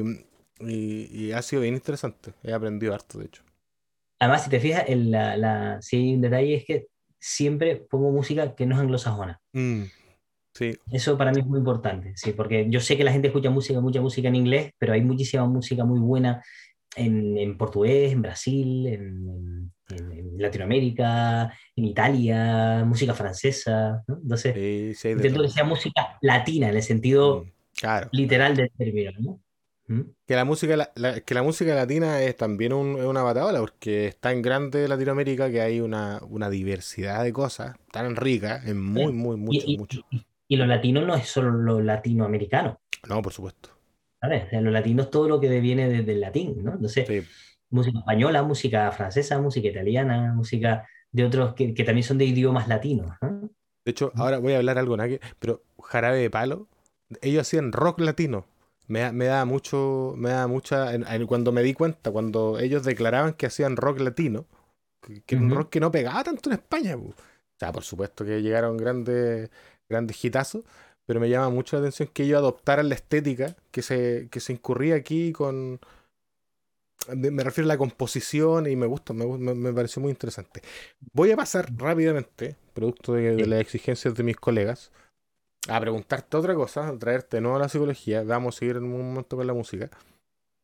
y, 0.60 1.32
ha 1.32 1.42
sido 1.42 1.64
bien 1.64 1.74
interesante. 1.74 2.34
He 2.44 2.54
aprendido 2.54 2.94
harto, 2.94 3.18
de 3.18 3.26
hecho. 3.26 3.42
Además, 4.20 4.44
si 4.44 4.52
te 4.52 4.60
fijas, 4.60 4.84
en 4.88 5.10
la, 5.10 5.36
la, 5.36 5.82
si 5.82 5.98
hay 5.98 6.14
un 6.14 6.22
detalle 6.22 6.56
es 6.58 6.66
que 6.66 6.86
siempre 7.20 7.78
pongo 7.78 8.12
música 8.12 8.54
que 8.54 8.68
no 8.68 8.76
es 8.76 8.82
anglosajona. 8.82 9.42
Mm, 9.54 9.86
sí. 10.54 10.78
Eso 10.92 11.18
para 11.18 11.32
mí 11.32 11.40
es 11.40 11.48
muy 11.48 11.58
importante, 11.58 12.14
sí, 12.16 12.32
porque 12.32 12.68
yo 12.70 12.80
sé 12.80 12.96
que 12.96 13.04
la 13.04 13.12
gente 13.12 13.30
escucha 13.30 13.50
música, 13.50 13.82
mucha 13.82 14.02
música 14.02 14.28
en 14.28 14.36
inglés, 14.36 14.72
pero 14.78 14.94
hay 14.94 15.02
muchísima 15.02 15.48
música 15.48 15.84
muy 15.84 16.00
buena 16.00 16.44
en, 16.96 17.38
en 17.38 17.58
portugués, 17.58 18.12
en 18.14 18.22
Brasil, 18.22 18.88
en, 18.88 19.72
en, 19.90 20.38
Latinoamérica, 20.38 21.54
en 21.76 21.86
Italia, 21.86 22.84
música 22.86 23.14
francesa, 23.14 24.04
¿no? 24.08 24.20
Entonces, 24.22 24.98
sí, 24.98 25.10
intento 25.10 25.42
que 25.42 25.50
sea 25.50 25.64
música 25.64 26.18
latina 26.22 26.70
en 26.70 26.76
el 26.76 26.84
sentido 26.84 27.46
mm, 27.46 27.88
literal 28.12 28.56
del 28.56 28.72
término, 28.72 29.12
¿no? 29.20 29.40
¿Mm? 29.88 30.02
Que 30.26 30.36
la 30.36 30.46
música, 30.46 30.92
la, 30.96 31.22
que 31.22 31.34
la 31.34 31.44
música 31.44 31.76
latina 31.76 32.22
es 32.22 32.38
también 32.38 32.74
una 32.74 33.22
bataola, 33.22 33.60
porque 33.60 34.08
es 34.08 34.20
tan 34.20 34.42
grande 34.42 34.88
Latinoamérica 34.88 35.52
que 35.52 35.62
hay 35.62 35.82
una, 35.82 36.22
una 36.30 36.50
diversidad 36.50 37.24
de 37.24 37.34
cosas 37.34 37.76
tan 37.92 38.16
rica, 38.16 38.62
en 38.66 38.82
muy, 38.82 39.12
muy, 39.12 39.36
mucho, 39.36 39.66
y, 39.66 39.78
mucho. 39.78 40.02
Y, 40.48 40.56
lo 40.56 40.66
latino 40.66 41.02
no 41.02 41.16
es 41.16 41.28
solo 41.28 41.52
lo 41.52 41.82
latinoamericano. 41.82 42.80
No, 43.08 43.22
por 43.22 43.34
supuesto. 43.34 43.73
¿Sabes? 44.24 44.48
lo 44.54 44.72
latino 44.72 45.04
es 45.04 45.10
todo 45.10 45.28
lo 45.28 45.40
que 45.40 45.60
viene 45.60 45.90
desde 45.90 46.14
el 46.14 46.22
latín, 46.22 46.64
¿no? 46.64 46.76
Entonces, 46.76 47.26
música 47.70 48.00
española, 48.00 48.42
música 48.42 48.90
francesa, 48.94 49.42
música 49.42 49.68
italiana, 49.68 50.34
música 50.34 50.88
de 51.12 51.26
otros 51.26 51.54
que, 51.56 51.74
que 51.74 51.84
también 51.84 52.06
son 52.06 52.18
de 52.18 52.26
idiomas 52.26 52.70
latinos. 52.70 53.18
De 53.22 53.92
hecho, 53.92 54.14
ahora 54.16 54.38
voy 54.40 54.54
a 54.54 54.58
hablar 54.58 54.78
algo, 54.78 54.96
pero 55.40 55.62
Jarabe 55.82 56.20
de 56.20 56.30
Palo, 56.30 56.70
ellos 57.22 57.42
hacían 57.42 57.74
rock 57.74 58.00
latino 58.00 58.46
me, 58.88 59.12
me 59.12 59.26
da 59.26 59.46
mucho, 59.46 60.14
me 60.18 60.30
da 60.30 60.48
mucha, 60.48 60.92
cuando 61.28 61.52
me 61.52 61.64
di 61.64 61.74
cuenta, 61.74 62.12
cuando 62.12 62.60
ellos 62.60 62.84
declaraban 62.84 63.34
que 63.34 63.46
hacían 63.46 63.78
rock 63.78 64.00
latino, 64.00 64.46
que, 65.02 65.24
era 65.28 65.42
un 65.42 65.52
rock 65.52 65.70
que 65.70 65.80
no 65.80 65.92
pegaba 65.92 66.24
tanto 66.24 66.50
en 66.50 66.54
España. 66.56 66.96
O 66.98 67.14
sea, 67.58 67.72
por 67.72 67.84
supuesto 67.84 68.26
que 68.26 68.42
llegaron 68.42 68.78
grandes, 68.78 69.50
grandes 69.90 70.24
hitazos, 70.24 70.64
pero 71.06 71.20
me 71.20 71.30
llama 71.30 71.50
mucho 71.50 71.76
la 71.76 71.82
atención 71.82 72.10
que 72.14 72.24
ellos 72.24 72.38
adoptaran 72.38 72.90
la 72.90 72.96
estética 72.96 73.56
que 73.72 73.82
se, 73.82 74.28
que 74.32 74.40
se 74.40 74.54
incurría 74.54 74.96
aquí 74.96 75.32
con... 75.32 75.80
Me 77.14 77.44
refiero 77.44 77.68
a 77.68 77.74
la 77.74 77.78
composición 77.78 78.66
y 78.66 78.78
me 78.78 78.86
gusta, 78.86 79.14
me, 79.14 79.26
me, 79.26 79.74
pareció 79.74 80.02
muy 80.02 80.12
interesante. 80.12 80.62
Voy 81.12 81.32
a 81.32 81.36
pasar 81.36 81.70
rápidamente, 81.76 82.56
producto 82.74 83.14
de, 83.14 83.36
de 83.36 83.46
las 83.46 83.60
exigencias 83.60 84.16
de 84.16 84.24
mis 84.24 84.38
colegas, 84.38 84.90
a 85.68 85.80
preguntarte 85.80 86.38
otra 86.38 86.56
cosa, 86.56 86.88
a 86.88 86.98
traerte 86.98 87.42
nuevo 87.42 87.58
a 87.58 87.60
la 87.60 87.70
psicología, 87.70 88.24
vamos 88.24 88.56
a 88.56 88.60
seguir 88.60 88.78
en 88.78 88.84
un 88.84 89.10
momento 89.10 89.36
con 89.36 89.48
la 89.48 89.54
música. 89.54 89.90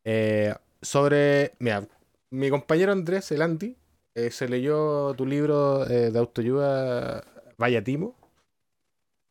Eh, 0.05 0.53
sobre, 0.81 1.53
mira, 1.59 1.87
mi 2.29 2.49
compañero 2.49 2.91
Andrés, 2.91 3.31
el 3.31 3.41
Andy, 3.41 3.75
eh, 4.15 4.31
se 4.31 4.47
leyó 4.47 5.13
tu 5.13 5.25
libro 5.25 5.85
eh, 5.89 6.11
de 6.11 6.19
autoayuda 6.19 7.23
Vaya 7.57 7.83
Timo 7.83 8.15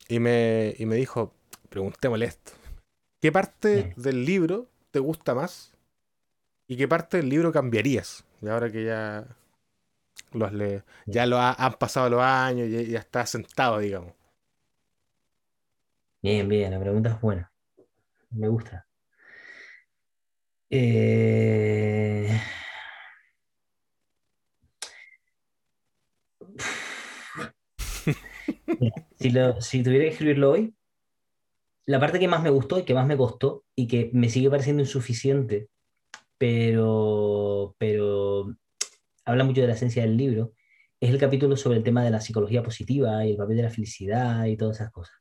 y 0.09 0.19
me, 0.21 0.75
y 0.79 0.87
me 0.87 0.97
dijo, 0.97 1.33
preguntémosle 1.69 2.27
esto. 2.27 2.53
¿Qué 3.21 3.31
parte 3.31 3.93
del 3.97 4.25
libro 4.25 4.69
te 4.91 5.01
gusta 5.01 5.35
más? 5.35 5.73
¿Y 6.67 6.77
qué 6.77 6.89
parte 6.89 7.19
del 7.19 7.29
libro 7.29 7.53
cambiarías? 7.53 8.25
Y 8.41 8.49
ahora 8.49 8.71
que 8.71 8.85
ya 8.85 9.27
los 10.33 10.53
le, 10.53 10.83
ya 11.07 11.27
lo 11.27 11.39
han 11.39 11.75
pasado 11.75 12.09
los 12.11 12.21
años 12.23 12.69
y 12.69 12.87
ya 12.91 13.01
está 13.01 13.27
sentado, 13.27 13.79
digamos. 13.79 14.13
Bien, 16.23 16.49
bien, 16.49 16.71
la 16.71 16.81
pregunta 16.81 17.11
es 17.11 17.21
buena. 17.21 17.53
Me 18.31 18.49
gusta. 18.49 18.87
Eh, 20.71 22.29
si, 29.19 29.33
si 29.61 29.83
tuviera 29.83 30.05
que 30.05 30.11
escribirlo 30.11 30.51
hoy, 30.51 30.75
la 31.87 31.99
parte 31.99 32.19
que 32.19 32.29
más 32.29 32.43
me 32.43 32.51
gustó 32.51 32.79
y 32.79 32.85
que 32.85 32.95
más 32.95 33.07
me 33.07 33.17
costó 33.17 33.65
y 33.75 33.87
que 33.87 34.11
me 34.13 34.29
sigue 34.29 34.51
pareciendo 34.51 34.83
insuficiente, 34.83 35.69
pero, 36.37 37.75
pero 37.79 38.55
habla 39.25 39.45
mucho 39.45 39.63
de 39.63 39.69
la 39.69 39.73
esencia 39.75 40.03
del 40.03 40.17
libro, 40.17 40.53
es 41.01 41.11
el 41.11 41.19
capítulo 41.19 41.57
sobre 41.57 41.79
el 41.79 41.85
tema 41.85 42.05
de 42.05 42.11
la 42.11 42.21
psicología 42.21 42.63
positiva 42.63 43.25
y 43.25 43.31
el 43.33 43.37
papel 43.37 43.57
de 43.57 43.63
la 43.63 43.71
felicidad 43.71 44.45
y 44.45 44.57
todas 44.57 44.77
esas 44.77 44.91
cosas. 44.91 45.17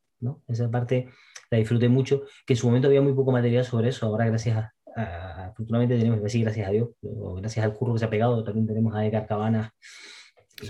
Esa 0.47 0.69
parte 0.69 1.07
la 1.51 1.57
disfruté 1.57 1.87
mucho, 1.87 2.23
que 2.45 2.53
en 2.53 2.57
su 2.57 2.67
momento 2.67 2.87
había 2.87 3.01
muy 3.01 3.13
poco 3.13 3.31
material 3.31 3.63
sobre 3.63 3.89
eso, 3.89 4.05
ahora 4.05 4.25
gracias 4.25 4.57
a, 4.95 5.45
afortunadamente 5.47 5.97
tenemos, 5.97 6.21
decir 6.21 6.43
gracias 6.43 6.67
a 6.67 6.71
Dios, 6.71 6.89
gracias 7.01 7.63
al 7.63 7.73
curro 7.73 7.93
que 7.93 7.99
se 7.99 8.05
ha 8.05 8.09
pegado, 8.09 8.43
también 8.43 8.67
tenemos 8.67 8.95
a 8.95 9.05
Edgar 9.05 9.27
Cabana, 9.27 9.73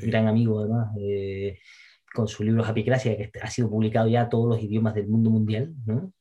gran 0.02 0.28
amigo 0.28 0.60
además, 0.60 0.90
eh, 1.00 1.58
con 2.18 2.28
su 2.28 2.44
libro 2.44 2.66
Happy 2.66 2.82
Gracia, 2.82 3.16
que 3.16 3.32
ha 3.40 3.50
sido 3.50 3.70
publicado 3.70 4.08
ya 4.08 4.22
a 4.24 4.30
todos 4.30 4.50
los 4.50 4.64
idiomas 4.64 4.96
del 4.96 5.08
mundo 5.08 5.30
mundial, 5.30 5.72
¿no? 5.86 6.12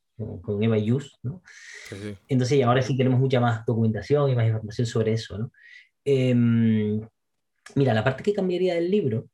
con 0.41 0.63
Eva 0.63 0.77
Yus, 0.77 1.19
¿no? 1.21 1.43
Entonces, 2.27 2.63
ahora 2.63 2.81
sí 2.81 2.97
tenemos 2.97 3.19
mucha 3.19 3.39
más 3.39 3.65
documentación 3.65 4.31
y 4.31 4.35
más 4.35 4.47
información 4.47 4.87
sobre 4.87 5.13
eso, 5.13 5.37
¿no? 5.37 5.51
Em, 6.03 7.01
mira, 7.75 7.93
la 7.93 8.03
parte 8.03 8.23
que 8.23 8.33
cambiaría 8.33 8.73
del 8.73 8.89
libro 8.89 9.27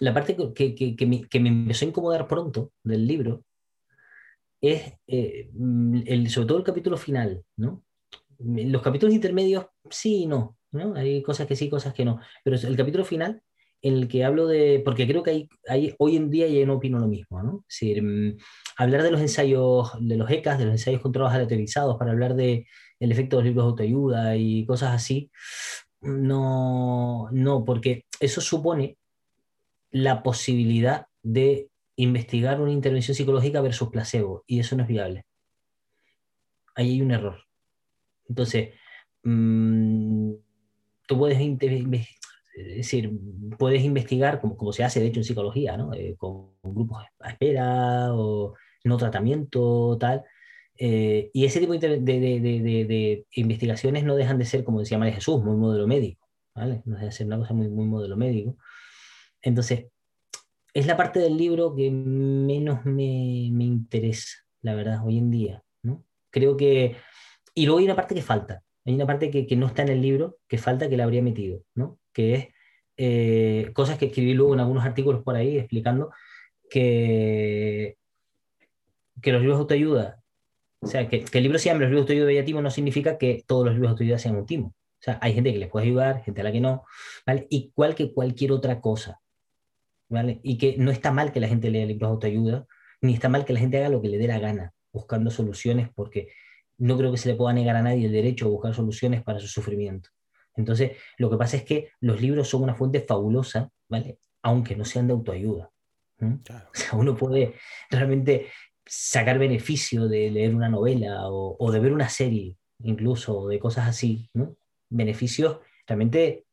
la 0.00 0.12
parte 0.12 0.36
que, 0.54 0.74
que, 0.74 0.96
que, 0.96 1.06
me, 1.06 1.28
que, 1.28 1.40
me, 1.40 1.48
empezó 1.48 1.84
a 1.84 1.88
incomodar 1.88 2.26
pronto 2.26 2.72
del 2.82 3.06
libro 3.06 3.44
es 4.60 4.94
eh, 5.06 5.50
el, 6.06 6.30
sobre 6.30 6.48
todo 6.48 6.58
el 6.58 6.64
capítulo 6.64 6.96
final, 6.96 7.44
¿no? 7.56 7.84
Los 8.38 8.82
capítulos 8.82 9.14
intermedios, 9.14 9.66
sí 9.90 10.22
y 10.22 10.26
no, 10.26 10.56
¿no? 10.72 10.94
Hay 10.94 11.22
cosas 11.22 11.46
que 11.46 11.54
sí, 11.54 11.68
cosas 11.68 11.94
que 11.94 12.04
no. 12.04 12.20
Pero 12.42 12.56
el 12.56 12.76
capítulo 12.76 13.04
final, 13.04 13.42
en 13.84 13.94
el 13.94 14.08
que 14.08 14.24
hablo 14.24 14.46
de. 14.48 14.82
Porque 14.84 15.06
creo 15.06 15.22
que 15.22 15.48
hay, 15.68 15.94
hoy 15.98 16.16
en 16.16 16.30
día 16.30 16.48
ya 16.48 16.66
no 16.66 16.74
opino 16.74 16.98
lo 16.98 17.06
mismo, 17.06 17.42
¿no? 17.42 17.64
Es 17.68 17.78
decir, 17.80 18.02
mm, 18.02 18.36
hablar 18.78 19.02
de 19.02 19.10
los 19.12 19.20
ensayos, 19.20 19.92
de 20.00 20.16
los 20.16 20.30
ECAs, 20.30 20.58
de 20.58 20.64
los 20.64 20.74
ensayos 20.74 21.02
controlados 21.02 21.34
aleatorizados, 21.34 21.96
para 21.98 22.10
hablar 22.12 22.34
de 22.34 22.66
efecto 23.10 23.36
de 23.36 23.42
los 23.42 23.48
libros 23.48 23.64
de 23.64 23.70
autoayuda 23.70 24.36
y 24.36 24.66
cosas 24.66 24.94
así, 24.94 25.30
no, 26.00 27.28
no, 27.32 27.64
porque 27.64 28.04
eso 28.20 28.40
supone 28.40 28.96
la 29.90 30.22
posibilidad 30.22 31.06
de 31.22 31.68
investigar 31.96 32.60
una 32.60 32.72
intervención 32.72 33.14
psicológica 33.14 33.60
versus 33.60 33.90
placebo, 33.90 34.44
y 34.46 34.60
eso 34.60 34.76
no 34.76 34.82
es 34.82 34.88
viable. 34.88 35.24
Ahí 36.74 36.92
hay 36.92 37.02
un 37.02 37.12
error. 37.12 37.44
Entonces, 38.28 38.74
mm, 39.22 40.32
tú 41.06 41.18
puedes, 41.18 41.38
decir, 42.54 43.10
puedes 43.58 43.82
investigar, 43.82 44.40
como, 44.40 44.56
como, 44.56 44.72
se 44.72 44.84
hace 44.84 45.00
de 45.00 45.06
hecho 45.06 45.20
en 45.20 45.24
psicología, 45.24 45.76
¿no? 45.76 45.92
Eh, 45.92 46.14
con, 46.16 46.52
grupos 46.62 47.04
a 47.20 47.30
espera 47.30 48.14
o 48.14 48.54
no 48.84 48.96
tratamiento, 48.96 49.96
tal. 49.98 50.24
Eh, 50.76 51.30
y 51.32 51.44
ese 51.44 51.60
tipo 51.60 51.72
de, 51.72 52.00
de, 52.00 53.26
investigaciones 53.32 54.04
no 54.04 54.16
dejan 54.16 54.38
de 54.38 54.44
ser, 54.44 54.64
como 54.64 54.80
decía 54.80 54.98
María 54.98 55.14
Jesús, 55.14 55.42
muy 55.42 55.56
modelo 55.56 55.86
médico. 55.86 56.28
¿vale? 56.54 56.82
No 56.84 56.94
deja 56.94 57.06
de 57.06 57.12
ser 57.12 57.26
una 57.26 57.38
cosa 57.38 57.54
muy, 57.54 57.68
muy 57.68 57.86
modelo 57.86 58.16
médico. 58.16 58.56
Entonces, 59.42 59.86
es 60.72 60.86
la 60.86 60.96
parte 60.96 61.20
del 61.20 61.36
libro 61.36 61.74
que 61.74 61.90
menos 61.90 62.84
me, 62.84 63.48
me 63.52 63.64
interesa, 63.64 64.38
la 64.62 64.74
verdad, 64.74 65.04
hoy 65.04 65.18
en 65.18 65.30
día. 65.30 65.62
¿no? 65.82 66.04
Creo 66.30 66.56
que... 66.56 66.96
Y 67.54 67.66
luego 67.66 67.78
hay 67.78 67.84
una 67.84 67.96
parte 67.96 68.14
que 68.14 68.22
falta. 68.22 68.62
Hay 68.84 68.94
una 68.94 69.06
parte 69.06 69.30
que, 69.30 69.46
que 69.46 69.56
no 69.56 69.66
está 69.66 69.82
en 69.82 69.90
el 69.90 70.02
libro, 70.02 70.38
que 70.48 70.58
falta, 70.58 70.88
que 70.88 70.96
la 70.96 71.04
habría 71.04 71.22
metido, 71.22 71.62
¿no? 71.74 71.98
Que 72.14 72.34
es 72.34 72.48
eh, 72.96 73.70
cosas 73.74 73.98
que 73.98 74.06
escribí 74.06 74.32
luego 74.34 74.54
en 74.54 74.60
algunos 74.60 74.84
artículos 74.84 75.22
por 75.22 75.36
ahí 75.36 75.58
explicando 75.58 76.12
que, 76.70 77.96
que 79.20 79.32
los 79.32 79.40
libros 79.42 79.58
de 79.58 79.62
autoayuda, 79.62 80.22
o 80.80 80.86
sea, 80.86 81.08
que, 81.08 81.24
que 81.24 81.38
el 81.38 81.44
libro 81.44 81.58
se 81.58 81.66
llame 81.66 81.80
Los 81.80 81.90
libros 81.90 82.06
de 82.06 82.14
autoayuda 82.14 82.42
de 82.42 82.62
no 82.62 82.70
significa 82.70 83.18
que 83.18 83.44
todos 83.46 83.66
los 83.66 83.74
libros 83.74 83.90
de 83.90 83.92
autoayuda 83.92 84.18
sean 84.18 84.36
un 84.36 84.46
timo. 84.46 84.68
O 84.68 85.02
sea, 85.04 85.18
hay 85.20 85.34
gente 85.34 85.52
que 85.52 85.58
les 85.58 85.68
puede 85.68 85.86
ayudar, 85.86 86.22
gente 86.22 86.40
a 86.40 86.44
la 86.44 86.52
que 86.52 86.60
no, 86.60 86.84
¿vale? 87.26 87.46
Igual 87.50 87.94
que 87.94 88.12
cualquier 88.12 88.52
otra 88.52 88.80
cosa. 88.80 89.20
Y 90.42 90.58
que 90.58 90.76
no 90.78 90.90
está 90.90 91.10
mal 91.10 91.32
que 91.32 91.40
la 91.40 91.48
gente 91.48 91.70
lea 91.70 91.84
libros 91.84 92.08
de 92.08 92.14
autoayuda, 92.14 92.66
ni 93.00 93.14
está 93.14 93.28
mal 93.28 93.44
que 93.44 93.52
la 93.52 93.60
gente 93.60 93.78
haga 93.78 93.88
lo 93.88 94.00
que 94.00 94.08
le 94.08 94.18
dé 94.18 94.28
la 94.28 94.38
gana, 94.38 94.72
buscando 94.92 95.30
soluciones, 95.30 95.88
porque 95.94 96.28
no 96.78 96.96
creo 96.96 97.10
que 97.10 97.18
se 97.18 97.28
le 97.28 97.34
pueda 97.34 97.52
negar 97.52 97.76
a 97.76 97.82
nadie 97.82 98.06
el 98.06 98.12
derecho 98.12 98.46
a 98.46 98.50
buscar 98.50 98.74
soluciones 98.74 99.22
para 99.22 99.40
su 99.40 99.48
sufrimiento. 99.48 100.10
Entonces, 100.56 100.92
lo 101.18 101.30
que 101.30 101.36
pasa 101.36 101.56
es 101.56 101.64
que 101.64 101.90
los 102.00 102.20
libros 102.20 102.48
son 102.48 102.62
una 102.62 102.74
fuente 102.74 103.00
fabulosa, 103.00 103.70
¿vale? 103.88 104.18
Aunque 104.42 104.76
no 104.76 104.84
sean 104.84 105.06
de 105.06 105.12
autoayuda. 105.12 105.70
O 106.20 106.38
sea, 106.72 106.94
uno 106.94 107.16
puede 107.16 107.54
realmente 107.90 108.48
sacar 108.86 109.38
beneficio 109.38 110.08
de 110.08 110.30
leer 110.30 110.54
una 110.54 110.68
novela 110.68 111.28
o, 111.28 111.72
de 111.72 111.80
ver 111.80 111.92
una 111.92 112.08
serie, 112.08 112.56
incluso, 112.82 113.48
de 113.48 113.58
cosas 113.58 113.88
así, 113.88 114.28
¿no? 114.34 114.56
Beneficios 114.90 115.58
realmente 115.86 116.44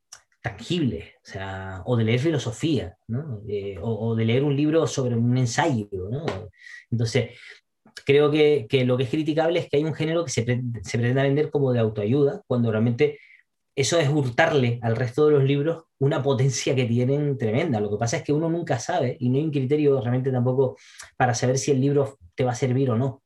tangibles, 0.41 1.13
o, 1.23 1.27
sea, 1.27 1.83
o 1.85 1.95
de 1.95 2.03
leer 2.03 2.19
filosofía, 2.19 2.97
¿no? 3.07 3.41
Eh, 3.47 3.77
o, 3.81 4.15
de 4.15 4.25
leer 4.25 4.43
un 4.43 4.55
libro 4.55 4.87
sobre 4.87 5.15
un 5.15 5.37
ensayo, 5.37 5.87
¿no? 6.09 6.25
Entonces, 6.89 7.37
creo 8.05 8.31
que, 8.31 8.65
que, 8.67 8.85
lo 8.85 8.97
que 8.97 9.03
es 9.03 9.09
criticable 9.09 9.59
es 9.59 9.69
que 9.69 9.77
hay 9.77 9.83
un 9.83 9.93
género 9.93 10.25
que 10.25 10.31
se, 10.31 10.43
se 10.43 10.97
pretenda 10.97 11.23
vender 11.23 11.51
como 11.51 11.71
de 11.71 11.79
autoayuda, 11.79 12.41
cuando 12.47 12.71
realmente 12.71 13.19
eso 13.75 13.99
es 13.99 14.09
hurtarle 14.09 14.79
al 14.81 14.95
resto 14.95 15.27
de 15.27 15.33
los 15.33 15.43
libros 15.43 15.85
una 15.99 16.21
potencia 16.21 16.75
que 16.75 16.85
tienen 16.85 17.37
tremenda. 17.37 17.79
Lo 17.79 17.89
que 17.89 17.97
pasa 17.97 18.17
es 18.17 18.23
que 18.23 18.33
uno 18.33 18.49
nunca 18.49 18.79
sabe 18.79 19.15
y 19.19 19.29
no 19.29 19.37
hay 19.37 19.45
un 19.45 19.51
criterio 19.51 19.99
realmente 20.01 20.31
tampoco 20.31 20.77
para 21.15 21.33
saber 21.33 21.57
si 21.57 21.71
el 21.71 21.79
libro 21.79 22.17
te 22.35 22.43
va 22.43 22.51
a 22.51 22.55
servir 22.55 22.89
o 22.91 22.97
no. 22.97 23.23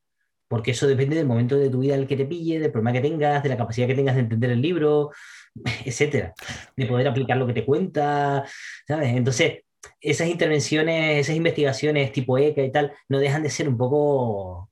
Porque 0.48 0.70
eso 0.70 0.86
depende 0.86 1.16
del 1.16 1.26
momento 1.26 1.56
de 1.56 1.70
tu 1.70 1.80
vida 1.80 1.94
en 1.94 2.02
el 2.02 2.06
que 2.06 2.16
te 2.16 2.24
pille, 2.24 2.60
del 2.60 2.70
problema 2.70 2.92
que 2.92 3.00
tengas, 3.00 3.42
de 3.42 3.48
la 3.48 3.56
capacidad 3.56 3.88
que 3.88 3.96
tengas 3.96 4.14
de 4.14 4.20
entender 4.20 4.50
el 4.50 4.62
libro, 4.62 5.10
etcétera, 5.84 6.32
de 6.76 6.86
poder 6.86 7.08
aplicar 7.08 7.36
lo 7.36 7.46
que 7.46 7.54
te 7.54 7.64
cuenta, 7.64 8.44
¿sabes? 8.86 9.16
Entonces, 9.16 9.64
esas 10.00 10.28
intervenciones, 10.28 11.18
esas 11.18 11.34
investigaciones 11.34 12.12
tipo 12.12 12.38
ECA 12.38 12.62
y 12.62 12.70
tal, 12.70 12.92
no 13.08 13.18
dejan 13.18 13.42
de 13.42 13.50
ser 13.50 13.68
un 13.68 13.76
poco. 13.76 14.70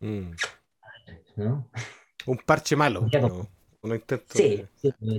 Mm. 0.00 0.30
Un 2.26 2.38
parche 2.46 2.76
malo. 2.76 3.06
Sí, 4.38 4.64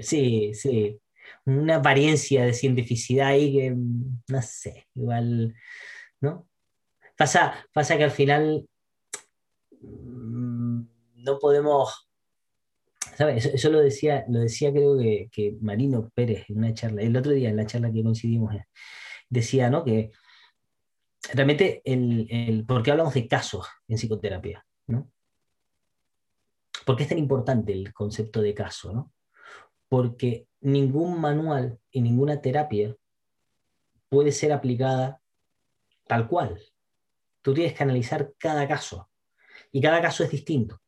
sí, 0.02 0.54
sí, 0.54 1.00
Una 1.46 1.78
apariencia 1.78 2.46
de 2.46 2.54
cientificidad 2.54 3.28
ahí 3.28 3.54
que, 3.54 3.72
mm, 3.72 4.24
no 4.28 4.42
sé, 4.42 4.88
igual, 4.96 5.56
¿no? 6.22 6.48
Pasa, 7.18 7.68
pasa 7.74 7.98
que 7.98 8.04
al 8.04 8.12
final 8.12 8.68
mm, 9.82 10.82
no 11.16 11.40
podemos, 11.40 12.10
¿sabes? 13.18 13.46
Eso, 13.46 13.70
lo 13.70 13.80
decía, 13.80 14.26
lo 14.30 14.40
decía 14.40 14.72
creo 14.72 14.98
que, 14.98 15.30
que, 15.32 15.56
Marino 15.62 16.10
Pérez 16.14 16.46
en 16.50 16.58
una 16.60 16.74
charla, 16.74 17.02
el 17.02 17.16
otro 17.16 17.32
día 17.32 17.50
en 17.50 17.58
la 17.58 17.66
charla 17.66 17.92
que 17.92 18.04
coincidimos, 18.04 18.54
eh, 18.56 18.66
decía, 19.30 19.70
¿no? 19.70 19.84
Que 19.84 20.12
realmente, 21.34 21.82
el, 21.86 22.28
el, 22.30 22.66
¿por 22.66 22.84
qué 22.84 22.92
hablamos 22.92 23.14
de 23.14 23.28
casos 23.28 23.68
en 23.88 23.98
psicoterapia? 23.98 24.66
¿no? 24.88 25.12
¿Por 26.86 26.96
qué 26.96 27.04
es 27.04 27.10
tan 27.10 27.18
importante 27.18 27.74
el 27.74 27.94
concepto 27.94 28.42
de 28.42 28.54
caso? 28.54 28.94
¿no? 28.94 29.12
Porque 29.90 30.48
ningún 30.62 31.20
manual 31.20 31.80
y 31.92 32.02
ninguna 32.02 32.42
terapia 32.42 32.96
puede 34.08 34.32
ser 34.32 34.54
aplicada 34.54 35.20
tal 36.08 36.28
cual. 36.28 36.62
Tú 37.42 37.54
tienes 37.54 37.74
que 37.74 37.84
analizar 37.84 38.34
cada 38.38 38.68
caso 38.68 39.10
y 39.72 39.82
cada 39.82 40.02
caso 40.02 40.24
es 40.24 40.32
distinto. 40.32 40.80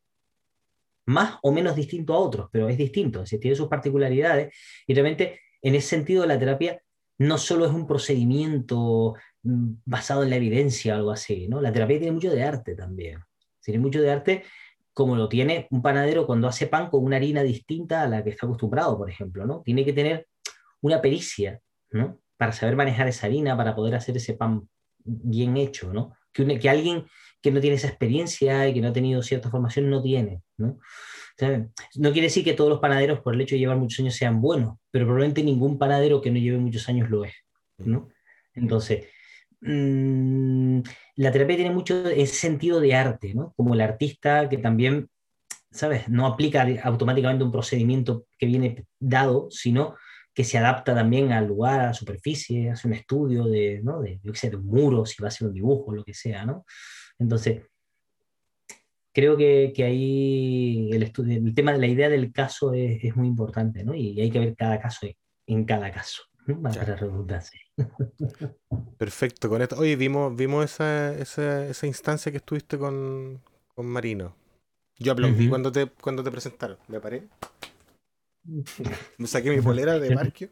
Más 1.06 1.38
o 1.42 1.52
menos 1.52 1.74
distinto 1.74 2.14
a 2.14 2.18
otros, 2.18 2.48
pero 2.52 2.68
es 2.68 2.76
distinto, 2.76 3.24
tiene 3.24 3.56
sus 3.56 3.68
particularidades 3.68 4.54
y 4.86 4.94
realmente 4.94 5.40
en 5.62 5.74
ese 5.74 5.88
sentido 5.88 6.26
la 6.26 6.38
terapia 6.38 6.82
no 7.18 7.38
solo 7.38 7.66
es 7.66 7.72
un 7.72 7.86
procedimiento 7.86 9.14
mm, 9.42 9.72
basado 9.84 10.22
en 10.22 10.30
la 10.30 10.36
evidencia 10.36 10.94
o 10.94 10.96
algo 10.98 11.10
así, 11.10 11.48
¿no? 11.48 11.60
La 11.60 11.72
terapia 11.72 11.98
tiene 11.98 12.12
mucho 12.12 12.30
de 12.30 12.42
arte 12.42 12.74
también. 12.74 13.20
Tiene 13.60 13.80
mucho 13.80 14.00
de 14.00 14.10
arte 14.10 14.44
como 14.98 15.14
lo 15.14 15.28
tiene 15.28 15.68
un 15.70 15.80
panadero 15.80 16.26
cuando 16.26 16.48
hace 16.48 16.66
pan 16.66 16.90
con 16.90 17.04
una 17.04 17.18
harina 17.18 17.44
distinta 17.44 18.02
a 18.02 18.08
la 18.08 18.24
que 18.24 18.30
está 18.30 18.46
acostumbrado, 18.46 18.98
por 18.98 19.08
ejemplo, 19.08 19.46
¿no? 19.46 19.62
Tiene 19.64 19.84
que 19.84 19.92
tener 19.92 20.26
una 20.80 21.00
pericia, 21.00 21.60
¿no? 21.92 22.18
Para 22.36 22.50
saber 22.50 22.74
manejar 22.74 23.06
esa 23.06 23.28
harina, 23.28 23.56
para 23.56 23.76
poder 23.76 23.94
hacer 23.94 24.16
ese 24.16 24.34
pan 24.34 24.68
bien 25.04 25.56
hecho, 25.56 25.92
¿no? 25.92 26.16
Que, 26.32 26.58
que 26.58 26.68
alguien 26.68 27.06
que 27.40 27.52
no 27.52 27.60
tiene 27.60 27.76
esa 27.76 27.86
experiencia 27.86 28.68
y 28.68 28.74
que 28.74 28.80
no 28.80 28.88
ha 28.88 28.92
tenido 28.92 29.22
cierta 29.22 29.50
formación 29.50 29.88
no 29.88 30.02
tiene, 30.02 30.42
¿no? 30.56 30.80
no 31.94 32.10
quiere 32.10 32.26
decir 32.26 32.42
que 32.42 32.54
todos 32.54 32.68
los 32.68 32.80
panaderos 32.80 33.20
por 33.20 33.36
el 33.36 33.40
hecho 33.40 33.54
de 33.54 33.60
llevar 33.60 33.76
muchos 33.76 34.00
años 34.00 34.16
sean 34.16 34.40
buenos, 34.40 34.78
pero 34.90 35.04
probablemente 35.04 35.44
ningún 35.44 35.78
panadero 35.78 36.20
que 36.20 36.32
no 36.32 36.40
lleve 36.40 36.58
muchos 36.58 36.88
años 36.88 37.08
lo 37.08 37.24
es, 37.24 37.34
¿no? 37.76 38.08
Entonces, 38.52 39.06
mmm, 39.60 40.80
la 41.16 41.32
terapia 41.32 41.56
tiene 41.56 41.70
mucho 41.74 42.08
ese 42.08 42.34
sentido 42.34 42.80
de 42.80 42.94
arte, 42.94 43.34
¿no? 43.34 43.52
Como 43.56 43.74
el 43.74 43.80
artista 43.80 44.48
que 44.48 44.58
también, 44.58 45.08
¿sabes? 45.70 46.08
No 46.08 46.26
aplica 46.26 46.66
automáticamente 46.84 47.44
un 47.44 47.52
procedimiento 47.52 48.26
que 48.38 48.46
viene 48.46 48.86
dado, 48.98 49.48
sino 49.50 49.96
que 50.34 50.44
se 50.44 50.58
adapta 50.58 50.94
también 50.94 51.32
al 51.32 51.48
lugar, 51.48 51.80
a 51.80 51.86
la 51.86 51.94
superficie, 51.94 52.70
hace 52.70 52.86
un 52.86 52.94
estudio 52.94 53.44
de, 53.46 53.80
¿no? 53.82 54.00
de, 54.00 54.20
yo 54.22 54.32
sé, 54.34 54.50
de 54.50 54.56
un 54.56 54.66
muro, 54.66 55.04
si 55.04 55.20
va 55.20 55.28
a 55.28 55.32
ser 55.32 55.48
un 55.48 55.54
dibujo, 55.54 55.92
lo 55.92 56.04
que 56.04 56.14
sea, 56.14 56.46
¿no? 56.46 56.64
Entonces, 57.18 57.62
creo 59.12 59.36
que, 59.36 59.72
que 59.74 59.82
ahí 59.82 60.90
el, 60.92 61.02
estudio, 61.02 61.38
el 61.38 61.54
tema 61.54 61.72
de 61.72 61.78
la 61.78 61.88
idea 61.88 62.08
del 62.08 62.32
caso 62.32 62.72
es, 62.72 63.02
es 63.02 63.16
muy 63.16 63.26
importante, 63.26 63.82
¿no? 63.82 63.96
Y 63.96 64.20
hay 64.20 64.30
que 64.30 64.38
ver 64.38 64.54
cada 64.54 64.78
caso 64.78 65.08
en 65.46 65.64
cada 65.64 65.90
caso. 65.90 66.22
Perfecto, 68.98 69.48
con 69.48 69.62
esto. 69.62 69.76
Oye, 69.78 69.96
vimos, 69.96 70.34
vimos 70.34 70.64
esa, 70.64 71.14
esa, 71.14 71.66
esa 71.66 71.86
instancia 71.86 72.32
que 72.32 72.38
estuviste 72.38 72.78
con, 72.78 73.40
con 73.74 73.86
Marino. 73.86 74.34
Yo 74.98 75.12
aplaudí 75.12 75.48
cuando, 75.48 75.70
te, 75.70 75.86
cuando 75.86 76.24
te 76.24 76.30
presentaron, 76.30 76.76
me 76.88 76.98
paré. 77.00 77.22
Me 79.18 79.26
saqué 79.26 79.50
mi 79.50 79.60
polera 79.60 79.98
de 79.98 80.14
Marquio. 80.14 80.48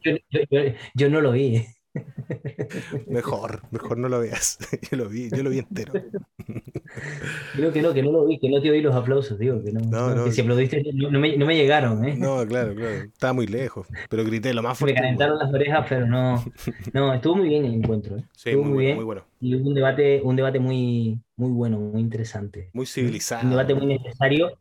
Yo, 0.94 1.10
no 1.10 1.20
lo 1.20 1.32
vi. 1.32 1.66
Mejor, 3.06 3.62
mejor 3.70 3.98
no 3.98 4.08
lo 4.08 4.20
veas. 4.20 4.58
Yo 4.90 4.96
lo 4.96 5.08
vi, 5.08 5.30
yo 5.30 5.42
lo 5.42 5.50
vi 5.50 5.58
entero. 5.58 5.92
Creo 7.54 7.72
que 7.72 7.82
no, 7.82 7.92
que 7.92 8.02
no 8.02 8.12
lo 8.12 8.26
vi, 8.26 8.38
que 8.38 8.48
no 8.48 8.60
te 8.60 8.70
oí 8.70 8.80
los 8.80 8.94
aplausos, 8.94 9.38
digo, 9.38 9.62
que 9.62 9.72
no. 9.72 10.24
que 10.24 10.32
si 10.32 10.40
aplaudiste 10.40 10.82
no 10.94 11.18
me, 11.18 11.36
no 11.36 11.46
me, 11.46 11.56
llegaron, 11.56 12.04
¿eh? 12.04 12.14
No, 12.16 12.46
claro, 12.46 12.74
claro. 12.74 12.94
Estaba 12.96 13.32
muy 13.32 13.46
lejos, 13.46 13.86
pero 14.08 14.24
grité 14.24 14.54
lo 14.54 14.62
más 14.62 14.78
fuerte. 14.78 14.94
Me 14.94 15.00
calentaron 15.00 15.38
las 15.38 15.52
orejas, 15.52 15.86
pero 15.88 16.06
no. 16.06 16.44
No, 16.92 17.14
estuvo 17.14 17.36
muy 17.36 17.48
bien 17.48 17.64
el 17.64 17.74
encuentro. 17.74 18.16
¿eh? 18.16 18.24
Sí, 18.32 18.50
estuvo 18.50 18.64
muy, 18.64 18.84
bien. 18.84 18.96
Muy 18.96 19.04
bueno. 19.04 19.24
Y 19.40 19.54
un 19.54 19.74
debate, 19.74 20.20
un 20.22 20.36
debate 20.36 20.58
muy, 20.58 21.20
muy 21.36 21.50
bueno, 21.50 21.78
muy 21.78 22.00
interesante. 22.00 22.70
Muy 22.72 22.86
civilizado. 22.86 23.42
Un 23.44 23.50
debate 23.50 23.74
muy 23.74 23.86
necesario. 23.86 24.58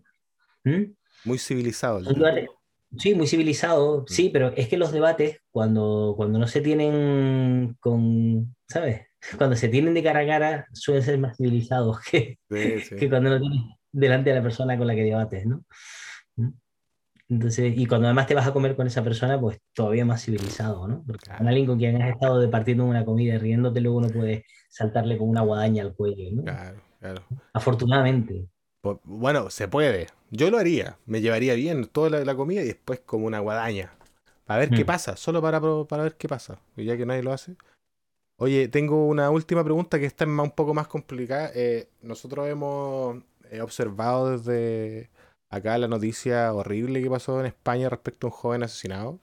¿Mm? 0.64 0.84
Muy 1.26 1.38
civilizado. 1.38 2.00
Un 2.00 2.14
debate, 2.14 2.48
Sí, 2.98 3.16
muy 3.16 3.28
civilizado, 3.28 4.02
mm. 4.02 4.06
sí, 4.08 4.30
pero 4.30 4.50
es 4.56 4.68
que 4.68 4.78
los 4.78 4.92
debates, 4.92 5.40
cuando, 5.52 6.14
cuando 6.16 6.40
no 6.40 6.48
se 6.48 6.62
tienen 6.62 7.76
con, 7.80 8.56
¿sabes? 8.68 9.08
Cuando 9.40 9.56
se 9.56 9.70
tienen 9.70 9.96
de 9.96 10.04
cara 10.04 10.20
a 10.20 10.28
cara, 10.28 10.68
suelen 10.72 11.02
ser 11.02 11.18
más 11.18 11.36
civilizados 11.36 12.00
que, 12.00 12.38
que 12.50 13.10
cuando 13.10 13.32
no 13.32 13.40
tienes 13.40 13.64
delante 13.92 14.30
de 14.30 14.36
la 14.36 14.44
persona 14.44 14.78
con 14.78 14.86
la 14.86 14.94
que 14.94 15.04
debates, 15.04 15.48
¿no? 15.48 15.64
¿Mm? 16.36 16.50
Entonces, 17.30 17.76
y 17.76 17.88
cuando 17.88 18.06
además 18.06 18.28
te 18.28 18.36
vas 18.36 18.46
a 18.46 18.54
comer 18.54 18.76
con 18.76 18.86
esa 18.86 19.04
persona, 19.04 19.40
pues 19.40 19.60
todavía 19.74 20.06
más 20.06 20.24
civilizado, 20.24 20.88
¿no? 20.88 21.04
Porque 21.08 21.32
con 21.36 21.48
alguien 21.48 21.66
con 21.66 21.80
quien 21.80 22.00
has 22.00 22.12
estado 22.12 22.40
departiendo 22.40 22.86
una 22.86 23.04
comida 23.04 23.34
y 23.34 23.38
riéndote, 23.40 23.82
luego 23.82 24.02
no 24.02 24.10
puedes 24.10 24.44
saltarle 24.70 25.18
con 25.18 25.30
una 25.30 25.42
guadaña 25.42 25.82
al 25.82 25.96
cuello, 25.96 26.30
¿no? 26.32 26.44
Claro, 26.44 26.82
claro. 27.00 27.24
Afortunadamente. 27.52 28.46
Bueno, 29.04 29.50
se 29.50 29.68
puede. 29.68 30.08
Yo 30.32 30.50
lo 30.50 30.58
haría. 30.58 30.98
Me 31.06 31.22
llevaría 31.22 31.54
bien 31.54 31.86
toda 31.86 32.24
la, 32.24 32.36
comida 32.36 32.62
y 32.62 32.66
después 32.68 33.00
como 33.00 33.26
una 33.26 33.40
guadaña. 33.40 33.94
Para 34.46 34.60
ver 34.60 34.70
qué 34.70 34.84
mm. 34.84 34.88
pasa. 34.88 35.18
Solo 35.18 35.42
para, 35.42 35.60
para 35.60 36.04
ver 36.04 36.16
qué 36.16 36.28
pasa. 36.28 36.60
ya 36.76 36.98
que 36.98 37.06
nadie 37.06 37.24
lo 37.24 37.34
hace. 37.34 37.56
Oye, 38.38 38.68
tengo 38.68 39.08
una 39.08 39.30
última 39.30 39.64
pregunta 39.64 39.98
que 39.98 40.06
está 40.06 40.26
un 40.26 40.52
poco 40.52 40.74
más 40.74 40.88
complicada. 40.88 41.52
Eh, 41.56 41.88
nosotros 42.02 42.48
hemos 42.48 43.24
eh, 43.50 43.62
observado 43.62 44.38
desde 44.38 45.10
acá 45.50 45.78
la 45.78 45.88
noticia 45.88 46.54
horrible 46.54 47.02
que 47.02 47.10
pasó 47.10 47.40
en 47.40 47.46
España 47.46 47.90
respecto 47.90 48.28
a 48.28 48.30
un 48.30 48.36
joven 48.36 48.64
asesinado 48.64 49.20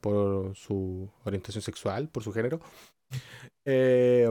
por 0.00 0.54
su 0.56 1.08
orientación 1.24 1.62
sexual, 1.62 2.08
por 2.08 2.22
su 2.22 2.32
género. 2.32 2.60
Eh, 3.64 4.28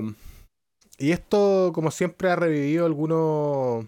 y 0.99 1.11
esto, 1.11 1.71
como 1.73 1.91
siempre, 1.91 2.29
ha 2.29 2.35
revivido 2.35 2.85
algunos 2.85 3.85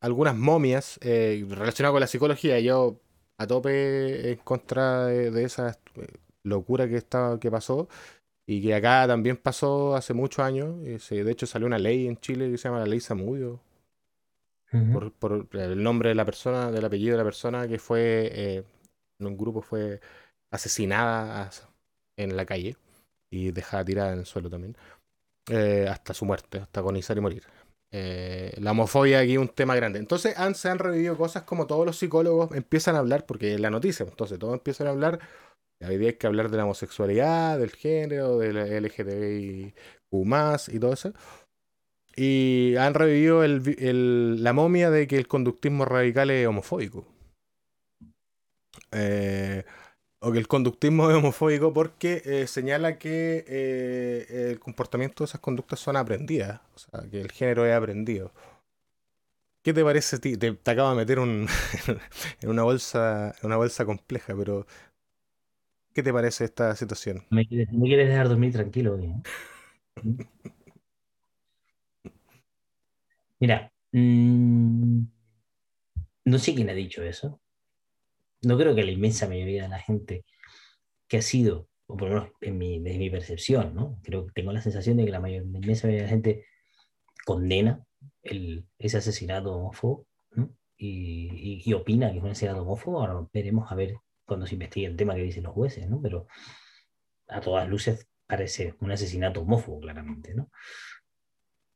algunas 0.00 0.36
momias 0.36 0.98
eh, 1.02 1.44
relacionadas 1.48 1.92
con 1.92 2.00
la 2.00 2.06
psicología. 2.06 2.60
Yo 2.60 3.00
a 3.38 3.46
tope 3.46 4.32
en 4.32 4.38
contra 4.38 5.06
de, 5.06 5.44
esa 5.44 5.78
eh, 5.96 6.06
locura 6.42 6.88
que, 6.88 6.96
estaba, 6.96 7.38
que 7.40 7.50
pasó 7.50 7.88
y 8.46 8.62
que 8.62 8.74
acá 8.74 9.06
también 9.06 9.36
pasó 9.36 9.96
hace 9.96 10.14
muchos 10.14 10.44
años. 10.44 10.82
de 10.82 11.30
hecho 11.30 11.46
salió 11.46 11.66
una 11.66 11.78
ley 11.78 12.06
en 12.06 12.16
Chile 12.18 12.50
que 12.50 12.58
se 12.58 12.68
llama 12.68 12.80
la 12.80 12.86
ley 12.86 13.00
Samudio. 13.00 13.60
por, 15.20 15.48
el 15.52 15.82
nombre 15.82 16.10
de 16.10 16.14
la 16.14 16.24
persona, 16.24 16.70
del 16.70 16.84
apellido 16.84 17.12
de 17.12 17.18
la 17.18 17.24
persona 17.24 17.68
que 17.68 17.78
fue 17.78 18.30
eh, 18.32 18.64
en 19.18 19.26
un 19.26 19.36
grupo 19.36 19.62
fue 19.62 20.00
asesinada 20.50 21.50
en 22.16 22.36
la 22.36 22.46
calle 22.46 22.76
y 23.30 23.52
dejada 23.52 23.84
tirada 23.84 24.12
en 24.12 24.20
el 24.20 24.26
suelo 24.26 24.50
también. 24.50 24.76
hasta 25.88 26.14
su 26.14 26.24
muerte, 26.24 26.58
hasta 26.58 26.80
agonizar 26.80 27.16
y 27.16 27.20
morir. 27.20 27.44
Eh, 27.90 28.52
la 28.58 28.72
homofobia 28.72 29.20
aquí 29.20 29.32
es 29.32 29.38
un 29.38 29.48
tema 29.48 29.74
grande. 29.74 29.98
Entonces 29.98 30.34
se 30.54 30.68
han 30.68 30.78
revivido 30.78 31.16
cosas 31.16 31.44
como 31.44 31.66
todos 31.66 31.86
los 31.86 31.96
psicólogos 31.96 32.54
empiezan 32.54 32.96
a 32.96 32.98
hablar, 32.98 33.26
porque 33.26 33.54
es 33.54 33.60
la 33.60 33.70
noticia, 33.70 34.04
entonces 34.04 34.38
todos 34.38 34.54
empiezan 34.54 34.86
a 34.88 34.90
hablar 34.90 35.20
Hoy 35.80 35.96
día 35.96 36.08
hay 36.08 36.14
que 36.14 36.26
hablar 36.26 36.50
de 36.50 36.56
la 36.56 36.64
homosexualidad, 36.64 37.58
del 37.58 37.70
género, 37.70 38.38
del 38.38 38.56
LGTBIQ 38.56 39.74
y 40.68 40.78
todo 40.80 40.92
eso. 40.92 41.12
Y 42.16 42.74
han 42.76 42.94
revivido 42.94 43.46
la 43.46 44.52
momia 44.52 44.90
de 44.90 45.06
que 45.06 45.16
el 45.16 45.28
conductismo 45.28 45.84
radical 45.84 46.30
es 46.30 46.48
homofóbico. 46.48 47.06
Eh, 48.90 49.64
o 50.20 50.32
que 50.32 50.38
el 50.38 50.48
conductismo 50.48 51.10
es 51.10 51.16
homofóbico 51.16 51.72
porque 51.72 52.22
eh, 52.24 52.46
señala 52.46 52.98
que 52.98 53.44
eh, 53.46 54.50
el 54.50 54.58
comportamiento 54.58 55.24
de 55.24 55.28
esas 55.28 55.40
conductas 55.40 55.78
son 55.78 55.96
aprendidas, 55.96 56.60
o 56.74 56.78
sea, 56.78 57.08
que 57.10 57.20
el 57.20 57.30
género 57.30 57.66
es 57.66 57.74
aprendido. 57.74 58.32
¿Qué 59.62 59.72
te 59.72 59.84
parece 59.84 60.16
a 60.16 60.18
ti? 60.18 60.36
Te, 60.36 60.56
acabo 60.64 60.90
de 60.90 60.96
meter 60.96 61.18
un, 61.18 61.46
en 62.40 62.48
una 62.48 62.62
bolsa, 62.62 63.34
una 63.42 63.56
bolsa 63.56 63.84
compleja, 63.84 64.34
pero 64.36 64.66
¿qué 65.94 66.02
te 66.02 66.12
parece 66.12 66.44
esta 66.44 66.74
situación? 66.74 67.24
Me 67.30 67.46
quieres, 67.46 67.68
dejar 67.70 68.28
dormir 68.28 68.52
tranquilo. 68.52 68.98
Mira, 73.40 73.72
mm, 73.92 75.02
no 76.24 76.38
sé 76.38 76.54
quién 76.54 76.70
ha 76.70 76.74
dicho 76.74 77.02
eso, 77.02 77.40
no 78.42 78.56
creo 78.58 78.74
que 78.74 78.84
la 78.84 78.90
inmensa 78.90 79.28
mayoría 79.28 79.62
de 79.62 79.68
la 79.68 79.78
gente 79.78 80.24
que 81.08 81.18
ha 81.18 81.22
sido, 81.22 81.68
o 81.86 81.96
por 81.96 82.08
lo 82.08 82.14
menos 82.14 82.30
en 82.40 82.58
mi, 82.58 82.80
desde 82.80 82.98
mi 82.98 83.10
percepción, 83.10 83.74
¿no? 83.74 83.98
Creo 84.02 84.26
tengo 84.34 84.52
la 84.52 84.62
sensación 84.62 84.96
de 84.96 85.04
que 85.04 85.10
la, 85.10 85.18
inmensa 85.18 85.86
mayoría 85.86 86.02
de 86.02 86.02
la 86.02 86.08
gente 86.08 86.44
condena 87.24 87.84
ese 88.22 88.98
asesinato 88.98 89.54
homófobo 89.54 90.06
y, 90.76 91.72
opina 91.72 92.10
que 92.10 92.18
es 92.18 92.22
un 92.22 92.30
asesinato 92.30 92.62
homófobo. 92.62 93.00
Ahora 93.00 93.28
veremos 93.32 93.70
a 93.70 93.74
ver 93.74 93.96
cuando 94.24 94.46
se 94.46 94.54
investigue 94.54 94.86
el 94.86 94.96
tema 94.96 95.14
que 95.14 95.22
dicen 95.22 95.44
los 95.44 95.54
jueces, 95.54 95.88
¿no? 95.88 96.00
Pero 96.00 96.26
a 97.28 97.40
todas 97.40 97.68
luces 97.68 98.08
parece 98.26 98.74
un 98.80 98.92
asesinato 98.92 99.42
homófobo, 99.42 99.80
claramente, 99.80 100.34
¿no? 100.34 100.50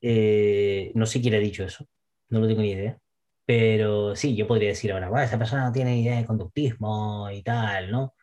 Eh, 0.00 0.92
no 0.94 1.06
sé 1.06 1.20
quién 1.20 1.34
ha 1.34 1.38
dicho 1.38 1.64
eso, 1.64 1.88
no 2.28 2.40
lo 2.40 2.48
tengo 2.48 2.62
ni 2.62 2.72
idea. 2.72 2.98
Pero 3.44 4.14
sí, 4.14 4.36
yo 4.36 4.46
podría 4.46 4.68
decir 4.68 4.92
ahora, 4.92 5.08
bueno, 5.08 5.24
esa 5.24 5.38
persona 5.38 5.66
no 5.66 5.72
tiene 5.72 5.98
idea 5.98 6.16
de 6.16 6.26
conductismo 6.26 7.28
y 7.30 7.42
tal, 7.42 7.90
¿no? 7.90 8.14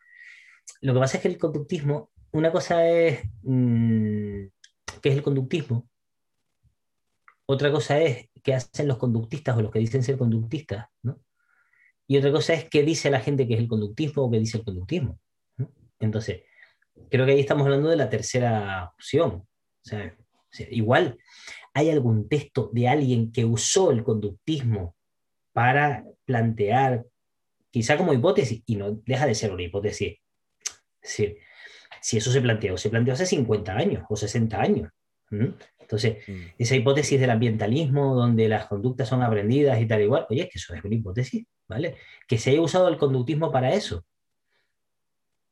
Lo 0.80 0.94
que 0.94 1.00
pasa 1.00 1.16
es 1.18 1.22
que 1.22 1.28
el 1.28 1.38
conductismo, 1.38 2.10
una 2.32 2.50
cosa 2.50 2.86
es 2.88 3.20
mm, 3.42 4.44
qué 5.02 5.08
es 5.10 5.16
el 5.16 5.22
conductismo, 5.22 5.88
otra 7.46 7.70
cosa 7.70 8.00
es 8.00 8.30
qué 8.42 8.54
hacen 8.54 8.88
los 8.88 8.96
conductistas 8.96 9.56
o 9.56 9.62
los 9.62 9.70
que 9.70 9.80
dicen 9.80 10.02
ser 10.02 10.16
conductistas, 10.16 10.86
¿no? 11.02 11.20
Y 12.06 12.16
otra 12.16 12.32
cosa 12.32 12.54
es 12.54 12.68
qué 12.68 12.82
dice 12.82 13.10
la 13.10 13.20
gente 13.20 13.46
que 13.46 13.54
es 13.54 13.60
el 13.60 13.68
conductismo 13.68 14.24
o 14.24 14.30
qué 14.30 14.38
dice 14.38 14.58
el 14.58 14.64
conductismo. 14.64 15.20
Entonces, 16.00 16.42
creo 17.08 17.26
que 17.26 17.32
ahí 17.32 17.40
estamos 17.40 17.64
hablando 17.64 17.88
de 17.88 17.96
la 17.96 18.08
tercera 18.08 18.92
opción. 18.94 19.32
o 19.32 19.46
sea, 19.82 20.16
igual, 20.70 21.18
¿hay 21.74 21.90
algún 21.90 22.28
texto 22.28 22.70
de 22.72 22.88
alguien 22.88 23.30
que 23.30 23.44
usó 23.44 23.90
el 23.92 24.02
conductismo 24.02 24.96
para 25.52 26.04
plantear, 26.24 27.04
quizá 27.70 27.96
como 27.96 28.12
hipótesis, 28.12 28.62
y 28.66 28.76
no 28.76 29.00
deja 29.04 29.26
de 29.26 29.34
ser 29.34 29.52
una 29.52 29.62
hipótesis. 29.62 30.18
Es 31.02 31.10
decir, 31.10 31.38
si 32.00 32.16
eso 32.16 32.30
se 32.30 32.40
planteó, 32.40 32.76
se 32.76 32.90
planteó 32.90 33.14
hace 33.14 33.26
50 33.26 33.72
años 33.72 34.04
o 34.08 34.16
60 34.16 34.60
años. 34.60 34.90
Entonces, 35.78 36.28
mm. 36.28 36.40
esa 36.58 36.76
hipótesis 36.76 37.20
del 37.20 37.30
ambientalismo, 37.30 38.14
donde 38.14 38.48
las 38.48 38.66
conductas 38.66 39.08
son 39.08 39.22
aprendidas 39.22 39.80
y 39.80 39.86
tal 39.86 40.02
igual, 40.02 40.26
oye, 40.28 40.42
es 40.42 40.48
que 40.48 40.58
eso 40.58 40.74
es 40.74 40.84
una 40.84 40.94
hipótesis, 40.94 41.46
¿vale? 41.68 41.96
Que 42.26 42.38
se 42.38 42.50
haya 42.50 42.60
usado 42.60 42.88
el 42.88 42.96
conductismo 42.96 43.50
para 43.50 43.74
eso. 43.74 44.04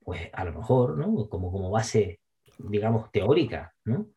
Pues 0.05 0.31
a 0.33 0.45
lo 0.45 0.53
mejor, 0.53 0.97
¿no? 0.97 1.29
Como, 1.29 1.53
como 1.53 1.71
base, 1.71 2.21
digamos, 2.59 3.11
teórica, 3.13 3.75
¿no? 3.85 4.09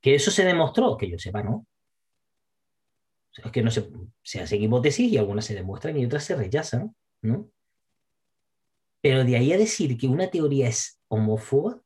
Que 0.00 0.14
eso 0.14 0.30
se 0.30 0.44
demostró, 0.44 0.96
que 0.96 1.10
yo 1.10 1.18
sepa, 1.18 1.42
¿no? 1.42 1.66
Es 3.44 3.52
que 3.52 3.62
no 3.62 3.70
se, 3.70 3.88
se 4.22 4.40
hacen 4.40 4.62
hipótesis 4.62 5.12
y 5.12 5.18
algunas 5.18 5.44
se 5.44 5.54
demuestran 5.54 5.96
y 5.96 6.04
otras 6.04 6.24
se 6.24 6.36
rechazan, 6.36 6.94
¿no? 7.22 7.50
Pero 9.00 9.24
de 9.24 9.36
ahí 9.36 9.52
a 9.52 9.58
decir 9.58 9.96
que 9.96 10.08
una 10.08 10.28
teoría 10.28 10.68
es 10.68 11.00
homófoba, 11.08 11.80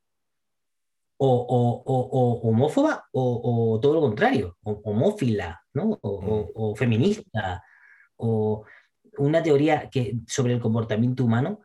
o, 1.24 2.40
homófoba, 2.42 3.08
o, 3.12 3.78
todo 3.80 3.94
lo 3.94 4.00
contrario, 4.00 4.56
homófila, 4.62 5.62
¿no? 5.74 5.98
O, 6.02 6.74
feminista, 6.74 7.62
o 8.16 8.64
una 9.18 9.42
teoría 9.42 9.88
que, 9.88 10.16
sobre 10.26 10.54
el 10.54 10.60
comportamiento 10.60 11.24
humano, 11.24 11.60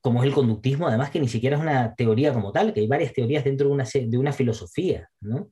como 0.00 0.22
es 0.22 0.28
el 0.28 0.34
conductismo, 0.34 0.88
además 0.88 1.10
que 1.10 1.20
ni 1.20 1.28
siquiera 1.28 1.56
es 1.56 1.62
una 1.62 1.94
teoría 1.94 2.32
como 2.32 2.52
tal, 2.52 2.72
que 2.72 2.80
hay 2.80 2.86
varias 2.86 3.12
teorías 3.12 3.44
dentro 3.44 3.68
de 3.68 3.74
una, 3.74 3.84
de 3.84 4.18
una 4.18 4.32
filosofía, 4.32 5.08
¿no? 5.20 5.50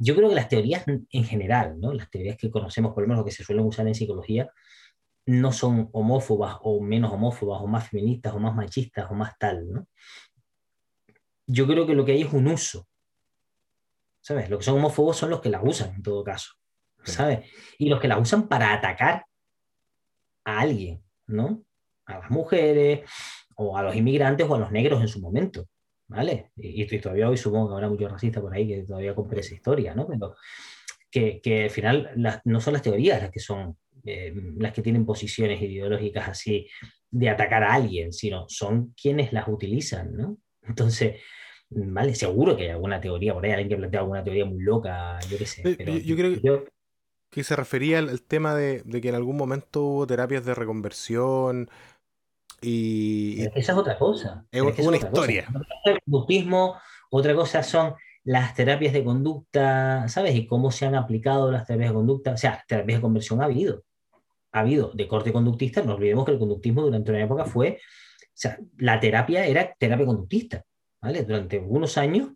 Yo 0.00 0.16
creo 0.16 0.30
que 0.30 0.34
las 0.34 0.48
teorías 0.48 0.84
en 0.86 1.24
general, 1.24 1.78
¿no? 1.78 1.92
las 1.92 2.10
teorías 2.10 2.38
que 2.38 2.50
conocemos, 2.50 2.94
por 2.94 3.02
lo 3.02 3.08
menos 3.08 3.20
lo 3.20 3.24
que 3.26 3.32
se 3.32 3.44
suelen 3.44 3.66
usar 3.66 3.86
en 3.86 3.94
psicología, 3.94 4.50
no 5.26 5.52
son 5.52 5.90
homófobas 5.92 6.56
o 6.62 6.80
menos 6.80 7.12
homófobas 7.12 7.60
o 7.60 7.66
más 7.66 7.90
feministas 7.90 8.32
o 8.32 8.38
más 8.38 8.54
machistas 8.54 9.10
o 9.10 9.14
más 9.14 9.36
tal. 9.38 9.70
¿no? 9.70 9.86
Yo 11.46 11.66
creo 11.66 11.86
que 11.86 11.94
lo 11.94 12.06
que 12.06 12.12
hay 12.12 12.22
es 12.22 12.32
un 12.32 12.48
uso. 12.48 12.88
¿Sabes? 14.22 14.48
Los 14.48 14.60
que 14.60 14.64
son 14.64 14.78
homófobos 14.78 15.18
son 15.18 15.28
los 15.28 15.42
que 15.42 15.50
las 15.50 15.62
usan 15.62 15.94
en 15.94 16.02
todo 16.02 16.24
caso. 16.24 16.54
¿Sabes? 17.04 17.50
Y 17.78 17.90
los 17.90 18.00
que 18.00 18.08
las 18.08 18.20
usan 18.20 18.48
para 18.48 18.72
atacar 18.72 19.26
a 20.44 20.60
alguien, 20.60 21.02
¿no? 21.26 21.62
A 22.06 22.20
las 22.20 22.30
mujeres 22.30 23.08
o 23.54 23.76
a 23.76 23.82
los 23.82 23.94
inmigrantes 23.94 24.48
o 24.48 24.54
a 24.54 24.58
los 24.58 24.72
negros 24.72 25.02
en 25.02 25.08
su 25.08 25.20
momento. 25.20 25.66
¿Vale? 26.10 26.50
Y, 26.56 26.84
todavía 26.98 27.28
hoy 27.28 27.36
supongo 27.36 27.68
que 27.68 27.74
habrá 27.74 27.88
muchos 27.88 28.10
racistas 28.10 28.42
por 28.42 28.52
ahí 28.52 28.66
que 28.66 28.82
todavía 28.82 29.14
compren 29.14 29.40
esa 29.40 29.54
historia, 29.54 29.94
¿no? 29.94 30.08
Pero 30.08 30.34
que, 31.10 31.40
que 31.40 31.64
al 31.64 31.70
final 31.70 32.40
no 32.44 32.60
son 32.60 32.72
las 32.72 32.82
teorías 32.82 33.22
las 33.22 33.30
que 33.30 33.38
son, 33.38 33.76
eh, 34.04 34.34
las 34.58 34.72
que 34.72 34.82
tienen 34.82 35.06
posiciones 35.06 35.62
ideológicas 35.62 36.28
así 36.28 36.68
de 37.10 37.28
atacar 37.30 37.62
a 37.62 37.74
alguien, 37.74 38.12
sino 38.12 38.46
son 38.48 38.92
quienes 39.00 39.32
las 39.32 39.46
utilizan, 39.46 40.16
¿no? 40.16 40.36
Entonces, 40.62 41.20
¿vale? 41.70 42.14
Seguro 42.16 42.56
que 42.56 42.64
hay 42.64 42.70
alguna 42.70 43.00
teoría 43.00 43.32
por 43.32 43.44
ahí, 43.44 43.52
alguien 43.52 43.68
que 43.68 43.76
plantea 43.76 44.00
alguna 44.00 44.24
teoría 44.24 44.44
muy 44.44 44.62
loca, 44.62 45.18
yo 45.28 45.38
qué 45.38 45.46
sé. 45.46 45.62
Pero 45.78 45.96
yo, 45.96 46.16
creo 46.16 46.64
que, 47.30 47.44
se 47.44 47.54
refería 47.54 48.00
al, 48.00 48.20
tema 48.22 48.56
de, 48.56 48.82
de, 48.84 49.00
que 49.00 49.10
en 49.10 49.14
algún 49.14 49.36
momento 49.36 49.84
hubo 49.84 50.06
terapias 50.08 50.44
de 50.44 50.54
reconversión, 50.54 51.70
y, 52.60 53.42
esa 53.54 53.72
es 53.72 53.78
otra 53.78 53.98
cosa. 53.98 54.44
Es, 54.50 54.62
una 54.62 54.96
historia. 54.96 55.46
El 55.84 56.00
conductismo, 56.02 56.76
otra 57.10 57.34
cosa 57.34 57.62
son 57.62 57.94
las 58.24 58.54
terapias 58.54 58.92
de 58.92 59.04
conducta, 59.04 60.08
¿sabes? 60.08 60.34
Y 60.34 60.46
cómo 60.46 60.70
se 60.70 60.86
han 60.86 60.94
aplicado 60.94 61.50
las 61.50 61.66
terapias 61.66 61.90
de 61.90 61.94
conducta. 61.94 62.32
O 62.32 62.36
sea, 62.36 62.64
terapias 62.66 62.98
de 62.98 63.02
conversión 63.02 63.40
ha 63.42 63.46
habido. 63.46 63.84
Ha 64.52 64.60
habido 64.60 64.90
de 64.92 65.08
corte 65.08 65.32
conductista. 65.32 65.82
No 65.82 65.94
olvidemos 65.94 66.24
que 66.24 66.32
el 66.32 66.38
conductismo 66.38 66.82
durante 66.82 67.10
una 67.10 67.22
época 67.22 67.44
fue. 67.44 67.78
O 68.22 68.32
sea, 68.34 68.58
la 68.78 69.00
terapia 69.00 69.46
era 69.46 69.74
terapia 69.78 70.06
conductista. 70.06 70.64
¿Vale? 71.02 71.24
Durante 71.24 71.58
unos 71.58 71.96
años 71.96 72.30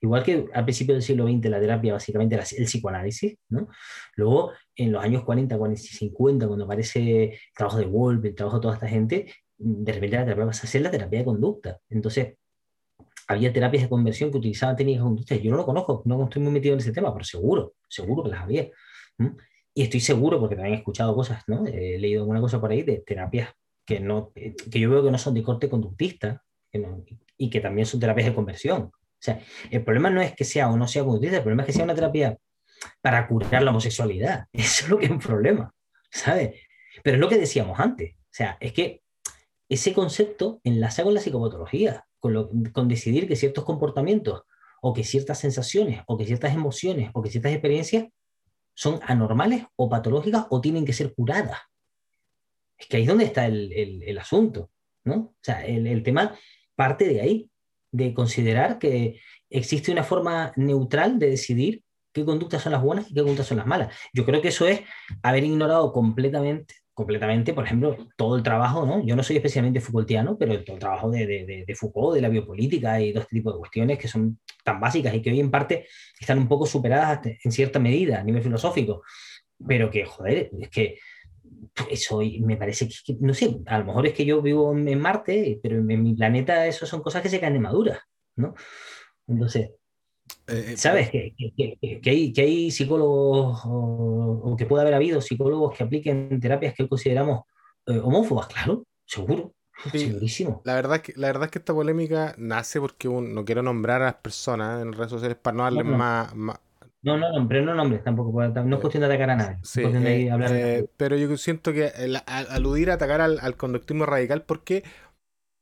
Igual 0.00 0.22
que 0.22 0.46
al 0.52 0.64
principio 0.64 0.94
del 0.94 1.02
siglo 1.02 1.26
XX 1.26 1.50
la 1.50 1.60
terapia 1.60 1.92
básicamente 1.92 2.34
era 2.34 2.44
el 2.56 2.64
psicoanálisis, 2.64 3.36
¿no? 3.48 3.68
Luego, 4.16 4.52
en 4.74 4.92
los 4.92 5.02
años 5.02 5.24
40, 5.24 5.56
40 5.56 5.80
y 5.80 5.84
50, 5.84 6.46
cuando 6.46 6.64
aparece 6.64 7.24
el 7.24 7.38
trabajo 7.54 7.78
de 7.78 7.86
Wolf, 7.86 8.24
el 8.24 8.34
trabajo 8.34 8.58
de 8.58 8.62
toda 8.62 8.74
esta 8.74 8.88
gente, 8.88 9.32
de 9.58 9.92
repente 9.92 10.16
la 10.16 10.24
terapia 10.24 10.46
pasa 10.46 10.66
a 10.66 10.70
ser 10.70 10.82
la 10.82 10.90
terapia 10.90 11.20
de 11.20 11.24
conducta. 11.24 11.78
Entonces, 11.88 12.34
había 13.28 13.52
terapias 13.52 13.84
de 13.84 13.88
conversión 13.88 14.30
que 14.30 14.38
utilizaban 14.38 14.76
técnicas 14.76 15.00
de 15.00 15.04
conducta. 15.04 15.36
Yo 15.36 15.50
no 15.50 15.56
lo 15.56 15.64
conozco, 15.64 16.02
no 16.04 16.24
estoy 16.24 16.42
muy 16.42 16.52
metido 16.52 16.74
en 16.74 16.80
ese 16.80 16.92
tema, 16.92 17.12
pero 17.12 17.24
seguro, 17.24 17.74
seguro 17.88 18.24
que 18.24 18.30
las 18.30 18.42
había. 18.42 18.68
Y 19.74 19.82
estoy 19.82 20.00
seguro, 20.00 20.38
porque 20.38 20.54
también 20.54 20.74
he 20.74 20.78
escuchado 20.78 21.14
cosas, 21.14 21.42
¿no? 21.46 21.66
He 21.66 21.98
leído 21.98 22.22
alguna 22.22 22.40
cosa 22.40 22.60
por 22.60 22.70
ahí 22.70 22.82
de 22.82 23.02
terapias 23.06 23.50
que, 23.84 24.00
no, 24.00 24.32
que 24.32 24.80
yo 24.80 24.90
veo 24.90 25.02
que 25.02 25.10
no 25.10 25.18
son 25.18 25.34
de 25.34 25.42
corte 25.42 25.68
conductista 25.68 26.42
y 27.36 27.50
que 27.50 27.60
también 27.60 27.86
son 27.86 28.00
terapias 28.00 28.28
de 28.28 28.34
conversión. 28.34 28.90
Sea, 29.26 29.40
el 29.70 29.82
problema 29.82 30.08
no 30.10 30.22
es 30.22 30.34
que 30.34 30.44
sea 30.44 30.68
o 30.68 30.76
no 30.76 30.86
sea 30.86 31.02
conductista, 31.02 31.38
el 31.38 31.42
problema 31.42 31.62
es 31.62 31.66
que 31.66 31.72
sea 31.72 31.84
una 31.84 31.94
terapia 31.94 32.38
para 33.00 33.26
curar 33.26 33.62
la 33.62 33.70
homosexualidad. 33.70 34.46
Eso 34.52 34.84
es 34.84 34.88
lo 34.88 34.98
que 34.98 35.06
es 35.06 35.10
un 35.10 35.18
problema, 35.18 35.74
¿sabes? 36.10 36.60
Pero 37.02 37.16
es 37.16 37.20
lo 37.20 37.28
que 37.28 37.38
decíamos 37.38 37.78
antes. 37.80 38.14
O 38.14 38.30
sea, 38.30 38.56
es 38.60 38.72
que 38.72 39.02
ese 39.68 39.92
concepto 39.92 40.60
enlaza 40.62 41.02
con 41.02 41.12
la 41.12 41.20
psicopatología, 41.20 42.06
con, 42.20 42.64
con 42.72 42.88
decidir 42.88 43.26
que 43.26 43.34
ciertos 43.34 43.64
comportamientos 43.64 44.42
o 44.80 44.94
que 44.94 45.02
ciertas 45.02 45.40
sensaciones 45.40 46.02
o 46.06 46.16
que 46.16 46.24
ciertas 46.24 46.54
emociones 46.54 47.10
o 47.12 47.22
que 47.22 47.30
ciertas 47.30 47.52
experiencias 47.52 48.06
son 48.74 49.00
anormales 49.02 49.64
o 49.74 49.88
patológicas 49.88 50.46
o 50.50 50.60
tienen 50.60 50.84
que 50.84 50.92
ser 50.92 51.14
curadas. 51.14 51.58
Es 52.78 52.86
que 52.86 52.98
ahí 52.98 53.02
es 53.02 53.08
donde 53.08 53.24
está 53.24 53.46
el, 53.46 53.72
el, 53.72 54.18
asunto, 54.18 54.70
¿no? 55.02 55.14
O 55.14 55.36
sea, 55.40 55.64
el, 55.64 55.86
el, 55.86 56.02
tema 56.02 56.36
parte 56.76 57.08
de 57.08 57.22
ahí 57.22 57.50
de 57.96 58.14
considerar 58.14 58.78
que 58.78 59.20
existe 59.50 59.92
una 59.92 60.04
forma 60.04 60.52
neutral 60.56 61.18
de 61.18 61.30
decidir 61.30 61.82
qué 62.12 62.24
conductas 62.24 62.62
son 62.62 62.72
las 62.72 62.82
buenas 62.82 63.10
y 63.10 63.14
qué 63.14 63.20
conductas 63.20 63.46
son 63.46 63.58
las 63.58 63.66
malas. 63.66 63.94
Yo 64.12 64.24
creo 64.24 64.40
que 64.40 64.48
eso 64.48 64.66
es 64.66 64.80
haber 65.22 65.44
ignorado 65.44 65.92
completamente 65.92 66.74
completamente, 66.96 67.52
por 67.52 67.66
ejemplo, 67.66 68.08
todo 68.16 68.36
el 68.36 68.42
trabajo, 68.42 68.86
¿no? 68.86 69.04
Yo 69.04 69.16
no 69.16 69.22
soy 69.22 69.36
especialmente 69.36 69.82
Foucaultiano, 69.82 70.38
pero 70.38 70.64
todo 70.64 70.76
el 70.76 70.80
trabajo 70.80 71.10
de, 71.10 71.26
de, 71.26 71.64
de, 71.66 71.74
Foucault, 71.74 72.14
de 72.14 72.22
la 72.22 72.30
biopolítica 72.30 72.98
y 73.02 73.12
todo 73.12 73.20
este 73.20 73.36
tipo 73.36 73.52
de 73.52 73.58
cuestiones 73.58 73.98
que 73.98 74.08
son 74.08 74.40
tan 74.64 74.80
básicas 74.80 75.14
y 75.14 75.20
que 75.20 75.28
hoy 75.28 75.40
en 75.40 75.50
parte 75.50 75.86
están 76.18 76.38
un 76.38 76.48
poco 76.48 76.64
superadas 76.64 77.20
en 77.44 77.52
cierta 77.52 77.78
medida 77.78 78.20
a 78.20 78.24
nivel 78.24 78.42
filosófico, 78.42 79.02
pero 79.68 79.90
que, 79.90 80.06
joder, 80.06 80.50
es 80.58 80.70
que 80.70 80.98
eso 81.90 82.20
me 82.40 82.56
parece 82.56 82.88
que, 82.88 83.16
no 83.20 83.34
sé, 83.34 83.60
a 83.66 83.78
lo 83.78 83.84
mejor 83.86 84.06
es 84.06 84.14
que 84.14 84.24
yo 84.24 84.42
vivo 84.42 84.76
en 84.76 85.00
Marte, 85.00 85.58
pero 85.62 85.76
en, 85.76 86.02
mi 86.02 86.14
planeta 86.14 86.66
eso 86.66 86.86
son 86.86 87.02
cosas 87.02 87.22
que 87.22 87.28
se 87.28 87.40
caen 87.40 87.54
de 87.54 87.60
maduras, 87.60 87.98
¿no? 88.36 88.54
Entonces, 89.26 89.70
eh, 90.48 90.72
eh, 90.72 90.76
¿sabes? 90.76 91.10
Que, 91.10 91.34
que, 91.36 92.10
hay, 92.10 92.32
que 92.32 92.40
hay 92.40 92.70
psicólogos, 92.70 93.62
o, 93.64 94.54
que 94.56 94.66
puede 94.66 94.82
haber 94.82 94.94
habido 94.94 95.20
psicólogos 95.20 95.76
que 95.76 95.84
apliquen 95.84 96.40
terapias 96.40 96.74
que 96.74 96.88
consideramos 96.88 97.42
eh, 97.86 97.98
homófobas, 97.98 98.46
claro, 98.46 98.84
seguro. 99.04 99.52
segurísimo. 99.90 100.62
La 100.64 100.74
verdad, 100.74 101.00
que, 101.00 101.12
la 101.16 101.28
verdad 101.28 101.44
es 101.44 101.50
que 101.50 101.58
esta 101.58 101.74
polémica 101.74 102.34
nace 102.38 102.80
porque 102.80 103.08
no 103.08 103.44
quiero 103.44 103.62
nombrar 103.62 104.02
a 104.02 104.06
las 104.06 104.14
personas 104.16 104.82
en 104.82 104.92
redes 104.92 105.10
sociales 105.10 105.36
para 105.40 105.56
no 105.56 105.62
darles 105.64 105.84
Más, 105.84 106.34
más, 106.34 106.58
no, 107.06 107.16
no, 107.16 107.32
nombre, 107.32 107.62
no 107.62 107.72
nombres 107.72 108.02
tampoco, 108.02 108.42
no 108.42 108.74
es 108.76 108.80
cuestión 108.80 109.00
de 109.02 109.06
atacar 109.06 109.30
a 109.30 109.36
nadie. 109.36 109.58
Sí, 109.62 109.80
eh, 109.80 110.28
eh, 110.28 110.88
pero 110.96 111.16
yo 111.16 111.36
siento 111.36 111.72
que 111.72 111.92
aludir 112.26 112.90
a 112.90 112.94
atacar 112.94 113.20
al, 113.20 113.56
conductismo 113.56 114.06
radical, 114.06 114.42
porque, 114.42 114.82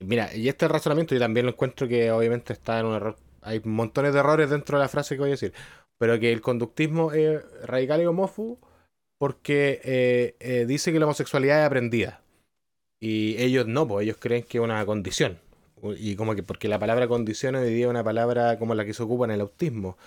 mira, 0.00 0.34
y 0.34 0.48
este 0.48 0.66
razonamiento 0.68 1.14
yo 1.14 1.20
también 1.20 1.44
lo 1.44 1.52
encuentro 1.52 1.86
que 1.86 2.10
obviamente 2.10 2.54
está 2.54 2.80
en 2.80 2.86
un 2.86 2.94
error. 2.94 3.16
Hay 3.42 3.60
montones 3.62 4.14
de 4.14 4.20
errores 4.20 4.48
dentro 4.48 4.78
de 4.78 4.84
la 4.84 4.88
frase 4.88 5.16
que 5.16 5.20
voy 5.20 5.28
a 5.28 5.32
decir, 5.32 5.52
pero 5.98 6.18
que 6.18 6.32
el 6.32 6.40
conductismo 6.40 7.12
es 7.12 7.42
radical 7.66 8.00
y 8.00 8.06
homófobo 8.06 8.58
porque 9.18 9.82
eh, 10.40 10.64
dice 10.66 10.92
que 10.92 10.98
la 10.98 11.04
homosexualidad 11.04 11.60
es 11.60 11.66
aprendida. 11.66 12.22
Y 13.00 13.36
ellos 13.36 13.66
no, 13.66 13.86
pues 13.86 14.04
ellos 14.04 14.16
creen 14.18 14.44
que 14.44 14.56
es 14.56 14.64
una 14.64 14.84
condición. 14.86 15.38
Y 15.98 16.16
como 16.16 16.34
que 16.34 16.42
porque 16.42 16.68
la 16.68 16.78
palabra 16.78 17.06
condición 17.06 17.56
hoy 17.56 17.68
día 17.68 17.84
es 17.84 17.90
una 17.90 18.02
palabra 18.02 18.58
como 18.58 18.74
la 18.74 18.86
que 18.86 18.94
se 18.94 19.02
ocupa 19.02 19.26
en 19.26 19.32
el 19.32 19.42
autismo. 19.42 19.98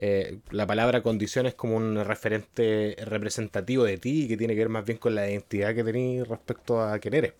Eh, 0.00 0.40
la 0.50 0.66
palabra 0.66 1.02
condición 1.02 1.46
es 1.46 1.54
como 1.54 1.76
un 1.76 2.04
referente 2.04 2.96
representativo 3.04 3.84
de 3.84 3.98
ti 3.98 4.26
que 4.26 4.36
tiene 4.36 4.54
que 4.54 4.60
ver 4.60 4.68
más 4.68 4.84
bien 4.84 4.98
con 4.98 5.14
la 5.14 5.30
identidad 5.30 5.74
que 5.74 5.84
tenés 5.84 6.26
respecto 6.26 6.82
a 6.82 6.98
quién 6.98 7.14
eres. 7.14 7.34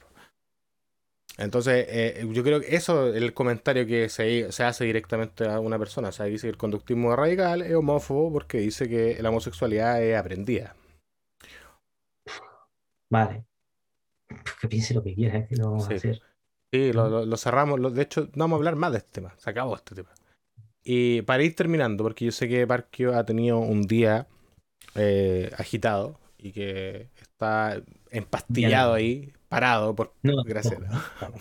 Entonces, 1.36 1.86
eh, 1.88 2.24
yo 2.30 2.44
creo 2.44 2.60
que 2.60 2.76
eso 2.76 3.08
es 3.08 3.16
el 3.16 3.34
comentario 3.34 3.86
que 3.86 4.08
se, 4.08 4.46
hace 4.62 4.84
directamente 4.84 5.48
a 5.48 5.58
una 5.58 5.78
persona. 5.78 6.08
O 6.10 6.12
sea, 6.12 6.26
dice 6.26 6.46
que 6.46 6.52
el 6.52 6.56
conductismo 6.56 7.16
radical 7.16 7.62
es 7.62 7.74
homófobo 7.74 8.32
porque 8.32 8.58
dice 8.58 8.88
que 8.88 9.20
la 9.20 9.30
homosexualidad 9.30 10.00
es 10.02 10.16
aprendida. 10.16 10.76
Vale. 13.10 13.44
Que 14.60 14.68
piense 14.68 14.94
lo 14.94 15.02
que 15.02 15.14
quiera, 15.14 15.46
que 15.46 15.56
lo 15.56 15.70
vamos 15.70 15.90
a 15.90 15.94
hacer. 15.94 16.22
Sí, 16.72 16.92
lo, 16.92 17.26
lo 17.26 17.36
cerramos. 17.36 17.94
de 17.94 18.02
hecho, 18.02 18.28
no 18.34 18.44
vamos 18.44 18.56
a 18.56 18.58
hablar 18.58 18.76
más 18.76 18.92
de 18.92 18.98
este 18.98 19.10
tema. 19.12 19.34
Se 19.38 19.50
acabó 19.50 19.74
este 19.74 19.96
tema. 19.96 20.10
Y 20.84 21.22
para 21.22 21.42
ir 21.42 21.56
terminando, 21.56 22.04
porque 22.04 22.26
yo 22.26 22.32
sé 22.32 22.46
que 22.46 22.66
Parkio 22.66 23.16
ha 23.16 23.24
tenido 23.24 23.58
un 23.58 23.82
día 23.82 24.26
eh, 24.94 25.50
agitado 25.56 26.20
y 26.36 26.52
que 26.52 27.08
está 27.22 27.82
empastillado 28.10 28.92
ahí, 28.92 29.32
parado, 29.48 29.94
por 29.94 30.12
no, 30.22 30.44
gracias. 30.44 30.78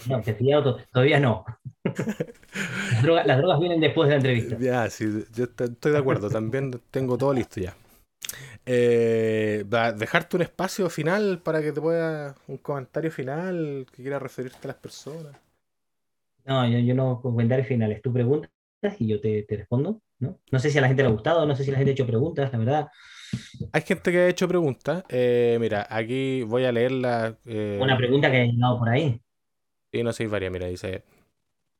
No, 0.07 0.17
empastillado 0.17 0.77
todavía 0.91 1.19
no. 1.19 1.43
las, 3.03 3.37
drogas, 3.37 3.59
vienen 3.59 3.81
después 3.81 4.07
de 4.07 4.11
la 4.11 4.17
entrevista. 4.17 4.57
Ya, 4.59 4.89
sí, 4.89 5.25
yo 5.35 5.43
estoy 5.43 5.91
de 5.91 5.97
acuerdo, 5.97 6.29
también 6.29 6.79
tengo 6.89 7.17
todo 7.17 7.33
listo 7.33 7.59
ya. 7.59 7.75
Eh, 8.65 9.65
dejarte 9.97 10.37
un 10.37 10.43
espacio 10.43 10.89
final 10.89 11.39
para 11.43 11.61
que 11.61 11.73
te 11.73 11.81
pueda 11.81 12.35
un 12.47 12.57
comentario 12.57 13.11
final 13.11 13.85
que 13.93 14.01
quiera 14.01 14.19
referirte 14.19 14.59
a 14.63 14.67
las 14.67 14.77
personas. 14.77 15.35
No, 16.45 16.65
yo, 16.67 16.79
yo 16.79 16.95
no 16.95 17.21
comentarios 17.21 17.67
finales. 17.67 18.01
Tu 18.01 18.11
pregunta 18.11 18.49
y 18.99 19.07
yo 19.07 19.21
te, 19.21 19.45
respondo. 19.49 20.01
¿no? 20.19 20.39
no 20.51 20.59
sé 20.59 20.69
si 20.69 20.77
a 20.77 20.81
la 20.81 20.87
gente 20.87 21.03
le 21.03 21.09
ha 21.09 21.11
gustado, 21.11 21.45
no 21.45 21.55
sé 21.55 21.63
si 21.63 21.71
la 21.71 21.77
gente 21.77 21.91
ha 21.91 21.93
hecho 21.93 22.07
preguntas, 22.07 22.51
la 22.51 22.57
verdad. 22.57 22.87
Hay 23.71 23.81
gente 23.81 24.11
que 24.11 24.17
ha 24.19 24.29
hecho 24.29 24.47
preguntas. 24.47 25.03
Eh, 25.09 25.57
mira, 25.59 25.87
aquí 25.89 26.43
voy 26.43 26.65
a 26.65 26.71
leerla. 26.71 27.37
Eh, 27.45 27.79
Una 27.81 27.97
pregunta 27.97 28.31
que 28.31 28.37
ha 28.37 28.45
llegado 28.45 28.79
por 28.79 28.89
ahí. 28.89 29.19
Sí, 29.91 30.03
no 30.03 30.13
sé, 30.13 30.27
varias. 30.27 30.51
Mira, 30.51 30.67
dice: 30.67 31.03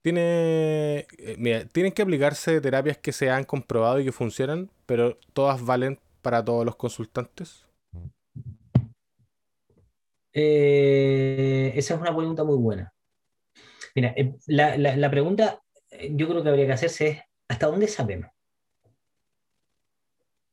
Tiene, 0.02 1.08
eh, 1.18 1.36
mira, 1.38 1.66
tienen 1.66 1.92
que 1.92 2.02
aplicarse 2.02 2.62
terapias 2.62 2.98
que 2.98 3.12
se 3.12 3.30
han 3.30 3.44
comprobado 3.44 4.00
y 4.00 4.06
que 4.06 4.12
funcionan, 4.12 4.70
pero 4.86 5.18
todas 5.34 5.64
valen 5.64 6.00
para 6.22 6.44
todos 6.44 6.66
los 6.66 6.76
consultantes. 6.76 7.66
esa 10.32 11.94
es 11.94 12.02
una 12.02 12.16
pregunta 12.16 12.44
muy 12.44 12.58
buena. 12.58 12.94
Mira, 13.96 14.16
la, 14.48 14.78
la 14.78 15.12
pregunta 15.12 15.63
yo 16.12 16.28
creo 16.28 16.44
que 16.44 16.50
habría 16.50 16.66
que 16.66 16.74
hacerse 16.74 17.26
¿hasta 17.48 17.68
dónde 17.68 17.88
sabemos? 17.88 18.32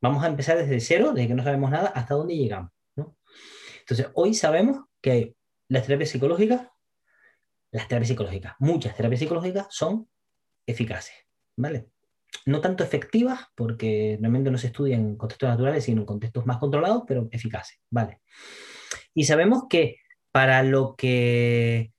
Vamos 0.01 0.25
a 0.25 0.29
empezar 0.29 0.57
desde 0.57 0.81
cero, 0.81 1.13
desde 1.13 1.29
que 1.29 1.35
no 1.35 1.43
sabemos 1.43 1.71
nada, 1.71 1.89
hasta 1.89 2.15
dónde 2.15 2.37
llegamos. 2.37 2.71
Entonces, 3.81 4.09
hoy 4.15 4.35
sabemos 4.35 4.87
que 5.01 5.35
las 5.69 5.85
terapias 5.85 6.11
psicológicas, 6.11 6.69
las 7.71 7.89
terapias 7.89 8.09
psicológicas, 8.09 8.55
muchas 8.59 8.97
terapias 8.97 9.21
psicológicas 9.21 9.67
son 9.71 10.09
eficaces, 10.67 11.15
¿vale? 11.57 11.89
No 12.47 12.61
tanto 12.61 12.85
efectivas, 12.85 13.47
porque 13.55 14.17
realmente 14.21 14.51
no 14.51 14.59
se 14.59 14.69
estudian 14.69 15.01
en 15.01 15.17
contextos 15.17 15.49
naturales, 15.49 15.85
sino 15.85 16.03
en 16.03 16.07
contextos 16.07 16.47
más 16.47 16.59
controlados, 16.59 17.03
pero 17.07 17.29
eficaces, 17.31 17.81
¿vale? 17.91 18.21
Y 19.13 19.25
sabemos 19.25 19.65
que 19.69 19.97
para 20.31 20.63
lo 20.63 20.95
que 20.97 21.93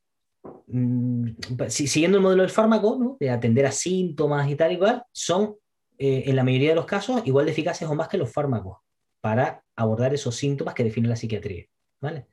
siguiendo 1.68 2.18
el 2.18 2.23
modelo 2.23 2.43
del 2.43 2.51
fármaco, 2.51 3.18
de 3.19 3.30
atender 3.30 3.65
a 3.65 3.72
síntomas 3.72 4.49
y 4.49 4.55
tal 4.55 4.72
y 4.72 4.77
cual, 4.77 5.03
son 5.11 5.55
eh, 5.97 6.23
en 6.26 6.35
la 6.35 6.43
mayoría 6.43 6.69
de 6.69 6.76
los 6.76 6.85
casos 6.85 7.22
igual 7.26 7.45
de 7.45 7.51
eficaces 7.51 7.88
o 7.88 7.95
más 7.95 8.07
que 8.07 8.18
los 8.18 8.31
fármacos 8.31 8.77
para 9.19 9.63
abordar 9.76 10.13
esos 10.13 10.35
síntomas 10.35 10.73
que 10.73 10.84
define 10.84 11.07
la 11.07 11.15
psiquiatría. 11.15 11.65
¿vale? 11.99 12.27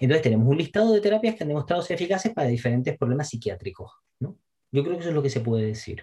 Entonces 0.00 0.22
tenemos 0.22 0.48
un 0.48 0.56
listado 0.56 0.92
de 0.92 1.00
terapias 1.00 1.34
que 1.34 1.44
han 1.44 1.48
demostrado 1.48 1.82
ser 1.82 1.96
eficaces 1.96 2.32
para 2.32 2.48
diferentes 2.48 2.96
problemas 2.96 3.28
psiquiátricos. 3.28 3.92
¿no? 4.20 4.36
Yo 4.70 4.82
creo 4.82 4.94
que 4.94 5.00
eso 5.00 5.10
es 5.10 5.14
lo 5.14 5.22
que 5.22 5.30
se 5.30 5.40
puede 5.40 5.66
decir. 5.66 6.02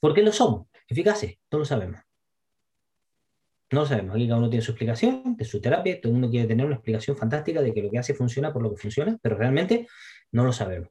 ¿Por 0.00 0.14
qué 0.14 0.22
lo 0.22 0.32
son? 0.32 0.66
Eficaces, 0.88 1.38
no 1.50 1.60
lo 1.60 1.64
sabemos. 1.64 2.00
No 3.72 3.86
sabemos. 3.86 4.14
Aquí 4.14 4.26
cada 4.26 4.38
uno 4.38 4.50
tiene 4.50 4.62
su 4.62 4.72
explicación 4.72 5.34
de 5.36 5.44
su 5.44 5.60
terapia. 5.60 5.98
Todo 6.00 6.10
el 6.10 6.14
mundo 6.14 6.30
quiere 6.30 6.46
tener 6.46 6.66
una 6.66 6.74
explicación 6.74 7.16
fantástica 7.16 7.62
de 7.62 7.72
que 7.72 7.82
lo 7.82 7.90
que 7.90 7.98
hace 7.98 8.12
funciona 8.12 8.52
por 8.52 8.62
lo 8.62 8.70
que 8.70 8.76
funciona, 8.76 9.18
pero 9.22 9.36
realmente 9.36 9.88
no 10.30 10.44
lo 10.44 10.52
sabemos. 10.52 10.90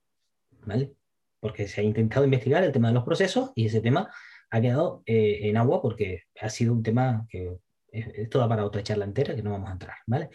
¿Vale? 0.66 0.94
Porque 1.40 1.68
se 1.68 1.82
ha 1.82 1.84
intentado 1.84 2.26
investigar 2.26 2.64
el 2.64 2.72
tema 2.72 2.88
de 2.88 2.95
los 2.95 3.03
procesos 3.03 3.52
y 3.56 3.68
ese 3.68 3.82
tema 3.82 4.12
ha 4.49 4.62
quedado 4.62 5.03
eh, 5.06 5.40
en 5.44 5.58
agua 5.58 5.82
porque 5.82 6.24
ha 6.40 6.49
sido 6.49 6.74
un 6.74 6.84
tema 6.84 7.26
que 7.30 7.58
es, 7.91 8.30
toda 8.30 8.49
para 8.49 8.66
otra 8.66 8.84
charla 8.84 9.06
entera 9.06 9.36
que 9.36 9.44
no 9.44 9.52
vamos 9.52 9.70
a 9.70 9.74
entrar. 9.74 9.98
¿Vale? 10.08 10.30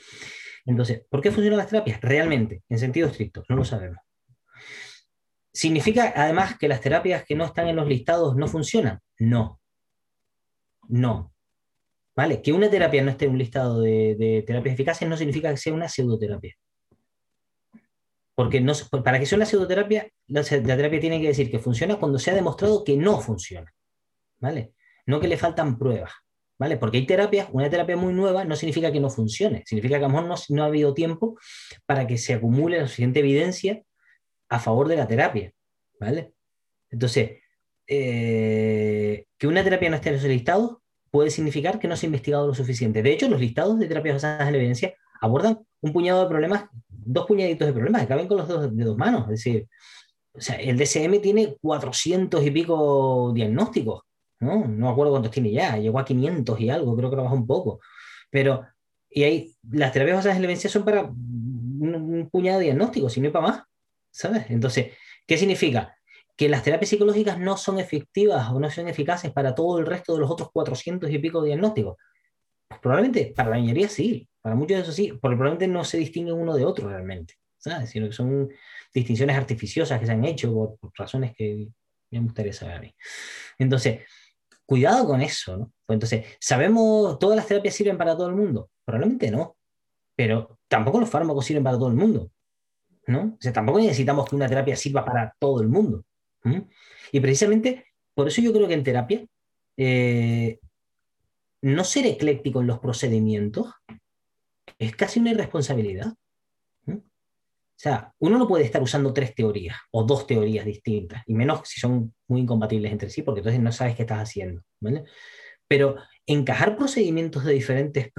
Entonces, 0.65 1.05
¿por 1.11 1.21
qué 1.21 1.33
funcionan 1.33 1.59
las 1.59 1.69
terapias? 1.69 2.01
Realmente, 2.01 2.63
en 2.69 2.79
sentido 2.79 3.09
estricto, 3.09 3.43
no 3.49 3.57
lo 3.57 3.65
sabemos. 3.65 3.99
¿Significa 5.53 6.13
además 6.15 6.59
que 6.59 6.69
las 6.69 6.81
terapias 6.81 7.25
que 7.25 7.35
no 7.35 7.45
están 7.45 7.67
en 7.67 7.77
los 7.77 7.89
listados 7.89 8.37
no 8.37 8.47
funcionan? 8.47 9.01
No. 9.19 9.61
No. 10.89 11.33
¿Vale? 12.17 12.41
Que 12.41 12.53
una 12.53 12.71
terapia 12.71 13.03
no 13.03 13.11
esté 13.11 13.27
en 13.27 13.33
un 13.33 13.39
listado 13.39 13.83
de, 13.83 14.43
terapias 14.47 14.73
eficaces 14.75 15.07
no 15.07 15.19
significa 15.19 15.51
que 15.51 15.59
sea 15.59 15.75
una 15.75 15.87
pseudoterapia. 15.87 16.55
Porque 18.35 18.61
no, 18.61 18.73
para 19.05 19.19
que 19.19 19.27
sea 19.27 19.37
una 19.37 19.45
pseudoterapia, 19.45 20.09
la, 20.29 20.43
terapia 20.43 21.01
tiene 21.01 21.21
que 21.21 21.29
decir 21.29 21.51
que 21.51 21.59
funciona 21.59 21.97
cuando 21.97 22.19
se 22.19 22.31
ha 22.31 22.35
demostrado 22.35 22.85
que 22.85 22.97
no 22.97 23.21
funciona. 23.21 23.71
¿Vale? 24.39 24.73
No 25.05 25.21
que 25.21 25.29
le 25.29 25.37
faltan 25.37 25.79
pruebas. 25.79 26.13
¿Vale? 26.59 26.79
Porque 26.79 26.97
hay 26.97 27.07
terapias, 27.07 27.49
una 27.53 27.69
terapia 27.69 27.99
muy 27.99 28.15
nueva 28.15 28.47
no 28.47 28.57
significa 28.57 28.91
que 28.91 28.99
no 28.99 29.11
funcione, 29.11 29.63
significa 29.67 29.99
que 29.99 30.07
a 30.07 30.09
lo 30.09 30.15
mejor 30.15 30.41
no, 30.49 30.63
ha 30.63 30.67
habido 30.67 30.95
tiempo 30.95 31.39
para 31.85 32.07
que 32.07 32.17
se 32.17 32.33
acumule 32.33 32.79
la 32.79 32.87
suficiente 32.87 33.19
evidencia 33.21 33.83
a 34.49 34.59
favor 34.59 34.89
de 34.89 34.97
la 34.97 35.07
terapia. 35.07 35.53
¿Vale? 36.01 36.33
Entonces, 36.91 37.43
eh, 37.87 39.27
que 39.37 39.47
una 39.47 39.63
terapia 39.63 39.91
no 39.91 39.97
esté 39.97 40.09
en 40.09 40.15
esos 40.15 40.29
listados 40.31 40.79
puede 41.17 41.31
significar 41.31 41.79
que 41.79 41.89
no 41.89 41.97
se 41.97 42.05
ha 42.05 42.09
investigado 42.09 42.47
lo 42.47 42.55
suficiente. 42.55 43.03
De 43.03 43.11
hecho, 43.11 43.27
los 43.27 43.41
listados 43.41 43.79
de 43.79 43.87
terapias 43.87 44.17
basadas 44.17 44.47
en 44.51 44.55
evidencia 44.55 44.93
abordan 45.23 45.61
un 45.81 45.91
puñado 45.91 46.23
de 46.23 46.29
problemas, 46.29 46.67
dos 46.91 47.25
puñaditos 47.25 47.67
de 47.67 47.73
problemas 47.73 48.03
que 48.03 48.09
caben 48.09 48.29
con 48.29 48.37
los 48.37 48.47
dedos 48.47 48.77
de 48.77 48.85
dos 48.85 48.99
manos. 48.99 49.23
Es 49.23 49.43
decir, 49.43 49.67
o 50.35 50.41
sea, 50.43 50.57
el 50.57 50.77
DSM 50.77 51.19
tiene 51.23 51.57
400 51.59 52.45
y 52.45 52.51
pico 52.51 53.33
diagnósticos, 53.35 54.03
¿no? 54.41 54.69
No 54.69 54.91
acuerdo 54.91 55.13
cuántos 55.13 55.33
tiene 55.33 55.53
ya, 55.53 55.79
llegó 55.79 55.99
a 55.99 56.05
500 56.05 56.61
y 56.61 56.69
algo, 56.69 56.95
creo 56.95 57.09
que 57.09 57.17
lo 57.17 57.23
bajó 57.23 57.35
un 57.35 57.47
poco. 57.47 57.81
Pero, 58.29 58.67
y 59.09 59.23
ahí, 59.23 59.57
las 59.71 59.95
terapias 59.95 60.19
basadas 60.19 60.37
en 60.37 60.45
evidencia 60.45 60.69
son 60.69 60.85
para 60.85 61.05
un, 61.05 61.95
un 61.95 62.29
puñado 62.31 62.59
de 62.59 62.67
diagnósticos, 62.67 63.17
y 63.17 63.21
no 63.21 63.29
hay 63.29 63.33
para 63.33 63.47
más, 63.47 63.63
¿sabes? 64.11 64.51
Entonces, 64.51 64.93
¿qué 65.27 65.39
significa? 65.39 65.97
Que 66.37 66.49
las 66.49 66.63
terapias 66.63 66.91
psicológicas 66.91 67.39
no 67.39 67.57
son 67.57 67.79
efectivas 67.79 68.51
o 68.51 68.61
no 68.61 68.71
son 68.71 68.89
eficaces 68.89 69.33
para 69.33 69.55
todo 69.55 69.79
el 69.79 69.87
resto 69.87 70.15
de 70.15 70.21
los 70.21 70.31
otros 70.31 70.51
400 70.53 71.11
y 71.11 71.19
pico 71.19 71.43
diagnósticos. 71.43 71.97
Pues 72.69 72.81
probablemente 72.81 73.33
para 73.35 73.51
la 73.51 73.59
mayoría 73.59 73.89
sí, 73.89 74.29
Para 74.43 74.55
muchos 74.55 74.77
de 74.77 74.83
esos 74.83 74.95
sí, 74.95 75.09
porque 75.09 75.37
probablemente 75.37 75.69
no 75.69 75.85
se 75.85 75.99
distingue 75.99 76.33
uno 76.33 76.55
de 76.55 76.65
otro 76.65 76.89
realmente, 76.89 77.35
¿sabes? 77.59 77.91
Sino 77.91 78.07
que 78.07 78.13
son 78.13 78.49
distinciones 78.93 79.37
artificiosas 79.37 79.99
que 79.99 80.07
se 80.07 80.13
han 80.13 80.25
hecho 80.25 80.53
por, 80.53 80.93
razones 80.95 81.33
que 81.35 81.69
me 82.11 82.21
gustaría 82.21 82.53
saber 82.53 82.77
a 82.77 82.81
mí. 82.81 82.95
Entonces, 83.59 84.01
cuidado 84.67 85.07
con 85.07 85.23
eso, 85.23 85.57
¿no? 85.57 85.73
Pues 85.87 85.97
entonces, 85.97 86.27
¿sabemos 86.41 87.19
todas 87.19 87.37
las 87.37 87.47
terapias 87.47 87.75
sirven 87.75 87.97
para 87.97 88.17
todo 88.17 88.29
el 88.29 88.35
mundo? 88.35 88.71
Probablemente 88.85 89.31
no, 89.31 89.57
pero 90.15 90.59
tampoco 90.69 91.01
los 91.01 91.09
fármacos 91.09 91.45
sirven 91.47 91.65
para 91.65 91.79
todo 91.79 91.89
el 91.89 91.95
mundo, 91.95 92.31
¿no? 93.07 93.37
O 93.39 93.41
sea, 93.41 93.53
tampoco 93.53 93.79
necesitamos 93.79 94.29
que 94.29 94.37
una 94.37 94.49
terapia 94.49 94.77
sirva 94.77 95.05
para 95.05 95.35
todo 95.39 95.63
el 95.63 95.69
mundo. 95.69 96.05
Y 97.13 97.21
precisamente 97.21 97.87
por 98.15 98.29
eso 98.29 98.41
yo 98.41 98.53
creo 98.53 98.67
que 98.67 98.75
en 98.75 98.85
terapia 98.85 99.27
eh, 99.77 100.59
no 101.63 101.85
ser 101.85 102.07
ecléctico 102.07 102.61
en 102.61 102.67
los 102.67 102.79
procedimientos 102.79 103.73
es 104.79 104.97
casi 104.97 105.21
una 105.21 105.31
irresponsabilidad. 105.31 106.15
O 106.89 107.79
sea, 107.79 108.15
uno 108.21 108.39
no 108.39 108.49
puede 108.49 108.65
estar 108.65 108.83
usando 108.83 109.13
tres 109.13 109.35
teorías 109.35 109.77
o 109.91 110.03
dos 110.05 110.27
teorías 110.27 110.65
distintas, 110.65 111.23
y 111.27 111.35
menos 111.35 111.61
si 111.69 111.79
son 111.79 112.15
muy 112.27 112.41
incompatibles 112.41 112.91
entre 112.91 113.11
sí, 113.11 113.21
porque 113.21 113.41
entonces 113.41 113.61
no 113.61 113.71
sabes 113.71 113.95
qué 113.95 114.03
estás 114.03 114.21
haciendo. 114.21 114.63
Pero 115.69 115.97
encajar 116.25 116.75
procedimientos 116.75 117.45
de 117.45 117.53
diferentes, 117.53 118.11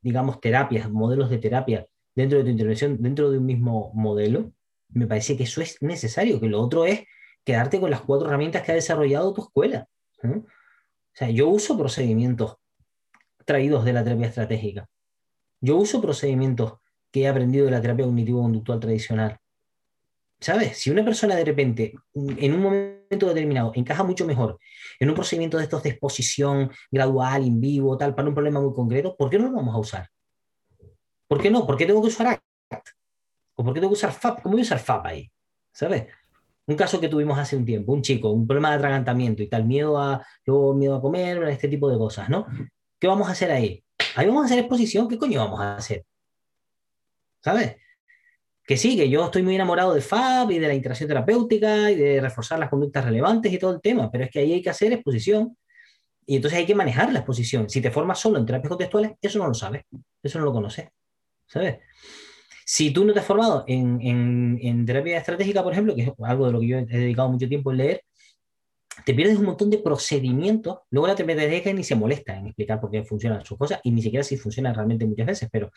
digamos, 0.00 0.40
terapias, 0.40 0.90
modelos 0.90 1.28
de 1.28 1.38
terapia 1.38 1.86
dentro 2.14 2.38
de 2.38 2.44
tu 2.44 2.50
intervención, 2.50 2.96
dentro 3.02 3.30
de 3.30 3.36
un 3.36 3.44
mismo 3.44 3.92
modelo, 3.94 4.50
me 4.92 5.06
parece 5.06 5.36
que 5.36 5.44
eso 5.44 5.60
es 5.60 5.80
necesario, 5.82 6.40
que 6.40 6.48
lo 6.48 6.60
otro 6.60 6.84
es 6.84 7.04
quedarte 7.44 7.80
con 7.80 7.90
las 7.90 8.02
cuatro 8.02 8.28
herramientas 8.28 8.62
que 8.62 8.72
ha 8.72 8.74
desarrollado 8.74 9.32
tu 9.32 9.42
escuela. 9.42 9.88
O 10.22 10.44
sea, 11.14 11.30
yo 11.30 11.48
uso 11.48 11.76
procedimientos 11.76 12.56
traídos 13.44 13.84
de 13.84 13.92
la 13.92 14.04
terapia 14.04 14.28
estratégica. 14.28 14.88
Yo 15.60 15.76
uso 15.76 16.00
procedimientos 16.00 16.74
que 17.10 17.22
he 17.22 17.28
aprendido 17.28 17.66
de 17.66 17.72
la 17.72 17.80
terapia 17.80 18.04
cognitivo-conductual 18.04 18.80
tradicional. 18.80 19.38
¿Sabes? 20.40 20.78
Si 20.78 20.90
una 20.90 21.04
persona 21.04 21.36
de 21.36 21.44
repente, 21.44 21.94
en 22.14 22.52
un 22.52 22.60
momento 22.60 23.28
determinado, 23.28 23.72
encaja 23.74 24.02
mucho 24.02 24.26
mejor 24.26 24.58
en 24.98 25.08
un 25.08 25.14
procedimiento 25.14 25.56
de 25.56 25.64
estos 25.64 25.82
de 25.84 25.90
exposición 25.90 26.70
gradual, 26.90 27.44
in 27.44 27.60
vivo, 27.60 27.96
tal, 27.96 28.14
para 28.14 28.28
un 28.28 28.34
problema 28.34 28.60
muy 28.60 28.74
concreto, 28.74 29.14
¿por 29.16 29.30
qué 29.30 29.38
no 29.38 29.46
lo 29.48 29.52
vamos 29.52 29.74
a 29.74 29.78
usar? 29.78 30.08
¿Por 31.28 31.40
qué 31.40 31.50
no? 31.50 31.64
¿Por 31.64 31.76
qué 31.76 31.86
tengo 31.86 32.02
que 32.02 32.08
usar 32.08 32.26
ACT? 32.26 32.88
¿O 33.62 33.64
por 33.64 33.74
qué 33.74 33.80
tengo 33.80 33.92
que 33.92 33.98
usar 33.98 34.10
FAP? 34.10 34.42
¿Cómo 34.42 34.54
voy 34.54 34.62
a 34.62 34.64
usar 34.64 34.80
FAP 34.80 35.06
ahí? 35.06 35.30
¿Sabes? 35.72 36.06
Un 36.66 36.74
caso 36.74 37.00
que 37.00 37.08
tuvimos 37.08 37.38
hace 37.38 37.56
un 37.56 37.64
tiempo, 37.64 37.92
un 37.92 38.02
chico, 38.02 38.30
un 38.30 38.44
problema 38.44 38.70
de 38.70 38.76
atragantamiento 38.76 39.40
y 39.40 39.48
tal, 39.48 39.64
miedo 39.64 39.96
a, 39.98 40.26
luego 40.44 40.74
miedo 40.74 40.96
a 40.96 41.00
comer, 41.00 41.44
este 41.44 41.68
tipo 41.68 41.88
de 41.88 41.96
cosas, 41.96 42.28
¿no? 42.28 42.44
¿Qué 42.98 43.06
vamos 43.06 43.28
a 43.28 43.32
hacer 43.32 43.52
ahí? 43.52 43.84
Ahí 44.16 44.26
vamos 44.26 44.42
a 44.42 44.46
hacer 44.46 44.58
exposición, 44.58 45.06
¿qué 45.08 45.16
coño 45.16 45.38
vamos 45.38 45.60
a 45.60 45.76
hacer? 45.76 46.04
¿Sabes? 47.40 47.76
Que 48.64 48.76
sí, 48.76 48.96
que 48.96 49.08
yo 49.08 49.24
estoy 49.24 49.44
muy 49.44 49.54
enamorado 49.54 49.94
de 49.94 50.00
FAB 50.00 50.50
y 50.50 50.58
de 50.58 50.66
la 50.66 50.74
interacción 50.74 51.06
terapéutica 51.06 51.88
y 51.88 51.94
de 51.94 52.20
reforzar 52.20 52.58
las 52.58 52.68
conductas 52.68 53.04
relevantes 53.04 53.52
y 53.52 53.58
todo 53.60 53.74
el 53.74 53.80
tema, 53.80 54.10
pero 54.10 54.24
es 54.24 54.30
que 54.30 54.40
ahí 54.40 54.54
hay 54.54 54.62
que 54.62 54.70
hacer 54.70 54.92
exposición 54.92 55.56
y 56.26 56.34
entonces 56.34 56.58
hay 56.58 56.66
que 56.66 56.74
manejar 56.74 57.12
la 57.12 57.20
exposición. 57.20 57.70
Si 57.70 57.80
te 57.80 57.92
formas 57.92 58.18
solo 58.18 58.38
en 58.38 58.46
terapias 58.46 58.70
contextuales, 58.70 59.12
eso 59.20 59.38
no 59.38 59.46
lo 59.46 59.54
sabes, 59.54 59.84
eso 60.20 60.38
no 60.40 60.46
lo 60.46 60.52
conoces, 60.52 60.88
¿sabes? 61.46 61.78
Si 62.74 62.90
tú 62.90 63.04
no 63.04 63.12
te 63.12 63.20
has 63.20 63.26
formado 63.26 63.64
en, 63.66 64.00
en, 64.00 64.58
en 64.62 64.86
terapia 64.86 65.18
estratégica, 65.18 65.62
por 65.62 65.74
ejemplo, 65.74 65.94
que 65.94 66.04
es 66.04 66.12
algo 66.22 66.46
de 66.46 66.52
lo 66.52 66.60
que 66.60 66.68
yo 66.68 66.78
he 66.78 66.86
dedicado 66.86 67.28
mucho 67.28 67.46
tiempo 67.46 67.70
en 67.70 67.76
leer, 67.76 68.02
te 69.04 69.12
pierdes 69.12 69.36
un 69.36 69.44
montón 69.44 69.68
de 69.68 69.76
procedimientos, 69.76 70.78
luego 70.88 71.06
la 71.06 71.14
TPTDG 71.14 71.74
ni 71.74 71.84
se 71.84 71.96
molesta 71.96 72.34
en 72.34 72.46
explicar 72.46 72.80
por 72.80 72.90
qué 72.90 73.04
funcionan 73.04 73.44
sus 73.44 73.58
cosas 73.58 73.78
y 73.84 73.90
ni 73.90 74.00
siquiera 74.00 74.24
si 74.24 74.38
funcionan 74.38 74.74
realmente 74.74 75.04
muchas 75.04 75.26
veces, 75.26 75.50
pero, 75.52 75.70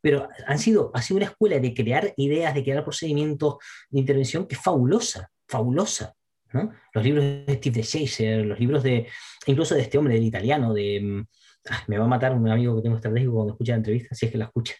pero 0.00 0.30
han 0.46 0.58
sido, 0.58 0.90
ha 0.94 1.02
sido 1.02 1.18
una 1.18 1.26
escuela 1.26 1.58
de 1.58 1.74
crear 1.74 2.14
ideas, 2.16 2.54
de 2.54 2.64
crear 2.64 2.84
procedimientos 2.84 3.56
de 3.90 4.00
intervención 4.00 4.46
que 4.46 4.54
es 4.54 4.62
fabulosa, 4.62 5.30
fabulosa. 5.46 6.14
¿no? 6.54 6.72
Los 6.94 7.04
libros 7.04 7.22
de 7.22 7.54
Steve 7.56 7.76
de 7.76 7.82
Chaser, 7.82 8.46
los 8.46 8.58
libros 8.58 8.82
de, 8.82 9.06
incluso 9.44 9.74
de 9.74 9.82
este 9.82 9.98
hombre, 9.98 10.14
del 10.14 10.24
italiano, 10.24 10.72
de, 10.72 11.26
ah, 11.68 11.84
me 11.88 11.98
va 11.98 12.04
a 12.04 12.08
matar 12.08 12.34
un 12.34 12.48
amigo 12.48 12.76
que 12.76 12.82
tengo 12.82 12.96
estratégico 12.96 13.34
cuando 13.34 13.52
escucha 13.52 13.72
la 13.72 13.78
entrevista, 13.78 14.14
si 14.14 14.26
es 14.26 14.32
que 14.32 14.38
la 14.38 14.46
escucha, 14.46 14.74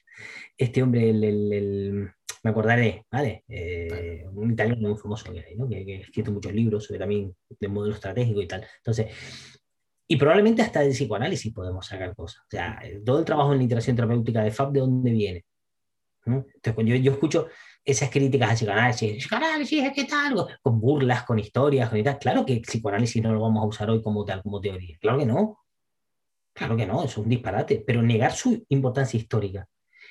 este 0.57 0.83
hombre, 0.83 1.11
el, 1.11 1.25
el 1.25 2.11
me 2.43 2.51
acordaré, 2.51 3.05
¿vale? 3.11 3.45
Eh, 3.49 4.25
un 4.33 4.53
italiano 4.53 4.89
muy 4.89 4.99
famoso 4.99 5.33
que, 5.33 5.55
¿no? 5.57 5.69
que, 5.69 5.97
escrito 5.97 6.33
muchos 6.33 6.53
libros 6.53 6.85
sobre 6.85 6.99
también 6.99 7.35
de 7.49 7.69
modelo 7.69 7.95
estratégico 7.95 8.41
y 8.41 8.49
tal. 8.49 8.67
Entonces, 8.79 9.09
y 10.09 10.17
probablemente 10.17 10.63
hasta 10.63 10.81
de 10.81 10.91
psicoanálisis 10.91 11.53
podemos 11.53 11.87
sacar 11.87 12.15
cosas. 12.17 12.43
O 12.43 12.51
sea, 12.51 12.81
todo 13.05 13.19
el 13.19 13.25
trabajo 13.25 13.53
en 13.53 13.59
la 13.59 13.63
interacción 13.65 13.95
terapéutica 13.95 14.43
de 14.43 14.51
FAB, 14.51 14.73
¿de 14.73 14.81
dónde 14.81 15.11
viene? 15.11 15.45
Entonces, 16.25 16.75
cuando 16.75 16.95
yo, 16.95 16.97
yo, 16.97 17.13
escucho 17.13 17.49
esas 17.85 18.11
críticas 18.11 18.51
a 18.51 18.55
psicoanálisis, 18.55 19.23
psicoanálisis, 19.23 19.93
¿qué 19.95 20.05
tal? 20.05 20.35
Con 20.61 20.81
burlas, 20.81 21.25
con 21.25 21.39
historias, 21.39 21.89
con 21.89 21.99
y 21.99 22.03
tal. 22.03 22.19
Claro 22.19 22.45
que 22.45 22.55
el 22.55 22.61
psicoanálisis 22.61 23.23
no 23.23 23.33
lo 23.33 23.41
vamos 23.41 23.63
a 23.63 23.67
usar 23.67 23.91
hoy 23.91 24.03
como 24.03 24.25
tal, 24.25 24.43
como 24.43 24.61
teoría. 24.61 24.99
Claro 25.01 25.19
que 25.19 25.27
no. 25.27 25.60
Claro 26.61 26.77
que 26.77 26.87
no, 26.87 26.99
eso 26.99 27.07
es 27.07 27.17
un 27.19 27.29
disparate. 27.29 27.83
Pero 27.87 28.03
negar 28.03 28.33
su 28.33 28.65
importancia 28.69 29.19
histórica 29.19 29.67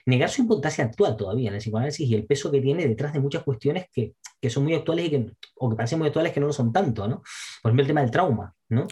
negar 0.06 0.30
su 0.30 0.42
importancia 0.42 0.84
actual 0.84 1.16
todavía 1.16 1.50
en 1.50 1.56
el 1.56 1.60
psicoanálisis 1.60 2.10
y 2.10 2.16
el 2.16 2.26
peso 2.26 2.52
que 2.52 2.62
tiene 2.62 2.88
detrás 2.88 3.14
de 3.14 3.20
muchas 3.20 3.44
cuestiones 3.44 3.86
que, 3.94 4.14
que 4.42 4.50
son 4.50 4.64
muy 4.64 4.74
actuales 4.74 5.06
y 5.06 5.10
que, 5.10 5.26
o 5.56 5.70
que 5.70 5.76
parecen 5.76 6.00
muy 6.00 6.08
actuales 6.08 6.34
que 6.34 6.40
no 6.40 6.48
lo 6.48 6.54
son 6.54 6.72
tanto, 6.72 7.08
¿no? 7.08 7.22
Por 7.62 7.70
ejemplo, 7.70 7.82
el 7.82 7.88
tema 7.88 8.02
del 8.02 8.12
trauma, 8.12 8.54
¿no? 8.70 8.88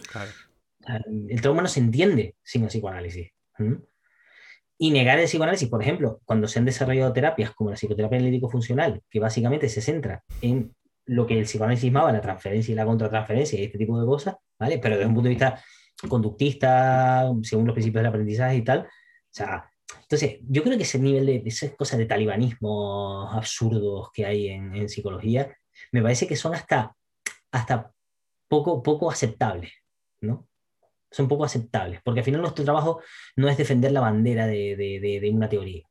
El 1.28 1.40
trauma 1.40 1.62
no 1.62 1.68
se 1.68 1.80
entiende 1.80 2.36
sin 2.42 2.62
el 2.62 2.68
psicoanálisis. 2.68 3.30
Y 4.78 4.90
negar 4.90 5.18
el 5.18 5.26
psicoanálisis, 5.26 5.68
por 5.68 5.82
ejemplo, 5.82 6.20
cuando 6.24 6.46
se 6.46 6.58
han 6.58 6.64
desarrollado 6.64 7.12
terapias 7.12 7.50
como 7.52 7.70
la 7.70 7.76
psicoterapia 7.76 8.18
analítico-funcional, 8.18 9.02
que 9.10 9.20
básicamente 9.20 9.68
se 9.68 9.80
centra 9.80 10.22
en 10.40 10.74
lo 11.06 11.26
que 11.26 11.38
el 11.38 11.44
psicoanálisis 11.44 11.86
llamaba 11.86 12.12
la 12.12 12.20
transferencia 12.20 12.72
y 12.72 12.76
la 12.76 12.84
contratransferencia 12.84 13.58
y 13.58 13.64
este 13.64 13.78
tipo 13.78 13.98
de 13.98 14.06
cosas, 14.06 14.36
¿vale? 14.58 14.78
Pero 14.78 14.96
desde 14.96 15.08
un 15.08 15.14
punto 15.14 15.28
de 15.28 15.34
vista 15.34 15.62
conductista, 16.08 17.30
según 17.42 17.66
los 17.66 17.74
principios 17.74 18.02
del 18.02 18.10
aprendizaje 18.10 18.56
y 18.56 18.62
tal, 18.62 18.80
o 18.80 19.30
sea, 19.30 19.68
entonces, 20.02 20.38
yo 20.48 20.62
creo 20.62 20.76
que 20.76 20.84
ese 20.84 20.98
nivel 20.98 21.26
de, 21.26 21.42
esas 21.46 21.74
cosas 21.74 21.98
de 21.98 22.06
talibanismo 22.06 23.28
absurdos 23.30 24.10
que 24.12 24.24
hay 24.26 24.48
en, 24.48 24.88
psicología, 24.88 25.54
me 25.92 26.02
parece 26.02 26.26
que 26.26 26.36
son 26.36 26.54
hasta, 26.54 26.94
hasta 27.50 27.92
poco, 28.48 28.82
poco 28.82 29.10
aceptables, 29.10 29.72
¿no? 30.20 30.48
Son 31.10 31.28
poco 31.28 31.44
aceptables, 31.44 32.00
porque 32.02 32.20
al 32.20 32.24
final 32.24 32.42
nuestro 32.42 32.64
trabajo 32.64 33.00
no 33.36 33.48
es 33.48 33.56
defender 33.56 33.92
la 33.92 34.00
bandera 34.00 34.46
de, 34.46 34.76
de, 34.76 35.30
una 35.32 35.48
teoría. 35.48 35.84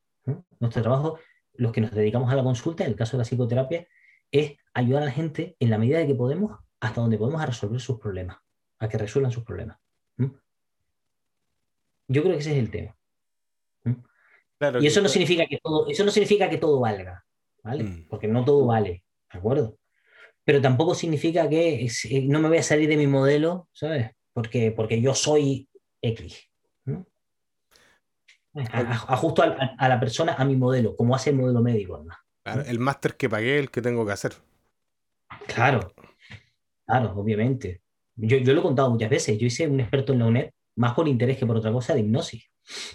Nuestro 0.60 0.82
trabajo, 0.82 1.18
los 1.54 1.72
que 1.72 1.80
nos 1.80 1.90
dedicamos 1.92 2.30
a 2.32 2.36
la 2.36 2.44
consulta, 2.44 2.84
en 2.84 2.90
el 2.90 2.96
caso 2.96 3.16
de 3.16 3.18
la 3.18 3.24
psicoterapia, 3.24 3.86
es 4.30 4.56
ayudar 4.74 5.02
a 5.02 5.06
la 5.06 5.12
gente 5.12 5.56
en 5.58 5.70
la 5.70 5.78
medida 5.78 5.98
de 5.98 6.06
que 6.06 6.14
podemos, 6.14 6.58
hasta 6.80 7.00
donde 7.00 7.18
podemos, 7.18 7.40
a 7.40 7.46
resolver 7.46 7.80
sus 7.80 7.98
problemas, 7.98 8.38
a 8.78 8.88
que 8.88 8.98
resuelvan 8.98 9.32
sus 9.32 9.42
problemas. 9.42 9.78
Yo 12.08 12.22
creo 12.22 12.34
que 12.34 12.40
ese 12.40 12.52
es 12.52 12.58
el 12.58 12.70
tema 12.70 12.98
y 14.80 14.86
eso 14.86 15.00
no, 15.00 15.08
significa 15.08 15.46
que 15.46 15.58
todo, 15.62 15.86
eso 15.88 16.04
no 16.04 16.10
significa 16.10 16.50
que 16.50 16.58
todo 16.58 16.80
valga, 16.80 17.24
¿vale? 17.62 17.84
Mm. 17.84 18.08
Porque 18.08 18.26
no 18.26 18.44
todo 18.44 18.66
vale, 18.66 19.04
¿de 19.32 19.38
acuerdo? 19.38 19.78
Pero 20.44 20.60
tampoco 20.60 20.94
significa 20.94 21.48
que 21.48 21.84
eh, 21.86 22.22
no 22.26 22.40
me 22.40 22.48
voy 22.48 22.58
a 22.58 22.62
salir 22.62 22.88
de 22.88 22.96
mi 22.96 23.06
modelo, 23.06 23.68
¿sabes? 23.72 24.10
Porque, 24.32 24.72
porque 24.72 25.00
yo 25.00 25.14
soy 25.14 25.68
X. 26.02 26.50
¿no? 26.84 27.06
Ajusto 28.54 29.42
a, 29.42 29.88
la 29.88 30.00
persona 30.00 30.34
a 30.34 30.44
mi 30.44 30.56
modelo, 30.56 30.96
como 30.96 31.14
hace 31.14 31.30
el 31.30 31.36
modelo 31.36 31.60
médico. 31.60 32.04
el 32.66 32.78
máster 32.78 33.16
que 33.16 33.28
pagué, 33.28 33.58
el 33.58 33.70
que 33.70 33.82
tengo 33.82 34.04
que 34.04 34.12
hacer. 34.12 34.32
Claro, 35.46 35.92
claro, 36.84 37.12
obviamente. 37.14 37.82
Yo, 38.16 38.38
yo 38.38 38.52
lo 38.54 38.60
he 38.60 38.62
contado 38.62 38.90
muchas 38.90 39.10
veces. 39.10 39.38
Yo 39.38 39.46
hice 39.46 39.68
un 39.68 39.78
experto 39.78 40.12
en 40.12 40.18
la 40.18 40.26
UNED, 40.26 40.50
más 40.78 40.94
por 40.94 41.08
interés 41.08 41.36
que 41.36 41.46
por 41.46 41.56
otra 41.56 41.72
cosa, 41.72 41.94
de 41.94 42.00
hipnosis, 42.00 42.48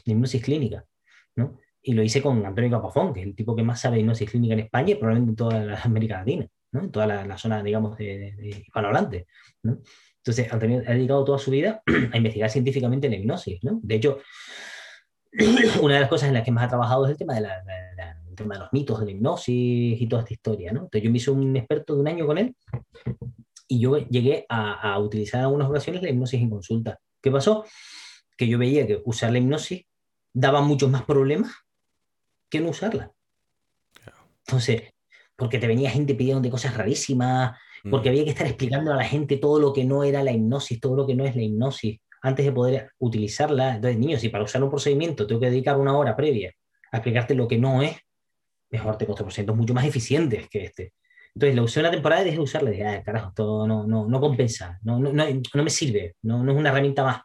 de 0.06 0.12
hipnosis 0.12 0.42
clínica. 0.42 0.86
Y 1.82 1.94
lo 1.94 2.02
hice 2.02 2.22
con 2.22 2.46
Antonio 2.46 2.72
Capafón, 2.72 3.14
que 3.14 3.20
es 3.22 3.28
el 3.28 3.36
tipo 3.36 3.56
que 3.56 3.64
más 3.64 3.82
sabe 3.82 3.96
de 3.98 4.02
hipnosis 4.02 4.30
clínica 4.30 4.54
en 4.54 4.62
España 4.62 4.92
y 4.92 4.96
probablemente 4.96 5.32
en 5.32 5.36
toda 5.36 5.66
la 5.66 5.82
América 5.82 6.20
Latina, 6.20 6.48
¿no? 6.72 6.82
En 6.82 6.92
toda 6.92 7.08
la, 7.26 7.38
zona, 7.38 7.62
digamos, 7.62 7.98
de, 7.98 8.36
de 8.38 8.50
hispanohablante, 8.50 9.28
Entonces, 9.62 10.52
Antonio 10.52 10.82
ha 10.88 10.92
dedicado 10.92 11.26
toda 11.26 11.38
su 11.38 11.52
vida 11.52 11.84
a 12.14 12.18
investigar 12.18 12.50
científicamente 12.50 13.10
la 13.10 13.18
hipnosis, 13.18 13.62
¿no? 13.64 13.80
De 13.84 13.96
hecho, 13.96 14.20
una 15.82 15.96
de 15.96 16.00
las 16.00 16.10
cosas 16.10 16.30
en 16.30 16.36
las 16.36 16.44
que 16.44 16.52
más 16.52 16.64
ha 16.64 16.70
trabajado 16.70 17.06
es 17.06 17.12
el 17.12 17.18
tema 17.18 17.36
de, 17.36 17.42
la, 17.42 17.64
tema 18.36 18.56
de 18.56 18.62
los 18.62 18.72
mitos 18.72 19.00
de 19.00 19.06
la 19.06 19.12
hipnosis 19.12 20.02
y 20.02 20.08
toda 20.08 20.22
esta 20.22 20.34
historia, 20.34 20.72
¿no? 20.72 20.84
Entonces 20.84 21.04
yo 21.04 21.12
me 21.12 21.18
hice 21.18 21.32
un 21.32 21.56
experto 21.58 21.96
de 21.96 22.02
un 22.02 22.08
año 22.08 22.26
con 22.26 22.38
él 22.38 22.56
y 23.68 23.80
yo 23.80 23.98
llegué 23.98 24.46
a, 24.48 24.94
a 24.94 25.00
utilizar 25.00 25.40
en 25.40 25.46
algunas 25.46 25.68
ocasiones 25.70 26.02
la 26.02 26.10
hipnosis 26.10 26.42
en 26.42 26.50
consulta. 26.50 27.00
¿Qué 27.24 27.32
pasó? 27.32 27.66
Que 28.38 28.48
yo 28.48 28.60
veía 28.60 28.86
que 28.86 29.02
usar 29.06 29.32
la 29.32 29.38
hipnosis 29.38 29.86
daba 30.34 30.62
muchos 30.62 30.92
más 30.92 31.04
problemas 31.04 31.54
que 32.50 32.60
no 32.60 32.70
usarla. 32.70 33.12
Entonces, 34.46 34.94
porque 35.38 35.58
te 35.58 35.68
venía 35.68 35.90
gente 35.90 36.16
pidiendo 36.16 36.50
cosas 36.50 36.76
rarísimas, 36.76 37.58
porque 37.90 38.10
mm. 38.10 38.12
había 38.12 38.24
que 38.26 38.30
estar 38.32 38.46
explicando 38.46 38.92
a 38.92 38.98
la 38.98 39.06
gente 39.06 39.38
todo 39.38 39.58
lo 39.58 39.72
que 39.72 39.86
no 39.86 40.04
era 40.04 40.22
la 40.22 40.34
hipnosis, 40.34 40.82
todo 40.82 40.98
lo 40.98 41.08
que 41.08 41.16
no 41.16 41.26
es 41.26 41.36
la 41.36 41.44
hipnosis. 41.44 42.00
antes 42.22 42.46
de 42.46 42.52
poder 42.52 42.92
utilizarla. 43.00 43.76
Entonces, 43.76 44.00
niños, 44.00 44.22
si 44.22 44.28
para 44.28 44.44
usar 44.44 44.62
un 44.62 44.70
procedimiento 44.70 45.26
tengo 45.26 45.40
que 45.40 45.50
dedicar 45.50 45.78
una 45.78 45.98
hora 45.98 46.16
previa 46.16 46.54
a 46.92 46.98
explicarte 46.98 47.36
lo 47.36 47.48
que 47.48 47.58
no 47.58 47.82
es, 47.82 47.98
mejor 48.70 48.98
te 48.98 49.06
coste 49.06 49.24
procedimientos 49.24 49.58
mucho 49.58 49.74
más 49.74 49.86
eficientes 49.86 50.50
que 50.50 50.66
este. 50.66 50.94
Entonces, 51.36 51.56
la 51.56 51.64
usé 51.64 51.80
una 51.80 51.92
temporada 51.92 52.22
y 52.22 52.26
dejé 52.26 52.38
de 52.38 52.44
usarla. 52.44 52.70
dije, 52.72 52.86
ah, 52.86 53.04
carajo, 53.04 53.30
esto 53.30 53.68
no, 53.68 53.86
no, 53.88 54.08
no 54.08 54.20
compensa, 54.20 54.80
no, 54.84 55.00
no, 55.00 55.12
no, 55.12 55.24
no 55.54 55.64
me 55.64 55.70
sirve, 55.70 56.16
no, 56.22 56.44
no 56.44 56.52
es 56.52 56.58
una 56.58 56.70
herramienta 56.70 57.04
más, 57.04 57.22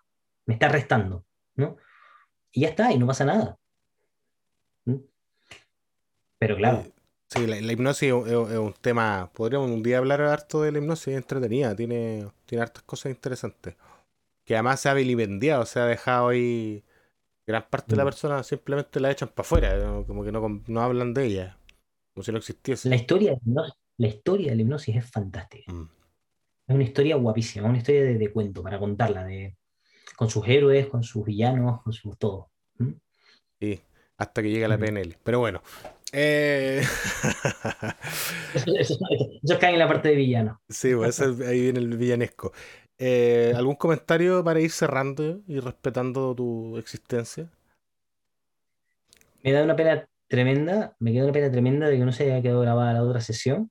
me 0.47 0.55
está 0.55 0.68
restando, 0.68 1.24
¿no? 1.56 1.76
Y 2.52 2.62
ya 2.62 2.68
está, 2.68 2.90
y 2.93 2.98
no 2.98 3.06
pasa 3.06 3.24
nada. 3.26 3.59
¿Mm? 4.86 4.97
Pero 6.39 6.56
claro, 6.56 6.85
Sí, 7.30 7.47
la, 7.47 7.60
la 7.60 7.72
hipnosis 7.72 8.10
es, 8.10 8.26
es- 8.26 8.51
es 8.52 8.59
un 8.59 8.72
tema. 8.80 9.30
Podríamos 9.35 9.70
un 9.70 9.82
día 9.82 9.98
hablar 9.98 10.22
harto 10.22 10.62
de 10.62 10.72
la 10.72 10.78
hipnosis, 10.78 11.09
es 11.09 11.16
entretenida, 11.16 11.76
tiene, 11.76 12.26
tiene 12.47 12.62
hartas 12.62 12.82
cosas 12.85 13.10
interesantes. 13.12 13.76
Que 14.47 14.55
además 14.55 14.80
se 14.80 14.89
ha 14.89 14.94
vilipendiado, 14.94 15.66
se 15.66 15.78
ha 15.78 15.85
dejado 15.85 16.28
ahí. 16.28 16.82
Gran 17.47 17.64
parte 17.68 17.90
de 17.93 17.97
la 17.98 18.05
Mm. 18.05 18.06
persona 18.06 18.43
simplemente 18.44 19.01
la 19.01 19.10
echan 19.10 19.28
para 19.28 19.43
afuera, 19.47 20.05
como 20.06 20.24
que 20.24 20.32
no, 20.32 20.62
no 20.68 20.80
hablan 20.82 21.12
de 21.14 21.26
ella, 21.26 21.59
como 22.14 22.24
si 22.24 22.32
no 22.32 22.39
existiese. 22.39 22.89
la 22.89 22.97
historia 22.97 23.32
de 23.32 23.36
la 23.36 23.43
hipnosis, 23.43 23.74
la 23.98 24.06
historia 24.06 24.50
de 24.50 24.56
la 24.56 24.62
hipnosis 24.62 24.96
es 24.96 25.10
fantástica. 25.10 25.72
Mm. 25.72 25.88
Es 26.68 26.74
una 26.74 26.84
historia 26.84 27.16
guapísima, 27.16 27.68
una 27.68 27.78
historia 27.78 28.02
de, 28.02 28.18
de 28.18 28.32
cuento 28.32 28.62
para 28.62 28.78
contarla, 28.78 29.24
de, 29.24 29.56
con 30.16 30.28
sus 30.30 30.46
héroes, 30.48 30.86
con 30.86 31.02
sus 31.02 31.24
villanos, 31.24 31.82
con 31.82 31.92
su 31.92 32.14
todo. 32.16 32.50
¿Mm? 32.78 32.92
Sí, 33.60 33.80
hasta 34.16 34.42
que 34.42 34.50
llega 34.50 34.68
la. 34.68 34.78
PNL. 34.78 35.16
Pero 35.22 35.40
bueno. 35.40 35.62
eh, 36.12 36.82
Eso, 38.54 38.72
eso, 38.78 38.98
eso 39.42 39.58
cae 39.58 39.72
en 39.74 39.78
la 39.78 39.88
parte 39.88 40.08
de 40.08 40.14
villano. 40.14 40.60
Sí, 40.68 40.94
pues 40.94 41.20
ahí 41.20 41.60
viene 41.60 41.80
el 41.80 41.96
villanesco. 41.96 42.52
Eh, 42.98 43.52
¿algún 43.54 43.76
comentario 43.76 44.42
para 44.42 44.60
ir 44.60 44.70
cerrando 44.70 45.40
y 45.46 45.60
respetando 45.60 46.34
tu 46.34 46.76
existencia? 46.78 47.48
Me 49.42 49.52
da 49.52 49.62
una 49.62 49.76
pena 49.76 50.08
tremenda, 50.26 50.96
me 50.98 51.12
queda 51.12 51.24
una 51.24 51.32
pena 51.32 51.50
tremenda 51.50 51.88
de 51.88 51.96
que 51.98 52.04
no 52.04 52.12
se 52.12 52.24
haya 52.24 52.42
quedado 52.42 52.60
grabada 52.60 52.92
la 52.94 53.02
otra 53.04 53.20
sesión, 53.20 53.70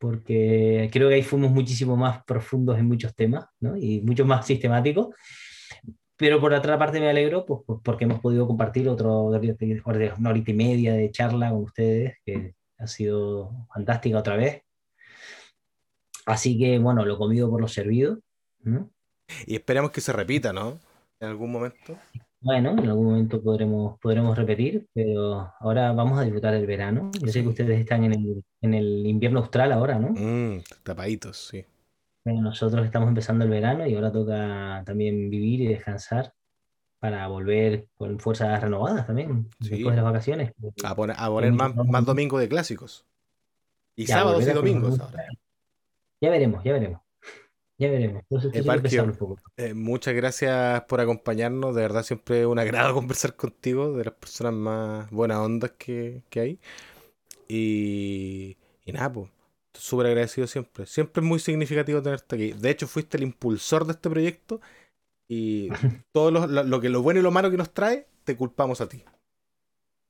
porque 0.00 0.88
creo 0.90 1.10
que 1.10 1.16
ahí 1.16 1.22
fuimos 1.22 1.50
muchísimo 1.50 1.94
más 1.94 2.24
profundos 2.24 2.78
en 2.78 2.86
muchos 2.86 3.14
temas, 3.14 3.44
¿no? 3.60 3.76
Y 3.76 4.00
mucho 4.00 4.24
más 4.24 4.46
sistemáticos. 4.46 5.14
Pero 6.16 6.40
por 6.40 6.54
otra 6.54 6.78
parte 6.78 7.00
me 7.00 7.10
alegro 7.10 7.44
pues, 7.44 7.60
pues, 7.66 7.80
porque 7.84 8.04
hemos 8.04 8.20
podido 8.20 8.46
compartir 8.46 8.88
otro, 8.88 9.24
una 9.24 10.30
horita 10.30 10.50
y 10.50 10.54
media 10.54 10.94
de 10.94 11.10
charla 11.10 11.50
con 11.50 11.64
ustedes, 11.64 12.14
que 12.24 12.54
ha 12.78 12.86
sido 12.86 13.66
fantástica 13.74 14.18
otra 14.18 14.36
vez. 14.36 14.62
Así 16.24 16.58
que, 16.58 16.78
bueno, 16.78 17.04
lo 17.04 17.18
comido 17.18 17.50
por 17.50 17.60
lo 17.60 17.68
servido. 17.68 18.20
¿no? 18.60 18.90
Y 19.46 19.54
esperamos 19.54 19.90
que 19.90 20.00
se 20.00 20.14
repita, 20.14 20.52
¿no? 20.52 20.78
En 21.20 21.28
algún 21.28 21.52
momento. 21.52 21.98
Bueno, 22.42 22.70
en 22.70 22.88
algún 22.88 23.06
momento 23.06 23.42
podremos, 23.42 23.98
podremos 24.00 24.36
repetir, 24.36 24.86
pero 24.94 25.52
ahora 25.60 25.92
vamos 25.92 26.18
a 26.18 26.22
disfrutar 26.22 26.54
el 26.54 26.66
verano. 26.66 27.10
Yo 27.20 27.30
sé 27.30 27.42
que 27.42 27.48
ustedes 27.48 27.78
están 27.80 28.04
en 28.04 28.14
el, 28.14 28.44
en 28.62 28.74
el 28.74 29.06
invierno 29.06 29.40
austral 29.40 29.72
ahora, 29.72 29.98
¿no? 29.98 30.08
Mm, 30.16 30.62
tapaditos, 30.82 31.36
sí. 31.36 31.64
Bueno, 32.24 32.40
nosotros 32.42 32.84
estamos 32.86 33.08
empezando 33.08 33.44
el 33.44 33.50
verano 33.50 33.86
y 33.86 33.94
ahora 33.94 34.10
toca 34.10 34.82
también 34.86 35.28
vivir 35.28 35.60
y 35.62 35.66
descansar 35.68 36.32
para 36.98 37.26
volver 37.28 37.88
con 37.96 38.18
fuerzas 38.18 38.60
renovadas 38.62 39.06
también, 39.06 39.48
Sí. 39.60 39.70
después 39.70 39.94
de 39.94 40.02
las 40.02 40.04
vacaciones. 40.04 40.52
A 40.84 40.94
poner, 40.94 41.16
a 41.18 41.28
poner 41.28 41.52
más, 41.52 41.74
más 41.76 42.04
domingos 42.06 42.40
de 42.40 42.48
clásicos. 42.48 43.04
Y 43.96 44.06
Ya, 44.06 44.16
sábados 44.18 44.46
y 44.46 44.50
domingos 44.52 44.98
ahora. 44.98 45.24
Ya 46.22 46.30
veremos, 46.30 46.64
ya 46.64 46.72
veremos. 46.72 47.00
Ya 47.80 47.90
veremos. 47.90 48.22
Entonces, 48.30 48.52
Eh, 48.54 49.00
un 49.02 49.16
poco. 49.16 49.36
eh, 49.56 49.74
muchas 49.74 50.14
gracias 50.14 50.82
por 50.84 51.00
acompañarnos. 51.00 51.74
De 51.74 51.82
verdad, 51.82 52.02
siempre 52.02 52.40
es 52.40 52.46
un 52.46 52.58
agrado 52.58 52.94
conversar 52.94 53.34
contigo, 53.36 53.92
de 53.96 54.04
las 54.04 54.14
personas 54.14 54.52
más 54.54 55.10
buenas 55.10 55.38
ondas 55.38 55.72
que, 55.78 56.22
que 56.30 56.40
hay. 56.40 56.60
Y, 57.48 58.56
y 58.84 58.92
nada, 58.92 59.12
pues, 59.12 59.30
súper 59.74 60.08
agradecido 60.08 60.46
siempre. 60.46 60.86
Siempre 60.86 61.22
es 61.22 61.28
muy 61.28 61.40
significativo 61.40 62.02
tenerte 62.02 62.36
aquí. 62.36 62.52
De 62.52 62.70
hecho, 62.70 62.88
fuiste 62.88 63.16
el 63.18 63.24
impulsor 63.24 63.86
de 63.86 63.92
este 63.92 64.10
proyecto 64.10 64.60
y 65.28 65.70
todo 66.12 66.30
lo, 66.32 66.46
lo- 66.48 66.64
lo 66.64 66.80
que 66.80 66.90
lo 66.90 67.02
bueno 67.02 67.20
y 67.20 67.24
lo 67.24 67.32
malo 67.32 67.50
que 67.50 67.58
nos 67.58 67.72
trae, 67.74 68.08
te 68.24 68.36
culpamos 68.36 68.80
a 68.82 68.88
ti. 68.88 69.04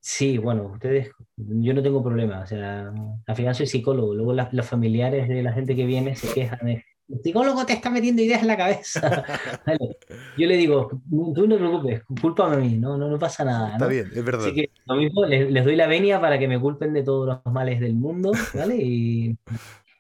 Sí, 0.03 0.39
bueno, 0.39 0.65
ustedes, 0.73 1.11
yo 1.37 1.75
no 1.75 1.83
tengo 1.83 2.03
problema, 2.03 2.41
o 2.43 2.47
sea, 2.47 2.91
al 3.27 3.37
final 3.37 3.55
soy 3.55 3.67
psicólogo, 3.67 4.15
luego 4.15 4.33
las- 4.33 4.53
los 4.53 4.67
familiares 4.67 5.29
de 5.29 5.43
la 5.43 5.53
gente 5.53 5.77
que 5.77 5.85
viene 5.85 6.17
se 6.17 6.33
quejan 6.33 6.59
de, 6.65 6.85
el 7.13 7.21
psicólogo 7.23 7.67
te 7.67 7.73
está 7.75 7.91
metiendo 7.91 8.23
ideas 8.23 8.43
en 8.43 8.49
la 8.49 8.57
cabeza. 8.57 9.01
Vale, 9.67 9.97
Yo 10.37 10.47
le 10.47 10.57
digo, 10.57 10.89
tú 11.11 11.47
no 11.47 11.57
te 11.57 11.59
preocupes, 11.59 12.03
cúlpame 12.21 12.57
a 12.57 12.59
mí, 12.59 12.77
no, 12.79 12.97
no, 12.97 13.09
no 13.09 13.19
pasa 13.19 13.45
nada, 13.45 13.73
Está 13.73 13.87
bien, 13.89 14.11
es 14.15 14.25
verdad. 14.25 14.47
Así 14.47 14.55
que 14.55 14.71
lo 14.87 14.95
mismo, 14.97 15.27
les, 15.27 15.51
les 15.51 15.65
doy 15.65 15.77
la 15.77 15.87
venia 15.87 16.21
para 16.21 16.39
que 16.39 16.49
me 16.49 16.61
culpen 16.61 16.93
de 16.93 17.03
todos 17.03 17.27
los 17.45 17.53
males 17.53 17.81
del 17.81 17.95
mundo, 17.95 18.33
¿vale? 18.55 18.77
Y 18.81 19.37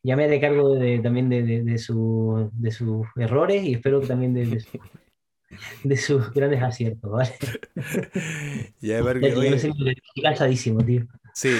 ya 0.02 0.16
me 0.16 0.24
haré 0.24 0.40
cargo 0.40 0.74
de- 0.74 0.98
también 1.00 1.28
de, 1.28 1.42
de- 1.42 1.62
de 1.62 1.78
su- 1.78 2.50
de 2.52 2.70
sus 2.70 3.06
errores 3.16 3.62
y 3.64 3.74
espero 3.74 4.00
que 4.00 4.06
también 4.06 4.32
de, 4.34 4.46
de, 4.46 4.60
su- 4.60 4.78
de 5.84 5.96
sus 5.96 6.32
grandes 6.32 6.62
aciertos, 6.62 7.10
¿vale? 7.10 7.30
Ya, 8.80 8.98
yo 9.28 9.38
oye, 9.40 9.50
cansadísimo, 10.22 10.84
tío. 10.84 11.06
Sí, 11.34 11.50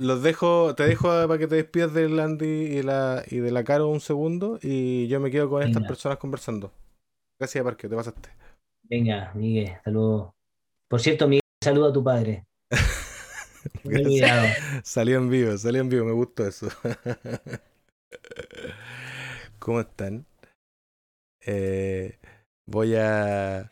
los 0.00 0.22
dejo, 0.22 0.74
te 0.74 0.84
dejo 0.84 1.08
para 1.08 1.38
que 1.38 1.46
te 1.46 1.56
despidas 1.56 1.92
del 1.92 2.18
Andy 2.18 2.46
y, 2.46 2.82
la, 2.82 3.22
y 3.28 3.36
de 3.36 3.50
la 3.50 3.64
Caro 3.64 3.88
un 3.88 4.00
segundo 4.00 4.58
y 4.62 5.06
yo 5.08 5.20
me 5.20 5.30
quedo 5.30 5.50
con 5.50 5.62
estas 5.62 5.84
personas 5.84 6.18
conversando. 6.18 6.72
Gracias, 7.38 7.62
Parque, 7.62 7.88
te 7.88 7.96
pasaste. 7.96 8.30
Venga, 8.82 9.32
Miguel, 9.34 9.76
luego. 9.84 10.34
Por 10.88 11.00
cierto, 11.00 11.28
Miguel, 11.28 11.42
saluda 11.62 11.90
a 11.90 11.92
tu 11.92 12.02
padre. 12.02 12.46
Salió 14.82 15.18
en 15.18 15.28
vivo, 15.28 15.56
salió 15.58 15.82
en 15.82 15.90
vivo, 15.90 16.06
me 16.06 16.12
gustó 16.12 16.46
eso. 16.46 16.68
¿Cómo 19.58 19.80
están? 19.80 20.24
Eh, 21.44 22.18
voy 22.66 22.94
a 22.96 23.70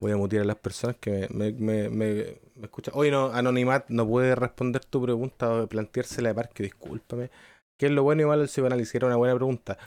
voy 0.00 0.12
a 0.12 0.16
mutear 0.16 0.42
a 0.42 0.46
las 0.46 0.56
personas 0.56 0.96
que 0.96 1.28
me, 1.30 1.52
me, 1.52 2.40
escuchan. 2.62 2.94
Oye, 2.96 3.10
no, 3.10 3.26
Anonimat 3.32 3.88
no 3.88 4.06
puede 4.06 4.34
responder 4.34 4.84
tu 4.84 5.02
pregunta 5.02 5.62
o 5.62 5.66
planteársela 5.66 6.30
de 6.30 6.34
Parque, 6.34 6.62
discúlpame. 6.62 7.30
Que 7.78 7.86
es 7.86 7.92
lo 7.92 8.02
bueno, 8.02 8.22
igual 8.22 8.40
el 8.40 8.46
psicoanálisis 8.46 8.94
era 8.94 9.06
una 9.06 9.16
buena 9.16 9.34
pregunta. 9.34 9.78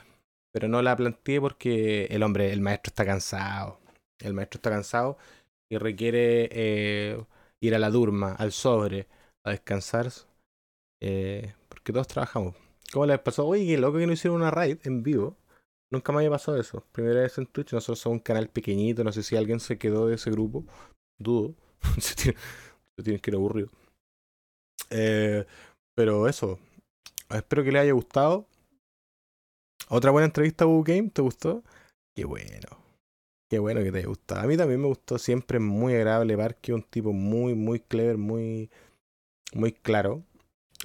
Pero 0.52 0.68
no 0.68 0.82
la 0.82 0.96
planteé 0.96 1.40
porque 1.40 2.06
el 2.06 2.22
hombre, 2.22 2.52
el 2.52 2.60
maestro 2.60 2.90
está 2.90 3.04
cansado. 3.04 3.80
El 4.18 4.34
maestro 4.34 4.58
está 4.58 4.70
cansado 4.70 5.16
y 5.70 5.78
requiere 5.78 6.48
eh, 6.52 7.24
ir 7.60 7.74
a 7.74 7.78
la 7.78 7.90
durma, 7.90 8.34
al 8.34 8.52
sobre, 8.52 9.08
a 9.44 9.50
descansar. 9.50 10.08
eh, 11.00 11.54
porque 11.68 11.92
todos 11.92 12.08
trabajamos. 12.08 12.54
¿Cómo 12.92 13.06
les 13.06 13.18
pasó? 13.20 13.46
Oye, 13.46 13.66
qué 13.66 13.78
loco 13.78 13.98
que 13.98 14.06
no 14.06 14.12
hicieron 14.12 14.40
una 14.40 14.50
raid 14.50 14.78
en 14.84 15.02
vivo. 15.02 15.36
Nunca 15.92 16.12
me 16.12 16.18
había 16.18 16.30
pasado 16.30 16.58
eso. 16.60 16.84
Primera 16.92 17.20
vez 17.22 17.36
en 17.38 17.46
Twitch. 17.46 17.72
Nosotros 17.72 17.98
somos 17.98 18.16
un 18.18 18.22
canal 18.22 18.48
pequeñito. 18.48 19.02
No 19.04 19.12
sé 19.12 19.22
si 19.22 19.36
alguien 19.36 19.60
se 19.60 19.78
quedó 19.78 20.06
de 20.06 20.14
ese 20.14 20.30
grupo. 20.30 20.64
Dudo. 21.18 21.54
se 21.98 22.14
tiene- 22.14 22.38
que 23.20 23.30
ir 23.30 23.34
aburrido. 23.34 23.68
Eh, 24.90 25.46
pero 25.94 26.28
eso. 26.28 26.58
Espero 27.30 27.64
que 27.64 27.72
les 27.72 27.82
haya 27.82 27.92
gustado. 27.92 28.46
Otra 29.88 30.10
buena 30.10 30.26
entrevista 30.26 30.64
a 30.64 30.68
Google 30.68 30.94
Game. 30.96 31.10
¿Te 31.10 31.22
gustó? 31.22 31.64
Qué 32.14 32.24
bueno. 32.24 32.68
Qué 33.50 33.58
bueno 33.58 33.82
que 33.82 33.90
te 33.90 33.98
haya 33.98 34.06
gustado. 34.08 34.42
A 34.42 34.46
mí 34.46 34.56
también 34.56 34.80
me 34.80 34.86
gustó. 34.88 35.18
Siempre 35.18 35.58
es 35.58 35.64
muy 35.64 35.94
agradable. 35.94 36.36
Parque 36.36 36.72
un 36.72 36.82
tipo 36.82 37.12
muy, 37.12 37.54
muy 37.54 37.80
clever, 37.80 38.16
muy, 38.16 38.70
muy 39.54 39.72
claro. 39.72 40.22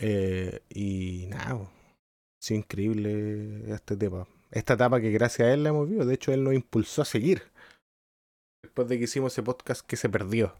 Eh, 0.02 0.62
y 0.70 1.28
nada. 1.30 1.70
Es 2.42 2.52
increíble 2.52 3.72
esta 3.74 3.94
etapa. 3.96 4.28
Esta 4.56 4.76
etapa 4.76 5.02
que 5.02 5.12
gracias 5.12 5.50
a 5.50 5.54
él 5.54 5.64
la 5.64 5.70
hemos 5.70 5.90
visto. 5.90 6.06
De 6.06 6.16
hecho, 6.16 6.32
él 6.32 6.46
nos 6.46 6.54
impulsó 6.54 7.02
a 7.02 7.06
seguir. 7.06 7.44
Después 8.64 8.88
de 8.88 8.98
que 8.98 9.04
hicimos 9.04 9.34
ese 9.34 9.44
podcast 9.44 9.86
que 9.86 9.98
se 9.98 10.08
perdió. 10.08 10.56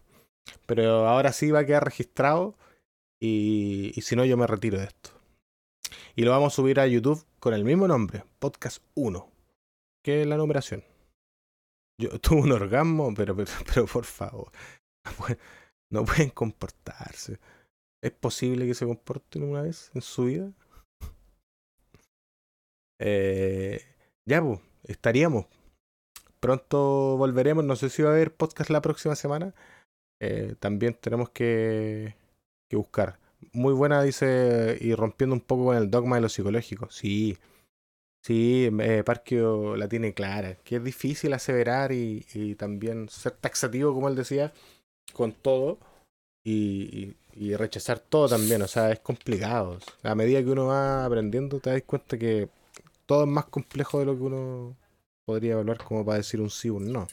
Pero 0.66 1.08
ahora 1.08 1.32
sí 1.32 1.50
va 1.50 1.60
a 1.60 1.64
quedar 1.64 1.84
registrado. 1.84 2.54
Y, 3.18 3.94
si 4.02 4.14
no, 4.14 4.26
yo 4.26 4.36
me 4.36 4.46
retiro 4.46 4.78
de 4.78 4.84
esto. 4.84 5.10
Y 6.14 6.24
lo 6.24 6.30
vamos 6.30 6.52
a 6.52 6.56
subir 6.56 6.78
a 6.78 6.86
YouTube 6.86 7.24
con 7.40 7.54
el 7.54 7.64
mismo 7.64 7.88
nombre, 7.88 8.24
Podcast 8.38 8.82
1, 8.94 9.30
que 10.04 10.20
es 10.20 10.26
la 10.26 10.36
numeración. 10.36 10.84
Yo 11.98 12.10
tuve 12.20 12.42
un 12.42 12.52
orgasmo, 12.52 13.14
pero, 13.14 13.34
pero, 13.34 13.50
pero 13.66 13.86
por 13.86 14.04
favor, 14.04 14.52
no 15.90 16.04
pueden 16.04 16.28
comportarse. 16.28 17.38
¿Es 18.02 18.12
posible 18.12 18.66
que 18.66 18.74
se 18.74 18.84
comporten 18.84 19.42
una 19.42 19.62
vez 19.62 19.90
en 19.94 20.02
su 20.02 20.26
vida? 20.26 20.52
Eh, 22.98 23.80
ya, 24.26 24.42
pues, 24.42 24.60
estaríamos. 24.84 25.46
Pronto 26.40 27.16
volveremos. 27.16 27.64
No 27.64 27.76
sé 27.76 27.90
si 27.90 28.02
va 28.02 28.10
a 28.10 28.12
haber 28.12 28.34
podcast 28.34 28.70
la 28.70 28.82
próxima 28.82 29.16
semana. 29.16 29.54
Eh, 30.20 30.54
también 30.60 30.94
tenemos 30.94 31.30
que, 31.30 32.14
buscar. 32.70 33.18
Muy 33.52 33.74
buena, 33.74 34.02
dice, 34.02 34.78
y 34.80 34.94
rompiendo 34.94 35.34
un 35.34 35.40
poco 35.40 35.66
con 35.66 35.76
el 35.76 35.90
dogma 35.90 36.16
de 36.16 36.22
lo 36.22 36.28
psicológico. 36.28 36.90
Sí, 36.90 37.38
Sí, 38.26 38.68
eh, 38.80 39.04
la 39.76 39.88
tiene 39.88 40.12
clara, 40.12 40.56
que 40.64 40.76
es 40.76 40.82
difícil 40.82 41.32
aseverar 41.32 41.92
y, 41.92 42.56
también 42.58 43.08
ser 43.08 43.32
taxativo, 43.36 43.94
como 43.94 44.08
él 44.08 44.16
decía, 44.16 44.52
con 45.12 45.30
todo 45.32 45.78
y, 46.44 47.14
rechazar 47.56 48.00
todo 48.00 48.28
también, 48.28 48.62
o 48.62 48.66
sea, 48.66 48.90
es 48.90 48.98
complicado. 48.98 49.78
A 50.02 50.16
medida 50.16 50.42
que 50.42 50.50
uno 50.50 50.66
va 50.66 51.04
aprendiendo, 51.04 51.60
te 51.60 51.70
das 51.70 51.82
cuenta 51.86 52.18
que 52.18 52.48
todo 53.06 53.22
es 53.24 53.28
más 53.28 53.46
complejo 53.46 54.00
de 54.00 54.06
lo 54.06 54.16
que 54.16 54.22
uno 54.22 54.76
podría 55.24 55.52
evaluar 55.52 55.78
como 55.78 56.04
para 56.04 56.18
decir 56.18 56.40
un 56.40 56.50
sí 56.50 56.68
o 56.68 56.74
un 56.74 56.92
no. 56.92 57.06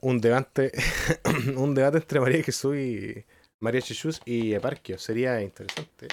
Un 0.00 0.20
debate, 0.20 0.72
un 1.56 1.74
debate 1.74 1.98
entre 1.98 2.20
María 2.20 2.42
Jesús 2.42 2.76
y 2.76 3.24
María 3.60 3.80
Jesús 3.80 4.20
y 4.24 4.52
Eparquio 4.54 4.98
sería 4.98 5.42
interesante. 5.42 6.08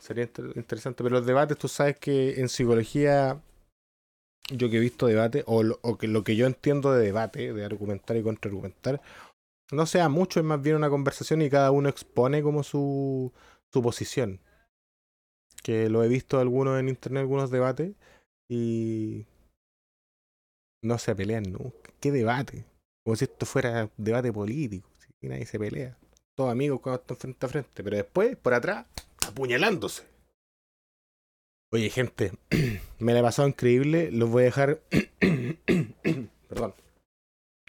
Sería 0.00 0.28
interesante, 0.56 1.02
pero 1.04 1.16
los 1.16 1.26
debates, 1.26 1.58
tú 1.58 1.68
sabes 1.68 1.98
que 1.98 2.40
en 2.40 2.48
psicología, 2.48 3.40
yo 4.50 4.70
que 4.70 4.78
he 4.78 4.80
visto 4.80 5.06
debate, 5.06 5.44
o, 5.46 5.62
o 5.82 5.98
que 5.98 6.08
lo 6.08 6.24
que 6.24 6.36
yo 6.36 6.46
entiendo 6.46 6.92
de 6.92 7.04
debate, 7.04 7.52
de 7.52 7.64
argumentar 7.64 8.16
y 8.16 8.22
contraargumentar, 8.22 9.00
no 9.70 9.86
sea 9.86 10.08
mucho, 10.08 10.40
es 10.40 10.46
más 10.46 10.60
bien 10.60 10.76
una 10.76 10.90
conversación 10.90 11.42
y 11.42 11.50
cada 11.50 11.70
uno 11.70 11.88
expone 11.88 12.42
como 12.42 12.62
su, 12.62 13.32
su 13.72 13.82
posición. 13.82 14.40
Que 15.62 15.88
lo 15.88 16.02
he 16.02 16.08
visto 16.08 16.38
algunos 16.38 16.78
en 16.78 16.88
internet, 16.88 17.20
algunos 17.20 17.50
debates, 17.50 17.94
y 18.50 19.26
no 20.82 20.98
se 20.98 21.14
pelean 21.14 21.44
nunca. 21.44 21.92
¿Qué 22.00 22.10
debate? 22.10 22.64
Como 23.04 23.16
si 23.16 23.24
esto 23.24 23.46
fuera 23.46 23.90
debate 23.96 24.32
político, 24.32 24.88
si 25.20 25.28
nadie 25.28 25.46
se 25.46 25.58
pelea. 25.58 25.96
Todos 26.36 26.52
amigos 26.52 26.80
cuando 26.80 27.00
están 27.00 27.16
frente 27.16 27.46
a 27.46 27.48
frente, 27.48 27.84
pero 27.84 27.96
después, 27.96 28.36
por 28.36 28.54
atrás, 28.54 28.86
apuñalándose. 29.26 30.04
Oye, 31.72 31.90
gente, 31.90 32.32
me 32.98 33.12
la 33.12 33.20
he 33.20 33.22
pasado 33.22 33.48
increíble. 33.48 34.10
Los 34.10 34.30
voy 34.30 34.42
a 34.42 34.46
dejar. 34.46 34.80
Perdón 36.48 36.74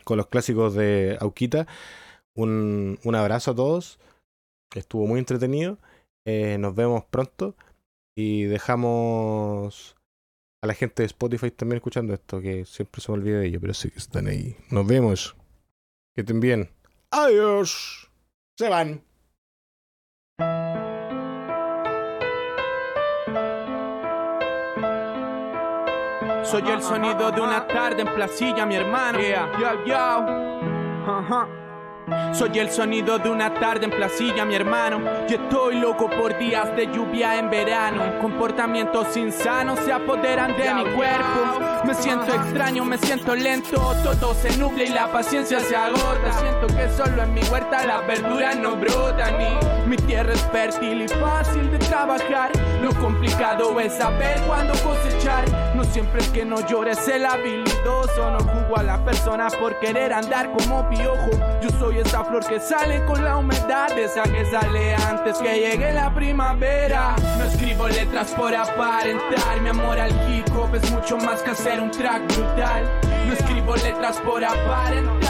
con 0.03 0.17
los 0.17 0.27
clásicos 0.27 0.73
de 0.73 1.17
Auquita. 1.19 1.67
Un, 2.35 2.99
un 3.03 3.15
abrazo 3.15 3.51
a 3.51 3.55
todos. 3.55 3.99
Estuvo 4.75 5.07
muy 5.07 5.19
entretenido. 5.19 5.77
Eh, 6.25 6.57
nos 6.57 6.75
vemos 6.75 7.05
pronto. 7.05 7.55
Y 8.15 8.43
dejamos 8.43 9.95
a 10.61 10.67
la 10.67 10.73
gente 10.73 11.01
de 11.01 11.07
Spotify 11.07 11.51
también 11.51 11.77
escuchando 11.77 12.13
esto, 12.13 12.41
que 12.41 12.65
siempre 12.65 13.01
se 13.01 13.11
me 13.11 13.17
olvida 13.17 13.39
de 13.39 13.47
ello, 13.47 13.59
pero 13.61 13.73
sí 13.73 13.89
que 13.89 13.99
están 13.99 14.27
ahí. 14.27 14.55
Nos 14.69 14.85
vemos. 14.85 15.35
Que 16.13 16.21
estén 16.21 16.39
bien. 16.39 16.69
Adiós. 17.09 18.09
Se 18.57 18.69
van. 18.69 19.03
Soy 26.43 26.69
el 26.69 26.81
sonido 26.81 27.31
de 27.31 27.39
una 27.39 27.65
tarde 27.65 28.01
en 28.01 28.13
placilla, 28.13 28.65
mi 28.65 28.75
hermano. 28.75 29.19
Yeah, 29.19 29.83
yeah. 29.85 31.57
Soy 32.33 32.59
el 32.59 32.71
sonido 32.71 33.19
de 33.19 33.29
una 33.29 33.53
tarde 33.53 33.85
en 33.85 33.91
placilla, 33.91 34.45
mi 34.45 34.55
hermano. 34.55 35.01
Y 35.27 35.33
estoy 35.33 35.79
loco 35.79 36.09
por 36.09 36.37
días 36.37 36.75
de 36.75 36.87
lluvia 36.87 37.37
en 37.37 37.49
verano. 37.49 38.19
Comportamientos 38.19 39.15
insanos 39.17 39.79
se 39.79 39.91
apoderan 39.91 40.55
de 40.55 40.73
mi 40.73 40.83
cuerpo. 40.95 41.83
Me 41.83 41.93
siento 41.93 42.33
extraño, 42.33 42.85
me 42.85 42.97
siento 42.97 43.35
lento. 43.35 43.93
Todo 44.03 44.33
se 44.33 44.57
nubla 44.57 44.83
y 44.83 44.89
la 44.89 45.11
paciencia 45.11 45.59
se 45.59 45.75
agota. 45.75 46.31
Siento 46.39 46.67
que 46.67 46.89
solo 46.89 47.10
en 47.23 47.33
mi 47.33 47.41
huerta 47.43 47.85
las 47.85 48.05
verduras 48.07 48.55
no 48.57 48.75
brotan. 48.75 49.35
Y 49.41 49.87
mi 49.87 49.97
tierra 49.97 50.33
es 50.33 50.41
fértil 50.51 51.01
y 51.01 51.07
fácil 51.07 51.71
de 51.71 51.79
trabajar. 51.79 52.51
Lo 52.81 52.93
complicado 52.95 53.79
es 53.79 53.93
saber 53.93 54.39
cuándo 54.47 54.73
cosechar. 54.83 55.45
No 55.75 55.83
siempre 55.83 56.21
es 56.21 56.29
que 56.29 56.45
no 56.45 56.65
llores 56.67 57.07
el 57.07 57.25
habilidoso. 57.25 58.31
No 58.31 58.39
jugo 58.39 58.77
a 58.77 58.83
la 58.83 59.03
persona 59.03 59.47
por 59.59 59.79
querer 59.79 60.13
andar 60.13 60.51
como 60.51 60.87
piojo. 60.89 61.31
Yo 61.61 61.69
soy 61.79 61.99
esa 61.99 62.23
flor 62.23 62.45
que 62.45 62.59
sale 62.59 63.03
con 63.05 63.23
la 63.23 63.37
humedad, 63.37 63.97
esa 63.97 64.23
que 64.23 64.45
sale 64.45 64.95
antes 64.95 65.37
que 65.37 65.59
llegue 65.59 65.93
la 65.93 66.13
primavera. 66.13 67.15
No 67.37 67.45
escribo 67.45 67.87
letras 67.87 68.31
por 68.31 68.55
aparentar, 68.55 69.61
mi 69.61 69.69
amor 69.69 69.99
al 69.99 70.11
hip 70.29 70.47
hop 70.55 70.75
es 70.75 70.91
mucho 70.91 71.17
más 71.17 71.41
que 71.41 71.51
hacer 71.51 71.81
un 71.81 71.91
track 71.91 72.21
brutal. 72.35 72.83
No 73.27 73.33
escribo 73.33 73.75
letras 73.75 74.17
por 74.17 74.43
aparentar, 74.43 75.20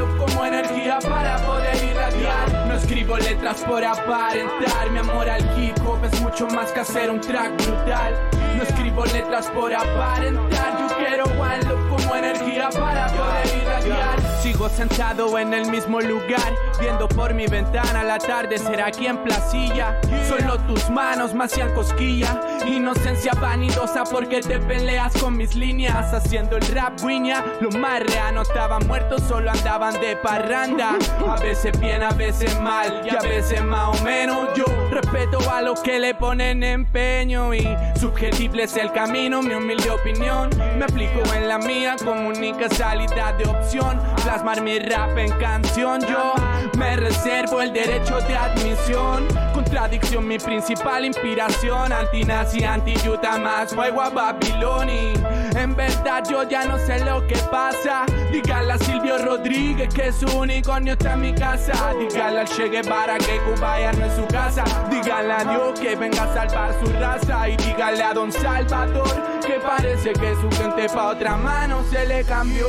algo 0.00 0.16
como 0.16 0.44
energía 0.44 0.98
para 1.00 1.36
poder 1.38 1.76
irradiar. 1.84 2.66
No 2.66 2.74
escribo 2.74 3.16
letras 3.18 3.60
por 3.62 3.84
aparentar, 3.84 4.90
mi 4.90 4.98
amor 4.98 5.28
al 5.28 5.42
hip 5.58 5.76
hop 5.86 6.04
es 6.04 6.20
mucho 6.20 6.46
más 6.48 6.72
que 6.72 6.80
hacer 6.80 7.10
un 7.10 7.20
track 7.20 7.56
brutal. 7.56 8.14
No 8.56 8.62
escribo 8.62 9.04
letras 9.06 9.46
por 9.48 9.72
aparentar, 9.72 10.78
yo 10.78 10.96
quiero 10.96 11.24
algo 11.44 11.88
como 11.88 12.16
energía 12.16 12.68
para 12.70 13.06
poder 13.08 13.62
irradiar. 13.62 14.20
Sigo 14.42 14.68
sentado 14.68 15.38
en 15.38 15.54
el 15.54 15.70
mismo 15.70 16.00
lugar, 16.00 16.54
viendo 16.80 17.08
por 17.08 17.34
mi 17.34 17.46
ventana 17.46 18.02
la 18.02 18.18
tarde 18.18 18.58
será 18.58 18.86
aquí 18.86 19.06
en 19.06 19.18
Placilla. 19.18 20.00
Solo 20.28 20.58
tus 20.60 20.88
manos 20.90 21.34
me 21.34 21.44
hacían 21.44 21.74
cosquilla, 21.74 22.40
inocencia 22.66 23.32
vanidosa 23.32 24.04
porque 24.04 24.40
te 24.40 24.58
peleas 24.58 25.12
con 25.20 25.36
mis 25.36 25.54
líneas. 25.54 26.12
Haciendo 26.12 26.56
el 26.56 26.66
rap 26.68 27.00
guiña, 27.00 27.44
lo 27.60 27.70
más 27.70 28.00
no 28.32 28.42
estaban 28.42 28.86
muertos, 28.86 29.22
solo 29.28 29.50
andaban 29.50 29.94
de 30.00 30.16
parranda. 30.16 30.96
A 31.28 31.36
veces 31.40 31.78
bien, 31.80 32.02
a 32.02 32.10
veces 32.10 32.58
mal, 32.60 33.02
y 33.04 33.10
a 33.10 33.20
veces 33.20 33.62
más 33.64 34.00
o 34.00 34.04
menos. 34.04 34.48
Yo 34.54 34.64
respeto 34.90 35.38
a 35.50 35.60
los 35.60 35.80
que 35.80 35.98
le 35.98 36.14
ponen 36.14 36.62
empeño 36.62 37.52
y 37.54 37.66
subjetible 37.98 38.64
es 38.64 38.76
el 38.76 38.92
camino, 38.92 39.42
mi 39.42 39.54
humilde 39.54 39.90
opinión. 39.90 40.50
Me 40.78 40.84
aplico 40.84 41.20
en 41.34 41.48
la 41.48 41.58
mía 41.58 41.96
como 42.04 42.28
única 42.28 42.68
salida 42.68 43.32
de 43.34 43.48
opción 43.48 44.00
plasmar 44.22 44.62
mi 44.62 44.78
rap 44.78 45.16
en 45.18 45.32
canción. 45.38 46.00
Yo 46.06 46.34
me 46.76 46.96
reservo 46.96 47.60
el 47.62 47.72
derecho 47.72 48.18
de 48.20 48.36
admisión. 48.36 49.26
Contradicción, 49.52 50.26
mi 50.26 50.38
principal 50.38 51.04
inspiración. 51.04 51.92
Antinazi, 51.92 52.64
anti-yuta, 52.64 53.38
más 53.38 53.74
fuego 53.74 54.02
a 54.02 54.10
Babiloni. 54.10 55.12
En 55.56 55.74
verdad, 55.74 56.22
yo 56.28 56.42
ya 56.48 56.64
no 56.64 56.78
sé 56.78 57.04
lo 57.04 57.26
que 57.26 57.36
pasa. 57.50 58.04
Dígale 58.32 58.72
a 58.72 58.78
Silvio 58.78 59.18
Rodríguez 59.18 59.92
que 59.92 60.12
su 60.12 60.26
unicornio 60.38 60.94
está 60.94 61.14
en 61.14 61.20
mi 61.20 61.34
casa. 61.34 61.92
Dígale 61.98 62.40
al 62.40 62.48
Che 62.48 62.68
Guevara 62.68 63.18
que 63.18 63.38
Cuba 63.40 63.80
ya 63.80 63.92
no 63.92 64.06
es 64.06 64.14
su 64.14 64.26
casa. 64.26 64.64
Dígale 64.90 65.32
a 65.32 65.44
Dios 65.44 65.80
que 65.80 65.96
venga 65.96 66.24
a 66.24 66.34
salvar 66.34 66.74
su 66.82 66.92
raza. 66.92 67.48
Y 67.48 67.56
dígale 67.56 68.02
a 68.02 68.14
Don 68.14 68.32
Salvador 68.32 69.39
que 69.50 69.58
parece 69.58 70.12
que 70.12 70.34
su 70.36 70.48
gente 70.50 70.88
pa' 70.94 71.08
otra 71.08 71.36
mano 71.36 71.82
se 71.90 72.06
le 72.06 72.22
cambió. 72.24 72.66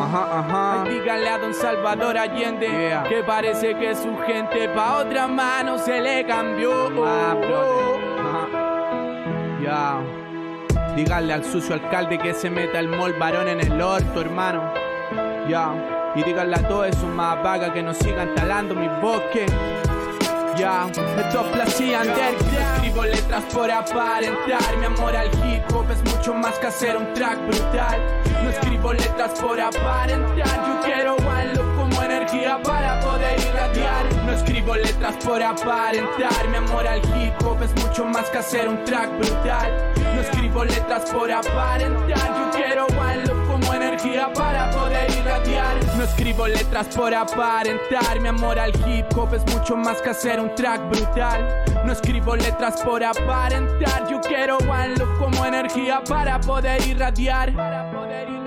Ajá, 0.00 0.38
ajá. 0.40 0.84
dígale 0.88 1.28
a 1.28 1.38
don 1.38 1.54
Salvador 1.54 2.18
Allende 2.18 2.98
que 3.08 3.22
parece 3.22 3.76
que 3.76 3.94
su 3.94 4.16
gente 4.26 4.68
pa' 4.70 4.98
otra 4.98 5.28
mano 5.28 5.78
se 5.78 6.00
le 6.00 6.26
cambió. 6.26 6.72
Ah, 7.06 7.36
Ya. 9.62 10.00
Dígale 10.96 11.32
al 11.32 11.44
sucio 11.44 11.74
alcalde 11.74 12.18
que 12.18 12.34
se 12.34 12.50
meta 12.50 12.80
el 12.80 12.88
mol 12.88 13.12
varón 13.12 13.46
en 13.46 13.60
el 13.60 13.80
orto, 13.80 14.20
hermano. 14.20 14.72
Ya. 15.48 15.70
Y 16.16 16.24
dígale 16.24 16.56
a 16.56 16.66
todos 16.66 16.88
esos 16.88 17.04
más 17.04 17.40
vagas 17.44 17.70
que 17.70 17.82
nos 17.82 17.96
sigan 17.98 18.34
talando 18.34 18.74
mis 18.74 18.90
bosques. 19.00 19.52
Placía 20.58 22.02
Escribo 22.02 23.04
letras 23.04 23.44
por 23.54 23.70
aparentar. 23.70 24.76
Mi 24.76 24.86
amor 24.86 25.14
al 25.14 25.28
hip 25.28 25.62
hop 25.72 25.88
es 25.88 26.02
mucho 26.12 26.34
más 26.34 26.58
que 26.58 26.66
hacer 26.66 26.96
un 26.96 27.14
track 27.14 27.38
brutal. 27.46 28.00
No 28.42 28.50
escribo 28.50 28.92
letras 28.92 29.38
por 29.40 29.60
aparentar. 29.60 30.66
Yo 30.66 30.80
quiero 30.84 31.16
algo 31.30 31.76
como 31.76 32.02
energía 32.02 32.60
para 32.64 32.98
poder 32.98 33.38
irradiar. 33.38 34.12
No 34.26 34.32
escribo 34.32 34.74
letras 34.74 35.14
por 35.24 35.40
aparentar. 35.40 36.48
Mi 36.48 36.56
amor 36.56 36.88
al 36.88 36.98
hip 37.04 37.40
hop 37.44 37.62
es 37.62 37.84
mucho 37.84 38.04
más 38.06 38.28
que 38.30 38.38
hacer 38.38 38.68
un 38.68 38.82
track 38.84 39.16
brutal. 39.16 39.92
No 40.12 40.20
escribo 40.20 40.64
letras 40.64 41.08
por 41.12 41.30
aparentar. 41.30 42.18
Yo 42.18 42.50
quiero 42.50 42.86
algo 43.00 43.46
como 43.46 43.74
energía 43.74 44.32
para 44.32 44.72
poder 44.72 45.08
irradiar. 45.08 45.87
No 45.98 46.04
escribo 46.04 46.46
letras 46.46 46.86
por 46.94 47.12
aparentar. 47.12 48.20
Mi 48.20 48.28
amor 48.28 48.56
al 48.56 48.70
hip 48.86 49.06
hop 49.16 49.34
es 49.34 49.44
mucho 49.52 49.74
más 49.74 50.00
que 50.00 50.10
hacer 50.10 50.38
un 50.38 50.54
track 50.54 50.88
brutal. 50.88 51.64
No 51.84 51.92
escribo 51.92 52.36
letras 52.36 52.80
por 52.82 53.02
aparentar. 53.02 54.08
Yo 54.08 54.20
quiero 54.20 54.58
algo 54.72 55.18
como 55.18 55.44
energía 55.44 56.00
para 56.08 56.40
poder 56.40 56.86
irradiar. 56.86 57.52
Para 57.52 57.90
poder 57.90 58.28
irradiar. 58.28 58.37